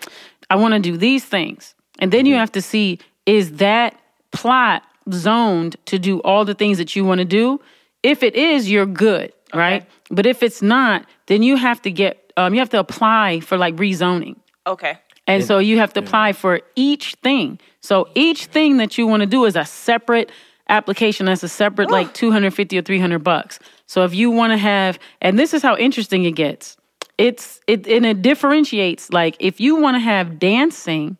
I 0.49 0.55
want 0.55 0.73
to 0.73 0.79
do 0.79 0.97
these 0.97 1.25
things. 1.25 1.75
And 1.99 2.11
then 2.11 2.25
you 2.25 2.35
have 2.35 2.51
to 2.53 2.61
see 2.61 2.99
is 3.25 3.53
that 3.57 3.99
plot 4.31 4.83
zoned 5.11 5.75
to 5.85 5.99
do 5.99 6.19
all 6.21 6.45
the 6.45 6.53
things 6.53 6.77
that 6.77 6.95
you 6.95 7.05
want 7.05 7.19
to 7.19 7.25
do? 7.25 7.59
If 8.01 8.23
it 8.23 8.35
is, 8.35 8.69
you're 8.69 8.85
good, 8.85 9.33
right? 9.53 9.85
But 10.09 10.25
if 10.25 10.43
it's 10.43 10.61
not, 10.61 11.05
then 11.27 11.43
you 11.43 11.55
have 11.55 11.81
to 11.83 11.91
get 11.91 12.19
um, 12.35 12.53
you 12.53 12.59
have 12.59 12.69
to 12.69 12.79
apply 12.79 13.41
for 13.41 13.57
like 13.57 13.75
rezoning. 13.75 14.37
Okay. 14.65 14.97
And 15.27 15.45
so 15.45 15.59
you 15.59 15.77
have 15.77 15.93
to 15.93 16.01
apply 16.01 16.33
for 16.33 16.61
each 16.75 17.15
thing. 17.23 17.59
So 17.79 18.09
each 18.13 18.47
thing 18.47 18.77
that 18.77 18.97
you 18.97 19.07
want 19.07 19.21
to 19.21 19.27
do 19.27 19.45
is 19.45 19.55
a 19.55 19.63
separate 19.63 20.31
application. 20.67 21.27
That's 21.27 21.43
a 21.43 21.49
separate 21.49 21.89
like 21.89 22.13
250 22.13 22.77
or 22.77 22.81
300 22.81 23.19
bucks. 23.19 23.59
So 23.93 24.03
if 24.05 24.15
you 24.15 24.31
want 24.31 24.53
to 24.53 24.57
have, 24.57 24.97
and 25.21 25.37
this 25.37 25.53
is 25.53 25.61
how 25.61 25.77
interesting 25.77 26.25
it 26.25 26.31
gets. 26.31 26.77
It's, 27.19 27.61
it, 27.67 27.85
and 27.87 28.07
it 28.07 28.23
differentiates 28.23 29.13
like 29.13 29.35
if 29.39 29.61
you 29.61 29.75
want 29.75 29.93
to 29.97 29.99
have 29.99 30.39
dancing 30.39 31.15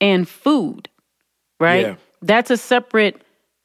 and 0.00 0.26
food, 0.26 0.88
right? 1.60 1.88
Yeah. 1.88 1.96
That's 2.22 2.50
a 2.50 2.56
separate 2.56 3.20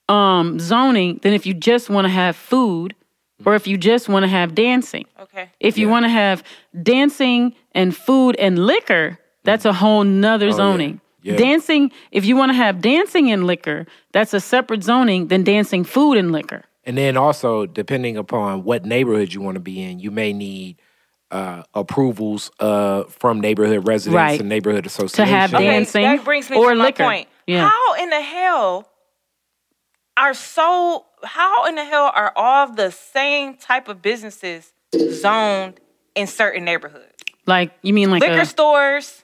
um, 0.09 0.59
zoning 0.59 1.21
than 1.21 1.31
if 1.31 1.45
you 1.45 1.53
just 1.53 1.89
want 1.89 2.03
to 2.03 2.09
have 2.09 2.35
food 2.35 2.93
or 3.45 3.55
if 3.55 3.67
you 3.67 3.77
just 3.77 4.09
want 4.09 4.23
to 4.23 4.27
have 4.27 4.53
dancing. 4.53 5.05
Okay. 5.17 5.49
If 5.61 5.77
you 5.77 5.87
want 5.87 6.03
to 6.03 6.09
have 6.09 6.43
dancing 6.83 7.55
and 7.71 7.95
food 7.95 8.35
and 8.35 8.59
liquor, 8.59 9.17
that's 9.45 9.63
a 9.63 9.71
whole 9.71 10.03
nother 10.03 10.51
zoning. 10.51 10.99
Oh, 11.01 11.07
Yeah. 11.23 11.37
Dancing, 11.37 11.89
if 12.11 12.25
you 12.25 12.35
want 12.35 12.49
to 12.49 12.55
have 12.55 12.81
dancing 12.81 13.31
and 13.31 13.47
liquor, 13.47 13.85
that's 14.11 14.33
a 14.33 14.41
separate 14.41 14.83
zoning 14.83 15.29
than 15.29 15.45
dancing 15.45 15.85
food 15.85 16.17
and 16.17 16.33
liquor. 16.33 16.65
And 16.83 16.97
then 16.97 17.15
also, 17.17 17.65
depending 17.65 18.17
upon 18.17 18.63
what 18.63 18.85
neighborhood 18.85 19.33
you 19.33 19.41
want 19.41 19.55
to 19.55 19.59
be 19.61 19.81
in, 19.81 19.99
you 19.99 20.09
may 20.11 20.33
need 20.33 20.81
uh, 21.29 21.63
approvals 21.73 22.51
uh, 22.59 23.03
from 23.03 23.39
neighborhood 23.39 23.87
residents 23.87 24.15
Right. 24.15 24.39
and 24.39 24.49
neighborhood 24.49 24.85
associations. 24.85 25.15
To 25.17 25.25
have 25.25 25.53
Okay, 25.53 25.65
dancing 25.65 26.01
that 26.03 26.23
brings 26.25 26.49
me 26.49 26.57
or 26.57 26.71
to 26.71 26.75
my 26.75 26.85
liquor. 26.85 27.03
point. 27.03 27.29
Yeah. 27.47 27.69
How 27.69 27.93
in 28.01 28.09
the 28.09 28.19
hell 28.21 28.89
are 30.17 30.33
so? 30.33 31.05
How 31.23 31.65
in 31.67 31.75
the 31.75 31.85
hell 31.85 32.11
are 32.13 32.33
all 32.35 32.73
the 32.73 32.91
same 32.91 33.55
type 33.55 33.87
of 33.87 34.01
businesses 34.01 34.73
zoned 35.11 35.79
in 36.15 36.27
certain 36.27 36.65
neighborhoods? 36.65 37.05
Like 37.45 37.71
you 37.81 37.93
mean 37.93 38.11
like 38.11 38.21
Liquor 38.21 38.41
a, 38.41 38.45
stores. 38.45 39.20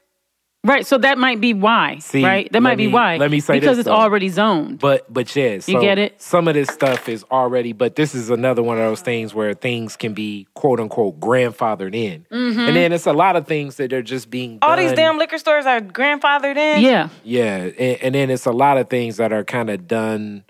Right? 0.63 0.85
So 0.85 0.97
that 0.97 1.17
might 1.17 1.39
be 1.39 1.53
why, 1.53 1.99
See, 1.99 2.23
right? 2.23 2.45
That 2.51 2.57
let 2.57 2.63
might 2.63 2.77
be 2.77 2.87
why. 2.87 3.17
let 3.17 3.31
me 3.31 3.39
say 3.39 3.53
because 3.59 3.77
this, 3.77 3.85
it's 3.85 3.85
though. 3.87 3.93
already 3.95 4.29
zoned. 4.29 4.79
But 4.79 5.11
but 5.11 5.33
yeah, 5.35 5.59
so 5.59 5.79
get 5.79 5.97
it? 5.97 6.21
Some 6.21 6.47
of 6.47 6.53
this 6.55 6.67
stuff 6.69 7.07
is 7.09 7.23
already, 7.31 7.73
but 7.73 7.95
this 7.95 8.13
is 8.15 8.29
another 8.29 8.61
one 8.63 8.77
of 8.77 8.83
those 8.83 9.01
things 9.01 9.33
where 9.33 9.53
things 9.53 9.95
can 9.95 10.13
be 10.13 10.47
quote 10.55 10.79
unquote 10.79 11.19
grandfathered 11.19 11.95
in, 11.95 12.25
Mm-hmm. 12.31 12.59
and 12.59 12.75
then 12.75 12.91
it's 12.91 13.05
a 13.07 13.13
lot 13.13 13.35
of 13.35 13.47
things 13.47 13.77
that 13.77 13.93
are 13.93 14.01
just 14.01 14.29
being 14.29 14.59
All 14.61 14.75
these 14.77 14.93
damn 14.93 15.17
liquor 15.17 15.37
stores 15.37 15.65
are 15.65 15.79
grandfathered 15.81 16.57
in. 16.57 16.81
yeah, 16.81 17.09
yeah, 17.23 17.55
and, 17.57 18.01
and 18.01 18.15
then 18.15 18.29
it's 18.29 18.45
a 18.45 18.51
lot 18.51 18.77
of 18.77 18.89
things 18.89 19.17
that 19.17 19.31
are 19.31 19.43
kind 19.43 19.69
of 19.69 19.87
done 19.87 20.43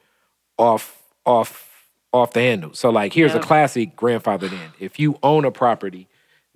off 0.57 1.01
off 1.25 1.65
off 2.13 2.31
the 2.33 2.39
handle. 2.39 2.73
So 2.73 2.89
like 2.89 3.13
here's 3.13 3.35
a 3.35 3.39
classic 3.39 3.95
grandfathered 3.95 4.51
in. 4.53 4.71
If 4.79 4.97
you 4.99 5.19
own 5.21 5.45
a 5.45 5.51
property 5.51 6.07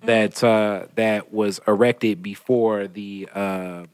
that 0.04 0.42
uh 0.42 0.86
that 0.96 1.32
was 1.32 1.60
erected 1.66 2.22
before 2.22 2.86
the 2.88 3.28
uh 3.34 3.84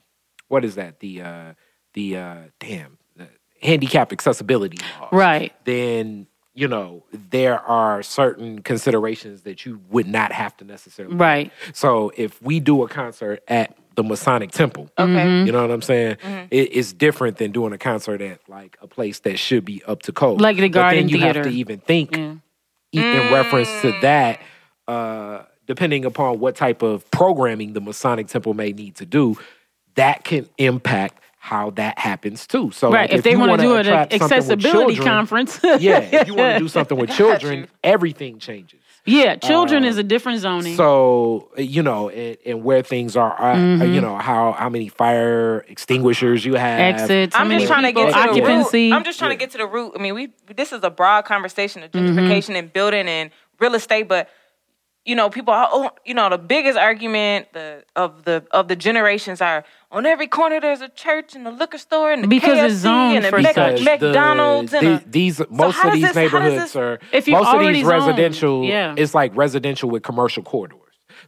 what 0.49 0.65
is 0.65 0.75
that? 0.77 1.01
The 1.01 1.23
uh 1.23 1.53
the 1.95 2.17
uh 2.17 2.37
damn 2.61 2.99
the 3.17 3.29
handicap 3.61 4.13
accessibility 4.13 4.79
laws. 5.01 5.09
right. 5.13 5.53
Then 5.65 6.27
you 6.55 6.67
know 6.69 7.05
there 7.31 7.59
are 7.61 8.03
certain 8.03 8.63
considerations 8.63 9.43
that 9.43 9.65
you 9.65 9.81
would 9.91 10.07
not 10.09 10.33
have 10.33 10.57
to 10.59 10.65
necessarily 10.65 11.15
Right. 11.17 11.53
so 11.73 12.11
if 12.17 12.41
we 12.43 12.61
do 12.61 12.83
a 12.83 12.89
concert 12.89 13.43
at 13.49 13.77
the 13.95 14.05
Masonic 14.05 14.53
Temple, 14.53 14.89
Okay. 14.97 15.45
you 15.45 15.51
know 15.51 15.61
what 15.61 15.73
I'm 15.73 15.83
saying? 15.83 16.19
It, 16.53 16.77
it's 16.77 16.93
different 16.93 17.37
than 17.39 17.51
doing 17.51 17.73
a 17.73 17.79
concert 17.79 18.21
at 18.21 18.41
like 18.49 18.77
a 18.81 18.87
place 18.87 19.19
that 19.21 19.39
should 19.41 19.65
be 19.65 19.83
up 19.85 20.03
to 20.03 20.13
code. 20.13 20.41
Like 20.41 20.57
the 20.57 20.69
But 20.69 20.73
Garden 20.73 21.01
then 21.01 21.09
you 21.09 21.19
Theater. 21.19 21.41
have 21.41 21.49
to 21.49 21.53
even 21.53 21.81
think 21.81 22.17
Yeah. 22.17 22.35
e- 22.93 23.01
in 23.01 23.33
reference 23.33 23.69
to 23.83 23.91
that, 24.03 24.41
uh, 24.87 25.43
depending 25.69 26.05
upon 26.05 26.41
what 26.41 26.57
type 26.57 26.83
of 26.83 27.09
programming 27.13 27.75
the 27.75 27.81
Masonic 27.81 28.27
Temple 28.27 28.55
may 28.55 28.73
need 28.73 28.97
to 28.97 29.07
do, 29.07 29.39
that 29.95 30.25
can 30.25 30.49
impact 30.59 31.21
how 31.41 31.71
that 31.71 31.99
happens 31.99 32.47
too. 32.47 32.71
So 32.73 32.91
Right. 32.91 33.09
like, 33.09 33.19
if 33.19 33.23
they 33.25 33.37
want 33.37 33.53
to 33.53 33.59
do 33.59 33.75
an 33.75 33.81
attract 33.87 34.13
something 34.13 34.27
with 34.27 34.33
accessibility 34.33 34.95
children- 34.97 35.07
conference, 35.07 35.61
yeah, 35.79 35.99
if 36.01 36.27
you 36.27 36.35
want 36.35 36.55
to 36.55 36.59
do 36.59 36.69
something 36.77 36.99
with 36.99 37.11
children, 37.11 37.69
everything 37.85 38.39
changes. 38.41 38.81
yeah, 39.07 39.37
children 39.37 39.85
is 39.85 39.97
a 39.97 40.03
different 40.03 40.41
zoning. 40.41 40.75
Uh, 40.75 40.77
So 40.77 41.51
you 41.57 41.83
know, 41.83 42.11
and, 42.11 42.37
and 42.45 42.65
where 42.65 42.83
things 42.83 43.17
are, 43.17 43.33
are 43.33 43.55
Mm-hmm. 43.55 43.95
you 43.95 44.01
know 44.01 44.17
how 44.17 44.53
how 44.53 44.69
many 44.69 44.89
fire 44.89 45.65
extinguishers 45.69 46.45
you 46.45 46.55
have, 46.55 46.81
Exits. 46.81 47.35
I'm 47.37 47.49
just 47.51 47.67
trying 47.67 47.85
to 47.85 47.93
get 47.93 48.07
to 48.07 48.13
the 48.13 48.19
occupancy. 48.31 48.89
root. 48.91 48.97
I'm 48.97 49.05
just 49.05 49.19
trying 49.19 49.31
to 49.31 49.37
get 49.37 49.51
to 49.53 49.59
the 49.59 49.67
root. 49.67 49.93
I 49.97 50.03
mean, 50.03 50.15
we 50.15 50.33
this 50.55 50.73
is 50.73 50.81
a 50.83 50.91
broad 50.91 51.23
conversation 51.25 51.83
of 51.83 51.91
Mm-hmm. 51.93 52.19
gentrification 52.19 52.59
and 52.59 52.73
building 52.73 53.09
and 53.09 53.31
real 53.61 53.75
estate, 53.75 54.09
but 54.09 54.29
you 55.05 55.15
know, 55.17 55.31
people. 55.31 55.55
are- 55.55 55.69
Oh, 55.73 55.91
you 56.05 56.15
know, 56.15 56.29
the 56.29 56.39
biggest 56.39 56.77
argument 56.79 57.53
the 57.53 57.85
of 57.97 58.25
the 58.25 58.45
of 58.51 58.69
the 58.69 58.77
generations 58.77 59.41
are 59.41 59.65
on 59.91 60.05
every 60.07 60.27
corner 60.27 60.61
there's 60.61 60.81
a 60.83 60.89
church 60.91 61.35
and 61.35 61.47
a 61.47 61.51
liquor 61.51 61.79
store 61.79 62.13
and 62.13 62.25
the 62.25 62.29
Because 62.29 62.59
KFC 62.59 62.65
it's 62.67 62.75
zoned 62.77 63.17
and 63.17 63.27
a 63.27 63.31
for 63.31 63.41
Mac- 63.41 63.55
such. 63.55 63.79
Because 63.79 64.01
the- 64.01 64.07
McDonald's 64.07 64.75
and 64.75 64.87
the- 64.87 64.95
a, 64.97 65.03
these 65.07 65.41
most 65.51 65.77
how 65.77 65.89
of 65.89 65.95
these 65.95 66.03
this- 66.05 66.15
neighborhoods 66.17 66.57
this- 66.63 66.77
are 66.77 66.99
If 67.13 67.27
you're 67.29 67.39
most 67.43 67.55
of 67.55 67.61
these 67.61 67.87
zoned, 67.87 68.07
residential. 68.07 68.65
yeah. 68.65 68.95
It's 68.97 69.15
like 69.15 69.35
residential 69.37 69.89
with 69.89 70.03
commercial 70.03 70.43
corridors. 70.43 70.81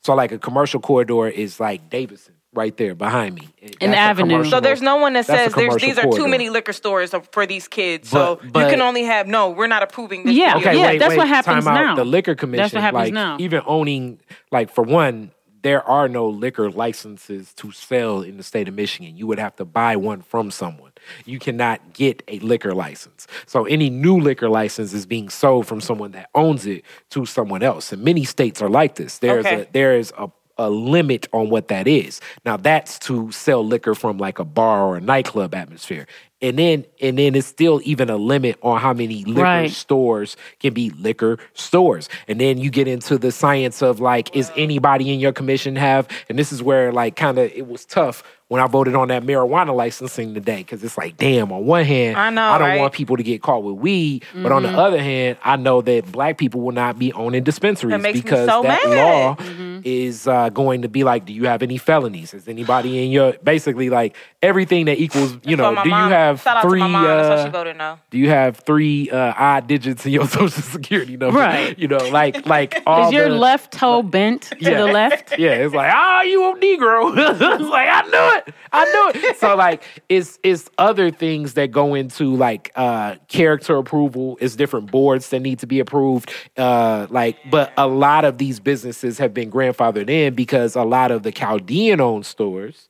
So 0.03 0.15
like 0.15 0.33
a 0.33 0.39
commercial 0.39 0.81
corridor 0.81 1.29
is 1.29 1.59
like 1.61 1.89
Davison 1.91 2.35
right 2.53 2.77
there 2.77 2.95
behind 2.95 3.37
me. 3.37 3.49
An 3.81 3.91
That's 3.91 3.95
a 3.95 3.97
avenue. 3.99 4.45
So 4.45 4.61
there's 4.61 4.83
no 4.83 4.97
one 4.97 5.13
that 5.13 5.27
says 5.27 5.55
there's, 5.55 5.77
these 5.77 5.99
are 5.99 6.03
corridor. 6.03 6.17
too 6.25 6.29
many 6.29 6.51
liquor 6.51 6.73
stores 6.73 7.15
for 7.31 7.47
these 7.47 7.69
kids. 7.69 8.09
so 8.09 8.41
But- 8.43 8.53
but- 8.53 8.65
you 8.65 8.71
can 8.71 8.81
only 8.83 9.05
have 9.05 9.29
no. 9.29 9.51
We're 9.51 9.69
not 9.69 9.83
approving 9.83 10.25
this. 10.25 10.35
Yeah. 10.35 10.57
Okay, 10.57 10.77
yeah, 10.77 10.87
wait, 10.89 10.99
that's 10.99 11.11
wait, 11.11 11.19
what 11.19 11.29
happens 11.29 11.65
time 11.65 11.77
out. 11.77 11.85
now. 11.85 11.95
The 11.97 12.05
liquor 12.05 12.35
commission, 12.35 12.63
That's 12.63 12.75
what 12.75 12.83
happens 12.83 13.05
like 13.07 13.13
now. 13.15 13.37
even 13.39 13.63
owning, 13.67 14.19
like 14.51 14.71
for 14.75 14.83
one, 14.83 15.31
there 15.63 15.87
are 15.87 16.09
no 16.09 16.27
liquor 16.27 16.71
licenses 16.71 17.53
to 17.55 17.71
sell 17.71 18.23
in 18.23 18.39
the 18.39 18.43
state 18.43 18.67
of 18.67 18.75
Michigan. 18.75 19.17
You 19.17 19.27
would 19.27 19.39
have 19.39 19.55
to 19.57 19.65
buy 19.67 19.95
one 19.95 20.23
from 20.23 20.51
someone. 20.51 20.91
You 21.27 21.39
cannot 21.39 21.93
get 21.93 22.23
a 22.29 22.39
liquor 22.41 22.75
license. 22.75 23.27
So 23.47 23.65
any 23.67 23.91
new 23.91 24.19
liquor 24.19 24.49
license 24.49 24.93
is 24.95 25.05
being 25.07 25.29
sold 25.29 25.67
from 25.67 25.81
someone 25.83 26.13
that 26.13 26.31
owns 26.35 26.67
it 26.67 26.83
to 27.11 27.27
someone 27.27 27.63
else. 27.63 27.93
And 27.93 28.03
many 28.03 28.25
states 28.25 28.61
are 28.63 28.69
like 28.71 28.95
this. 28.97 29.19
There's 29.19 29.45
Okay. 29.47 29.63
a 29.63 29.67
there 29.73 29.95
is 29.97 30.13
a 30.19 30.31
a 30.61 30.71
limit 30.71 31.27
on 31.33 31.51
what 31.51 31.69
that 31.69 31.89
is. 31.89 32.21
Now 32.45 32.57
that's 32.57 32.99
to 33.01 33.33
sell 33.33 33.65
liquor 33.67 33.95
from 33.95 34.19
like 34.19 34.39
a 34.39 34.45
bar 34.45 34.85
or 34.87 34.97
a 34.97 35.01
nightclub 35.01 35.55
atmosphere. 35.55 36.07
And 36.43 36.59
then 36.59 36.87
and 37.03 37.19
then 37.19 37.35
it's 37.35 37.47
still 37.47 37.81
even 37.85 38.09
a 38.11 38.17
limit 38.17 38.59
on 38.63 38.81
how 38.81 38.93
many 38.95 39.25
liquor 39.25 39.43
Right. 39.43 39.71
stores 39.71 40.37
can 40.61 40.73
be 40.75 40.91
liquor 40.91 41.39
stores. 41.55 42.09
And 42.29 42.41
then 42.41 42.59
you 42.59 42.71
get 42.71 42.89
into 42.89 43.19
the 43.19 43.33
science 43.33 43.83
of 43.83 44.01
like, 44.01 44.35
is 44.37 44.51
anybody 44.57 45.13
in 45.13 45.21
your 45.21 45.33
commission 45.33 45.77
have, 45.77 46.09
and 46.29 46.39
this 46.39 46.53
is 46.53 46.63
where 46.63 46.93
like 46.93 47.17
kind 47.17 47.39
of 47.39 47.51
it 47.53 47.67
was 47.67 47.85
tough 47.85 48.23
when 48.51 48.61
I 48.61 48.67
voted 48.67 48.97
on 48.97 49.07
that 49.09 49.23
marijuana 49.23 49.73
licensing 49.73 50.35
today 50.35 50.57
because 50.59 50.83
it's 50.83 50.99
like, 50.99 51.17
damn. 51.17 51.53
On 51.53 51.65
one 51.65 51.85
hand, 51.85 52.17
I 52.17 52.31
know, 52.31 52.43
I 52.43 52.59
don't 52.59 52.69
right? 52.69 52.81
want 52.81 52.93
people 52.93 53.17
to 53.17 53.23
get 53.23 53.43
caught 53.43 53.63
with 53.63 53.77
weed, 53.77 54.25
but 54.35 54.51
on 54.51 54.65
the 54.65 54.71
other 54.71 55.01
hand, 55.01 55.39
I 55.45 55.55
know 55.55 55.83
that 55.83 56.11
black 56.11 56.37
people 56.37 56.61
will 56.61 56.73
not 56.73 56.99
be 56.99 57.13
owning 57.13 57.45
dispensaries 57.45 57.93
That 57.93 58.01
makes 58.03 58.17
me 58.17 58.23
because 58.23 58.49
so 58.49 58.63
that 58.63 58.89
mad. 58.89 58.97
law 58.97 59.37
Mm-hmm. 59.37 59.81
is 59.85 60.27
uh, 60.27 60.49
going 60.49 60.83
to 60.83 60.89
be 60.89 61.05
like, 61.05 61.25
do 61.27 61.33
you 61.33 61.47
have 61.47 61.63
any 61.63 61.79
felonies? 61.79 62.35
Is 62.35 62.49
anybody 62.49 63.05
in 63.05 63.13
your 63.13 63.35
basically 63.45 63.89
like 63.89 64.17
everything 64.43 64.87
that 64.87 64.99
equals? 64.99 65.39
You 65.45 65.57
know, 65.57 65.65
So 65.71 65.73
my 65.73 65.85
do 65.85 65.91
mom- 65.91 66.09
you 66.11 66.15
have 66.15 66.43
three? 66.63 66.81
mom, 66.81 66.93
that's 67.05 67.29
why 67.29 67.35
uh, 67.37 67.45
she 67.45 67.51
voted 67.51 67.77
no. 67.77 67.99
do 68.11 68.19
you 68.19 68.31
have 68.31 68.57
three 68.57 69.09
uh, 69.11 69.33
odd 69.39 69.69
digits 69.69 70.05
in 70.05 70.13
your 70.13 70.27
social 70.29 70.49
security 70.51 71.17
number? 71.17 71.39
Right. 71.39 71.79
You 71.79 71.87
know, 71.87 71.99
like 72.11 72.47
like 72.47 72.83
all 72.87 73.07
Is 73.07 73.13
your 73.13 73.29
left 73.31 73.73
toe 73.73 74.03
bent 74.03 74.43
to 74.43 74.57
Yeah. 74.61 74.79
the 74.79 74.87
left? 74.87 75.35
Yeah, 75.39 75.51
it's 75.53 75.73
like, 75.75 75.93
oh, 75.95 76.23
you 76.23 76.51
a 76.51 76.55
Negro. 76.57 77.13
it's 77.17 77.71
like, 77.71 77.89
I 77.89 78.03
knew 78.03 78.37
it. 78.39 78.40
I 78.73 78.85
knew 78.85 79.21
it. 79.23 79.37
So 79.39 79.57
like 79.57 79.83
it's 80.09 80.39
it's 80.43 80.69
other 80.79 81.11
things 81.11 81.55
that 81.55 81.71
go 81.71 81.95
into 81.95 82.35
like 82.35 82.73
uh 82.77 83.17
character 83.29 83.77
approval, 83.77 84.39
it's 84.41 84.57
different 84.57 84.91
boards 84.91 85.31
that 85.31 85.41
need 85.41 85.59
to 85.61 85.67
be 85.67 85.81
approved. 85.81 86.33
Uh 86.57 87.07
like, 87.11 87.39
but 87.51 87.73
a 87.77 87.87
lot 87.87 88.25
of 88.25 88.39
these 88.39 88.61
businesses 88.61 89.19
have 89.19 89.35
been 89.35 89.51
grandfathered 89.51 90.11
in 90.11 90.35
because 90.35 90.77
a 90.77 90.85
lot 90.85 91.11
of 91.11 91.23
the 91.23 91.33
Chaldean 91.33 92.01
owned 92.01 92.27
stores, 92.27 92.89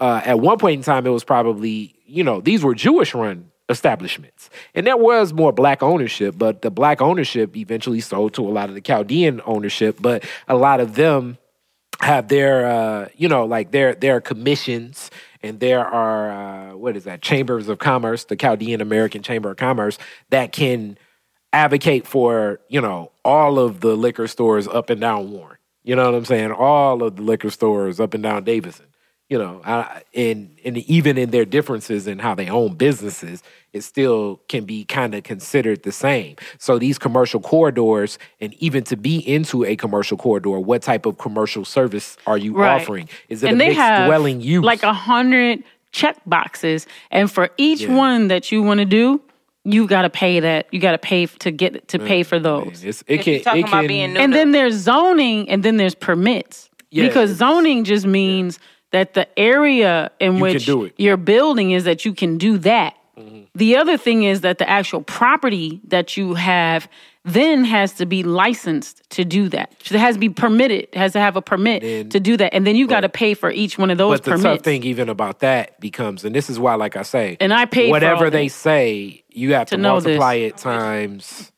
uh, 0.00 0.20
at 0.24 0.40
one 0.40 0.58
point 0.58 0.78
in 0.78 0.82
time, 0.82 1.06
it 1.06 1.10
was 1.10 1.24
probably, 1.24 1.94
you 2.06 2.22
know, 2.22 2.40
these 2.40 2.62
were 2.62 2.74
Jewish 2.74 3.14
run 3.14 3.50
establishments. 3.68 4.50
And 4.74 4.86
there 4.86 4.96
was 4.96 5.32
more 5.32 5.52
black 5.52 5.82
ownership, 5.82 6.34
but 6.38 6.62
the 6.62 6.70
black 6.70 7.00
ownership 7.00 7.56
eventually 7.56 8.00
sold 8.00 8.34
to 8.34 8.42
a 8.42 8.50
lot 8.50 8.68
of 8.68 8.74
the 8.74 8.80
Chaldean 8.80 9.40
ownership, 9.44 9.96
but 10.00 10.24
a 10.48 10.56
lot 10.56 10.80
of 10.80 10.94
them 10.94 11.38
have 12.00 12.28
their 12.28 12.66
uh, 12.66 13.08
you 13.16 13.28
know, 13.28 13.44
like 13.46 13.70
their 13.70 13.94
their 13.94 14.20
commissions 14.20 15.10
and 15.46 15.60
there 15.60 15.86
are 15.86 16.30
uh, 16.30 16.76
what 16.76 16.96
is 16.96 17.04
that, 17.04 17.22
chambers 17.22 17.68
of 17.68 17.78
commerce, 17.78 18.24
the 18.24 18.36
Chaldean 18.36 18.80
American 18.80 19.22
Chamber 19.22 19.50
of 19.50 19.56
Commerce 19.56 19.98
that 20.30 20.52
can 20.52 20.98
advocate 21.52 22.06
for, 22.06 22.60
you 22.68 22.80
know, 22.80 23.12
all 23.24 23.58
of 23.58 23.80
the 23.80 23.96
liquor 23.96 24.26
stores 24.26 24.66
up 24.68 24.90
and 24.90 25.00
down 25.00 25.30
Warren. 25.30 25.58
You 25.84 25.94
know 25.94 26.04
what 26.06 26.16
I'm 26.16 26.24
saying? 26.24 26.52
All 26.52 27.02
of 27.02 27.16
the 27.16 27.22
liquor 27.22 27.50
stores 27.50 28.00
up 28.00 28.12
and 28.12 28.22
down 28.22 28.44
Davison. 28.44 28.86
You 29.28 29.38
know, 29.38 29.60
I, 29.64 30.02
and 30.14 30.56
and 30.64 30.78
even 30.78 31.18
in 31.18 31.30
their 31.30 31.44
differences 31.44 32.06
in 32.06 32.20
how 32.20 32.36
they 32.36 32.48
own 32.48 32.74
businesses, 32.76 33.42
it 33.72 33.80
still 33.82 34.40
can 34.48 34.64
be 34.64 34.84
kind 34.84 35.16
of 35.16 35.24
considered 35.24 35.82
the 35.82 35.90
same. 35.90 36.36
So 36.58 36.78
these 36.78 36.96
commercial 36.96 37.40
corridors, 37.40 38.20
and 38.40 38.54
even 38.60 38.84
to 38.84 38.96
be 38.96 39.16
into 39.18 39.64
a 39.64 39.74
commercial 39.74 40.16
corridor, 40.16 40.60
what 40.60 40.82
type 40.82 41.06
of 41.06 41.18
commercial 41.18 41.64
service 41.64 42.16
are 42.24 42.38
you 42.38 42.52
Right. 42.56 42.80
offering? 42.80 43.08
Is 43.28 43.42
it 43.42 43.48
and 43.48 43.56
a 43.56 43.58
they 43.58 43.66
mixed 43.70 43.80
have 43.80 44.06
dwelling 44.06 44.40
use? 44.40 44.62
like 44.64 44.84
a 44.84 44.92
hundred 44.92 45.64
check 45.90 46.18
boxes, 46.24 46.86
and 47.10 47.28
for 47.28 47.50
each 47.56 47.80
Yeah. 47.82 47.96
one 47.96 48.28
that 48.28 48.52
you 48.52 48.62
want 48.62 48.78
to 48.78 48.86
do, 48.86 49.20
you 49.64 49.88
got 49.88 50.02
to 50.02 50.10
pay 50.10 50.38
that. 50.38 50.68
You 50.70 50.78
got 50.78 50.92
to 50.92 50.98
pay 50.98 51.26
to 51.26 51.50
get 51.50 51.88
to 51.88 51.98
pay 51.98 52.22
for 52.22 52.38
those. 52.38 52.84
it's, 52.84 53.02
it 53.08 53.14
If 53.18 53.24
can, 53.24 53.32
you're 53.32 53.42
talking 53.42 53.60
it 53.64 53.68
about 53.68 53.80
can, 53.80 53.88
being 53.88 54.12
new- 54.12 54.20
And 54.20 54.32
then 54.32 54.52
there's 54.52 54.74
zoning, 54.74 55.48
and 55.50 55.64
then 55.64 55.78
there's 55.78 55.96
permits. 55.96 56.70
Yeah, 56.92 57.08
because 57.08 57.30
zoning 57.30 57.82
just 57.82 58.06
means 58.06 58.60
that 58.96 59.12
the 59.14 59.26
area 59.38 60.10
in 60.20 60.36
You 60.36 60.42
which 60.42 60.68
you're 60.96 61.16
building 61.18 61.70
is 61.72 61.84
that 61.84 62.04
you 62.06 62.12
can 62.14 62.38
do 62.38 62.56
that. 62.58 62.94
Mm-hmm. 63.18 63.42
The 63.54 63.76
other 63.76 63.96
thing 63.96 64.24
is 64.24 64.40
that 64.40 64.56
the 64.58 64.68
actual 64.68 65.02
property 65.02 65.80
that 65.88 66.16
you 66.16 66.34
have 66.34 66.88
then 67.24 67.64
has 67.64 67.92
to 67.94 68.06
be 68.06 68.22
licensed 68.22 69.02
to 69.10 69.24
do 69.24 69.48
that. 69.48 69.72
So 69.82 69.96
it 69.96 70.00
has 70.00 70.14
to 70.14 70.20
be 70.20 70.28
permitted, 70.28 70.88
has 70.94 71.12
to 71.14 71.20
have 71.20 71.34
a 71.36 71.42
permit 71.42 71.82
Then- 71.82 72.08
to 72.10 72.20
do 72.20 72.36
that. 72.36 72.54
And 72.54 72.66
then 72.66 72.76
you 72.76 72.86
got 72.86 73.00
to 73.00 73.08
pay 73.08 73.34
for 73.34 73.50
each 73.50 73.76
one 73.78 73.90
of 73.90 73.98
those 73.98 74.18
But 74.18 74.24
the 74.24 74.30
permits. 74.32 74.44
tough 74.44 74.60
thing 74.64 74.82
even 74.84 75.08
about 75.08 75.40
that 75.40 75.78
becomes, 75.80 76.24
and 76.24 76.34
this 76.34 76.48
is 76.48 76.58
why, 76.58 76.74
like 76.76 76.96
I 76.96 77.02
say, 77.02 77.36
And 77.40 77.52
I 77.52 77.66
for 77.66 77.88
whatever 77.88 78.30
they 78.30 78.48
say, 78.48 79.24
you 79.30 79.54
have 79.54 79.66
to, 79.68 79.76
To 79.76 79.82
multiply 79.82 80.38
this. 80.38 80.52
it 80.52 80.56
times. 80.58 81.52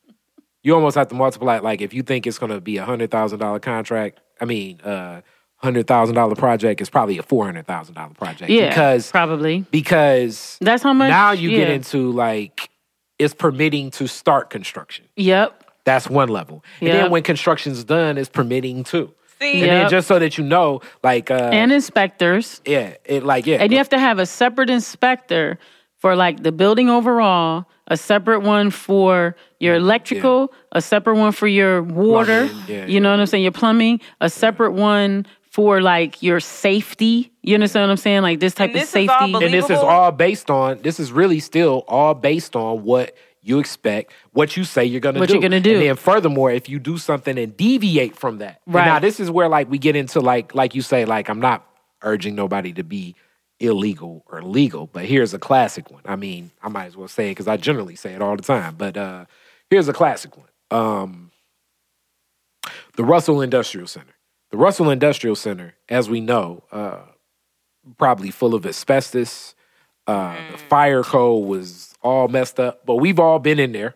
You 0.63 0.73
almost 0.75 0.95
have 0.97 1.07
to 1.09 1.15
multiply 1.15 1.57
it. 1.57 1.63
Like 1.63 1.81
if 1.81 1.93
you 1.93 2.03
think 2.03 2.25
it's 2.27 2.39
going 2.39 2.51
to 2.51 2.59
be 2.61 2.77
a 2.77 2.85
hundred 2.85 3.11
thousand 3.11 3.39
dollar 3.39 3.59
contract, 3.59 4.19
I 4.41 4.45
mean, 4.45 4.81
uh, 4.81 5.21
hundred 5.59 5.87
thousand 5.87 6.15
dollar 6.15 6.35
project 6.35 6.81
is 6.81 6.89
probably 6.89 7.17
a 7.17 7.23
four 7.23 7.45
hundred 7.45 7.67
thousand 7.67 7.95
dollar 7.95 8.13
project. 8.13 8.49
yeah, 8.49 8.69
because 8.69 9.11
probably. 9.11 9.65
because 9.71 10.57
That's 10.61 10.83
how 10.83 10.93
much. 10.93 11.09
now 11.09 11.31
you 11.31 11.49
get 11.51 11.69
into 11.69 12.11
like 12.11 12.69
it's 13.17 13.33
permitting 13.33 13.91
to 13.91 14.07
start 14.07 14.49
construction. 14.49 15.05
Yep. 15.17 15.65
That's 15.85 16.09
one 16.09 16.29
level, 16.29 16.63
and 16.81 16.89
then 16.89 17.09
when 17.11 17.23
construction's 17.23 17.83
done, 17.83 18.17
it's 18.17 18.29
permitting 18.29 18.83
too. 18.83 19.13
See, 19.39 19.61
And 19.61 19.69
then 19.71 19.89
just 19.89 20.07
so 20.07 20.19
that 20.19 20.37
you 20.37 20.43
know, 20.43 20.81
like, 21.01 21.31
uh, 21.31 21.49
And 21.53 21.71
inspectors. 21.71 22.59
yeah, 22.65 22.95
it 23.05 23.23
like 23.23 23.47
yeah, 23.47 23.57
And 23.61 23.71
you 23.71 23.77
have 23.77 23.87
to 23.89 23.97
have 23.97 24.19
a 24.19 24.25
separate 24.25 24.69
inspector 24.69 25.57
for 25.97 26.15
like 26.15 26.43
the 26.43 26.51
building 26.51 26.89
overall, 26.89 27.65
a 27.87 27.95
separate 27.97 28.41
one 28.41 28.69
for 28.69 29.35
your 29.59 29.75
electrical, 29.75 30.51
a 30.73 30.81
separate 30.81 31.15
one 31.15 31.31
for 31.31 31.47
your 31.47 31.81
water. 31.81 32.49
Yeah, 32.67 32.85
you 32.85 32.99
know 32.99 33.11
what 33.11 33.19
I'm 33.21 33.25
saying? 33.27 33.43
Your 33.43 33.53
plumbing, 33.53 34.01
a 34.21 34.29
separate 34.29 34.73
one 34.73 35.25
for 35.59 35.81
like 35.81 36.23
your 36.23 36.39
safety. 36.39 37.31
You 37.43 37.55
understand 37.55 37.83
what 37.83 37.91
I'm 37.91 37.97
saying? 37.97 38.21
Like 38.21 38.39
this 38.39 38.53
type 38.55 38.69
And 38.69 38.77
of 38.77 38.81
this 38.81 38.95
is 38.95 39.09
all 39.09 39.19
safety. 39.27 39.45
and 39.45 39.53
this 39.53 39.69
is 39.69 39.77
all 39.79 40.11
based 40.11 40.49
on 40.49 40.81
this 40.81 40.99
is 40.99 41.11
really 41.11 41.39
still 41.39 41.83
all 41.87 42.13
based 42.13 42.55
on 42.55 42.83
what 42.83 43.13
you 43.41 43.59
expect, 43.59 44.11
what 44.31 44.55
you 44.57 44.63
say 44.63 44.85
you're 44.85 44.99
gonna 45.01 45.19
What 45.19 45.27
do. 45.29 45.33
you're 45.35 45.41
gonna 45.41 45.59
do. 45.59 45.73
And 45.75 45.81
then 45.81 45.95
furthermore, 45.95 46.51
if 46.51 46.69
you 46.69 46.79
do 46.79 46.97
something 46.97 47.37
and 47.37 47.55
deviate 47.57 48.15
from 48.15 48.37
that. 48.37 48.61
Right. 48.67 48.85
now 48.85 48.99
this 48.99 49.19
is 49.19 49.29
where 49.31 49.49
like 49.49 49.69
we 49.69 49.77
get 49.77 49.95
into 49.97 50.19
like 50.21 50.55
like 50.55 50.75
you 50.75 50.81
say, 50.81 51.03
like 51.05 51.29
I'm 51.29 51.39
not 51.41 51.65
urging 52.03 52.35
nobody 52.35 52.71
to 52.73 52.83
be 52.83 53.15
illegal 53.59 54.23
or 54.27 54.41
legal, 54.41 54.87
but 54.87 55.03
here's 55.05 55.33
a 55.33 55.39
classic 55.39 55.91
one. 55.91 56.01
I 56.05 56.15
mean, 56.15 56.51
I 56.61 56.69
might 56.69 56.85
as 56.85 56.95
well 56.95 57.09
say 57.09 57.27
it 57.27 57.31
because 57.31 57.47
I 57.49 57.57
generally 57.57 57.95
say 57.97 58.13
it 58.13 58.21
all 58.21 58.35
the 58.37 58.43
time. 58.43 58.75
But 58.77 58.95
uh 58.95 59.25
here's 59.69 59.87
a 59.89 59.93
classic 59.93 60.31
one. 60.37 60.47
Um 60.71 61.31
the 62.95 63.03
Russell 63.03 63.41
Industrial 63.41 63.87
Center. 63.87 64.13
The 64.51 64.57
Russell 64.57 64.89
Industrial 64.89 65.35
Center, 65.35 65.75
as 65.87 66.09
we 66.09 66.21
know, 66.21 66.63
uh, 66.71 66.99
probably 67.97 68.31
full 68.31 68.55
of 68.55 68.65
asbestos. 68.65 69.53
Uh, 70.07 70.35
The 70.51 70.57
fire 70.57 71.03
code 71.03 71.45
was 71.47 71.93
all 72.01 72.27
messed 72.27 72.59
up, 72.59 72.85
but 72.85 72.95
we've 72.95 73.19
all 73.19 73.39
been 73.39 73.59
in 73.59 73.71
there. 73.73 73.95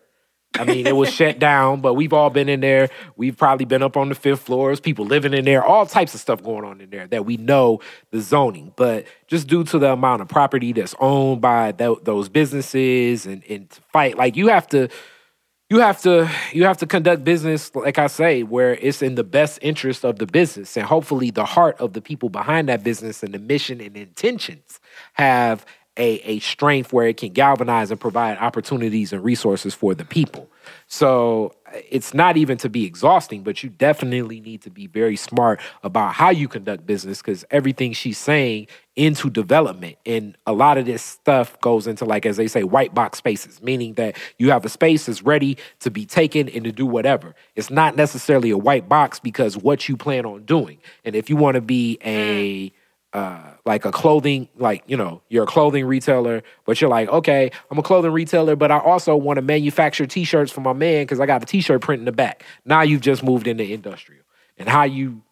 I 0.56 0.62
mean, 0.64 0.86
it 0.86 0.94
was 0.94 1.12
shut 1.14 1.40
down, 1.40 1.80
but 1.80 1.94
we've 1.94 2.12
all 2.12 2.30
been 2.30 2.48
in 2.48 2.60
there. 2.60 2.88
We've 3.16 3.36
probably 3.36 3.64
been 3.66 3.82
up 3.82 3.96
on 3.96 4.08
the 4.10 4.14
fifth 4.14 4.42
floors, 4.42 4.78
people 4.78 5.04
living 5.04 5.34
in 5.34 5.44
there, 5.44 5.64
all 5.64 5.84
types 5.86 6.14
of 6.14 6.20
stuff 6.20 6.40
going 6.44 6.64
on 6.64 6.80
in 6.80 6.90
there 6.90 7.08
that 7.08 7.26
we 7.26 7.36
know 7.36 7.80
the 8.12 8.20
zoning. 8.20 8.72
But 8.76 9.06
just 9.26 9.48
due 9.48 9.64
to 9.64 9.78
the 9.80 9.90
amount 9.92 10.22
of 10.22 10.28
property 10.28 10.72
that's 10.72 10.94
owned 11.00 11.40
by 11.40 11.72
tho- 11.72 11.98
those 12.04 12.28
businesses 12.28 13.26
and, 13.26 13.42
and 13.50 13.68
to 13.70 13.80
fight, 13.92 14.16
like 14.16 14.36
you 14.36 14.46
have 14.48 14.68
to, 14.68 14.88
you 15.70 15.80
have 15.80 16.00
to 16.02 16.30
you 16.52 16.64
have 16.64 16.76
to 16.78 16.86
conduct 16.86 17.24
business 17.24 17.74
like 17.74 17.98
i 17.98 18.06
say 18.06 18.42
where 18.42 18.74
it's 18.74 19.02
in 19.02 19.14
the 19.14 19.24
best 19.24 19.58
interest 19.62 20.04
of 20.04 20.18
the 20.18 20.26
business. 20.26 20.76
And 20.76 20.86
hopefully 20.86 21.30
the 21.30 21.44
heart 21.44 21.80
of 21.80 21.92
the 21.92 22.00
people 22.00 22.28
behind 22.28 22.68
that 22.68 22.84
business 22.84 23.22
and 23.22 23.32
the 23.32 23.38
mission 23.38 23.80
and 23.80 23.96
intentions 23.96 24.80
have 25.14 25.64
a, 25.96 26.14
a 26.20 26.38
strength 26.40 26.92
where 26.92 27.06
it 27.06 27.16
can 27.16 27.32
galvanize 27.32 27.90
and 27.90 28.00
provide 28.00 28.38
opportunities 28.38 29.12
and 29.12 29.22
resources 29.22 29.74
for 29.74 29.94
the 29.94 30.04
people. 30.04 30.50
So 30.86 31.54
it's 31.90 32.14
not 32.14 32.36
even 32.36 32.56
to 32.56 32.68
be 32.68 32.84
exhausting 32.84 33.42
but 33.42 33.62
you 33.62 33.68
definitely 33.68 34.40
need 34.40 34.62
to 34.62 34.70
be 34.70 34.86
very 34.86 35.16
smart 35.16 35.60
about 35.82 36.14
how 36.14 36.30
you 36.30 36.46
conduct 36.46 36.86
business 36.86 37.20
because 37.20 37.44
everything 37.50 37.92
she's 37.92 38.16
saying 38.16 38.66
into 38.94 39.28
development 39.28 39.96
and 40.06 40.36
a 40.46 40.52
lot 40.52 40.78
of 40.78 40.86
this 40.86 41.02
stuff 41.02 41.60
goes 41.60 41.88
into 41.88 42.04
like 42.04 42.24
as 42.24 42.36
they 42.36 42.46
say 42.46 42.62
white 42.62 42.94
box 42.94 43.18
spaces 43.18 43.60
meaning 43.60 43.94
that 43.94 44.16
you 44.38 44.50
have 44.50 44.64
a 44.64 44.68
space 44.68 45.06
that's 45.06 45.22
ready 45.22 45.56
to 45.80 45.90
be 45.90 46.06
taken 46.06 46.48
and 46.48 46.64
to 46.64 46.72
do 46.72 46.86
whatever. 46.86 47.34
It's 47.56 47.70
not 47.70 47.96
necessarily 47.96 48.50
a 48.50 48.58
white 48.58 48.88
box 48.88 49.18
because 49.18 49.56
what 49.56 49.88
you 49.88 49.96
plan 49.96 50.26
on 50.26 50.44
doing. 50.44 50.78
And 51.04 51.16
if 51.16 51.28
you 51.28 51.36
want 51.36 51.56
to 51.56 51.60
be 51.60 51.98
a 52.02 52.70
mm. 52.70 52.72
Uh, 53.14 53.38
like 53.64 53.84
a 53.84 53.92
clothing, 53.92 54.48
like 54.56 54.82
you 54.86 54.96
know, 54.96 55.22
you're 55.28 55.44
a 55.44 55.46
clothing 55.46 55.86
retailer, 55.86 56.42
but 56.66 56.80
you're 56.80 56.90
like, 56.90 57.08
okay, 57.08 57.50
I'm 57.70 57.78
a 57.78 57.82
clothing 57.82 58.10
retailer, 58.12 58.56
but 58.56 58.70
I 58.70 58.78
also 58.78 59.14
want 59.16 59.36
to 59.36 59.42
manufacture 59.42 60.04
T-shirts 60.06 60.50
for 60.52 60.60
my 60.60 60.72
man 60.72 61.02
because 61.04 61.20
I 61.20 61.26
got 61.26 61.42
a 61.42 61.46
T-shirt 61.46 61.80
print 61.80 62.00
in 62.00 62.04
the 62.06 62.12
back. 62.12 62.42
Now 62.64 62.82
you've 62.82 63.00
just 63.02 63.22
moved 63.22 63.46
into 63.46 63.64
industrial, 63.64 64.24
and 64.58 64.68
how 64.68 64.82
you, 64.82 65.22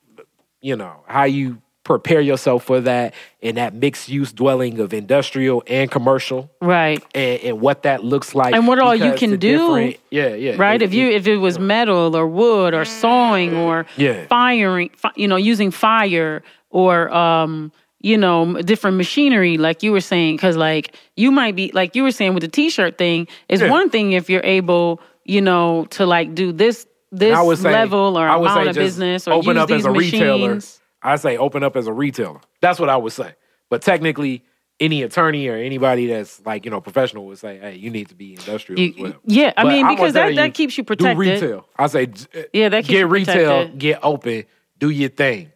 you 0.60 0.76
know, 0.76 1.02
how 1.06 1.24
you 1.24 1.60
prepare 1.84 2.20
yourself 2.20 2.62
for 2.62 2.80
that 2.80 3.12
in 3.40 3.56
that 3.56 3.74
mixed 3.74 4.08
use 4.08 4.32
dwelling 4.32 4.78
of 4.78 4.94
industrial 4.94 5.64
and 5.66 5.90
commercial, 5.90 6.48
right. 6.60 7.02
and, 7.12 7.40
and 7.40 7.60
what 7.60 7.82
that 7.82 8.04
looks 8.04 8.36
like, 8.36 8.54
And 8.54 8.68
what 8.68 8.78
all 8.78 8.94
you 8.94 9.12
can 9.14 9.36
do, 9.40 9.92
yeah, 10.08 10.28
yeah, 10.36 10.54
Right? 10.56 10.80
it- 10.80 10.84
if 10.84 10.94
you 10.94 11.08
if 11.10 11.26
it 11.26 11.38
was 11.38 11.58
metal 11.58 12.14
or 12.16 12.28
wood 12.28 12.72
or 12.72 12.84
sawing 12.84 13.56
or 13.56 13.84
Yeah. 13.96 14.26
firing, 14.28 14.90
fi- 14.94 15.10
you 15.16 15.26
know, 15.26 15.34
using 15.34 15.72
fire 15.72 16.44
or 16.72 17.12
um, 17.14 17.70
you 18.00 18.18
know, 18.18 18.60
different 18.62 18.96
machinery, 18.96 19.56
like 19.58 19.84
you 19.84 19.92
were 19.92 20.00
saying, 20.00 20.34
because 20.36 20.56
like 20.56 20.96
you 21.16 21.30
might 21.30 21.54
be 21.54 21.70
like 21.72 21.94
you 21.94 22.02
were 22.02 22.10
saying 22.10 22.34
with 22.34 22.42
the 22.42 22.48
t-shirt 22.48 22.98
thing, 22.98 23.28
is 23.48 23.60
Yeah. 23.60 23.70
one 23.70 23.90
thing 23.90 24.12
if 24.12 24.28
you're 24.28 24.44
able, 24.44 25.00
you 25.24 25.40
know, 25.40 25.86
to 25.90 26.04
like 26.04 26.34
do 26.34 26.50
this 26.50 26.86
this 27.12 27.36
say, 27.60 27.70
level 27.72 28.18
or 28.18 28.26
amount 28.26 28.64
say 28.64 28.68
of 28.70 28.74
business 28.74 29.28
or 29.28 29.34
open 29.34 29.54
use 29.54 29.62
up 29.62 29.68
these 29.68 29.78
as 29.80 29.84
a 29.86 29.90
retailer. 29.92 30.58
I 31.02 31.16
say 31.16 31.36
open 31.36 31.62
up 31.62 31.76
as 31.76 31.86
a 31.86 31.92
retailer. 31.92 32.40
That's 32.60 32.80
what 32.80 32.88
I 32.88 32.96
would 32.96 33.12
say. 33.12 33.34
But 33.70 33.82
technically, 33.82 34.42
any 34.80 35.02
attorney 35.02 35.46
or 35.48 35.54
anybody 35.56 36.06
that's 36.06 36.40
like 36.44 36.64
you 36.64 36.70
know 36.72 36.80
professional 36.80 37.26
would 37.26 37.38
say, 37.38 37.58
"Hey, 37.58 37.76
you 37.76 37.90
need 37.90 38.08
to 38.08 38.14
be 38.16 38.32
industrial 38.34 38.80
You- 38.80 38.94
as 38.96 39.00
well." 39.12 39.12
yeah, 39.26 39.52
I 39.56 39.62
But 39.62 39.68
mean, 39.72 39.86
because 39.88 40.14
that, 40.14 40.34
that 40.34 40.54
keeps 40.54 40.76
you 40.76 40.82
protected. 40.84 41.16
do 41.16 41.20
retail. 41.20 41.68
I 41.78 41.86
say, 41.86 42.08
Yeah, 42.52 42.68
that 42.70 42.78
keeps 42.84 42.88
get 42.90 42.98
you 43.00 43.06
retail, 43.06 43.34
protected. 43.58 43.78
get 43.78 43.98
open, 44.02 44.44
do 44.80 44.90
your 44.90 45.10
thing. 45.10 45.51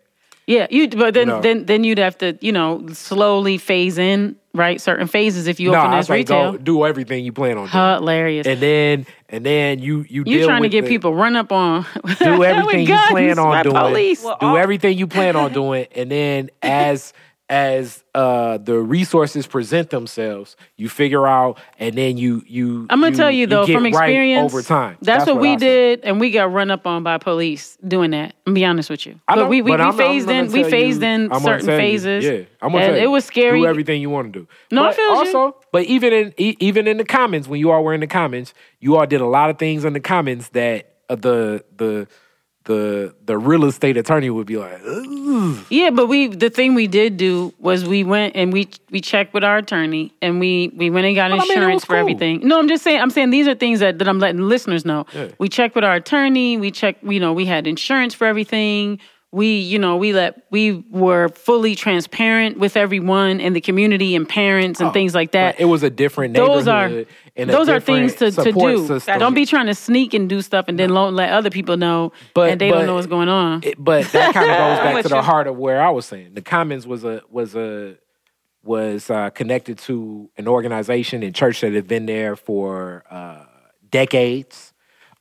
Yeah, 0.46 0.66
you 0.70 0.88
but 0.88 1.12
then 1.14 1.28
know. 1.28 1.40
then 1.40 1.64
then 1.66 1.82
you'd 1.84 1.98
have 1.98 2.16
to, 2.18 2.38
you 2.40 2.52
know, 2.52 2.86
slowly 2.92 3.58
phase 3.58 3.98
in, 3.98 4.36
right? 4.54 4.80
Certain 4.80 5.08
phases 5.08 5.48
if 5.48 5.58
you 5.58 5.72
No, 5.72 5.78
open 5.80 5.90
I 5.94 5.98
as 5.98 6.06
say 6.06 6.14
retail. 6.18 6.52
go 6.52 6.58
do 6.58 6.86
everything 6.86 7.24
you 7.24 7.32
plan 7.32 7.58
on 7.58 7.68
doing, 7.68 7.94
Hilarious. 7.96 8.46
and 8.46 8.60
then 8.60 9.06
and 9.28 9.44
then 9.44 9.80
you 9.80 10.04
you 10.08 10.22
you 10.24 10.38
deal 10.38 10.46
trying 10.46 10.62
to 10.62 10.68
get 10.68 10.82
the- 10.82 10.88
people 10.88 11.14
run 11.14 11.34
up 11.34 11.50
on 11.50 11.84
do 12.20 12.44
everything 12.44 12.80
you 12.82 12.86
guns 12.86 13.10
plan 13.10 13.38
on 13.40 13.64
doing. 13.64 13.74
police. 13.76 14.22
do 14.40 14.56
everything 14.56 14.96
you 14.96 15.08
plan 15.08 15.34
on 15.34 15.52
doing, 15.52 15.86
and 15.96 16.10
then 16.12 16.50
as 16.62 17.12
as 17.48 18.02
uh 18.14 18.58
the 18.58 18.74
resources 18.78 19.46
present 19.46 19.90
themselves, 19.90 20.56
you 20.76 20.88
figure 20.88 21.28
out, 21.28 21.58
and 21.78 21.94
then 21.96 22.16
you 22.16 22.42
you. 22.46 22.86
I'm 22.90 23.00
gonna 23.00 23.14
tell 23.14 23.30
you 23.30 23.46
though, 23.46 23.64
get 23.66 23.74
from 23.74 23.84
right 23.84 23.90
experience, 23.90 24.52
over 24.52 24.62
time. 24.62 24.98
That's, 25.00 25.26
what, 25.26 25.38
we 25.38 25.54
did, 25.56 26.00
and 26.02 26.18
we 26.18 26.32
got 26.32 26.52
run 26.52 26.72
up 26.72 26.86
on 26.88 27.04
by 27.04 27.18
police 27.18 27.78
doing 27.86 28.10
that. 28.10 28.34
I'm 28.46 28.54
be 28.54 28.64
honest 28.64 28.90
with 28.90 29.06
you, 29.06 29.20
I 29.28 29.36
but 29.36 29.48
we 29.48 29.62
we, 29.62 29.70
but 29.70 29.78
we 29.78 29.84
I'm- 29.84 29.92
I'm 29.92 29.96
phased 29.96 30.28
in, 30.28 30.50
we 30.50 30.64
phased 30.64 31.02
you- 31.02 31.06
in 31.08 31.32
I'm 31.32 31.40
certain 31.40 31.68
you, 31.68 31.76
phases. 31.76 32.24
yeah, 32.24 32.32
I'm 32.60 32.72
gonna 32.72 32.86
tell 32.86 32.96
it 32.96 33.06
was 33.06 33.24
scary. 33.24 33.60
Do 33.60 33.66
everything 33.66 34.00
you 34.02 34.10
want 34.10 34.32
to 34.32 34.40
do. 34.40 34.48
No, 34.72 34.82
I 34.82 34.88
but 34.88 34.96
feel 34.96 35.04
you. 35.04 35.14
also, 35.38 35.56
but 35.70 35.84
even 35.84 36.12
in 36.12 36.34
even 36.36 36.88
in 36.88 36.96
the 36.96 37.04
comments, 37.04 37.46
when 37.46 37.60
you 37.60 37.70
all 37.70 37.84
were 37.84 37.94
in 37.94 38.00
the 38.00 38.06
comments, 38.08 38.54
you 38.80 38.96
all 38.96 39.06
did 39.06 39.20
a 39.20 39.26
lot 39.26 39.50
of 39.50 39.58
things 39.58 39.84
in 39.84 39.92
the 39.92 40.00
comments 40.00 40.48
that 40.48 40.94
uh, 41.08 41.14
the 41.14 41.64
the 41.76 42.08
the 42.66 43.14
the 43.24 43.38
real 43.38 43.64
estate 43.64 43.96
attorney 43.96 44.28
would 44.30 44.46
be 44.46 44.56
like, 44.56 44.80
Ugh. 44.86 45.58
Yeah, 45.70 45.90
but 45.90 46.06
we 46.06 46.28
the 46.28 46.50
thing 46.50 46.74
we 46.74 46.86
did 46.86 47.16
do 47.16 47.54
was 47.58 47.84
we 47.84 48.04
went 48.04 48.36
and 48.36 48.52
we 48.52 48.68
we 48.90 49.00
checked 49.00 49.32
with 49.34 49.42
our 49.42 49.58
attorney 49.58 50.12
and 50.20 50.38
we 50.38 50.70
we 50.76 50.90
went 50.90 51.06
and 51.06 51.16
got 51.16 51.30
Well, 51.30 51.40
I 51.40 51.44
mean, 51.44 51.52
insurance 51.52 51.84
for 51.84 51.94
cool. 51.94 52.00
everything. 52.00 52.46
No, 52.46 52.58
I'm 52.58 52.68
just 52.68 52.84
saying 52.84 53.00
I'm 53.00 53.10
saying 53.10 53.30
these 53.30 53.48
are 53.48 53.54
things 53.54 53.80
that, 53.80 53.98
that 53.98 54.08
I'm 54.08 54.18
letting 54.18 54.42
listeners 54.42 54.84
know. 54.84 55.06
Yeah. 55.14 55.28
We 55.38 55.48
checked 55.48 55.74
with 55.74 55.84
our 55.84 55.94
attorney, 55.94 56.56
we 56.58 56.70
checked, 56.70 57.02
you 57.04 57.20
know, 57.20 57.32
we 57.32 57.46
had 57.46 57.66
insurance 57.66 58.14
for 58.14 58.26
everything. 58.26 59.00
We, 59.32 59.58
you 59.58 59.78
know, 59.78 59.96
we 59.96 60.12
let 60.12 60.44
we 60.50 60.84
were 60.90 61.28
fully 61.30 61.74
transparent 61.74 62.58
with 62.58 62.76
everyone 62.76 63.40
in 63.40 63.52
the 63.52 63.60
community 63.60 64.14
and 64.14 64.26
parents 64.26 64.80
and 64.80 64.92
things 64.92 65.14
like 65.14 65.32
that. 65.32 65.56
But 65.56 65.60
it 65.62 65.66
was 65.66 65.82
a 65.82 65.90
different 65.90 66.34
those 66.34 66.66
are 66.68 66.88
neighborhood 66.88 67.08
and 67.36 67.50
a 67.50 67.52
those 67.52 67.68
are 67.68 67.80
things 67.80 68.14
to, 68.14 68.30
to 68.30 68.52
do. 68.52 68.86
system. 68.86 69.18
Don't 69.18 69.34
be 69.34 69.44
trying 69.44 69.66
to 69.66 69.74
sneak 69.74 70.14
and 70.14 70.28
do 70.28 70.40
stuff 70.40 70.66
and 70.68 70.78
then 70.78 70.90
lo- 70.90 71.10
let 71.10 71.30
other 71.32 71.50
people 71.50 71.76
know 71.76 72.12
But- 72.34 72.50
and 72.50 72.60
they 72.60 72.70
but 72.70 72.78
don't 72.78 72.86
know 72.86 72.94
what's 72.94 73.08
going 73.08 73.28
on. 73.28 73.60
It- 73.64 73.74
but 73.82 74.06
that 74.12 74.32
kind 74.34 74.48
of 74.50 74.56
goes 74.56 74.78
back 74.78 74.94
with 74.94 75.02
to 75.02 75.08
the 75.10 75.16
you. 75.16 75.22
heart 75.22 75.48
of 75.48 75.56
where 75.58 75.82
I 75.82 75.90
was 75.90 76.06
saying. 76.06 76.32
The 76.34 76.42
Commons 76.42 76.86
was 76.86 77.04
a 77.04 77.20
was 77.28 77.54
a 77.56 77.96
was 78.62 79.10
uh, 79.10 79.30
connected 79.30 79.76
to 79.78 80.30
an 80.38 80.48
organization 80.48 81.22
and 81.22 81.34
church 81.34 81.60
that 81.60 81.72
had 81.74 81.86
been 81.88 82.06
there 82.06 82.36
for 82.36 83.04
uh, 83.10 83.44
decades. 83.90 84.72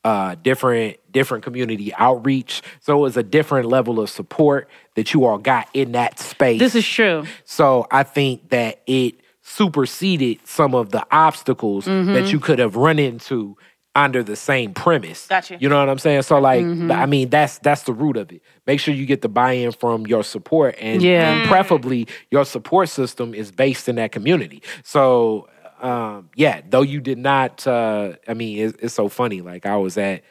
Uh, 0.03 0.36
different 0.36 0.98
different 1.15 1.43
community 1.43 1.93
outreach, 1.95 2.61
so 2.81 2.89
it 2.97 3.01
was 3.01 3.17
a 3.17 3.23
different 3.23 3.67
level 3.69 3.99
of 3.99 4.09
support 4.09 4.69
that 4.95 5.07
you 5.13 5.25
all 5.25 5.39
got 5.39 5.65
in 5.73 5.93
that 5.93 6.19
space. 6.19 6.59
this 6.59 6.75
is 6.75 6.87
true. 6.97 7.23
So 7.45 7.87
I 7.89 8.03
think 8.03 8.49
that 8.49 8.81
it 8.85 9.15
superseded 9.41 10.37
some 10.45 10.75
of 10.75 10.89
the 10.91 11.03
obstacles 11.11 11.85
Mm-hmm. 11.85 12.13
that 12.13 12.31
you 12.33 12.39
could 12.39 12.59
have 12.59 12.75
run 12.75 12.99
into 12.99 13.55
under 13.97 14.21
the 14.23 14.35
same 14.35 14.73
premise. 14.73 15.27
Gotcha. 15.27 15.57
You 15.59 15.69
know 15.69 15.79
what 15.79 15.87
I'm 15.87 15.99
saying? 15.99 16.23
So 16.23 16.37
like 16.39 16.65
Mm-hmm. 16.65 16.91
I 16.91 17.05
mean 17.05 17.29
that's 17.29 17.59
that's 17.59 17.83
the 17.83 17.93
root 17.93 18.17
of 18.17 18.31
it. 18.31 18.41
Make 18.67 18.79
sure 18.81 18.93
you 18.93 19.05
get 19.05 19.21
the 19.21 19.29
buy-in 19.29 19.71
from 19.71 20.05
your 20.07 20.23
support 20.23 20.75
and, 20.79 21.01
Yeah. 21.01 21.31
and 21.33 21.47
preferably 21.47 22.07
your 22.31 22.43
support 22.45 22.89
system 22.89 23.33
is 23.33 23.51
based 23.51 23.87
in 23.87 23.95
that 23.95 24.11
community. 24.11 24.61
So 24.83 25.47
um 25.81 26.29
yeah, 26.35 26.61
though 26.69 26.81
you 26.93 26.99
did 26.99 27.17
not 27.17 27.65
uh 27.65 28.13
I 28.27 28.33
mean 28.33 28.53
it's, 28.67 28.77
it's 28.83 28.93
so 28.93 29.07
funny 29.07 29.39
like 29.41 29.65
I 29.65 29.77
was 29.77 29.97
at 29.97 30.23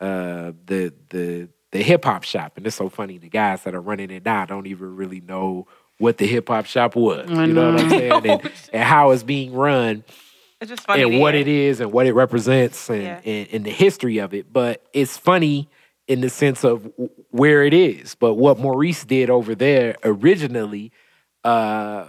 uh 0.00 0.52
the 0.66 0.92
the 1.10 1.48
the 1.72 1.82
hip 1.82 2.04
hop 2.04 2.22
shop 2.24 2.56
and 2.56 2.66
it's 2.66 2.76
so 2.76 2.88
funny 2.88 3.18
the 3.18 3.28
guys 3.28 3.62
that 3.64 3.74
are 3.74 3.80
running 3.80 4.10
it 4.10 4.24
now 4.24 4.44
don't 4.44 4.66
even 4.66 4.96
really 4.96 5.20
know 5.20 5.66
what 5.98 6.16
the 6.16 6.26
hip 6.26 6.48
hop 6.48 6.64
shop 6.66 6.96
was. 6.96 7.30
I 7.30 7.44
You 7.44 7.52
know 7.52 7.72
what 7.74 7.82
I'm 7.84 7.90
saying? 7.90 8.26
And, 8.26 8.50
and 8.72 8.82
how 8.82 9.10
it's 9.10 9.22
being 9.22 9.52
run 9.52 10.02
It's 10.60 10.70
just 10.70 10.86
funny. 10.86 11.02
and 11.02 11.20
what 11.20 11.34
hear. 11.34 11.42
it 11.42 11.48
is 11.48 11.80
and 11.80 11.92
what 11.92 12.06
it 12.06 12.14
represents 12.14 12.88
and, 12.88 13.02
Yeah. 13.02 13.20
and, 13.24 13.48
and 13.52 13.64
the 13.66 13.70
history 13.70 14.16
of 14.18 14.32
it. 14.32 14.50
But 14.52 14.82
it's 14.94 15.16
funny 15.18 15.68
in 16.08 16.22
the 16.22 16.30
sense 16.30 16.64
of 16.64 16.90
where 17.30 17.62
it 17.64 17.74
is. 17.74 18.14
But 18.14 18.34
what 18.34 18.58
Maurice 18.58 19.04
did 19.04 19.28
over 19.28 19.54
there 19.54 19.94
originally 20.02 20.90
uh, 21.44 22.06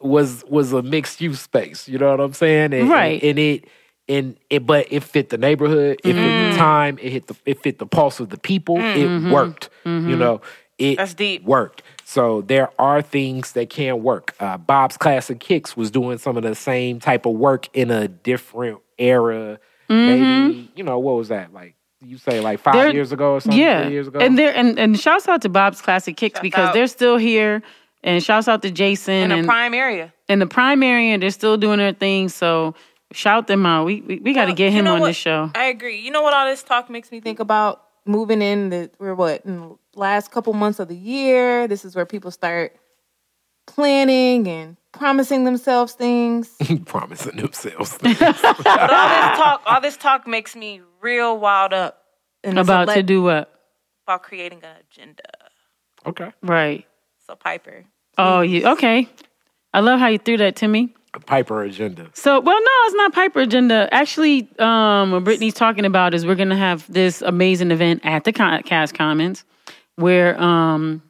was 0.00 0.44
was 0.48 0.72
a 0.72 0.82
mixed 0.82 1.20
use 1.20 1.40
space. 1.40 1.88
You 1.88 1.98
know 1.98 2.10
what 2.12 2.20
I'm 2.20 2.32
saying? 2.32 2.72
And, 2.72 2.88
Right. 2.88 3.20
And, 3.22 3.30
and 3.30 3.38
it 3.38 3.64
and 4.08 4.36
it, 4.50 4.66
but 4.66 4.86
it 4.90 5.02
fit 5.02 5.28
the 5.28 5.38
neighborhood. 5.38 6.00
It 6.04 6.12
fit 6.12 6.16
Mm-hmm. 6.16 6.50
the 6.52 6.56
time. 6.56 6.98
It 7.00 7.12
hit 7.12 7.26
the 7.26 7.36
it 7.46 7.62
fit 7.62 7.78
the 7.78 7.86
pulse 7.86 8.20
of 8.20 8.30
the 8.30 8.38
people. 8.38 8.76
It 8.80 9.30
worked. 9.32 9.70
You 9.84 10.16
know, 10.16 10.40
it 10.78 10.92
Mm-hmm. 10.92 10.94
That's 10.96 11.14
deep. 11.14 11.42
worked. 11.44 11.82
So 12.04 12.40
there 12.42 12.70
are 12.78 13.02
things 13.02 13.52
that 13.52 13.68
can 13.68 14.02
work. 14.02 14.34
Uh, 14.40 14.56
Bob's 14.56 14.96
Classic 14.96 15.38
Kicks 15.38 15.76
was 15.76 15.90
doing 15.90 16.18
some 16.18 16.36
of 16.36 16.42
the 16.44 16.54
same 16.54 17.00
type 17.00 17.26
of 17.26 17.32
work 17.34 17.68
in 17.74 17.90
a 17.90 18.06
different 18.08 18.78
era. 18.96 19.58
Maybe 19.88 20.70
you 20.76 20.84
know 20.84 20.98
what 20.98 21.16
was 21.16 21.28
that 21.28 21.52
like? 21.52 21.74
You 22.00 22.16
say 22.16 22.38
like 22.40 22.60
5 22.60 22.74
They're- 22.74 22.92
years 22.94 23.10
ago 23.10 23.32
or 23.34 23.40
something? 23.40 23.58
yeah, 23.60 23.82
three 23.82 23.92
years 23.92 24.06
ago. 24.06 24.20
and 24.20 24.38
they're 24.38 24.54
and, 24.54 24.78
and 24.78 24.98
shouts 24.98 25.26
out 25.26 25.42
to 25.42 25.48
Bob's 25.48 25.80
Classic 25.82 26.16
Kicks 26.16 26.36
Shout 26.38 26.42
because 26.42 26.68
out. 26.68 26.74
they're 26.74 26.86
still 26.86 27.16
here, 27.16 27.60
and 28.04 28.22
shouts 28.22 28.46
out 28.46 28.62
to 28.62 28.70
Jason 28.70 29.14
in 29.14 29.32
a 29.32 29.36
and 29.38 29.46
prime 29.46 29.74
area. 29.74 30.12
in 30.28 30.38
the 30.38 30.46
prime 30.46 30.82
area. 30.84 31.18
They're 31.18 31.30
still 31.30 31.56
doing 31.56 31.78
their 31.78 31.92
thing, 31.92 32.28
so 32.28 32.74
shout 33.12 33.46
them 33.46 33.64
out. 33.66 33.84
We 33.86 34.00
we, 34.02 34.18
we 34.20 34.32
got 34.32 34.42
to 34.46 34.48
Well, 34.50 34.56
get 34.56 34.72
you 34.72 34.78
him 34.78 34.84
know 34.86 34.94
on 34.94 35.00
what? 35.00 35.06
this 35.08 35.16
show. 35.16 35.50
I 35.54 35.64
agree. 35.66 35.98
You 36.00 36.10
know 36.10 36.22
what 36.22 36.34
all 36.34 36.46
this 36.46 36.62
talk 36.62 36.88
makes 36.90 37.10
me 37.10 37.20
think 37.20 37.40
about? 37.40 37.82
Moving 38.04 38.40
in 38.42 38.70
the 38.70 38.90
we're 38.98 39.14
what 39.14 39.44
in 39.44 39.60
the 39.60 39.76
last 39.94 40.30
couple 40.30 40.52
months 40.54 40.78
of 40.78 40.88
the 40.88 40.96
year. 40.96 41.68
This 41.68 41.84
is 41.84 41.94
where 41.94 42.06
people 42.06 42.30
start 42.30 42.74
planning 43.66 44.48
and 44.48 44.76
promising 44.92 45.44
themselves 45.44 45.92
things. 45.92 46.50
promising 46.86 47.36
themselves. 47.36 47.98
but 48.02 48.22
all 48.22 48.28
this 48.48 49.38
talk, 49.38 49.62
all 49.66 49.80
this 49.80 49.96
talk 49.96 50.26
makes 50.26 50.56
me 50.56 50.80
real 51.00 51.38
wild 51.38 51.72
up. 51.72 52.02
And 52.44 52.58
About 52.58 52.88
to 52.90 53.02
do 53.02 53.22
what? 53.22 53.52
about 54.06 54.22
creating 54.22 54.60
an 54.62 54.76
agenda. 54.90 55.22
okay. 56.06 56.32
Right. 56.42 56.86
So 57.26 57.34
Piper, 57.34 57.84
Oh, 58.16 58.40
you 58.40 58.66
okay? 58.68 59.06
I 59.74 59.80
love 59.80 60.00
how 60.00 60.06
you 60.06 60.16
threw 60.18 60.38
that 60.38 60.56
to 60.56 60.68
me. 60.68 60.94
Piper 61.26 61.62
agenda. 61.62 62.10
So, 62.14 62.40
well, 62.40 62.60
no, 62.60 62.70
it's 62.86 62.94
not 62.94 63.12
Piper 63.12 63.40
Agenda. 63.40 63.88
Actually, 63.92 64.48
um, 64.58 65.12
what 65.12 65.24
Brittany's 65.24 65.54
talking 65.54 65.84
about 65.84 66.14
is 66.14 66.26
we're 66.26 66.34
going 66.34 66.50
to 66.50 66.56
have 66.56 66.90
this 66.92 67.22
amazing 67.22 67.70
event 67.70 68.02
at 68.04 68.24
the 68.24 68.32
Con- 68.32 68.62
Cass 68.62 68.92
Commons 68.92 69.44
where 69.96 70.40
um, 70.40 71.02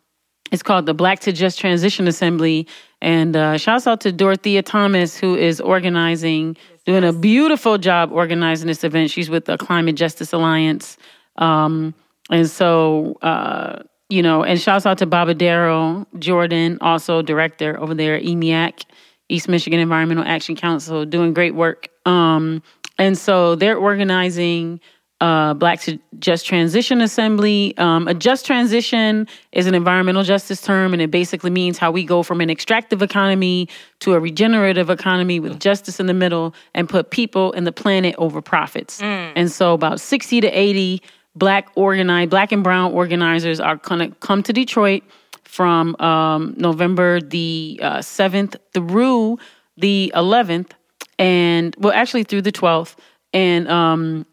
it's 0.50 0.62
called 0.62 0.86
the 0.86 0.94
Black 0.94 1.20
to 1.20 1.32
Just 1.32 1.58
Transition 1.58 2.08
Assembly. 2.08 2.66
And 3.00 3.36
uh, 3.36 3.58
shouts 3.58 3.86
out 3.86 4.00
to 4.00 4.12
Dorothea 4.12 4.62
Thomas, 4.62 5.16
who 5.16 5.36
is 5.36 5.60
organizing, 5.60 6.56
doing 6.84 7.04
a 7.04 7.12
beautiful 7.12 7.78
job 7.78 8.10
organizing 8.12 8.66
this 8.66 8.82
event. 8.82 9.10
She's 9.10 9.30
with 9.30 9.44
the 9.44 9.56
Climate 9.56 9.94
Justice 9.94 10.32
Alliance. 10.32 10.96
Um, 11.36 11.94
and 12.30 12.50
so, 12.50 13.16
uh, 13.22 13.82
you 14.08 14.22
know, 14.22 14.42
and 14.42 14.60
shouts 14.60 14.84
out 14.84 14.98
to 14.98 15.06
Babadero 15.06 16.06
Jordan, 16.18 16.78
also 16.80 17.22
director 17.22 17.78
over 17.78 17.94
there 17.94 18.16
at 18.16 18.22
E 18.22 18.34
EMEAC, 18.34 18.82
East 19.28 19.48
Michigan 19.48 19.80
Environmental 19.80 20.24
Action 20.24 20.56
Council, 20.56 21.04
doing 21.04 21.34
great 21.34 21.54
work. 21.54 21.88
Um, 22.06 22.62
and 22.98 23.16
so 23.16 23.54
they're 23.54 23.76
organizing 23.76 24.80
uh, 25.20 25.54
Black 25.54 25.80
to 25.80 25.98
Just 26.18 26.46
Transition 26.46 27.00
Assembly. 27.00 27.76
Um, 27.76 28.06
a 28.06 28.14
just 28.14 28.46
transition 28.46 29.26
is 29.52 29.66
an 29.66 29.74
environmental 29.74 30.22
justice 30.22 30.60
term, 30.60 30.92
and 30.92 31.02
it 31.02 31.10
basically 31.10 31.50
means 31.50 31.78
how 31.78 31.90
we 31.90 32.04
go 32.04 32.22
from 32.22 32.40
an 32.40 32.50
extractive 32.50 33.02
economy 33.02 33.68
to 34.00 34.14
a 34.14 34.20
regenerative 34.20 34.90
economy 34.90 35.40
with 35.40 35.58
justice 35.58 35.98
in 35.98 36.06
the 36.06 36.14
middle 36.14 36.54
and 36.74 36.88
put 36.88 37.10
people 37.10 37.52
and 37.54 37.66
the 37.66 37.72
planet 37.72 38.14
over 38.18 38.40
profits. 38.40 39.00
And 39.34 39.50
so 39.50 39.74
about 39.74 40.00
60 40.00 40.40
to 40.42 40.48
80 40.48 41.02
black 41.34 41.68
organized, 41.74 42.30
black 42.30 42.52
and 42.52 42.62
brown 42.64 42.92
organizers 42.92 43.60
are 43.60 43.76
gonna 43.76 44.10
come 44.20 44.42
to 44.44 44.52
Detroit 44.52 45.02
from 45.48 45.96
um, 45.96 46.54
November 46.58 47.20
the 47.22 47.80
uh, 47.82 47.98
7th 47.98 48.56
through 48.74 49.38
the 49.78 50.12
11th, 50.14 50.72
and 51.18 51.74
well, 51.78 51.94
actually 51.94 52.22
through 52.22 52.42
the 52.42 52.52
12th. 52.52 52.96
And 53.32 53.66
um, 53.66 54.26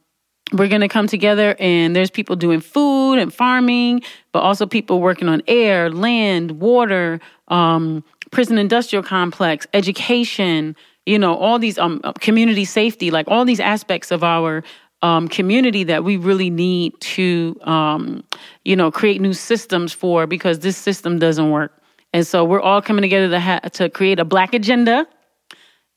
we're 0.52 0.68
going 0.68 0.82
to 0.82 0.90
come 0.90 1.08
together, 1.08 1.56
and 1.58 1.96
there's 1.96 2.12
people 2.12 2.36
doing 2.36 2.60
food 2.60 3.16
and 3.16 3.34
farming, 3.34 4.02
but 4.34 4.40
also 4.40 4.66
people 4.66 5.00
working 5.00 5.30
on 5.30 5.42
air, 5.48 5.90
land, 5.90 6.60
water, 6.60 7.22
um, 7.48 8.04
prison 8.32 8.58
industrial 8.58 9.02
complex, 9.02 9.66
education, 9.74 10.76
you 11.06 11.18
know, 11.18 11.34
all 11.36 11.60
these 11.60 11.78
um, 11.78 12.02
uh, 12.04 12.12
community 12.14 12.66
safety, 12.66 13.10
like 13.10 13.28
all 13.30 13.46
these 13.46 13.62
aspects 13.62 14.12
of 14.12 14.22
our 14.22 14.64
um, 15.02 15.28
community 15.28 15.84
that 15.86 16.04
we 16.04 16.18
really 16.18 16.50
need 16.50 17.00
to, 17.00 17.60
um, 17.64 18.24
you 18.64 18.76
know, 18.76 18.92
create 18.92 19.22
new 19.22 19.34
systems 19.34 19.94
for 19.94 20.26
because 20.26 20.60
this 20.60 20.78
system 20.78 21.20
doesn't 21.20 21.52
work. 21.52 21.82
And 22.14 22.26
so 22.26 22.46
we're 22.46 22.62
all 22.62 22.82
coming 22.82 23.02
together 23.02 23.30
to 23.30 23.40
ha- 23.40 23.60
to 23.74 23.90
create 23.90 24.20
a 24.20 24.26
black 24.26 24.54
agenda. 24.54 25.08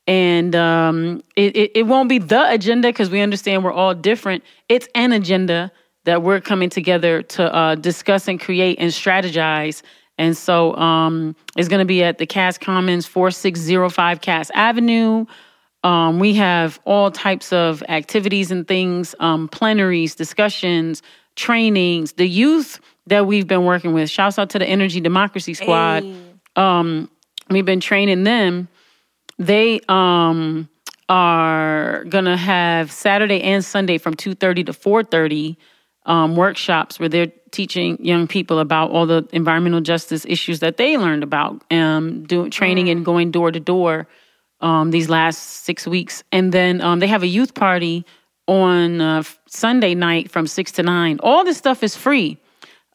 And 0.05 0.55
um, 0.55 1.23
it, 1.35 1.55
it, 1.55 1.71
it 1.75 1.83
won't 1.83 2.09
be 2.09 2.17
the 2.17 2.51
agenda 2.51 2.89
because 2.89 3.09
we 3.09 3.21
understand 3.21 3.63
we're 3.63 3.71
all 3.71 3.93
different. 3.93 4.43
It's 4.67 4.87
an 4.95 5.13
agenda 5.13 5.71
that 6.05 6.23
we're 6.23 6.41
coming 6.41 6.69
together 6.69 7.21
to 7.21 7.53
uh, 7.55 7.75
discuss 7.75 8.27
and 8.27 8.39
create 8.39 8.79
and 8.79 8.91
strategize. 8.91 9.81
And 10.17 10.35
so 10.35 10.75
um, 10.75 11.35
it's 11.55 11.69
going 11.69 11.79
to 11.79 11.85
be 11.85 12.03
at 12.03 12.17
the 12.17 12.25
Cass 12.25 12.57
Commons 12.57 13.05
4605 13.05 14.19
Cass 14.21 14.51
Avenue. 14.53 15.25
Um, 15.83 16.19
we 16.19 16.33
have 16.35 16.79
all 16.85 17.09
types 17.09 17.53
of 17.53 17.83
activities 17.87 18.51
and 18.51 18.67
things, 18.67 19.15
um, 19.19 19.47
plenaries, 19.47 20.15
discussions, 20.15 21.01
trainings. 21.35 22.13
The 22.13 22.27
youth 22.27 22.79
that 23.07 23.25
we've 23.25 23.47
been 23.47 23.63
working 23.63 23.93
with, 23.93 24.09
shouts 24.09 24.37
out 24.37 24.49
to 24.51 24.59
the 24.59 24.65
Energy 24.65 24.99
Democracy 24.99 25.53
Squad. 25.53 26.03
Hey. 26.03 26.21
Um, 26.55 27.09
we've 27.49 27.65
been 27.65 27.79
training 27.79 28.23
them. 28.23 28.67
They 29.37 29.79
um, 29.87 30.67
are 31.07 32.03
gonna 32.05 32.35
have 32.35 32.91
Saturday 32.91 33.41
and 33.41 33.63
Sunday 33.63 33.97
from 33.97 34.15
two 34.15 34.35
thirty 34.35 34.65
to 34.65 34.73
four 34.73 35.03
thirty 35.03 35.57
um, 36.05 36.35
workshops 36.35 36.99
where 36.99 37.07
they're 37.07 37.31
teaching 37.51 38.03
young 38.03 38.27
people 38.27 38.59
about 38.59 38.91
all 38.91 39.05
the 39.05 39.27
environmental 39.31 39.81
justice 39.81 40.25
issues 40.25 40.59
that 40.59 40.75
they 40.75 40.97
learned 40.97 41.23
about, 41.23 41.63
um, 41.71 42.23
doing 42.25 42.51
training 42.51 42.89
and 42.89 43.05
going 43.05 43.31
door 43.31 43.51
to 43.51 43.59
door 43.59 44.07
um, 44.61 44.91
these 44.91 45.09
last 45.09 45.63
six 45.63 45.87
weeks. 45.87 46.23
And 46.31 46.51
then 46.51 46.81
um, 46.81 46.99
they 46.99 47.07
have 47.07 47.23
a 47.23 47.27
youth 47.27 47.53
party 47.53 48.05
on 48.47 48.99
uh, 48.99 49.23
Sunday 49.47 49.95
night 49.95 50.31
from 50.31 50.47
six 50.47 50.71
to 50.73 50.83
nine. 50.83 51.19
All 51.21 51.43
this 51.43 51.57
stuff 51.57 51.83
is 51.83 51.95
free. 51.95 52.37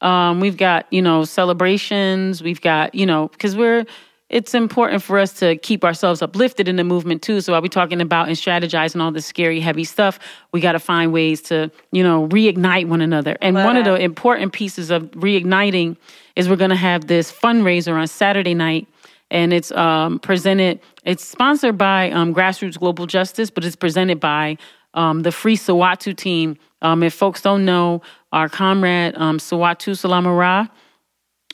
Um, 0.00 0.40
we've 0.40 0.56
got, 0.56 0.86
you 0.92 1.00
know, 1.00 1.24
celebrations. 1.24 2.42
We've 2.42 2.60
got, 2.60 2.94
you 2.94 3.06
know, 3.06 3.28
because 3.28 3.56
we're, 3.56 3.86
it's 4.28 4.52
important 4.52 5.02
for 5.02 5.18
us 5.18 5.32
to 5.34 5.56
keep 5.56 5.84
ourselves 5.84 6.20
uplifted 6.20 6.66
in 6.66 6.76
the 6.76 6.84
movement 6.84 7.22
too. 7.22 7.40
So 7.40 7.52
while 7.52 7.62
we're 7.62 7.68
talking 7.68 8.00
about 8.00 8.26
and 8.26 8.36
strategizing 8.36 9.00
all 9.00 9.12
this 9.12 9.26
scary, 9.26 9.60
heavy 9.60 9.84
stuff, 9.84 10.18
we 10.52 10.60
got 10.60 10.72
to 10.72 10.80
find 10.80 11.12
ways 11.12 11.40
to, 11.42 11.70
you 11.92 12.02
know, 12.02 12.26
reignite 12.28 12.88
one 12.88 13.00
another. 13.00 13.36
And 13.40 13.54
one 13.54 13.76
of 13.76 13.84
the 13.84 13.94
important 13.94 14.52
pieces 14.52 14.90
of 14.90 15.04
reigniting 15.12 15.96
is 16.34 16.48
we're 16.48 16.56
going 16.56 16.70
to 16.70 16.76
have 16.76 17.06
this 17.06 17.30
fundraiser 17.30 17.94
on 17.94 18.06
Saturday 18.08 18.54
night 18.54 18.88
and 19.30 19.52
it's 19.52 19.72
um, 19.72 20.18
presented. 20.18 20.80
It's 21.05 21.24
sponsored 21.24 21.76
by 21.78 22.10
um, 22.10 22.34
Grassroots 22.34 22.78
Global 22.78 23.06
Justice, 23.06 23.51
but 23.51 23.64
it's 23.64 23.76
presented 23.76 24.20
by 24.20 24.59
um, 24.94 25.20
the 25.20 25.32
Free 25.32 25.56
Siwatu 25.56 26.16
team. 26.16 26.56
Um, 26.82 27.02
if 27.02 27.14
folks 27.14 27.40
don't 27.40 27.64
know, 27.64 28.02
our 28.32 28.48
comrade 28.48 29.14
um, 29.16 29.38
Siwatu-Salama 29.38 30.32
Ra 30.32 30.68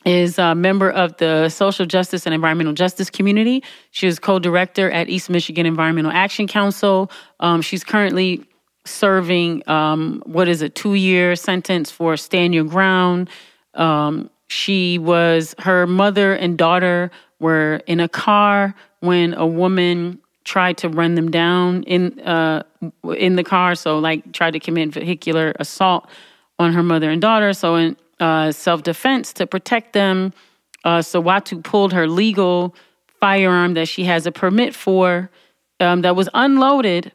is 0.04 0.38
a 0.38 0.54
member 0.54 0.90
of 0.90 1.16
the 1.18 1.48
social 1.48 1.86
justice 1.86 2.26
and 2.26 2.34
environmental 2.34 2.72
justice 2.72 3.10
community. 3.10 3.62
She 3.90 4.06
is 4.06 4.18
co-director 4.18 4.90
at 4.90 5.08
East 5.08 5.28
Michigan 5.28 5.66
Environmental 5.66 6.10
Action 6.10 6.46
Council. 6.46 7.10
Um, 7.38 7.60
she's 7.60 7.84
currently 7.84 8.46
serving 8.86 9.62
what 10.24 10.48
is 10.48 10.62
a 10.62 10.68
two-year 10.68 11.36
sentence 11.36 11.90
for 11.90 12.16
stand 12.16 12.54
your 12.54 12.64
ground. 12.64 13.28
Um, 13.74 14.30
she 14.50 14.98
was 14.98 15.54
her 15.60 15.86
mother 15.86 16.34
and 16.34 16.58
daughter 16.58 17.12
were 17.38 17.80
in 17.86 18.00
a 18.00 18.08
car 18.08 18.74
when 18.98 19.32
a 19.34 19.46
woman 19.46 20.18
tried 20.42 20.76
to 20.78 20.88
run 20.88 21.14
them 21.14 21.30
down 21.30 21.84
in 21.84 22.18
uh, 22.20 22.64
in 23.16 23.36
the 23.36 23.44
car. 23.44 23.76
So 23.76 24.00
like 24.00 24.32
tried 24.32 24.50
to 24.52 24.60
commit 24.60 24.92
vehicular 24.92 25.54
assault 25.60 26.08
on 26.58 26.72
her 26.72 26.82
mother 26.82 27.10
and 27.10 27.22
daughter. 27.22 27.52
So 27.52 27.76
in 27.76 27.96
uh, 28.18 28.50
self 28.50 28.82
defense 28.82 29.32
to 29.34 29.46
protect 29.46 29.92
them, 29.92 30.32
uh, 30.84 30.98
Siwatu 30.98 31.62
pulled 31.62 31.92
her 31.92 32.08
legal 32.08 32.74
firearm 33.20 33.74
that 33.74 33.86
she 33.86 34.02
has 34.04 34.26
a 34.26 34.32
permit 34.32 34.74
for 34.74 35.30
um, 35.78 36.02
that 36.02 36.16
was 36.16 36.28
unloaded 36.34 37.12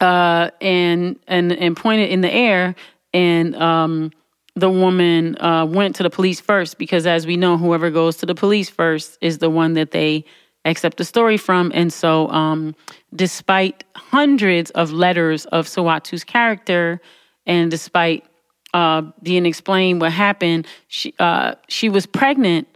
uh, 0.00 0.50
and 0.60 1.18
and 1.26 1.52
and 1.52 1.76
pointed 1.76 2.10
in 2.10 2.20
the 2.20 2.32
air 2.32 2.76
and. 3.12 3.56
Um, 3.56 4.12
the 4.58 4.70
woman 4.70 5.40
uh, 5.40 5.66
went 5.66 5.96
to 5.96 6.02
the 6.02 6.10
police 6.10 6.40
first 6.40 6.78
because, 6.78 7.06
as 7.06 7.26
we 7.26 7.36
know, 7.36 7.56
whoever 7.56 7.90
goes 7.90 8.16
to 8.18 8.26
the 8.26 8.34
police 8.34 8.68
first 8.68 9.18
is 9.20 9.38
the 9.38 9.50
one 9.50 9.74
that 9.74 9.90
they 9.90 10.24
accept 10.64 10.96
the 10.96 11.04
story 11.04 11.36
from. 11.36 11.70
And 11.74 11.92
so, 11.92 12.28
um, 12.28 12.74
despite 13.14 13.84
hundreds 13.96 14.70
of 14.72 14.92
letters 14.92 15.46
of 15.46 15.66
Siwatu's 15.66 16.24
character, 16.24 17.00
and 17.46 17.70
despite 17.70 18.24
uh, 18.74 19.02
being 19.22 19.46
explained 19.46 20.00
what 20.00 20.12
happened, 20.12 20.66
she 20.88 21.14
uh, 21.18 21.54
she 21.68 21.88
was 21.88 22.06
pregnant 22.06 22.68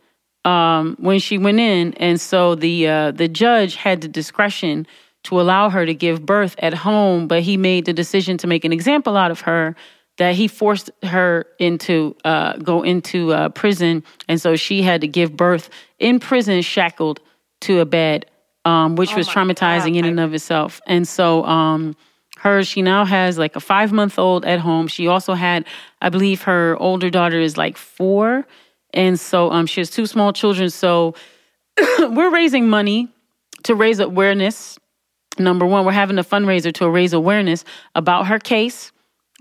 um, 0.45 0.97
when 0.99 1.19
she 1.19 1.39
went 1.39 1.61
in, 1.61 1.93
and 1.95 2.21
so 2.21 2.55
the 2.55 2.89
uh, 2.89 3.11
the 3.11 3.29
judge 3.29 3.77
had 3.77 4.01
the 4.01 4.09
discretion 4.09 4.87
to 5.25 5.41
allow 5.41 5.71
her 5.71 5.87
to 5.87 5.95
give 5.95 6.27
birth 6.27 6.57
at 6.59 6.75
home, 6.75 7.29
but 7.29 7.43
he 7.43 7.57
made 7.57 7.85
the 7.85 7.93
decision 7.93 8.37
to 8.39 8.47
make 8.47 8.65
an 8.65 8.73
example 8.73 9.17
out 9.17 9.31
of 9.31 9.43
her 9.43 9.77
that 10.19 10.35
he 10.35 10.49
forced 10.49 10.91
her 11.03 11.47
into 11.59 12.17
uh, 12.25 12.57
go 12.59 12.83
into 12.83 13.33
uh, 13.33 13.49
prison, 13.51 14.05
and 14.29 14.41
so 14.41 14.57
she 14.57 14.83
had 14.83 15.01
to 15.01 15.09
give 15.09 15.37
birth 15.37 15.71
in 15.99 16.21
prison, 16.21 16.63
shackled 16.63 17.21
to 17.63 17.81
a 17.81 17.85
bed, 17.85 18.27
um, 18.65 18.97
which 18.97 19.13
Oh 19.13 19.17
was 19.17 19.29
traumatizing 19.29 19.95
God. 19.95 19.97
in 19.97 20.05
and 20.05 20.21
of 20.21 20.35
itself. 20.35 20.81
And 20.87 21.07
so, 21.07 21.45
um, 21.45 21.97
her 22.39 22.63
she 22.65 22.83
now 22.83 23.05
has 23.05 23.39
like 23.39 23.57
a 23.57 23.61
five 23.61 23.93
month 23.93 24.19
old 24.19 24.45
at 24.45 24.59
home. 24.59 24.89
She 24.89 25.07
also 25.07 25.35
had, 25.35 25.65
I 26.01 26.09
believe, 26.09 26.43
her 26.43 26.77
older 26.79 27.09
daughter 27.09 27.41
is 27.41 27.57
like 27.57 27.77
four, 27.77 28.47
and 28.93 29.19
so 29.19 29.51
um, 29.51 29.67
she 29.67 29.81
has 29.81 29.91
two 29.91 30.07
small 30.07 30.33
children. 30.33 30.69
So 30.71 31.15
we're 31.99 32.31
raising 32.31 32.69
money 32.69 33.09
to 33.65 33.75
raise 33.75 33.99
awareness. 34.01 34.79
Number 35.39 35.65
one, 35.65 35.87
we're 35.87 35.93
having 35.93 36.19
a 36.19 36.25
fundraiser 36.25 36.75
to 36.75 36.91
raise 36.91 37.15
awareness 37.15 37.65
about 37.95 38.27
her 38.27 38.39
case, 38.39 38.93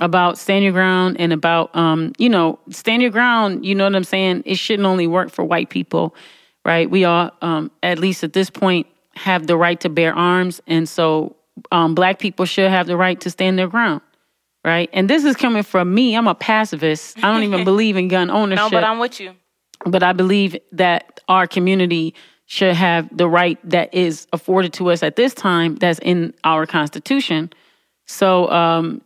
about 0.02 0.38
stand 0.38 0.64
your 0.64 0.73
ground, 0.73 1.15
and 1.19 1.32
about 1.32 1.73
um, 1.76 2.11
you 2.18 2.28
know, 2.28 2.60
stand 2.69 3.02
your 3.02 3.11
ground. 3.11 3.65
You 3.65 3.73
know 3.76 3.86
what 3.86 3.95
I'm 3.95 4.03
saying? 4.03 4.44
It 4.45 4.56
shouldn't 4.56 4.86
only 4.86 5.07
work 5.07 5.30
for 5.32 5.45
white 5.45 5.69
people, 5.69 6.14
right? 6.65 6.90
We 6.90 7.06
all, 7.06 7.32
um, 7.41 7.72
at 7.82 7.99
least 7.99 8.23
at 8.23 8.34
this 8.34 8.49
point, 8.49 8.88
have 9.15 9.48
the 9.48 9.56
right 9.56 9.80
to 9.82 9.90
bear 9.90 10.14
arms, 10.14 10.61
and 10.68 10.90
so 10.90 11.36
um, 11.72 11.95
black 11.95 12.19
people 12.19 12.45
should 12.45 12.69
have 12.69 12.88
the 12.88 12.98
right 12.98 13.19
to 13.22 13.30
stand 13.30 13.57
their 13.57 13.68
ground, 13.68 14.02
right? 14.65 14.90
And 14.91 15.10
this 15.10 15.23
is 15.23 15.36
coming 15.36 15.64
from 15.64 15.94
me. 15.94 16.15
I'm 16.15 16.28
a 16.28 16.36
pacifist. 16.36 17.18
I 17.23 17.32
don't 17.34 17.44
even 17.44 17.64
believe 17.72 17.95
in 17.95 18.07
gun 18.07 18.30
ownership 18.30 18.64
No, 18.64 18.69
but 18.69 18.84
I'm 18.84 18.99
with 18.99 19.19
you. 19.19 19.36
but 19.86 20.03
I 20.03 20.14
believe 20.14 20.57
that 20.73 21.19
our 21.28 21.48
community 21.48 22.14
should 22.48 22.76
have 22.76 23.07
the 23.15 23.30
right 23.30 23.57
that 23.69 23.94
is 23.94 24.28
afforded 24.34 24.73
to 24.73 24.90
us 24.91 25.03
at 25.03 25.15
this 25.15 25.34
time 25.34 25.76
that's 25.76 25.99
in 25.99 26.34
our 26.44 26.65
constitution. 26.65 27.49
So 28.07 28.49
um 28.52 29.02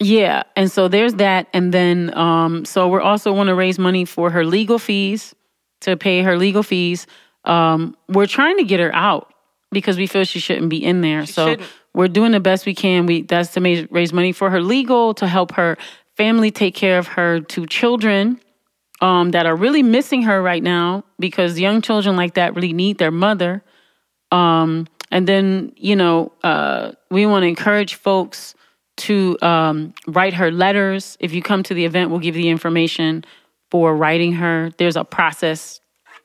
yeah, 0.00 0.42
and 0.56 0.70
so 0.70 0.88
there's 0.88 1.14
that 1.14 1.46
and 1.52 1.72
then 1.72 2.16
um 2.16 2.64
so 2.64 2.88
we're 2.88 3.02
also 3.02 3.32
want 3.32 3.48
to 3.48 3.54
raise 3.54 3.78
money 3.78 4.04
for 4.04 4.30
her 4.30 4.44
legal 4.44 4.78
fees 4.78 5.34
to 5.80 5.96
pay 5.96 6.22
her 6.22 6.36
legal 6.36 6.62
fees. 6.62 7.06
Um 7.44 7.96
we're 8.08 8.26
trying 8.26 8.56
to 8.58 8.64
get 8.64 8.80
her 8.80 8.94
out 8.94 9.32
because 9.70 9.96
we 9.96 10.06
feel 10.06 10.24
she 10.24 10.40
shouldn't 10.40 10.70
be 10.70 10.82
in 10.82 11.00
there. 11.02 11.26
so 11.26 11.50
shouldn't. 11.50 11.68
we're 11.94 12.08
doing 12.08 12.32
the 12.32 12.40
best 12.40 12.66
we 12.66 12.74
can. 12.74 13.06
We 13.06 13.22
that's 13.22 13.52
to 13.52 13.60
ma- 13.60 13.86
raise 13.90 14.12
money 14.12 14.32
for 14.32 14.50
her 14.50 14.60
legal 14.60 15.14
to 15.14 15.26
help 15.26 15.52
her 15.52 15.76
family 16.16 16.50
take 16.50 16.74
care 16.74 16.98
of 16.98 17.06
her 17.06 17.40
two 17.40 17.66
children 17.66 18.40
um, 19.00 19.30
that 19.30 19.46
are 19.46 19.56
really 19.56 19.82
missing 19.82 20.22
her 20.22 20.42
right 20.42 20.62
now 20.62 21.04
because 21.18 21.58
young 21.58 21.80
children 21.80 22.16
like 22.16 22.34
that 22.34 22.54
really 22.54 22.72
need 22.72 22.98
their 22.98 23.10
mother. 23.10 23.62
Um, 24.30 24.86
and 25.10 25.26
then, 25.26 25.72
you 25.76 25.96
know, 25.96 26.32
uh, 26.44 26.92
we 27.10 27.26
want 27.26 27.42
to 27.42 27.48
encourage 27.48 27.94
folks 27.94 28.54
to 29.00 29.36
um, 29.42 29.94
write 30.06 30.34
her 30.34 30.50
letters. 30.50 31.16
If 31.20 31.32
you 31.32 31.42
come 31.42 31.62
to 31.64 31.74
the 31.74 31.84
event, 31.84 32.10
we'll 32.10 32.20
give 32.20 32.36
you 32.36 32.42
the 32.42 32.48
information 32.48 33.24
for 33.70 33.96
writing 33.96 34.32
her. 34.34 34.70
There's 34.78 34.96
a 34.96 35.04
process 35.04 35.80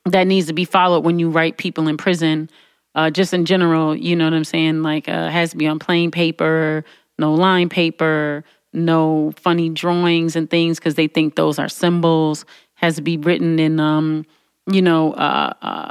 that 0.06 0.28
needs 0.28 0.48
to 0.48 0.54
be 0.54 0.66
followed 0.66 1.04
when 1.04 1.20
you 1.20 1.30
write 1.30 1.58
people 1.58 1.88
in 1.88 1.98
prison. 1.98 2.50
Uh, 2.94 3.10
just 3.10 3.34
in 3.34 3.46
general, 3.46 3.96
you 3.96 4.16
know 4.16 4.24
what 4.24 4.34
I'm 4.34 4.46
saying? 4.46 4.82
Like, 4.82 5.10
uh, 5.10 5.30
has 5.30 5.52
to 5.52 5.58
be 5.58 5.68
on 5.68 5.80
plain 5.80 6.12
paper, 6.12 6.86
no 7.20 7.34
line 7.34 7.68
paper, 7.68 8.46
no 8.72 9.34
funny 9.38 9.70
drawings 9.70 10.36
and 10.36 10.50
things 10.50 10.80
because 10.80 10.96
they 10.96 11.08
think 11.08 11.36
those 11.36 11.60
are 11.60 11.68
symbols. 11.70 12.46
Has 12.76 12.96
to 12.96 13.02
be 13.02 13.18
written 13.18 13.60
in, 13.60 13.80
um, 13.80 14.26
you 14.68 14.82
know, 14.82 15.14
uh, 15.14 15.54
uh, 15.62 15.90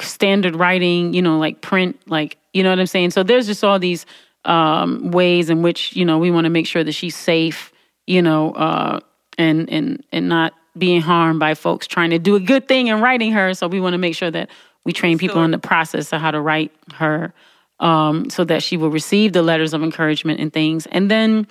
standard 0.00 0.56
writing, 0.56 1.14
you 1.14 1.22
know, 1.22 1.38
like 1.38 1.60
print, 1.60 1.98
like, 2.06 2.36
you 2.52 2.62
know 2.62 2.70
what 2.70 2.78
I'm 2.78 2.86
saying? 2.86 3.10
So 3.10 3.22
there's 3.22 3.46
just 3.46 3.64
all 3.64 3.78
these 3.78 4.06
um, 4.48 5.10
ways 5.10 5.50
in 5.50 5.62
which, 5.62 5.94
you 5.94 6.04
know, 6.04 6.18
we 6.18 6.30
want 6.30 6.46
to 6.46 6.50
make 6.50 6.66
sure 6.66 6.82
that 6.82 6.92
she's 6.92 7.14
safe, 7.14 7.70
you 8.06 8.22
know, 8.22 8.52
uh, 8.52 8.98
and, 9.36 9.70
and, 9.70 10.02
and 10.10 10.28
not 10.28 10.54
being 10.76 11.00
harmed 11.00 11.38
by 11.38 11.54
folks 11.54 11.86
trying 11.86 12.10
to 12.10 12.18
do 12.18 12.34
a 12.34 12.40
good 12.40 12.66
thing 12.66 12.88
and 12.88 13.02
writing 13.02 13.32
her. 13.32 13.52
So 13.52 13.68
we 13.68 13.78
want 13.78 13.94
to 13.94 13.98
make 13.98 14.14
sure 14.14 14.30
that 14.30 14.48
we 14.84 14.92
train 14.92 15.18
people 15.18 15.42
in 15.42 15.50
the 15.50 15.58
process 15.58 16.12
of 16.12 16.20
how 16.20 16.30
to 16.30 16.40
write 16.40 16.72
her 16.94 17.34
um, 17.78 18.30
so 18.30 18.42
that 18.44 18.62
she 18.62 18.76
will 18.76 18.90
receive 18.90 19.34
the 19.34 19.42
letters 19.42 19.74
of 19.74 19.82
encouragement 19.82 20.40
and 20.40 20.52
things. 20.52 20.86
And 20.86 21.10
then 21.10 21.46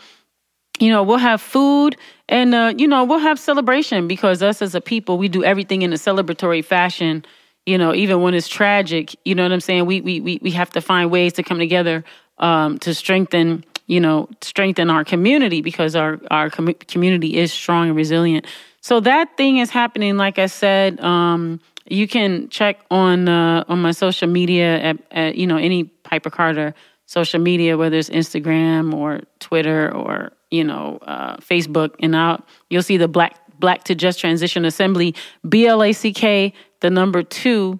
you 0.80 0.91
know, 0.91 1.02
we'll 1.02 1.18
have 1.18 1.41
food 1.41 1.98
and 2.30 2.53
uh, 2.53 2.74
you 2.78 2.88
know, 2.88 3.03
we'll 3.03 3.19
have 3.19 3.40
celebration 3.40 4.07
because 4.07 4.44
us 4.44 4.61
as 4.61 4.76
a 4.76 4.82
people, 4.82 5.18
we 5.18 5.28
do 5.28 5.44
everything 5.44 5.82
in 5.82 5.91
a 5.91 5.95
celebratory 5.95 6.64
fashion. 6.64 7.26
You 7.65 7.78
know, 7.78 7.94
even 7.94 8.22
when 8.22 8.34
it's 8.34 8.48
tragic, 8.48 9.15
you 9.26 9.36
know 9.36 9.44
what 9.44 9.52
I'm 9.52 9.60
saying. 9.60 9.86
We 9.86 10.02
we 10.02 10.19
we 10.19 10.40
we 10.41 10.52
have 10.52 10.69
to 10.72 10.82
find 10.82 11.11
ways 11.11 11.34
to 11.34 11.44
come 11.44 11.60
together 11.60 12.03
um, 12.40 12.78
to 12.80 12.94
strengthen, 12.94 13.64
you 13.88 14.00
know, 14.00 14.30
strengthen 14.42 14.90
our 14.90 15.04
community 15.04 15.62
because 15.62 15.96
our 15.96 16.20
our 16.32 16.50
com- 16.50 16.74
community 16.88 17.38
is 17.38 17.54
strong 17.54 17.88
and 17.88 17.96
resilient. 17.96 18.46
So 18.82 19.00
that 19.02 19.36
thing 19.38 19.58
is 19.58 19.70
happening. 19.70 20.18
Like 20.18 20.40
I 20.40 20.46
said, 20.48 21.00
um, 21.02 21.60
you 21.90 22.08
can 22.08 22.50
check 22.50 22.80
on 22.92 23.28
uh, 23.28 23.64
on 23.68 23.82
my 23.82 23.92
social 23.92 24.28
media 24.28 24.80
at, 24.80 24.98
at 25.12 25.36
you 25.36 25.48
know 25.48 25.58
any 25.58 25.86
Piper 26.04 26.30
Carter 26.30 26.74
social 27.06 27.40
media, 27.40 27.78
whether 27.78 27.98
it's 27.98 28.10
Instagram 28.10 28.94
or 28.94 29.22
Twitter 29.40 29.94
or 29.94 30.32
you 30.52 30.64
know 30.64 31.00
uh, 31.02 31.38
Facebook, 31.38 31.96
and 32.00 32.16
out 32.16 32.48
you'll 32.70 32.84
see 32.84 32.98
the 32.98 33.08
Black 33.08 33.36
Black 33.60 33.84
to 33.86 33.96
Just 33.96 34.20
Transition 34.20 34.66
Assembly, 34.66 35.16
B 35.48 35.66
L 35.68 35.84
A 35.84 35.94
C 35.94 36.14
K, 36.14 36.54
the 36.82 36.90
number 36.90 37.24
two, 37.24 37.80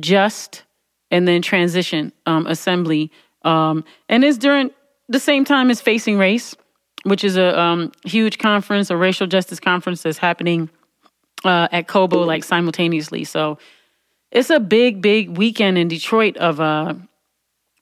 just, 0.00 0.64
and 1.10 1.28
then 1.28 1.42
Transition 1.42 2.12
um, 2.26 2.46
Assembly, 2.46 3.10
um, 3.44 3.84
and 4.08 4.24
it's 4.24 4.38
during 4.38 4.70
the 5.08 5.20
same 5.20 5.44
time 5.44 5.70
as 5.70 5.80
Facing 5.80 6.18
Race, 6.18 6.54
which 7.04 7.24
is 7.24 7.36
a 7.36 7.58
um, 7.58 7.92
huge 8.04 8.38
conference, 8.38 8.90
a 8.90 8.96
racial 8.96 9.26
justice 9.26 9.60
conference 9.60 10.02
that's 10.02 10.18
happening 10.18 10.70
uh, 11.44 11.68
at 11.72 11.88
Cobo 11.88 12.22
like 12.22 12.44
simultaneously. 12.44 13.24
So 13.24 13.58
it's 14.30 14.50
a 14.50 14.60
big, 14.60 15.02
big 15.02 15.36
weekend 15.36 15.78
in 15.78 15.88
Detroit 15.88 16.36
of 16.36 16.60
uh, 16.60 16.94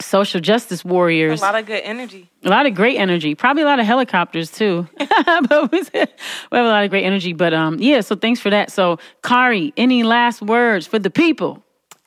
social 0.00 0.40
justice 0.40 0.84
warriors. 0.84 1.40
A 1.40 1.44
lot 1.44 1.54
of 1.54 1.66
good 1.66 1.82
energy. 1.82 2.30
A 2.44 2.48
lot 2.48 2.66
of 2.66 2.74
great 2.74 2.96
energy. 2.96 3.34
Probably 3.34 3.62
a 3.62 3.66
lot 3.66 3.78
of 3.78 3.86
helicopters 3.86 4.50
too. 4.50 4.88
but 4.98 5.70
we 5.70 5.82
have 5.92 6.08
a 6.52 6.62
lot 6.62 6.84
of 6.84 6.90
great 6.90 7.04
energy. 7.04 7.32
But 7.32 7.54
um, 7.54 7.78
yeah. 7.78 8.00
So 8.00 8.16
thanks 8.16 8.40
for 8.40 8.50
that. 8.50 8.70
So 8.70 8.98
Khary, 9.22 9.72
any 9.76 10.02
last 10.02 10.42
words 10.42 10.86
for 10.86 10.98
the 10.98 11.10
people? 11.10 11.62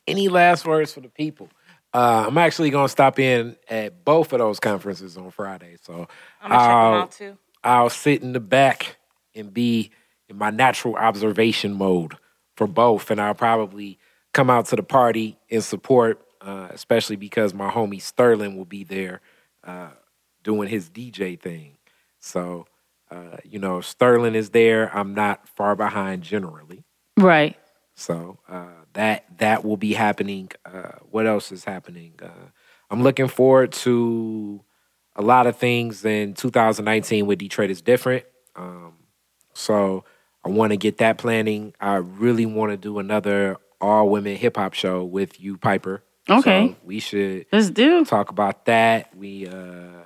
Any 0.07 0.27
last 0.27 0.65
words 0.65 0.93
for 0.93 0.99
the 0.99 1.09
people? 1.09 1.49
Uh, 1.93 2.25
I'm 2.27 2.37
actually 2.37 2.71
gonna 2.71 2.89
stop 2.89 3.19
in 3.19 3.55
at 3.69 4.03
both 4.03 4.33
of 4.33 4.39
those 4.39 4.59
conferences 4.59 5.15
on 5.17 5.29
Friday. 5.31 5.77
So 5.81 6.07
I'm 6.41 6.49
gonna 6.49 6.61
check 6.61 6.67
them 6.67 6.93
out 6.93 7.11
too. 7.11 7.37
I'll 7.63 7.89
sit 7.89 8.21
in 8.23 8.33
the 8.33 8.39
back 8.39 8.97
and 9.35 9.53
be 9.53 9.91
in 10.27 10.37
my 10.37 10.49
natural 10.49 10.95
observation 10.95 11.73
mode 11.73 12.15
for 12.55 12.67
both, 12.67 13.11
and 13.11 13.21
I'll 13.21 13.35
probably 13.35 13.99
come 14.33 14.49
out 14.49 14.65
to 14.67 14.75
the 14.75 14.83
party 14.83 15.37
and 15.49 15.63
support, 15.63 16.25
uh, 16.41 16.67
especially 16.71 17.15
because 17.15 17.53
my 17.53 17.69
homie 17.69 18.01
Sterling 18.01 18.57
will 18.57 18.65
be 18.65 18.83
there 18.83 19.21
uh, 19.63 19.91
doing 20.43 20.67
his 20.67 20.89
DJ 20.89 21.39
thing. 21.39 21.77
So, 22.19 22.65
uh, 23.11 23.37
you 23.43 23.59
know, 23.59 23.81
Sterling 23.81 24.35
is 24.35 24.49
there. 24.49 24.95
I'm 24.95 25.13
not 25.13 25.47
far 25.47 25.75
behind 25.75 26.23
generally. 26.23 26.83
Right. 27.17 27.55
So 27.95 28.39
uh, 28.49 28.82
that 28.93 29.25
that 29.39 29.63
will 29.65 29.77
be 29.77 29.93
happening. 29.93 30.49
Uh, 30.65 30.93
what 31.11 31.25
else 31.27 31.51
is 31.51 31.63
happening? 31.65 32.13
Uh, 32.21 32.27
I'm 32.89 33.01
looking 33.03 33.27
forward 33.27 33.71
to 33.73 34.63
a 35.15 35.21
lot 35.21 35.47
of 35.47 35.55
things 35.57 36.03
in 36.05 36.33
2019 36.33 37.25
with 37.25 37.39
Detroit 37.39 37.69
is 37.69 37.81
different. 37.81 38.25
Um, 38.55 38.93
so 39.53 40.03
I 40.45 40.49
want 40.49 40.71
to 40.71 40.77
get 40.77 40.97
that 40.99 41.17
planning. 41.17 41.73
I 41.79 41.95
really 41.95 42.45
want 42.45 42.71
to 42.71 42.77
do 42.77 42.99
another 42.99 43.57
all 43.81 44.09
women 44.09 44.35
hip 44.35 44.57
hop 44.57 44.73
show 44.73 45.03
with 45.03 45.39
you, 45.39 45.57
Piper. 45.57 46.03
Okay. 46.29 46.69
So 46.69 46.75
we 46.85 46.99
should 46.99 47.45
Let's 47.51 47.69
do. 47.69 48.05
talk 48.05 48.29
about 48.29 48.65
that. 48.65 49.15
We 49.15 49.47
uh 49.47 50.03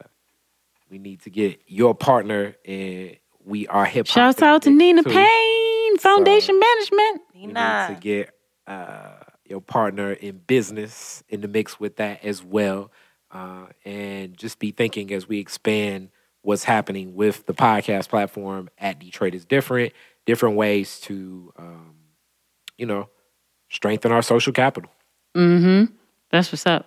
we 0.89 0.97
need 0.97 1.22
to 1.23 1.30
get 1.30 1.61
your 1.68 1.93
partner 1.93 2.55
and 2.65 3.18
we 3.45 3.68
are 3.68 3.85
hip 3.85 4.07
hop. 4.07 4.14
Shouts 4.15 4.41
out 4.41 4.64
to 4.64 4.69
Nina 4.72 5.03
too. 5.03 5.09
Payne, 5.11 5.97
Foundation 5.99 6.59
Management. 6.59 7.22
We 7.34 7.39
need 7.41 7.47
Nina. 7.47 7.88
to 7.93 7.99
get 7.99 8.31
uh, 8.68 9.14
your 9.45 9.61
partner 9.61 10.11
in 10.11 10.38
business 10.45 11.23
in 11.30 11.41
the 11.41 11.48
mix 11.48 11.80
with 11.80 11.95
that 11.98 12.23
as 12.23 12.44
well, 12.44 12.91
uh, 13.31 13.68
and 13.85 14.38
just 14.38 14.60
be 14.60 14.72
thinking 14.72 15.11
as 15.14 15.27
we 15.27 15.39
expand 15.39 16.10
what's 16.41 16.64
happening 16.64 17.15
with 17.15 17.45
the 17.45 17.53
podcast 17.53 18.10
platform 18.10 18.69
at 18.77 18.99
Detroit 18.99 19.34
is 19.35 19.45
different, 19.45 19.94
different 20.26 20.56
ways 20.56 20.99
to, 21.02 21.52
um, 21.57 21.95
you 22.77 22.85
know, 22.85 23.10
strengthen 23.69 24.11
our 24.11 24.22
social 24.22 24.53
capital. 24.53 24.91
Mm-hmm. 25.35 25.94
That's 26.30 26.52
what's 26.52 26.65
up. 26.65 26.85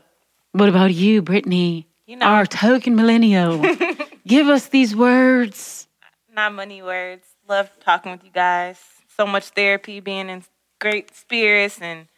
What 0.52 0.69
about 0.69 0.93
you, 0.94 1.23
Brittany? 1.23 1.86
You 2.07 2.16
know, 2.16 2.27
Our 2.27 2.47
token 2.47 2.97
millennial. 2.97 3.62
Give 4.27 4.48
us 4.48 4.69
these 4.69 4.94
words. 4.97 5.86
not 6.35 6.55
money 6.55 6.82
words. 6.82 7.27
Love 7.48 7.70
talking 7.81 8.12
with 8.12 8.24
you 8.24 8.31
guys. 8.31 8.78
So 9.16 9.27
much 9.27 9.48
therapy, 9.51 10.01
being 10.01 10.28
in 10.28 10.43
great 10.81 11.15
spirits, 11.15 11.81
and 11.81 12.09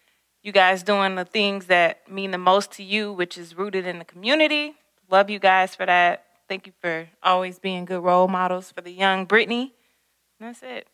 you 0.43 0.53
guys 0.53 0.83
doing 0.83 1.15
the 1.17 1.25
things 1.27 1.67
that 1.67 2.11
mean 2.11 2.31
the 2.31 2.39
most 2.39 2.73
to 2.73 2.83
you, 2.83 3.13
which 3.13 3.37
is 3.37 3.57
rooted 3.57 3.87
in 3.87 3.99
the 3.99 4.05
community. 4.05 4.75
Love 5.11 5.29
you 5.29 5.39
guys 5.39 5.75
for 5.75 5.85
that. 5.85 6.25
Thank 6.49 6.67
you 6.67 6.73
for 6.81 7.09
always 7.23 7.59
being 7.59 7.85
good 7.85 8.03
role 8.03 8.29
models 8.29 8.73
for 8.73 8.81
the 8.81 8.91
young 8.91 9.25
Brittany. 9.27 9.73
And 10.41 10.49
that's 10.49 10.63
it. 10.63 10.87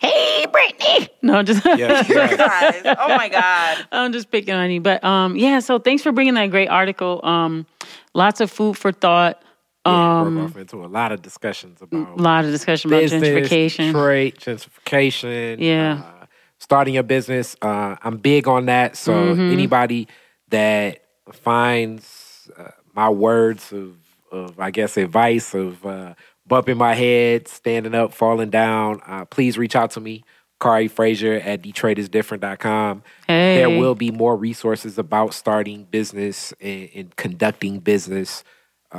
Hey, 0.00 0.46
Brittany. 0.52 1.08
No, 1.22 1.42
just 1.42 1.64
Yes, 1.64 2.08
yes. 2.08 2.36
Guys, 2.36 2.96
oh 2.98 3.08
my 3.16 3.28
God. 3.28 3.86
I'm 3.92 4.12
just 4.12 4.30
picking 4.30 4.54
on 4.54 4.70
you. 4.70 4.80
But 4.80 5.02
um, 5.02 5.34
yeah, 5.36 5.58
so 5.60 5.78
thanks 5.78 6.02
for 6.02 6.12
bringing 6.12 6.34
that 6.34 6.50
great 6.50 6.68
article. 6.68 7.20
Um, 7.24 7.66
lots 8.14 8.40
of 8.40 8.50
food 8.50 8.76
for 8.76 8.92
thought. 8.92 9.42
Yeah, 9.86 10.20
Um, 10.20 10.34
broke 10.34 10.50
off 10.50 10.56
into 10.58 10.84
a 10.84 10.86
lot 10.86 11.12
of 11.12 11.22
discussions 11.22 11.80
about 11.80 12.18
a 12.18 12.22
lot 12.22 12.44
of 12.44 12.50
discussion 12.50 12.90
about 12.90 13.00
business, 13.00 13.22
gentrification. 13.22 13.86
Detroit, 13.86 14.34
gentrification. 14.36 15.56
Yeah. 15.60 16.02
uh, 16.17 16.17
starting 16.58 16.94
your 16.94 17.02
business. 17.02 17.56
Uh, 17.62 17.96
I'm 18.02 18.16
big 18.18 18.46
on 18.48 18.66
that. 18.66 18.96
So 18.96 19.12
Mm-hmm. 19.12 19.52
anybody 19.52 20.08
that 20.48 21.02
finds 21.32 22.50
uh, 22.56 22.70
my 22.94 23.08
words 23.08 23.72
of, 23.72 23.94
of, 24.32 24.58
I 24.60 24.70
guess, 24.70 24.96
advice 24.96 25.54
of 25.54 25.84
uh, 25.84 26.14
bumping 26.46 26.76
my 26.78 26.94
head, 26.94 27.48
standing 27.48 27.94
up, 27.94 28.12
falling 28.14 28.50
down, 28.50 29.00
uh, 29.06 29.24
please 29.26 29.58
reach 29.58 29.76
out 29.76 29.90
to 29.92 30.00
me. 30.00 30.24
Khary 30.60 30.90
Frazier 30.90 31.34
at 31.34 31.62
DetroitisDifferent.com. 31.62 33.04
Hey. 33.28 33.58
There 33.58 33.70
will 33.70 33.94
be 33.94 34.10
more 34.10 34.34
resources 34.36 34.98
about 34.98 35.32
starting 35.32 35.84
business 35.84 36.52
and, 36.60 36.88
and 36.94 37.16
conducting 37.16 37.78
business. 37.78 38.42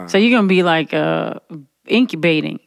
So 0.07 0.17
you're 0.17 0.37
gonna 0.37 0.47
be 0.47 0.63
like 0.63 0.93
uh, 0.93 1.39
incubating. 1.85 2.59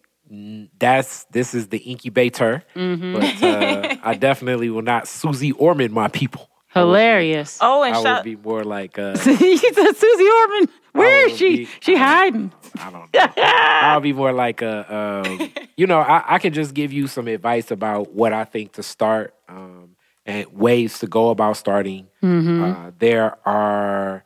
That's 0.79 1.25
this 1.25 1.55
is 1.55 1.69
the 1.69 1.79
incubator, 1.79 2.63
Mm-hmm. 2.75 3.13
but 3.15 3.43
uh, 3.43 3.97
I 4.03 4.15
definitely 4.15 4.71
will 4.71 4.83
not 4.83 5.07
Susie 5.09 5.53
Orman 5.53 5.93
my 5.93 6.09
people. 6.09 6.49
Hilarious. 6.69 7.59
Oh, 7.61 7.83
and 7.83 7.95
I 7.95 8.03
shout, 8.03 8.25
would 8.25 8.31
be 8.31 8.37
more 8.49 8.65
like 8.65 8.99
uh, 8.99 9.11
you 9.27 9.57
said 9.59 9.93
Susie 9.97 10.29
Orman. 10.41 10.69
Where 10.93 11.29
is 11.29 11.37
she? 11.37 11.57
be- 11.57 11.69
she 11.81 11.97
hiding. 11.97 12.51
I 12.79 12.91
don't 12.91 13.13
know. 13.15 13.29
I'll 13.43 14.01
be 14.01 14.13
more 14.15 14.33
like 14.33 14.63
a, 14.63 14.95
um, 15.27 15.51
you 15.77 15.87
know, 15.87 15.99
I, 16.01 16.37
I 16.37 16.39
can 16.39 16.53
just 16.55 16.73
give 16.75 16.91
you 16.93 17.07
some 17.09 17.29
advice 17.29 17.71
about 17.71 18.13
what 18.15 18.33
I 18.33 18.45
think 18.45 18.73
to 18.73 18.83
start 18.83 19.35
um, 19.49 19.97
and 20.25 20.47
ways 20.55 20.99
to 21.01 21.07
go 21.07 21.29
about 21.31 21.59
starting. 21.59 22.09
Mm-hmm. 22.23 22.63
Uh, 22.65 22.91
there 22.99 23.37
are 23.47 24.25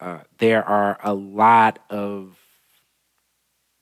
uh, 0.00 0.18
there 0.38 0.64
are 0.64 0.98
a 1.04 1.14
lot 1.14 1.78
of 1.90 2.36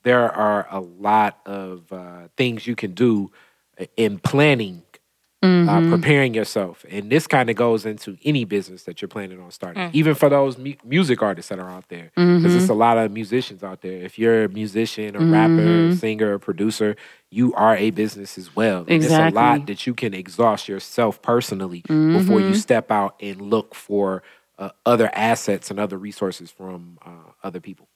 there 0.07 0.31
are 0.31 0.61
a 0.71 0.79
lot 0.79 1.33
of 1.45 1.91
uh, 1.91 2.27
things 2.39 2.65
you 2.69 2.75
can 2.75 2.93
do 2.93 3.31
in 3.95 4.19
planning, 4.19 4.83
Mm-hmm. 5.43 5.69
uh, 5.69 5.95
preparing 5.95 6.33
yourself, 6.33 6.83
and 6.89 7.11
this 7.11 7.27
kind 7.27 7.47
of 7.51 7.55
goes 7.55 7.85
into 7.85 8.17
any 8.25 8.43
business 8.43 8.81
that 8.85 8.95
you're 9.01 9.07
planning 9.17 9.39
on 9.39 9.51
starting, 9.51 9.83
even 9.93 10.15
for 10.15 10.29
those 10.29 10.57
mu- 10.57 10.73
music 10.83 11.21
artists 11.21 11.49
that 11.49 11.59
are 11.59 11.69
out 11.77 11.87
there, 11.89 12.05
because 12.15 12.43
Mm-hmm. 12.43 12.57
it's 12.57 12.69
a 12.69 12.73
lot 12.73 12.97
of 12.97 13.11
musicians 13.11 13.61
out 13.63 13.81
there. 13.85 13.97
If 14.01 14.17
you're 14.17 14.45
a 14.45 14.49
musician, 14.49 15.15
a 15.15 15.19
rapper, 15.19 15.61
a 15.89 15.95
singer, 15.95 16.33
a 16.33 16.39
producer, 16.39 16.95
you 17.29 17.53
are 17.53 17.75
a 17.77 17.91
business 17.91 18.31
as 18.39 18.55
well. 18.55 18.79
And 18.87 19.03
It's 19.03 19.13
a 19.13 19.29
lot 19.35 19.67
that 19.67 19.85
you 19.85 19.93
can 19.93 20.15
exhaust 20.15 20.67
yourself 20.67 21.21
personally 21.21 21.81
before 22.17 22.39
Mm-hmm. 22.39 22.49
you 22.49 22.55
step 22.55 22.89
out 22.89 23.13
and 23.21 23.39
look 23.39 23.75
for 23.75 24.23
uh, 24.57 24.71
other 24.87 25.09
assets 25.13 25.69
and 25.69 25.79
other 25.79 25.99
resources 26.09 26.49
from 26.49 26.97
uh, 27.05 27.29
other 27.47 27.59
people. 27.59 27.87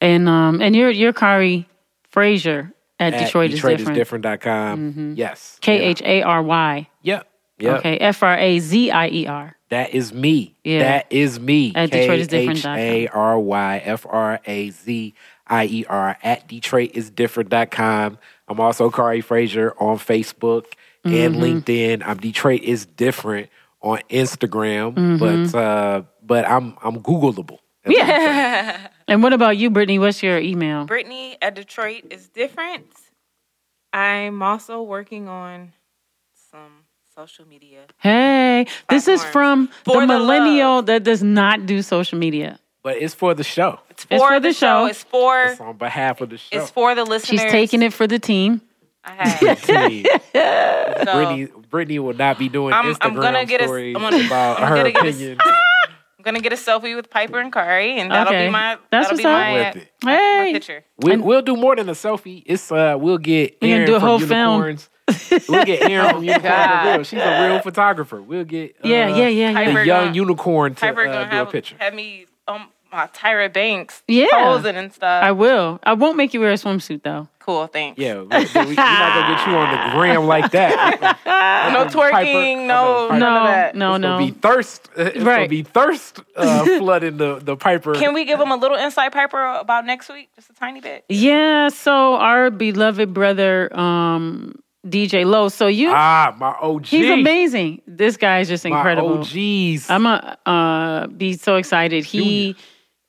And 0.00 0.28
um, 0.28 0.60
and 0.62 0.74
you're 0.74 0.90
you're 0.90 1.12
Khary 1.12 1.66
Frazier 2.10 2.72
at, 2.98 3.14
At 3.14 3.24
Detroit, 3.24 3.50
is 3.52 3.60
different. 3.60 3.88
Mm-hmm. 3.90 4.00
DetroitisDifferent.com. 4.22 5.14
Yes. 5.16 5.58
K 5.60 5.78
H 5.78 6.02
A 6.02 6.22
R 6.22 6.42
Y. 6.42 6.88
Yep. 7.02 7.26
Yep. 7.58 7.78
Okay. 7.80 7.96
F 7.98 8.22
R 8.22 8.38
A 8.38 8.58
Z 8.58 8.90
I 8.90 9.08
E 9.08 9.26
R. 9.26 9.56
That 9.68 9.94
is 9.94 10.12
me. 10.12 10.56
Yeah. 10.64 10.78
That 10.80 11.06
is 11.10 11.38
me. 11.38 11.72
At 11.74 11.90
Detroit 11.90 12.18
is 12.20 12.28
different. 12.28 12.60
K 12.62 12.70
H 13.04 13.08
A 13.10 13.12
R 13.14 13.38
Y 13.38 13.82
F 13.84 14.06
R 14.08 14.40
A 14.44 14.70
Z 14.70 15.14
I 15.46 15.64
E 15.66 15.84
R 15.88 16.16
at 16.22 16.48
DetroitisDifferent.com. 16.48 18.18
I'm 18.48 18.60
also 18.60 18.90
Khary 18.90 19.22
Frazier 19.22 19.72
on 19.78 19.98
Facebook 19.98 20.66
and 21.04 21.34
Mm-hmm. 21.36 21.42
LinkedIn. 21.42 22.02
I'm 22.04 22.16
Detroit 22.18 22.62
is 22.62 22.84
different 22.86 23.48
on 23.82 24.00
Instagram, 24.10 24.94
Mm-hmm. 24.94 25.52
but 25.52 25.58
uh, 25.58 26.02
but 26.22 26.44
I'm 26.48 26.76
I'm 26.82 27.00
Googleable. 27.02 27.58
say. 27.86 28.76
And 29.10 29.22
what 29.24 29.32
about 29.32 29.56
you, 29.56 29.70
Brittany? 29.70 29.98
What's 29.98 30.22
your 30.22 30.38
email? 30.38 30.84
Brittany 30.84 31.36
at 31.42 31.54
Detroit 31.56 32.04
is 32.10 32.28
different. 32.28 32.86
I'm 33.92 34.40
also 34.40 34.82
working 34.82 35.26
on 35.28 35.72
some 36.52 36.84
social 37.16 37.44
media. 37.46 37.80
Hey, 37.98 38.66
this 38.88 39.08
is 39.08 39.24
from 39.24 39.66
the 39.84 39.92
For 39.92 40.00
the 40.02 40.06
millennial 40.06 40.76
love. 40.76 40.86
that 40.86 41.02
does 41.02 41.22
not 41.24 41.66
do 41.66 41.82
social 41.82 42.18
media. 42.18 42.60
But 42.84 42.98
it's 42.98 43.12
for 43.14 43.34
the 43.34 43.42
show. 43.42 43.80
It's 43.90 44.04
for, 44.04 44.18
for 44.18 44.40
the, 44.40 44.48
the 44.48 44.52
show. 44.54 44.84
show. 44.84 44.86
It's 44.86 45.02
for 45.02 45.42
It's 45.42 45.60
on 45.60 45.76
behalf 45.76 46.20
of 46.20 46.30
the 46.30 46.38
show. 46.38 46.48
it's 46.60 46.70
for 46.70 46.94
the 46.94 47.04
listeners. 47.04 47.40
She's 47.42 47.50
taking 47.50 47.82
it 47.82 47.92
for 47.92 48.06
the 48.06 48.18
team. 48.20 48.62
I 49.04 49.10
have. 49.26 49.62
Team. 49.62 50.06
So, 51.00 51.04
Brittany, 51.14 51.48
Brittany 51.70 51.98
will 51.98 52.14
not 52.14 52.38
be 52.38 52.48
doing 52.48 52.72
I'm- 52.74 52.84
Instagram 52.94 53.00
I'm 53.06 53.14
gonna 53.16 53.44
get 53.46 53.60
a- 53.62 53.64
stories 53.64 53.96
I'm 53.96 54.02
gonna- 54.02 54.26
about 54.26 54.60
I'm 54.60 54.68
her 54.68 54.76
gonna 54.76 54.92
get 54.92 55.04
a- 55.04 55.08
opinion 55.08 55.38
I'm 56.20 56.24
gonna 56.24 56.40
get 56.40 56.52
a 56.52 56.56
selfie 56.56 56.94
with 56.94 57.08
Piper 57.08 57.40
and 57.40 57.50
Khary, 57.50 57.92
and 57.98 58.10
that'll 58.10 58.30
Okay. 58.34 58.46
be 58.48 58.52
my 58.52 58.76
That's 58.90 59.08
that'll 59.08 59.10
what's 59.12 59.18
be 59.20 59.24
my, 59.24 59.52
with 59.54 59.76
it. 59.76 59.92
my 60.04 60.12
Hey. 60.16 60.52
picture. 60.52 60.84
We'll, 60.98 61.22
we'll 61.22 61.40
do 61.40 61.56
more 61.56 61.74
than 61.76 61.88
a 61.88 61.92
selfie. 61.92 62.42
It's 62.44 62.70
uh, 62.70 62.96
we'll 62.98 63.16
get 63.16 63.56
We 63.62 63.68
gonna 63.68 63.72
Aaron 63.72 63.86
do 63.86 63.94
a 63.94 64.00
from 64.00 64.08
whole 64.08 64.18
film. 64.18 64.62
Unicorns. 64.62 64.90
we'll 65.48 65.64
get 65.64 65.90
Aaron 65.90 66.10
from 66.16 66.24
Unicorns 66.24 66.42
God. 66.42 66.82
for 66.84 66.92
real. 66.98 67.04
She's 67.04 67.20
a 67.22 67.48
real 67.48 67.60
photographer. 67.60 68.20
We'll 68.20 68.44
get 68.44 68.76
uh, 68.84 68.88
Yeah, 68.88 69.08
yeah, 69.08 69.28
yeah, 69.28 69.50
yeah. 69.60 69.72
the 69.72 69.86
young 69.86 70.04
gonna- 70.04 70.14
unicorn 70.14 70.74
to 70.74 70.80
Piper 70.82 71.06
uh, 71.08 71.12
gonna 71.24 71.30
do 71.30 71.40
a 71.40 71.46
picture. 71.46 71.76
have 71.78 71.94
me 71.94 72.26
um 72.46 72.68
my 72.92 73.06
Tyra 73.08 73.52
Banks 73.52 74.02
Yeah. 74.08 74.26
posing 74.32 74.76
and 74.76 74.92
stuff. 74.92 75.22
I 75.24 75.32
will. 75.32 75.78
I 75.84 75.92
won't 75.94 76.16
make 76.16 76.34
you 76.34 76.40
wear 76.40 76.50
a 76.50 76.54
swimsuit 76.54 77.02
though. 77.02 77.28
cool, 77.38 77.66
thanks. 77.66 77.98
Yeah, 77.98 78.14
we, 78.14 78.22
we, 78.22 78.28
we're 78.28 78.74
not 78.74 79.14
gonna 79.14 79.34
get 79.34 79.46
you 79.46 79.54
on 79.56 79.70
the 79.70 79.96
gram 79.96 80.26
like 80.26 80.50
that. 80.52 81.18
No 81.72 81.84
twerking, 81.86 82.66
no, 82.66 83.06
Piper- 83.08 83.18
none 83.20 83.78
No, 83.78 83.96
no, 83.96 83.96
It's 83.96 84.02
no. 84.02 84.18
be 84.26 84.30
thirst. 84.32 84.88
It's 84.96 85.16
gonna 85.18 85.30
Right. 85.30 85.50
be 85.50 85.62
thirst 85.62 86.20
uh, 86.36 86.64
flooding 86.78 87.16
the 87.16 87.36
the 87.36 87.56
Piper. 87.56 87.94
Can 87.94 88.12
we 88.14 88.24
give 88.24 88.38
them 88.38 88.50
a 88.50 88.56
little 88.56 88.76
insight, 88.76 89.12
Piper, 89.12 89.42
about 89.54 89.86
next 89.86 90.08
week? 90.08 90.28
Just 90.36 90.50
a 90.50 90.54
tiny 90.54 90.80
bit. 90.80 91.04
Yeah. 91.08 91.68
So 91.68 92.14
our 92.16 92.50
beloved 92.50 93.14
brother, 93.14 93.74
um, 93.78 94.60
DJ 94.86 95.24
Low. 95.24 95.48
So 95.48 95.66
you, 95.68 95.90
Ah, 95.92 96.34
my 96.38 96.54
OG. 96.60 96.86
he's 96.86 97.10
amazing. 97.10 97.82
This 97.86 98.16
guy 98.16 98.40
is 98.40 98.48
just 98.48 98.64
incredible. 98.66 99.08
My 99.10 99.14
incredible. 99.22 99.74
OGs. 99.74 99.90
I'm 99.90 100.06
a 100.06 100.36
uh, 100.46 101.06
be 101.08 101.34
so 101.34 101.56
excited. 101.56 102.04
He 102.04 102.56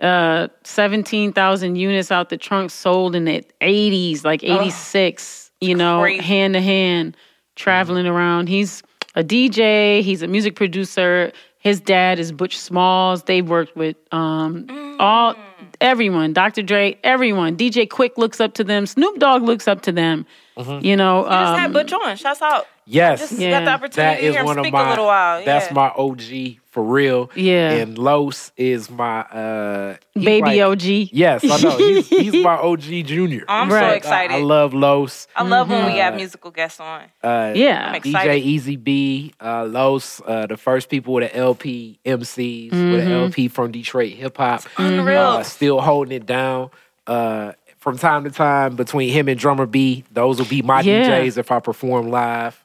uh, 0.01 0.47
seventeen 0.63 1.31
thousand 1.33 1.75
units 1.75 2.11
out 2.11 2.29
the 2.29 2.37
trunk 2.37 2.71
sold 2.71 3.15
in 3.15 3.25
the 3.25 3.43
eighties, 3.61 4.25
like 4.25 4.43
eighty 4.43 4.69
six. 4.69 5.51
you 5.61 5.75
know, 5.75 6.03
hand 6.03 6.55
to 6.55 6.61
hand, 6.61 7.15
traveling 7.55 8.07
around. 8.07 8.49
He's 8.49 8.83
a 9.15 9.23
DJ. 9.23 10.01
He's 10.01 10.21
a 10.21 10.27
music 10.27 10.55
producer. 10.55 11.31
His 11.59 11.79
dad 11.79 12.17
is 12.17 12.31
Butch 12.31 12.57
Smalls. 12.57 13.23
They 13.23 13.43
worked 13.43 13.75
with 13.75 13.95
um, 14.11 14.65
all 14.99 15.35
everyone, 15.79 16.33
Dr. 16.33 16.61
Dre, 16.63 16.97
everyone. 17.03 17.55
DJ 17.55 17.87
Quik 17.87 18.17
looks 18.17 18.39
up 18.39 18.53
to 18.55 18.63
them. 18.63 18.85
Snoop 18.85 19.19
Dogg 19.19 19.43
looks 19.43 19.67
up 19.67 19.81
to 19.81 19.91
them. 19.91 20.25
You 20.57 20.95
know, 20.97 21.23
Just 21.23 21.59
had 21.59 21.65
um, 21.67 21.73
Butch 21.73 21.93
on. 21.93 22.15
Shouts 22.17 22.41
out. 22.41 22.67
yes. 22.85 23.19
Just 23.21 23.39
Yeah. 23.39 23.51
got 23.59 23.65
the 23.65 23.71
opportunity 23.71 23.95
That 24.15 24.19
to 24.21 24.25
is 24.27 24.33
hear 24.33 24.41
him 24.41 24.45
one 24.45 24.59
of 24.59 24.71
my. 24.71 24.87
a 24.87 24.89
little 24.89 25.05
while. 25.05 25.43
That's 25.45 25.71
my 25.73 25.91
OG 25.95 26.59
for 26.69 26.83
real. 26.83 27.29
Yeah. 27.35 27.71
And 27.71 27.97
Los 27.97 28.51
is 28.57 28.89
my 28.89 29.21
uh 29.21 29.95
baby 30.13 30.41
like- 30.41 30.61
OG. 30.61 31.09
Yes, 31.13 31.43
I 31.43 31.57
know. 31.61 31.77
He's, 31.77 32.07
he's 32.09 32.33
my 32.43 32.55
OG 32.57 33.03
junior. 33.05 33.45
I'm 33.47 33.69
so 33.69 33.87
excited. 33.89 34.33
I, 34.33 34.39
I 34.39 34.41
love 34.41 34.73
Los. 34.73 35.27
I 35.35 35.43
love 35.43 35.69
when 35.69 35.85
we 35.85 35.97
have 35.99 36.15
musical 36.15 36.51
guests 36.51 36.79
on. 36.79 37.03
Uh, 37.23 37.53
Yeah. 37.55 37.93
I'm 37.95 38.01
DJ. 38.01 38.37
Easy 38.39 38.75
B, 38.75 39.33
uh, 39.41 39.65
Los, 39.65 40.21
uh, 40.27 40.47
the 40.47 40.57
first 40.57 40.89
people 40.89 41.13
with 41.13 41.31
an 41.33 41.37
LP 41.39 41.99
MCs 42.05 42.71
with 42.71 42.79
Mm-hmm. 42.79 43.11
an 43.11 43.23
LP 43.23 43.47
from 43.47 43.71
Detroit 43.71 44.13
hip 44.13 44.37
hop. 44.37 44.63
Unreal. 44.77 45.21
Uh, 45.21 45.43
still 45.43 45.81
holding 45.81 46.11
it 46.15 46.25
down. 46.25 46.69
Uh, 47.07 47.53
from 47.81 47.97
time 47.97 48.23
to 48.23 48.31
time, 48.31 48.75
between 48.77 49.09
him 49.09 49.27
and 49.27 49.37
Drummer 49.37 49.65
B, 49.65 50.05
those 50.11 50.37
will 50.39 50.45
be 50.45 50.61
my 50.61 50.79
Yeah. 50.81 51.03
DJs 51.25 51.37
if 51.37 51.51
I 51.51 51.59
perform 51.59 52.09
live. 52.09 52.63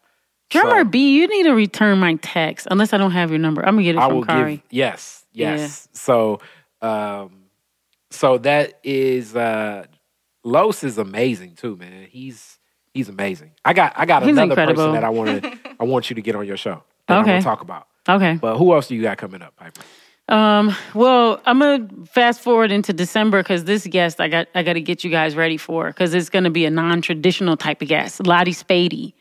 Drummer 0.51 0.81
So- 0.81 0.85
B, 0.85 1.17
you 1.19 1.27
need 1.27 1.43
to 1.45 1.55
return 1.55 1.99
my 1.99 2.15
text 2.23 2.69
unless 2.71 2.93
I 2.93 2.99
don't 2.99 3.11
have 3.11 3.31
your 3.31 3.41
number. 3.41 3.63
I'm 3.67 3.75
gonna 3.75 3.83
get 3.83 3.97
it 3.97 3.99
I 3.99 4.07
from 4.07 4.17
will 4.19 4.25
Khary. 4.25 4.51
give 4.57 4.63
yes, 4.71 5.25
yes. 5.33 5.89
So, 5.93 6.39
um, 6.83 7.31
so 8.11 8.39
that 8.39 8.79
is 8.85 9.35
uh, 9.35 9.87
Los 10.45 10.85
is 10.85 10.99
amazing 10.99 11.57
too, 11.57 11.77
man. 11.77 12.07
He's 12.09 12.59
he's 12.95 13.09
amazing. 13.09 13.51
I 13.65 13.73
got 13.73 13.95
I 13.97 14.07
got 14.07 14.23
He's 14.23 14.33
another 14.33 14.53
incredible. 14.53 14.75
person 14.77 14.93
that 14.93 15.03
I 15.05 15.09
want 15.09 15.43
to 15.43 15.59
I 15.81 15.85
want 15.85 16.11
you 16.11 16.15
to 16.15 16.23
get 16.23 16.37
on 16.37 16.47
your 16.47 16.57
show. 16.57 16.85
That 17.09 17.15
I'm 17.17 17.23
Okay. 17.23 17.31
gonna 17.33 17.43
talk 17.43 17.63
about. 17.63 17.89
Okay. 18.09 18.35
But 18.41 18.59
who 18.59 18.73
else 18.75 18.87
do 18.87 18.95
you 18.95 19.03
got 19.03 19.17
coming 19.19 19.43
up, 19.43 19.57
Piper? 19.57 19.81
Um. 20.29 20.75
Well, 20.95 21.41
I'm 21.47 21.61
gonna 21.61 21.89
fast 22.07 22.41
forward 22.41 22.73
into 22.73 22.93
December 22.93 23.43
because 23.43 23.65
this 23.65 23.87
guest 23.87 24.21
I 24.21 24.27
got 24.29 24.49
I 24.57 24.63
got 24.65 24.73
to 24.73 24.81
get 24.81 25.05
you 25.05 25.11
guys 25.11 25.37
ready 25.37 25.57
for 25.57 25.87
because 25.87 26.15
it's 26.15 26.31
gonna 26.31 26.51
be 26.51 26.65
a 26.65 26.71
non-traditional 26.71 27.57
type 27.57 27.81
of 27.81 27.89
guest. 27.89 28.27
Lottie 28.27 28.53
Spady 28.53 29.13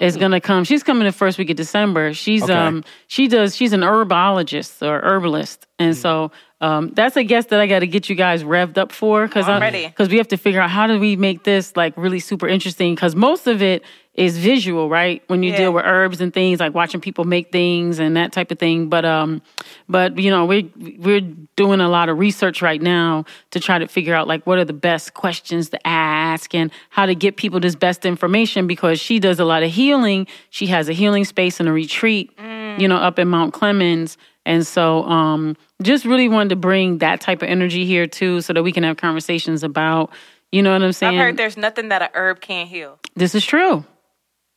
is 0.00 0.16
gonna 0.16 0.40
come. 0.40 0.62
She's 0.64 0.82
coming 0.82 1.04
the 1.04 1.12
first 1.12 1.38
week 1.38 1.50
of 1.50 1.56
December. 1.56 2.12
She's 2.12 2.42
Mm. 2.42 2.44
Okay. 2.44 2.52
um 2.54 2.84
she 3.08 3.28
does 3.28 3.56
she's 3.56 3.72
an 3.72 3.80
herbologist 3.80 4.86
or 4.86 5.00
herbalist, 5.00 5.62
Mm. 5.80 5.86
and 5.86 5.96
so 5.96 6.30
um 6.60 6.90
that's 6.94 7.16
a 7.16 7.24
guest 7.24 7.48
that 7.48 7.58
I 7.60 7.66
got 7.66 7.78
to 7.80 7.86
get 7.88 8.08
you 8.10 8.14
guys 8.14 8.44
revved 8.44 8.76
up 8.78 8.92
for 8.92 9.26
because 9.26 9.48
I'm 9.48 9.60
ready. 9.62 9.86
because 9.86 10.08
we 10.10 10.18
have 10.18 10.28
to 10.28 10.36
figure 10.36 10.60
out 10.60 10.70
how 10.70 10.86
do 10.86 11.00
we 11.00 11.16
make 11.16 11.44
this 11.44 11.74
like 11.76 11.94
really 11.96 12.20
super 12.20 12.46
interesting 12.46 12.94
because 12.94 13.16
most 13.16 13.46
of 13.48 13.62
it 13.62 13.82
is 14.14 14.36
visual 14.36 14.90
right? 14.90 15.22
When 15.28 15.42
you 15.42 15.52
Yeah. 15.52 15.56
deal 15.56 15.72
with 15.72 15.84
herbs 15.86 16.20
and 16.20 16.34
things 16.34 16.60
like 16.60 16.74
watching 16.74 17.00
people 17.00 17.24
make 17.24 17.50
things 17.50 17.98
and 17.98 18.14
that 18.16 18.30
type 18.32 18.50
of 18.50 18.58
thing. 18.58 18.88
But 18.88 19.04
um 19.06 19.40
but 19.88 20.18
you 20.18 20.30
know 20.30 20.44
we're 20.44 20.64
we're 20.98 21.22
doing 21.56 21.80
a 21.80 21.88
lot 21.88 22.08
of 22.10 22.18
research 22.18 22.60
right 22.60 22.80
now 22.82 23.24
to 23.52 23.60
try 23.60 23.78
to 23.78 23.88
figure 23.88 24.14
out 24.14 24.28
like 24.28 24.46
what 24.46 24.58
are 24.58 24.64
the 24.66 24.74
best 24.74 25.14
questions 25.14 25.70
to 25.70 25.86
ask 25.86 26.54
and 26.54 26.70
how 26.90 27.06
to 27.06 27.14
get 27.14 27.36
people 27.36 27.58
this 27.58 27.74
best 27.74 28.04
information 28.04 28.66
because 28.66 29.00
she 29.00 29.18
does 29.18 29.40
a 29.40 29.44
lot 29.46 29.62
of 29.62 29.70
healing. 29.70 30.26
She 30.50 30.66
has 30.66 30.88
a 30.90 30.92
healing 30.92 31.24
space 31.24 31.58
and 31.58 31.68
a 31.68 31.72
retreat 31.72 32.30
you 32.78 32.88
know 32.88 32.96
up 32.96 33.18
in 33.18 33.28
Mount 33.28 33.54
Clemens. 33.54 34.18
And 34.44 34.66
so 34.66 35.04
um 35.04 35.56
just 35.82 36.04
really 36.04 36.28
wanted 36.28 36.50
to 36.50 36.56
bring 36.56 36.98
that 36.98 37.20
type 37.22 37.40
of 37.42 37.48
energy 37.48 37.86
here 37.86 38.06
too 38.06 38.42
so 38.42 38.52
that 38.52 38.62
we 38.62 38.72
can 38.72 38.82
have 38.84 38.98
conversations 38.98 39.62
about 39.62 40.10
you 40.50 40.62
know 40.62 40.72
what 40.72 40.82
I'm 40.82 40.92
saying 40.92 41.18
I've 41.18 41.24
heard 41.24 41.36
there's 41.38 41.56
nothing 41.56 41.88
that 41.88 42.02
a 42.02 42.10
herb 42.12 42.40
can't 42.42 42.68
heal. 42.68 42.98
this 43.16 43.34
is 43.34 43.44
true 43.46 43.84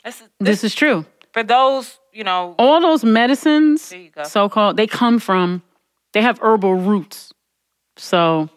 This, 0.05 0.23
this, 0.39 0.63
is 0.63 0.75
true 0.75 1.03
for 1.35 1.43
those, 1.43 1.99
you 2.13 2.23
know, 2.23 2.55
all 2.57 2.79
those 2.79 3.03
medicines, 3.03 3.89
There 3.89 3.99
you 3.99 4.09
go. 4.09 4.23
so 4.23 4.47
called, 4.47 4.77
they 4.77 4.87
come 4.87 5.19
from, 5.19 5.61
they 6.13 6.21
have 6.21 6.39
herbal 6.39 6.75
roots. 6.75 7.33
So, 7.97 8.49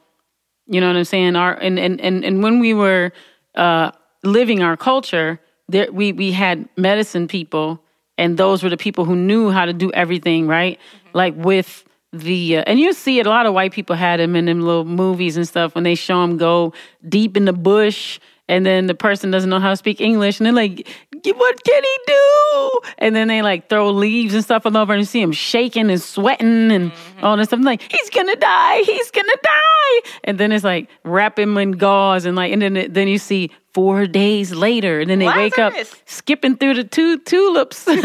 you 0.69 0.81
know 0.81 0.87
what 0.87 0.97
I'm 0.97 1.05
saying? 1.05 1.35
Our 1.35 1.55
and 1.55 1.77
and 1.77 2.01
and, 2.01 2.25
and 2.25 2.41
when 2.41 2.61
we 2.61 2.75
were 2.75 3.11
uh, 3.57 3.91
living 4.23 4.62
our 4.62 4.77
culture, 4.77 5.41
there 5.69 5.91
we 5.91 6.12
we 6.12 6.31
had 6.31 6.69
medicine 6.77 7.27
people, 7.27 7.83
and 8.16 8.39
those 8.39 8.62
were 8.62 8.70
the 8.70 8.77
people 8.77 9.05
who 9.05 9.16
knew 9.16 9.51
how 9.51 9.65
to 9.65 9.73
do 9.73 9.91
everything 9.93 10.47
right, 10.47 10.79
like 11.12 11.35
with. 11.37 11.85
The 12.11 12.57
uh, 12.57 12.65
and 12.66 12.81
you 12.81 12.95
see 12.95 13.19
it. 13.19 13.27
A 13.27 13.29
lot 13.29 13.45
of 13.45 13.53
white 13.53 13.73
people 13.73 13.95
had 13.95 14.19
them 14.19 14.35
in 14.35 14.47
them 14.47 14.62
little 14.62 14.87
movies 14.87 15.37
and 15.37 15.47
stuff 15.47 15.75
when 15.75 15.85
they 15.85 15.95
show 15.95 16.23
them 16.23 16.39
go 16.39 16.73
deep 17.07 17.37
in 17.37 17.45
the 17.45 17.53
bush, 17.53 18.19
and 18.49 18.65
then 18.65 18.87
the 18.87 18.95
person 18.95 19.31
doesn't 19.31 19.51
know 19.51 19.61
how 19.61 19.70
to 19.70 19.77
speak 19.77 20.01
English, 20.01 20.41
and 20.41 20.47
they're 20.47 20.53
like, 20.53 20.89
"What 21.12 21.65
can 21.65 21.83
he 21.83 21.99
do?" 22.07 22.81
And 22.99 23.15
then 23.15 23.29
they 23.29 23.43
like 23.43 23.69
throw 23.69 23.91
leaves 23.91 24.35
and 24.35 24.43
stuff 24.43 24.66
all 24.66 24.77
over, 24.77 24.93
and 24.93 25.01
you 25.01 25.07
see 25.07 25.20
him 25.20 25.33
shaking 25.33 25.91
and 25.91 26.01
sweating 26.01 26.73
and 26.73 26.93
mm-hmm. 26.93 27.25
all 27.25 27.37
this 27.37 27.49
stuff. 27.49 27.59
I'm 27.59 27.65
like, 27.65 27.83
"He's 27.91 28.11
gonna 28.11 28.37
die! 28.37 28.83
He's 28.83 29.11
gonna 29.11 29.37
die!" 29.43 30.01
And 30.25 30.39
then 30.39 30.53
it's 30.53 30.65
like 30.65 30.89
wrap 31.05 31.39
him 31.39 31.57
in 31.59 31.73
gauze, 31.73 32.25
and 32.25 32.37
like, 32.37 32.53
and 32.53 32.62
then 32.62 32.77
it, 32.77 32.95
then 32.95 33.09
you 33.09 33.19
see 33.19 33.51
four 33.75 34.07
days 34.07 34.53
later, 34.53 35.01
and 35.01 35.11
then 35.11 35.19
they 35.19 35.29
wake 35.29 35.59
up 35.59 35.75
skipping 36.07 36.57
through 36.57 36.75
the 36.75 36.85
two 36.85 37.19
tulips, 37.19 37.87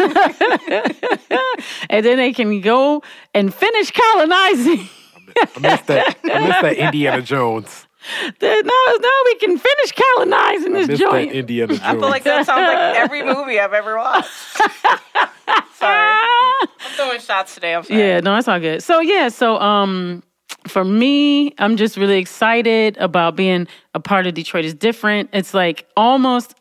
and 1.90 2.06
then 2.06 2.18
they 2.18 2.34
can 2.34 2.60
go 2.62 3.02
and 3.34 3.54
finish 3.54 3.92
colonizing. 3.92 4.90
I 5.36 5.60
missed 5.60 5.88
that. 5.88 6.18
I 6.24 6.48
missed 6.48 6.62
that 6.62 6.78
Indiana 6.78 7.22
Jones. 7.22 7.88
Then 8.40 8.66
now, 8.66 8.94
now 9.00 9.20
we 9.26 9.36
can 9.36 9.58
finish 9.58 9.92
colonizing 9.92 10.74
this 10.74 10.88
missed 10.88 11.02
joint. 11.02 11.30
that 11.32 11.38
Indiana 11.38 11.68
Jones. 11.74 11.82
I 11.84 11.92
feel 11.92 12.02
like 12.10 12.24
that 12.24 12.46
sounds 12.46 12.68
like 12.68 12.96
every 12.98 13.24
movie 13.24 13.60
I've 13.60 13.74
ever 13.74 13.98
watched. 13.98 14.30
sorry. 15.76 16.18
I'm 16.62 16.68
throwing 16.96 17.20
shots 17.20 17.54
today. 17.56 17.76
I'm 17.76 17.84
sorry. 17.84 18.00
Yeah, 18.00 18.20
no, 18.20 18.36
that's 18.36 18.48
all 18.48 18.60
good. 18.60 18.84
So 18.84 19.00
yeah, 19.00 19.30
so 19.30 19.58
um 19.60 20.24
for 20.68 20.84
me, 20.86 21.54
I'm 21.58 21.76
just 21.78 21.98
really 21.98 22.18
excited 22.18 22.98
about 22.98 23.36
being 23.36 23.68
a 23.94 24.00
part 24.00 24.28
of 24.28 24.34
Detroit 24.34 24.66
is 24.66 24.74
different. 24.74 25.30
It's 25.34 25.54
like 25.54 25.86
almost, 25.98 26.56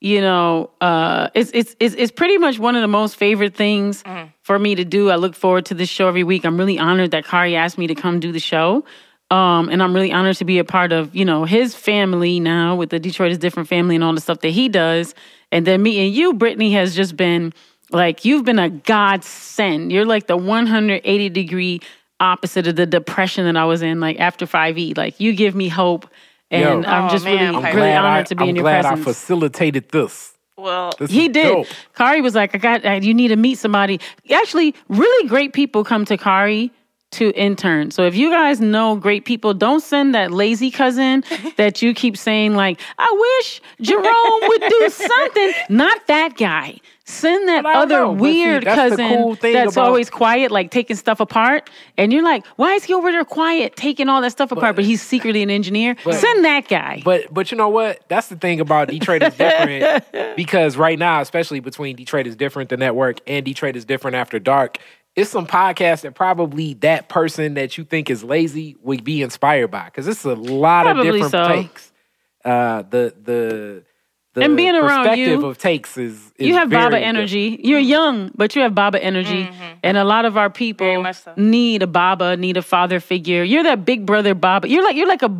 you 0.00 0.20
know, 0.20 0.70
uh 0.80 1.28
it's 1.34 1.50
it's 1.54 1.74
it's, 1.80 1.94
it's 1.96 2.12
pretty 2.12 2.38
much 2.38 2.58
one 2.58 2.76
of 2.76 2.82
the 2.82 2.88
most 2.88 3.16
favorite 3.16 3.54
things 3.54 4.02
for 4.42 4.58
me 4.58 4.74
to 4.74 4.84
do. 4.84 5.10
I 5.10 5.16
look 5.16 5.34
forward 5.34 5.66
to 5.66 5.74
this 5.74 5.88
show 5.88 6.08
every 6.08 6.24
week. 6.24 6.44
I'm 6.44 6.56
really 6.56 6.78
honored 6.78 7.10
that 7.12 7.24
Khary 7.24 7.54
asked 7.56 7.78
me 7.78 7.86
to 7.88 7.94
come 7.94 8.20
do 8.20 8.32
the 8.32 8.40
show. 8.40 8.84
Um, 9.30 9.68
and 9.68 9.82
I'm 9.82 9.92
really 9.94 10.10
honored 10.12 10.36
to 10.36 10.44
be 10.46 10.58
a 10.58 10.64
part 10.64 10.90
of, 10.92 11.14
you 11.14 11.24
know, 11.24 11.44
his 11.44 11.74
family 11.74 12.40
now 12.40 12.74
with 12.76 12.90
the 12.90 12.98
Detroit 12.98 13.30
is 13.30 13.38
different 13.38 13.68
family 13.68 13.94
and 13.94 14.02
all 14.02 14.14
the 14.14 14.20
stuff 14.22 14.40
that 14.40 14.50
he 14.50 14.68
does. 14.70 15.14
And 15.52 15.66
then 15.66 15.82
me 15.82 16.04
and 16.06 16.14
you, 16.14 16.32
Brittany, 16.32 16.72
has 16.72 16.96
just 16.96 17.16
been 17.16 17.52
like 17.90 18.24
you've 18.24 18.44
been 18.44 18.58
a 18.58 18.70
godsend. 18.70 19.92
You're 19.92 20.06
like 20.06 20.26
the 20.28 20.36
180 20.36 21.28
degree 21.30 21.80
opposite 22.20 22.66
of 22.66 22.76
the 22.76 22.86
depression 22.86 23.44
that 23.44 23.56
I 23.56 23.64
was 23.64 23.82
in, 23.82 24.00
like 24.00 24.18
after 24.18 24.46
5E. 24.46 24.96
Like 24.96 25.20
you 25.20 25.34
give 25.34 25.54
me 25.54 25.68
hope. 25.68 26.08
And 26.50 26.84
Yo. 26.84 26.90
I'm 26.90 27.04
Oh, 27.04 27.08
just 27.10 27.24
man, 27.24 27.54
really, 27.54 27.66
I'm 27.66 27.76
really 27.76 27.92
honored 27.92 28.20
I, 28.20 28.22
to 28.24 28.34
be 28.34 28.42
I'm 28.44 28.48
in 28.50 28.56
your 28.56 28.64
presence. 28.64 28.86
I'm 28.86 28.94
glad 28.96 29.00
I 29.02 29.04
facilitated 29.12 29.90
this. 29.90 30.32
Well, 30.56 30.92
This 30.98 31.10
He 31.10 31.28
did. 31.28 31.44
dope. 31.52 31.66
Khary 31.94 32.22
was 32.22 32.34
like, 32.34 32.54
I 32.54 32.58
got, 32.58 32.84
uh, 32.86 32.92
you 32.94 33.12
need 33.12 33.28
to 33.28 33.36
meet 33.36 33.58
somebody. 33.58 34.00
Actually, 34.32 34.74
really 34.88 35.28
great 35.28 35.52
people 35.52 35.84
come 35.84 36.04
to 36.06 36.16
Khary 36.16 36.70
to 37.12 37.30
intern. 37.32 37.90
So 37.90 38.04
if 38.04 38.14
you 38.14 38.30
guys 38.30 38.60
know 38.60 38.96
great 38.96 39.24
people, 39.24 39.54
don't 39.54 39.80
send 39.80 40.14
that 40.14 40.30
lazy 40.30 40.70
cousin 40.70 41.24
that 41.56 41.80
you 41.82 41.94
keep 41.94 42.16
saying, 42.16 42.54
like, 42.54 42.80
I 42.98 43.36
wish 43.38 43.60
Jerome 43.80 44.40
would 44.48 44.62
do 44.68 44.88
something. 44.90 45.52
Not 45.70 46.06
that 46.08 46.36
guy. 46.36 46.78
Send 47.04 47.48
that 47.48 47.64
other 47.64 48.00
know, 48.00 48.14
but 48.14 48.16
see, 48.16 48.20
weird 48.44 48.64
that's 48.64 48.76
cousin 48.76 49.08
cool 49.16 49.34
that's 49.36 49.76
about- 49.76 49.86
always 49.86 50.10
quiet, 50.10 50.50
like 50.50 50.70
taking 50.70 50.94
stuff 50.94 51.20
apart. 51.20 51.70
And 51.96 52.12
you're 52.12 52.22
like, 52.22 52.44
why 52.56 52.74
is 52.74 52.84
he 52.84 52.92
over 52.92 53.10
there 53.10 53.24
quiet, 53.24 53.76
taking 53.76 54.10
all 54.10 54.20
that 54.20 54.32
stuff 54.32 54.52
apart? 54.52 54.76
But 54.76 54.84
he's 54.84 55.00
secretly 55.00 55.42
an 55.42 55.48
engineer. 55.48 55.96
Send 56.12 56.44
that 56.44 56.68
guy. 56.68 57.00
But 57.02 57.32
but 57.32 57.50
you 57.50 57.56
know 57.56 57.70
what? 57.70 58.06
That's 58.08 58.28
the 58.28 58.36
thing 58.36 58.60
about 58.60 58.88
Detroit 58.88 59.22
is 59.22 59.34
different 59.34 60.04
because 60.36 60.76
right 60.76 60.98
now, 60.98 61.22
especially 61.22 61.60
between 61.60 61.96
Detroit 61.96 62.26
is 62.26 62.36
different 62.36 62.68
the 62.68 62.76
network 62.76 63.20
and 63.26 63.42
Detroit 63.42 63.74
is 63.74 63.86
different 63.86 64.14
after 64.14 64.38
dark. 64.38 64.76
It's 65.18 65.30
some 65.30 65.46
podcasts 65.46 66.02
that 66.02 66.14
probably 66.14 66.74
that 66.74 67.08
person 67.08 67.54
that 67.54 67.76
you 67.76 67.84
think 67.84 68.08
is 68.10 68.22
lazy 68.22 68.76
would 68.82 69.02
be 69.04 69.22
inspired 69.22 69.68
by 69.70 69.86
because 69.86 70.06
it's 70.06 70.24
a 70.24 70.34
lot 70.34 70.84
Probably 70.84 71.08
of 71.08 71.14
different 71.14 71.32
so. 71.32 71.48
takes. 71.48 71.92
Uh, 72.44 72.82
the 72.82 73.12
the 73.22 73.84
the 74.34 74.42
And 74.44 74.56
being 74.56 74.76
around 74.76 75.04
perspective 75.04 75.40
you, 75.40 75.46
of 75.46 75.58
takes 75.58 75.96
is, 75.98 76.32
is 76.38 76.46
you 76.46 76.54
have 76.54 76.70
very 76.70 76.82
Baba 76.82 76.96
different. 76.96 77.16
energy. 77.16 77.60
You're 77.64 77.80
young, 77.80 78.30
but 78.36 78.54
you 78.54 78.62
have 78.62 78.74
Baba 78.74 79.02
energy. 79.02 79.50
And 79.82 79.96
a 79.96 80.04
lot 80.04 80.24
of 80.24 80.36
our 80.36 80.50
people 80.50 81.04
so. 81.12 81.34
need 81.36 81.82
a 81.82 81.86
Baba, 81.86 82.36
need 82.36 82.56
a 82.56 82.62
father 82.62 83.00
figure. 83.00 83.42
You're 83.42 83.64
that 83.64 83.84
big 83.84 84.06
brother 84.06 84.34
Baba. 84.34 84.68
You're 84.68 84.84
like 84.84 84.96
you're 84.96 85.08
like 85.08 85.22
a 85.22 85.32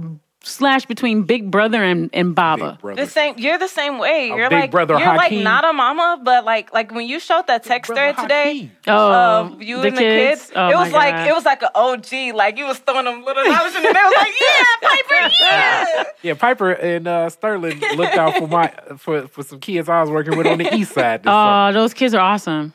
slash 0.42 0.86
between 0.86 1.24
Big 1.24 1.50
Brother 1.50 1.82
and, 1.82 2.08
and 2.12 2.34
Baba. 2.34 2.72
Big 2.72 2.80
brother. 2.80 3.04
the 3.04 3.10
same. 3.10 3.34
You're 3.38 3.58
the 3.58 3.68
same 3.68 3.98
way. 3.98 4.30
A 4.30 4.36
You're 4.36 4.48
big 4.48 4.60
like 4.60 4.70
brother 4.70 4.98
you're 4.98 5.14
like 5.16 5.32
not 5.32 5.64
a 5.68 5.72
mama, 5.72 6.20
but 6.22 6.44
like 6.44 6.72
like 6.72 6.90
when 6.92 7.06
you 7.08 7.20
showed 7.20 7.46
that 7.48 7.64
text 7.64 7.90
thread 7.92 8.16
today. 8.16 8.54
Hakeem. 8.54 8.70
Oh, 8.86 9.12
of 9.52 9.62
you 9.62 9.80
and 9.82 9.96
the 9.96 10.00
kids, 10.00 10.50
Oh, 10.54 10.68
it 10.70 10.76
was 10.76 10.92
like 10.92 11.14
God. 11.14 11.28
it 11.28 11.34
was 11.34 11.44
like 11.44 11.62
an 11.62 11.68
OG, 11.74 12.34
like 12.34 12.56
you 12.56 12.66
was 12.66 12.78
throwing 12.78 13.04
them 13.04 13.24
little 13.24 13.44
dollars 13.44 13.74
in 13.74 13.82
the 13.82 13.92
mail. 13.92 14.02
It 14.02 14.10
was 14.10 14.16
like, 14.16 14.34
yeah, 14.40 14.88
Piper, 14.88 15.34
yeah. 15.40 16.02
Yeah, 16.22 16.34
Piper 16.34 16.70
and 16.72 17.06
uh, 17.08 17.28
Sterling 17.30 17.80
looked 17.96 18.14
out 18.16 18.36
for 18.38 18.48
my 18.48 18.72
for, 18.96 19.26
for 19.28 19.42
some 19.42 19.60
kids 19.60 19.88
I 19.88 20.00
was 20.00 20.10
working 20.10 20.36
with 20.38 20.46
on 20.46 20.58
the 20.58 20.74
east 20.74 20.92
side. 20.94 21.22
This 21.22 21.30
summer. 21.30 21.68
Oh, 21.68 21.72
those 21.72 21.94
kids 21.94 22.14
are 22.14 22.20
awesome. 22.20 22.72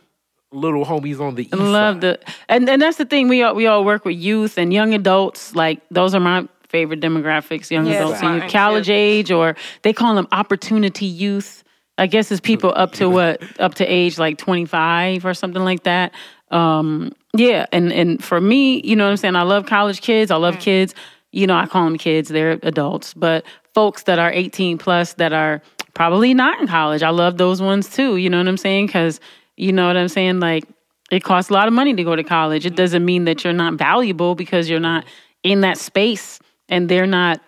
Little 0.52 0.86
homies 0.86 1.20
on 1.20 1.34
the 1.34 1.44
east 1.46 1.54
And 1.54 1.64
I 1.64 1.66
Love 1.66 1.96
side. 1.96 2.02
the 2.02 2.20
and 2.48 2.70
and 2.70 2.80
that's 2.82 2.98
the 2.98 3.06
thing. 3.06 3.28
We 3.28 3.42
all 3.42 3.56
we 3.56 3.66
all 3.66 3.84
work 3.84 4.06
with 4.06 4.16
youth 4.16 4.58
and 4.60 4.72
young 4.72 4.94
adults. 4.94 5.56
Like 5.56 5.82
those 5.90 6.14
are 6.14 6.20
my 6.20 6.48
favorite 6.74 7.00
demographics. 7.00 7.70
Young 7.72 7.86
Yeah, 7.86 8.00
adults, 8.00 8.22
mine 8.22 8.42
and 8.42 8.52
college 8.52 8.88
too. 8.88 8.94
age, 8.94 9.32
or 9.32 9.56
they 9.84 9.94
call 9.94 10.16
them 10.16 10.28
opportunity 10.34 11.06
youth. 11.06 11.64
I 12.00 12.08
guess 12.08 12.32
it's 12.32 12.42
people 12.42 12.74
up 12.76 12.94
to 12.94 13.08
what 13.10 13.42
up 13.60 13.76
to 13.76 13.86
age 13.86 14.18
like 14.18 14.38
twenty 14.40 14.66
five 14.66 15.26
or 15.26 15.34
something 15.36 15.64
like 15.64 15.84
that. 15.84 16.12
Um, 16.50 17.12
yeah, 17.38 17.68
and 17.72 17.94
and 17.94 18.22
for 18.24 18.42
me, 18.42 18.82
you 18.84 18.96
know 18.96 19.06
what 19.06 19.12
I'm 19.12 19.18
saying. 19.18 19.36
I 19.36 19.44
love 19.44 19.66
college 19.68 20.02
kids. 20.02 20.32
I 20.32 20.36
Mm. 20.36 20.42
love 20.42 20.60
kids. 20.60 20.96
You 21.32 21.46
know, 21.48 21.56
I 21.56 21.68
call 21.68 21.86
them 21.86 21.98
kids. 21.98 22.30
They're 22.30 22.60
adults, 22.64 23.14
but 23.14 23.46
folks 23.74 24.04
that 24.04 24.20
are 24.20 24.32
18 24.32 24.78
plus 24.78 25.14
that 25.14 25.34
are 25.34 25.62
probably 25.96 26.34
not 26.34 26.60
in 26.62 26.68
college. 26.68 27.02
I 27.04 27.10
love 27.10 27.38
those 27.38 27.62
ones 27.62 27.90
too. 27.90 28.18
You 28.18 28.30
know 28.30 28.38
what 28.40 28.48
I'm 28.48 28.58
saying? 28.58 28.88
Because 28.88 29.20
you 29.58 29.72
know 29.72 29.86
what 29.88 29.98
I'm 29.98 30.08
saying. 30.10 30.40
Like 30.40 30.66
it 31.12 31.24
costs 31.24 31.50
a 31.52 31.54
lot 31.54 31.68
of 31.68 31.74
money 31.74 31.94
to 31.94 32.04
go 32.04 32.16
to 32.16 32.24
college. 32.24 32.66
It 32.66 32.76
doesn't 32.76 33.06
mean 33.06 33.26
that 33.26 33.44
you're 33.44 33.54
not 33.54 33.76
valuable 33.76 34.34
because 34.34 34.68
you're 34.70 34.80
not 34.80 35.06
in 35.44 35.62
that 35.62 35.78
space 35.78 36.40
and 36.74 36.90
they're 36.90 37.08
not 37.08 37.40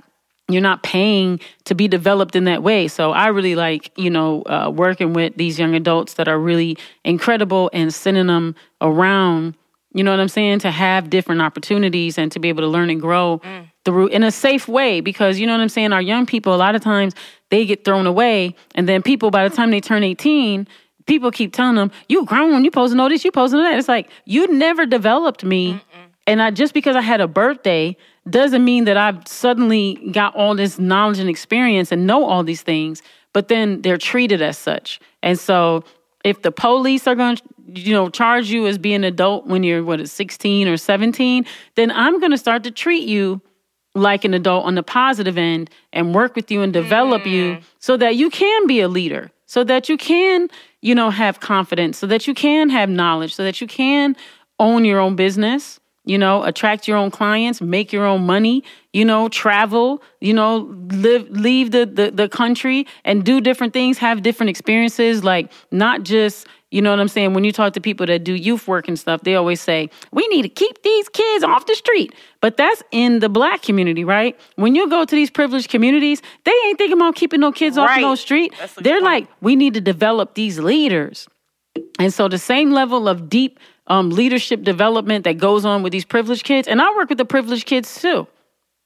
you're 0.47 0.61
not 0.61 0.83
paying 0.83 1.39
to 1.63 1.73
be 1.73 1.87
developed 1.87 2.35
in 2.35 2.43
that 2.43 2.61
way. 2.61 2.87
So 2.87 3.11
I 3.11 3.27
really 3.29 3.55
like, 3.55 3.91
you 3.97 4.11
know, 4.11 4.43
uh, 4.43 4.69
working 4.69 5.13
with 5.13 5.35
these 5.37 5.57
young 5.57 5.73
adults 5.73 6.13
that 6.15 6.27
are 6.27 6.37
really 6.37 6.77
incredible 7.03 7.71
and 7.73 7.91
sending 7.91 8.27
them 8.27 8.53
around, 8.79 9.55
you 9.91 10.03
know 10.03 10.11
what 10.11 10.19
I'm 10.19 10.27
saying, 10.27 10.59
to 10.59 10.69
have 10.69 11.09
different 11.09 11.41
opportunities 11.41 12.19
and 12.19 12.31
to 12.31 12.37
be 12.37 12.49
able 12.49 12.61
to 12.61 12.67
learn 12.67 12.91
and 12.91 13.01
grow 13.01 13.41
through 13.85 14.09
in 14.09 14.21
a 14.21 14.29
safe 14.29 14.67
way. 14.67 15.01
Because, 15.01 15.39
you 15.39 15.47
know 15.47 15.53
what 15.53 15.61
I'm 15.61 15.69
saying, 15.69 15.93
our 15.93 16.01
young 16.01 16.27
people, 16.27 16.53
a 16.53 16.57
lot 16.57 16.75
of 16.75 16.83
times 16.83 17.15
they 17.49 17.65
get 17.65 17.83
thrown 17.83 18.05
away. 18.05 18.55
And 18.75 18.87
then 18.87 19.01
people, 19.01 19.31
by 19.31 19.49
the 19.49 19.55
time 19.55 19.71
they 19.71 19.81
turn 19.81 20.03
18, 20.03 20.67
people 21.07 21.31
keep 21.31 21.53
telling 21.53 21.75
them, 21.75 21.91
you 22.07 22.23
grown, 22.23 22.63
you 22.63 22.69
supposed 22.69 22.93
to 22.93 22.97
know 22.97 23.09
this, 23.09 23.25
you 23.25 23.29
supposed 23.29 23.53
to 23.53 23.57
know 23.57 23.63
that. 23.63 23.79
It's 23.79 23.87
like, 23.87 24.11
you 24.25 24.45
never 24.53 24.85
developed 24.85 25.43
me. 25.43 25.81
And 26.27 26.39
I 26.39 26.51
just 26.51 26.75
because 26.75 26.95
I 26.95 27.01
had 27.01 27.19
a 27.19 27.27
birthday 27.27 27.97
doesn't 28.29 28.63
mean 28.63 28.85
that 28.85 28.97
I've 28.97 29.27
suddenly 29.27 29.95
got 30.11 30.35
all 30.35 30.55
this 30.55 30.79
knowledge 30.79 31.19
and 31.19 31.29
experience 31.29 31.91
and 31.91 32.07
know 32.07 32.25
all 32.25 32.43
these 32.43 32.63
things, 32.63 33.01
but 33.33 33.47
then 33.49 33.81
they're 33.81 33.97
treated 33.97 34.41
as 34.41 34.57
such. 34.57 34.99
And 35.21 35.37
so 35.39 35.83
if 36.23 36.41
the 36.41 36.51
police 36.51 37.07
are 37.07 37.15
going 37.15 37.37
to 37.37 37.43
you 37.67 37.93
know 37.93 38.09
charge 38.09 38.49
you 38.49 38.67
as 38.67 38.77
being 38.77 38.95
an 38.95 39.03
adult 39.03 39.47
when 39.47 39.63
you're 39.63 39.83
what 39.83 39.99
is 39.99 40.11
16 40.11 40.67
or 40.67 40.77
17, 40.77 41.45
then 41.75 41.91
I'm 41.91 42.19
going 42.19 42.31
to 42.31 42.37
start 42.37 42.63
to 42.63 42.71
treat 42.71 43.07
you 43.07 43.41
like 43.93 44.25
an 44.25 44.33
adult 44.33 44.65
on 44.65 44.75
the 44.75 44.83
positive 44.83 45.37
end 45.37 45.69
and 45.93 46.13
work 46.13 46.35
with 46.35 46.51
you 46.51 46.61
and 46.61 46.73
develop 46.73 47.25
you 47.25 47.53
mm-hmm. 47.53 47.65
so 47.79 47.95
that 47.97 48.15
you 48.15 48.29
can 48.29 48.67
be 48.67 48.81
a 48.81 48.87
leader, 48.87 49.31
so 49.45 49.63
that 49.63 49.87
you 49.87 49.97
can, 49.97 50.49
you 50.81 50.93
know, 50.93 51.09
have 51.09 51.39
confidence, 51.39 51.97
so 51.97 52.05
that 52.07 52.27
you 52.27 52.33
can 52.33 52.69
have 52.69 52.89
knowledge, 52.89 53.33
so 53.33 53.43
that 53.43 53.61
you 53.61 53.67
can 53.67 54.15
own 54.59 54.83
your 54.83 54.99
own 54.99 55.15
business, 55.15 55.79
you 56.05 56.17
know, 56.17 56.43
attract 56.43 56.87
your 56.87 56.97
own 56.97 57.11
clients, 57.11 57.61
make 57.61 57.91
your 57.91 58.05
own 58.05 58.25
money, 58.25 58.63
you 58.93 59.03
know, 59.03 59.27
travel, 59.29 60.01
you 60.21 60.33
know, 60.33 60.73
live 60.91 61.29
leave 61.29 61.71
the 61.71 61.85
the, 61.85 62.11
the 62.11 62.29
country 62.29 62.87
and 63.03 63.23
do 63.23 63.41
different 63.41 63.73
things, 63.73 63.97
have 63.97 64.21
different 64.21 64.49
experiences, 64.49 65.23
like 65.23 65.51
not 65.71 66.03
just 66.03 66.47
you 66.71 66.81
know 66.81 66.89
what 66.89 66.99
I'm 66.99 67.07
saying? 67.07 67.33
When 67.33 67.45
you 67.45 67.53
talk 67.53 67.71
to 67.73 67.79
people 67.79 68.05
that 68.07 68.25
do 68.25 68.33
youth 68.33 68.67
work 68.67 68.89
and 68.89 68.99
stuff, 68.99 69.21
they 69.21 69.35
always 69.35 69.61
say, 69.61 69.89
we 70.11 70.27
need 70.27 70.41
to 70.41 70.49
keep 70.49 70.81
these 70.83 71.07
kids 71.07 71.41
off 71.41 71.67
the 71.67 71.75
street. 71.75 72.13
But 72.41 72.57
that's 72.57 72.83
in 72.91 73.19
the 73.19 73.29
black 73.29 73.61
community, 73.61 74.03
right? 74.03 74.37
When 74.55 74.75
you 74.75 74.89
go 74.89 75.05
to 75.05 75.15
these 75.15 75.29
privileged 75.29 75.69
communities, 75.69 76.21
they 76.43 76.51
ain't 76.65 76.77
thinking 76.77 76.97
about 76.97 77.15
keeping 77.15 77.39
no 77.39 77.53
kids 77.53 77.77
off 77.77 77.97
no 78.01 78.15
street. 78.15 78.53
That's 78.59 78.73
a 78.73 78.75
good 78.75 78.83
They're 78.83 78.95
point. 78.95 79.05
like, 79.05 79.27
we 79.39 79.55
need 79.55 79.73
to 79.75 79.79
develop 79.79 80.33
these 80.33 80.59
leaders. 80.59 81.29
And 81.97 82.13
so 82.13 82.27
the 82.27 82.37
same 82.37 82.71
level 82.71 83.07
of 83.07 83.29
deep 83.29 83.57
um, 83.87 84.09
leadership 84.09 84.63
development 84.63 85.23
that 85.25 85.37
goes 85.37 85.65
on 85.65 85.83
with 85.83 85.91
these 85.91 86.05
privileged 86.05 86.43
kids, 86.43 86.67
and 86.67 86.81
I 86.81 86.95
work 86.95 87.09
with 87.09 87.17
the 87.17 87.25
privileged 87.25 87.65
kids 87.65 88.01
too, 88.01 88.27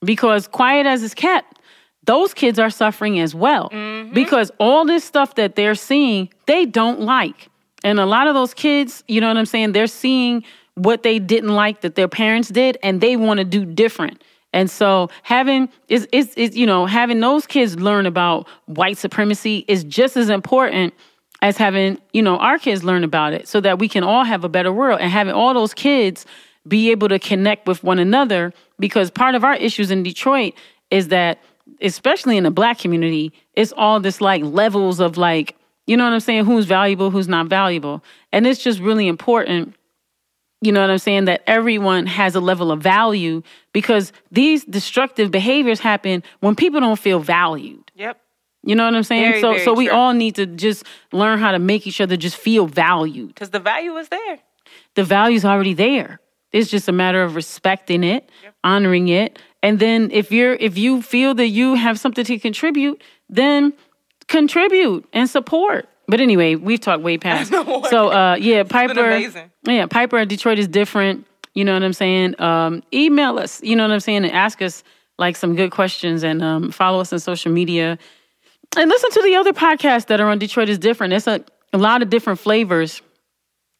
because 0.02 0.48
quiet 0.48 0.86
as 0.86 1.04
it's 1.04 1.14
kept, 1.14 1.60
those 2.04 2.34
kids 2.34 2.60
are 2.60 2.70
suffering 2.70 3.20
as 3.20 3.36
well. 3.36 3.70
Because 4.14 4.52
all 4.60 4.86
this 4.86 5.04
stuff 5.04 5.36
that 5.36 5.56
they're 5.56 5.76
seeing, 5.76 6.30
they 6.48 6.66
don't 6.66 7.02
like. 7.02 7.50
And 7.84 8.00
a 8.00 8.06
lot 8.06 8.28
of 8.28 8.34
those 8.34 8.54
kids, 8.54 9.04
you 9.08 9.22
know 9.22 9.28
what 9.28 9.38
I'm 9.38 9.46
saying, 9.46 9.72
they're 9.72 9.88
seeing 9.88 10.44
what 10.76 11.04
they 11.04 11.20
didn't 11.20 11.54
like 11.54 11.82
that 11.82 11.96
their 11.96 12.08
parents 12.08 12.50
did, 12.50 12.78
and 12.84 13.02
they 13.02 13.16
want 13.16 13.40
to 13.40 13.44
do 13.44 13.66
different. 13.66 14.24
And 14.54 14.70
so 14.70 15.10
having 15.24 15.70
is 15.88 16.08
is 16.12 16.34
is 16.36 16.58
you 16.58 16.66
know 16.66 16.86
having 16.86 17.20
those 17.20 17.46
kids 17.46 17.80
learn 17.80 18.06
about 18.06 18.48
white 18.66 18.98
supremacy 18.98 19.64
is 19.68 19.84
just 19.84 20.18
as 20.18 20.30
important 20.30 20.94
as 21.42 21.58
having 21.58 22.00
you 22.14 22.22
know 22.22 22.38
our 22.38 22.58
kids 22.58 22.84
learn 22.84 23.04
about 23.04 23.34
it 23.34 23.48
so 23.48 23.62
that 23.62 23.80
we 23.80 23.88
can 23.88 24.04
all 24.04 24.24
have 24.24 24.44
a 24.44 24.50
better 24.50 24.72
world 24.72 25.00
and 25.00 25.12
having 25.12 25.34
all 25.34 25.54
those 25.54 25.74
kids 25.74 26.26
be 26.68 26.92
able 26.92 27.08
to 27.08 27.20
connect 27.20 27.68
with 27.68 27.84
one 27.84 28.00
another 28.00 28.54
because 28.80 29.10
part 29.10 29.36
of 29.36 29.44
our 29.44 29.56
issues 29.56 29.92
in 29.92 30.04
Detroit 30.04 30.54
is 30.92 31.08
that 31.10 31.40
especially 31.82 32.38
in 32.38 32.44
the 32.44 32.52
black 32.52 32.80
community 32.80 33.32
it's 33.54 33.74
all 33.78 34.00
this 34.00 34.22
like 34.22 34.44
levels 34.44 35.00
of 35.00 35.18
like 35.18 35.56
you 35.88 35.98
know 35.98 36.04
what 36.04 36.14
I'm 36.14 36.20
saying 36.20 36.46
who's 36.46 36.66
valuable 36.66 37.12
who's 37.12 37.28
not 37.28 37.48
valuable 37.48 38.04
and 38.32 38.46
it's 38.46 38.62
just 38.62 38.80
really 38.80 39.08
important 39.08 39.76
you 40.62 40.74
know 40.74 40.82
what 40.82 40.90
I'm 40.90 40.98
saying? 40.98 41.26
That 41.26 41.42
everyone 41.48 42.06
has 42.06 42.36
a 42.36 42.42
level 42.42 42.72
of 42.72 42.82
value 42.82 43.44
because 43.72 44.12
these 44.32 44.66
destructive 44.66 45.32
behaviors 45.32 45.80
happen 45.80 46.22
when 46.42 46.56
people 46.56 46.82
don't 46.82 47.00
feel 47.00 47.20
valued. 47.20 47.89
Yep. 48.64 48.70
You 48.70 48.76
know 48.76 48.86
what 48.86 48.96
I'm 48.96 49.04
saying? 49.04 49.24
Very, 49.24 49.42
so 49.42 49.52
very 49.52 49.66
so 49.66 49.74
we 49.74 49.88
true. 49.88 49.96
all 49.96 50.14
need 50.14 50.36
to 50.36 50.46
just 50.46 50.84
learn 51.12 51.40
how 51.40 51.52
to 51.52 51.60
make 51.60 51.88
each 51.88 52.02
other 52.02 52.18
just 52.18 52.38
feel 52.38 52.68
valued. 52.68 53.30
Because 53.30 53.50
the 53.50 53.60
value 53.60 53.96
is 53.98 54.10
there. 54.10 54.40
The 54.96 55.04
value's 55.04 55.46
already 55.46 55.74
there. 55.74 56.20
It's 56.52 56.70
just 56.70 56.88
a 56.88 56.92
matter 56.92 57.22
of 57.22 57.36
respecting 57.36 58.04
it, 58.04 58.30
honoring 58.64 59.08
it. 59.10 59.40
And 59.62 59.80
then 59.80 60.10
if 60.12 60.32
you're 60.32 60.54
if 60.54 60.78
you 60.78 61.02
feel 61.02 61.34
that 61.36 61.48
you 61.48 61.76
have 61.76 62.00
something 62.00 62.26
to 62.26 62.40
contribute, 62.40 63.02
then 63.30 63.74
contribute 64.28 65.08
and 65.14 65.30
support. 65.30 65.88
But 66.08 66.20
anyway, 66.20 66.56
we've 66.56 66.80
talked 66.80 67.04
way 67.04 67.18
past. 67.20 67.52
so 67.52 68.12
uh 68.12 68.36
yeah, 68.40 68.64
Piper 68.64 69.06
amazing. 69.06 69.52
Yeah, 69.64 69.86
Piper 69.86 70.18
at 70.18 70.28
Detroit 70.28 70.60
is 70.60 70.68
different. 70.68 71.26
You 71.54 71.66
know 71.66 71.74
what 71.74 71.84
I'm 71.84 71.94
saying? 71.94 72.40
Um, 72.40 72.84
email 72.94 73.38
us, 73.38 73.62
you 73.64 73.76
know 73.76 73.84
what 73.84 73.92
I'm 73.92 74.00
saying, 74.00 74.24
and 74.24 74.32
ask 74.32 74.62
us 74.62 74.84
like 75.18 75.36
some 75.36 75.56
good 75.56 75.72
questions 75.72 76.24
and 76.24 76.42
um, 76.42 76.72
follow 76.72 77.02
us 77.02 77.12
on 77.12 77.20
social 77.20 77.52
media. 77.52 77.98
And 78.78 78.90
listen 78.90 79.12
to 79.12 79.22
the 79.24 79.36
other 79.36 79.54
podcasts 79.54 80.08
that 80.08 80.22
are 80.22 80.30
on 80.30 80.40
Detroit 80.40 80.70
is 80.70 80.78
different. 80.78 81.14
It's 81.14 81.28
a, 81.28 81.44
a 81.74 81.78
lot 81.78 82.02
of 82.02 82.10
different 82.10 82.40
flavors. 82.40 83.02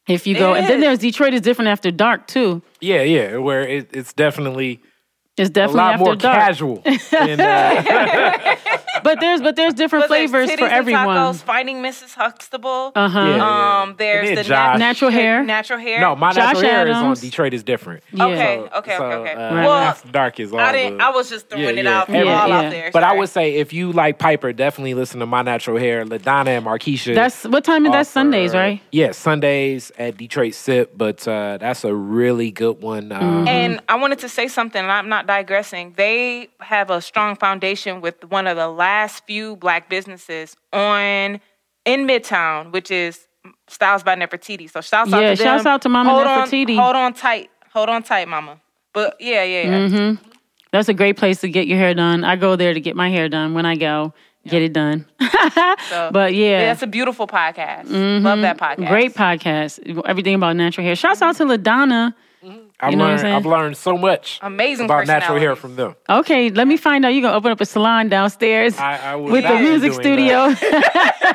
If 0.08 0.26
you 0.26 0.36
go, 0.36 0.54
It 0.56 0.60
and 0.60 0.68
then 0.68 0.82
there's 0.82 1.00
Detroit 1.00 1.34
is 1.36 1.42
different 1.42 1.70
after 1.70 1.92
dark 1.92 2.26
too. 2.28 2.64
Yeah, 2.82 3.04
yeah, 3.04 3.38
where 3.38 3.62
it, 3.62 3.90
it's 3.94 4.12
definitely 4.14 4.82
It's 5.38 5.52
definitely 5.52 5.82
a 5.82 5.84
lot 5.84 6.00
more 6.00 6.16
dark. 6.16 6.40
casual. 6.40 6.82
and, 6.86 7.40
uh, 7.40 8.56
But 9.04 9.20
there's 9.20 9.42
but 9.42 9.56
there's 9.56 9.74
different 9.74 10.04
But 10.04 10.10
flavors 10.10 10.50
titties 10.50 10.58
for 10.60 10.66
and 10.66 10.74
everyone. 10.74 11.08
Tacos, 11.08 11.42
finding 11.44 11.78
Mrs. 11.82 12.14
Huxtable. 12.16 12.92
Uh 12.96 13.10
huh. 13.10 13.20
Yeah, 13.20 13.36
yeah. 13.38 13.82
Um, 13.82 13.96
there's 13.98 14.30
the 14.30 14.36
then 14.36 14.46
Josh. 14.46 14.80
Natural 14.80 15.12
hair. 15.12 15.44
Natural 15.44 15.80
hair. 15.80 16.00
no, 16.02 16.16
my 16.16 16.32
Josh 16.32 16.38
natural 16.56 16.62
hair 16.64 16.88
is 16.88 16.96
on 16.96 17.14
Detroit 17.16 17.54
is 17.54 17.64
different. 17.64 18.04
Yeah. 18.12 18.26
Okay, 18.26 18.56
So- 18.72 18.78
okay, 18.80 18.98
so, 18.98 19.04
okay, 19.06 19.32
okay. 19.32 19.34
uh, 19.34 19.54
Well, 19.54 19.72
After 19.74 20.12
dark 20.12 20.40
is 20.40 20.52
all 20.54 20.60
I 20.60 20.72
didn't. 20.72 20.98
the- 20.98 21.04
I 21.06 21.10
was 21.10 21.30
just 21.30 21.50
throwing 21.50 21.64
Yeah, 21.76 21.82
it 21.82 21.88
out, 21.88 22.10
Yeah, 22.10 22.20
all 22.20 22.48
yeah. 22.50 22.58
out 22.60 22.72
there. 22.72 22.90
But 22.92 23.04
I 23.04 23.14
would 23.14 23.30
say 23.30 23.56
if 23.56 23.72
you 23.74 23.92
like 23.92 24.20
Piper, 24.20 24.52
definitely 24.54 24.94
listen 24.96 25.20
to 25.20 25.26
my 25.26 25.42
natural 25.42 25.78
hair, 25.78 26.04
Ladonna 26.06 26.48
and 26.58 26.66
Markeisha. 26.66 27.16
That's 27.16 27.44
what 27.46 27.64
time 27.64 27.86
is 27.86 27.92
that? 27.92 28.08
Sundays, 28.08 28.54
right? 28.54 28.82
Yeah, 28.92 29.12
Sundays 29.12 29.92
at 29.98 30.18
Detroit 30.18 30.54
Sip, 30.56 30.92
but 30.98 31.28
uh, 31.28 31.58
that's 31.60 31.84
a 31.84 31.94
really 31.94 32.52
good 32.52 32.82
one. 32.82 33.12
Uh, 33.12 33.20
Mm-hmm. 33.20 33.48
And 33.48 33.80
I 33.88 33.96
wanted 33.96 34.20
to 34.20 34.30
say 34.30 34.48
something, 34.48 34.82
and 34.82 34.92
I'm 34.92 35.08
not 35.10 35.28
digressing. 35.28 35.94
They 35.96 36.50
have 36.62 36.90
a 36.90 37.00
strong 37.02 37.36
foundation 37.36 38.02
with 38.02 38.16
one 38.26 38.48
of 38.48 38.58
the 38.58 38.68
last 38.68 38.89
few 39.26 39.56
black 39.56 39.90
businesses 39.90 40.56
on 40.74 41.40
in 41.86 42.08
Midtown, 42.08 42.72
which 42.72 42.92
is 42.92 43.28
Styles 43.68 44.04
by 44.04 44.16
Nefertiti. 44.16 44.70
So 44.70 44.82
shouts 44.82 45.14
out 45.14 45.22
Yeah, 45.22 45.32
to 45.36 45.38
them. 45.38 45.46
shouts 45.46 45.66
out 45.66 45.82
to 45.84 45.90
Mama 45.90 46.10
hold 46.12 46.26
Nefertiti. 46.26 46.78
On, 46.78 46.84
hold 46.84 46.96
on 46.96 47.14
tight. 47.14 47.50
Hold 47.74 47.90
on 47.90 48.04
tight, 48.04 48.28
mama. 48.28 48.60
But 48.94 49.16
yeah, 49.20 49.44
yeah, 49.44 49.62
yeah. 49.64 49.70
Mm-hmm. 49.88 50.26
That's 50.72 50.90
a 50.90 50.94
great 50.94 51.18
place 51.18 51.42
to 51.42 51.50
get 51.50 51.68
your 51.68 51.78
hair 51.78 51.94
done. 51.94 52.24
I 52.24 52.36
go 52.36 52.56
there 52.56 52.74
to 52.74 52.80
get 52.80 52.96
my 52.96 53.10
hair 53.10 53.30
done 53.30 53.54
when 53.54 53.66
I 53.66 53.76
go. 53.76 54.14
Get 54.48 54.62
it 54.62 54.74
done. 54.74 55.06
So, 55.20 55.28
but 56.12 56.34
yeah. 56.34 56.60
Mm-hmm. 56.62 56.66
that's 56.68 56.82
a 56.82 56.88
beautiful 56.88 57.28
podcast. 57.28 57.86
Love 58.24 58.42
that 58.42 58.58
podcast. 58.58 58.88
Great 58.88 59.14
podcast. 59.14 60.04
Everything 60.06 60.36
about 60.36 60.56
natural 60.56 60.86
hair. 60.86 60.96
Shouts 60.96 61.22
out 61.22 61.36
to 61.38 61.46
LaDonna. 61.46 62.14
I've 62.82 62.92
You 62.92 62.98
know 62.98 63.06
what 63.06 63.20
I'm 63.20 63.24
learned? 63.24 63.36
I've 63.36 63.46
learned 63.46 63.78
so 63.78 63.98
much 63.98 64.40
Amazing 64.42 64.86
about 64.86 65.06
natural 65.06 65.38
hair 65.38 65.56
from 65.56 65.76
them. 65.76 65.96
Okay, 66.10 66.50
let 66.50 66.66
me 66.68 66.78
find 66.78 67.06
out. 67.06 67.10
You're 67.10 67.22
going 67.24 67.34
to 67.34 67.38
open 67.38 67.52
up 67.52 67.60
a 67.60 67.66
salon 67.66 68.08
downstairs 68.08 68.78
I, 68.78 68.96
I 68.98 69.16
with 69.16 69.44
the 69.44 69.56
music 69.60 69.94
studio. 69.94 70.36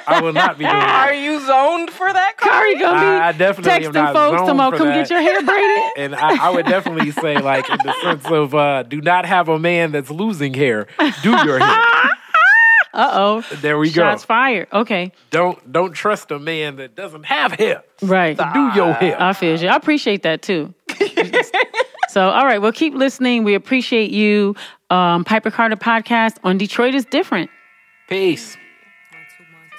I 0.07 0.21
will 0.23 0.33
not 0.33 0.57
be 0.59 0.65
doing 0.65 0.75
Are 0.77 1.13
you 1.15 1.39
zoned 1.41 1.91
for 1.91 2.11
that? 2.11 2.37
Khary 2.39 2.79
going 2.79 2.95
to 2.95 3.01
be 3.01 3.07
I 3.07 3.33
definitely 3.33 3.73
am 3.73 3.93
texting 3.93 3.95
not 3.95 4.15
folks 4.15 4.39
zoned 4.39 4.49
tomorrow, 4.49 4.71
for 4.71 4.77
come 4.79 4.87
that. 4.89 5.09
get 5.09 5.11
your 5.11 5.21
hair 5.21 5.43
braided. 5.43 5.85
And 5.97 6.15
I, 6.15 6.47
I 6.47 6.51
would 6.51 6.67
definitely 6.67 7.11
say, 7.13 7.39
like, 7.39 7.69
in 7.71 7.79
the 7.85 7.95
sense 8.03 8.25
of, 8.27 8.55
uh, 8.55 8.83
do 8.83 9.01
not 9.01 9.27
have 9.27 9.49
a 9.49 9.59
man 9.59 9.93
that's 9.93 10.11
losing 10.11 10.55
hair. 10.55 10.87
Do 11.23 11.31
your 11.31 11.59
hair. 11.59 11.85
Uh-oh. 12.95 13.45
There 13.57 13.77
we 13.77 13.91
Shots 13.91 14.23
go. 14.23 14.27
fired. 14.27 14.69
Okay. 14.73 15.11
Don't 15.31 15.73
don't 15.73 15.93
trust 15.93 16.31
a 16.31 16.39
man 16.39 16.77
that 16.77 16.95
doesn't 16.95 17.25
have 17.25 17.51
hair. 17.53 17.83
Right. 18.01 18.37
Do 18.37 18.71
your 18.77 18.93
hair. 18.93 19.21
I 19.21 19.33
feel 19.33 19.61
you. 19.61 19.69
I 19.69 19.75
appreciate 19.77 20.23
that 20.23 20.43
too. 20.43 20.73
So, 22.15 22.31
all 22.31 22.45
right. 22.45 22.63
Well, 22.63 22.71
keep 22.71 22.95
listening. 22.95 23.43
We 23.43 23.55
appreciate 23.55 24.13
you. 24.13 24.55
Um, 24.89 25.25
Piper 25.25 25.51
Carter 25.51 25.75
podcast 25.75 26.37
on 26.45 26.59
Detroit 26.59 26.95
is 26.95 27.05
different. 27.05 27.51
Peace. 28.09 28.57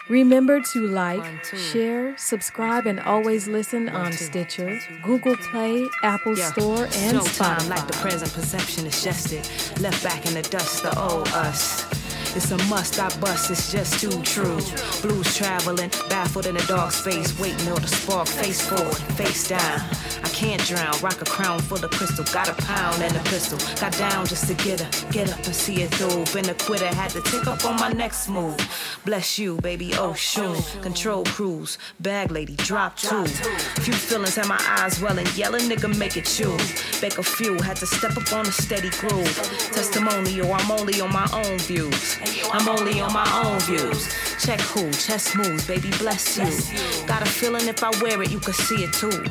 Remember 0.09 0.59
to 0.59 0.87
like, 0.87 1.45
share, 1.45 2.17
subscribe, 2.17 2.87
and 2.87 2.99
always 2.99 3.47
listen 3.47 3.87
on 3.87 4.11
Stitcher, 4.11 4.77
Google 5.01 5.37
Play, 5.37 5.87
Apple 6.03 6.35
Store, 6.35 6.83
and 6.83 7.17
Showtime, 7.17 7.69
like 7.69 7.87
the 7.87 7.93
present 7.93 8.33
perception 8.33 8.85
is 8.85 9.01
just 9.01 9.31
it. 9.31 9.49
Left 9.79 10.03
back 10.03 10.25
in 10.25 10.33
the 10.33 10.41
dust, 10.41 10.83
the 10.83 10.99
old 10.99 11.29
us. 11.29 12.04
It's 12.35 12.51
a 12.51 12.57
must, 12.65 12.99
I 12.99 13.07
bust, 13.19 13.49
it's 13.49 13.71
just 13.71 13.99
too 13.99 14.21
true. 14.21 14.59
Blues 15.01 15.37
traveling, 15.37 15.89
baffled 16.09 16.47
in 16.47 16.57
a 16.57 16.65
dark 16.67 16.91
space, 16.91 17.37
waiting 17.39 17.71
on 17.71 17.81
the 17.81 17.87
spark, 17.87 18.27
face 18.27 18.61
forward, 18.61 18.97
face 19.15 19.47
down. 19.47 19.79
I 20.21 20.29
can't 20.33 20.61
drown, 20.65 20.93
rock 21.01 21.21
a 21.21 21.25
crown 21.25 21.59
full 21.59 21.83
of 21.83 21.91
crystal, 21.91 22.25
got 22.33 22.49
a 22.49 22.53
pound 22.63 23.01
and 23.01 23.15
a 23.15 23.19
pistol. 23.21 23.57
Got 23.79 23.97
down 23.97 24.25
just 24.25 24.47
to 24.47 24.53
get 24.55 24.81
her, 24.81 25.11
get 25.11 25.31
up 25.31 25.37
and 25.45 25.55
see 25.55 25.83
it 25.83 25.93
through. 25.95 26.25
Been 26.33 26.49
a 26.49 26.53
quitter, 26.55 26.87
had 26.87 27.11
to 27.11 27.21
take 27.21 27.47
up 27.47 27.63
on 27.63 27.77
my 27.77 27.89
next 27.93 28.27
move. 28.27 28.57
Bless 29.05 29.39
you, 29.39 29.55
baby, 29.61 29.93
oh 29.95 30.13
shoot. 30.13 30.61
Control 30.81 31.23
cruise, 31.23 31.77
bag 32.01 32.31
lady, 32.31 32.57
drop 32.57 32.97
two. 32.97 33.25
Few 33.25 33.93
feelings 33.93 34.35
had 34.35 34.47
my 34.47 34.59
eyes 34.77 35.01
welling, 35.01 35.27
yelling, 35.35 35.69
nigga, 35.69 35.97
make 35.97 36.17
it 36.17 36.25
chew. 36.25 36.57
Bake 36.99 37.17
a 37.17 37.23
few, 37.23 37.61
had 37.61 37.77
to 37.77 37.85
step 37.85 38.17
up 38.17 38.33
on 38.33 38.45
a 38.45 38.51
steady 38.51 38.89
groove. 38.89 39.35
Testimonial, 39.71 40.51
I'm 40.53 40.69
only 40.71 40.99
on 40.99 41.13
my 41.13 41.29
own 41.31 41.59
views. 41.59 42.17
I'm 42.51 42.67
only 42.67 43.01
on 43.01 43.13
my 43.13 43.25
own 43.43 43.59
views. 43.61 44.07
Check 44.43 44.59
who, 44.61 44.91
chest 44.91 45.35
moves, 45.35 45.65
baby, 45.65 45.89
bless 45.97 46.37
you. 46.37 47.07
Got 47.07 47.21
a 47.21 47.25
feeling 47.25 47.67
if 47.67 47.83
I 47.83 47.89
wear 48.01 48.21
it, 48.21 48.31
you 48.31 48.39
could 48.39 48.55
see 48.55 48.83
it 48.83 48.93
too. 48.93 49.23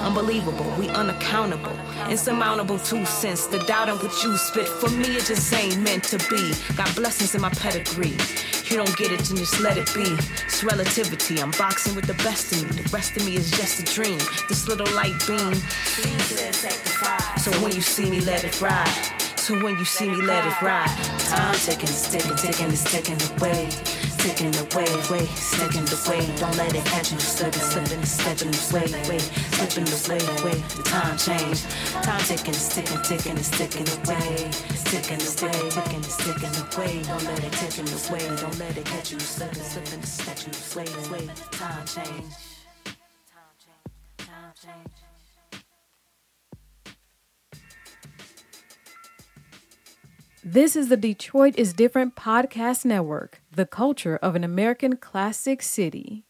Unbelievable, 0.00 0.72
we 0.78 0.88
unaccountable. 0.88 1.76
Insurmountable 2.08 2.78
two 2.78 3.04
cents. 3.04 3.46
The 3.46 3.58
doubt 3.60 3.88
in 3.88 3.96
what 3.96 4.22
you 4.22 4.36
spit, 4.36 4.68
for 4.68 4.90
me, 4.90 5.16
it 5.16 5.26
just 5.26 5.52
ain't 5.52 5.80
meant 5.80 6.04
to 6.04 6.18
be. 6.30 6.52
Got 6.76 6.94
blessings 6.94 7.34
in 7.34 7.40
my 7.40 7.50
pedigree. 7.50 8.16
You 8.70 8.76
don't 8.78 8.96
get 8.96 9.12
it, 9.12 9.20
then 9.20 9.36
just 9.36 9.60
let 9.60 9.76
it 9.76 9.92
be. 9.94 10.16
It's 10.46 10.64
relativity. 10.64 11.40
I'm 11.40 11.50
boxing 11.52 11.94
with 11.94 12.06
the 12.06 12.14
best 12.24 12.52
of 12.52 12.62
me. 12.62 12.82
The 12.82 12.88
rest 12.90 13.16
of 13.16 13.26
me 13.26 13.36
is 13.36 13.50
just 13.50 13.80
a 13.80 13.94
dream. 13.94 14.18
This 14.48 14.66
little 14.68 14.90
light 14.94 15.18
beam. 15.26 15.54
So 17.38 17.50
when 17.60 17.72
you 17.72 17.82
see 17.82 18.08
me, 18.08 18.20
let 18.20 18.44
it 18.44 18.60
ride. 18.60 19.21
So 19.42 19.60
when 19.60 19.76
you 19.76 19.84
see 19.84 20.08
me, 20.08 20.22
let 20.22 20.46
it 20.46 20.62
ride. 20.62 20.86
Time 21.18 21.54
ticking, 21.56 21.88
it's 21.88 22.08
ticking, 22.08 22.36
ticking, 22.36 22.70
it's 22.70 22.84
ticking 22.84 23.18
away. 23.34 23.68
Ticking 24.22 24.54
away, 24.54 24.86
way, 25.10 25.26
sticking 25.34 25.82
away. 25.82 26.30
Don't 26.36 26.56
let 26.56 26.72
it 26.72 26.84
catch 26.84 27.10
you. 27.10 27.18
Slipping, 27.18 27.58
slipping, 27.58 28.04
slipping 28.04 28.54
away, 28.54 28.86
way, 29.10 29.18
slipping 29.18 29.88
away, 29.90 30.22
way. 30.46 30.62
The 30.62 30.82
time 30.86 31.18
change. 31.18 31.64
Time 32.06 32.20
ticking, 32.20 32.54
it's 32.54 32.72
ticking, 32.72 33.02
ticking, 33.02 33.36
it's 33.36 33.50
ticking 33.50 33.88
away. 33.98 34.48
Ticking 34.86 35.18
away, 35.18 35.70
ticking, 35.74 36.04
it's 36.06 36.16
ticking 36.22 36.54
away. 36.62 37.02
Don't 37.02 37.24
let 37.24 37.42
it 37.42 37.52
ticking 37.52 37.88
away. 37.90 38.36
Don't 38.36 38.58
let 38.60 38.78
it 38.78 38.84
catch 38.84 39.10
you. 39.10 39.18
Slipping, 39.18 39.58
slipping, 39.58 40.02
slipping 40.04 40.54
away, 40.54 41.10
way. 41.10 41.26
Time 41.50 41.84
change. 41.84 42.30
Time 42.86 43.50
change. 43.58 44.18
Time 44.18 44.52
change. 44.54 45.01
This 50.44 50.74
is 50.74 50.88
the 50.88 50.96
Detroit 50.96 51.54
is 51.56 51.72
Different 51.72 52.16
podcast 52.16 52.84
network, 52.84 53.40
the 53.54 53.64
culture 53.64 54.16
of 54.16 54.34
an 54.34 54.42
American 54.42 54.96
classic 54.96 55.62
city. 55.62 56.24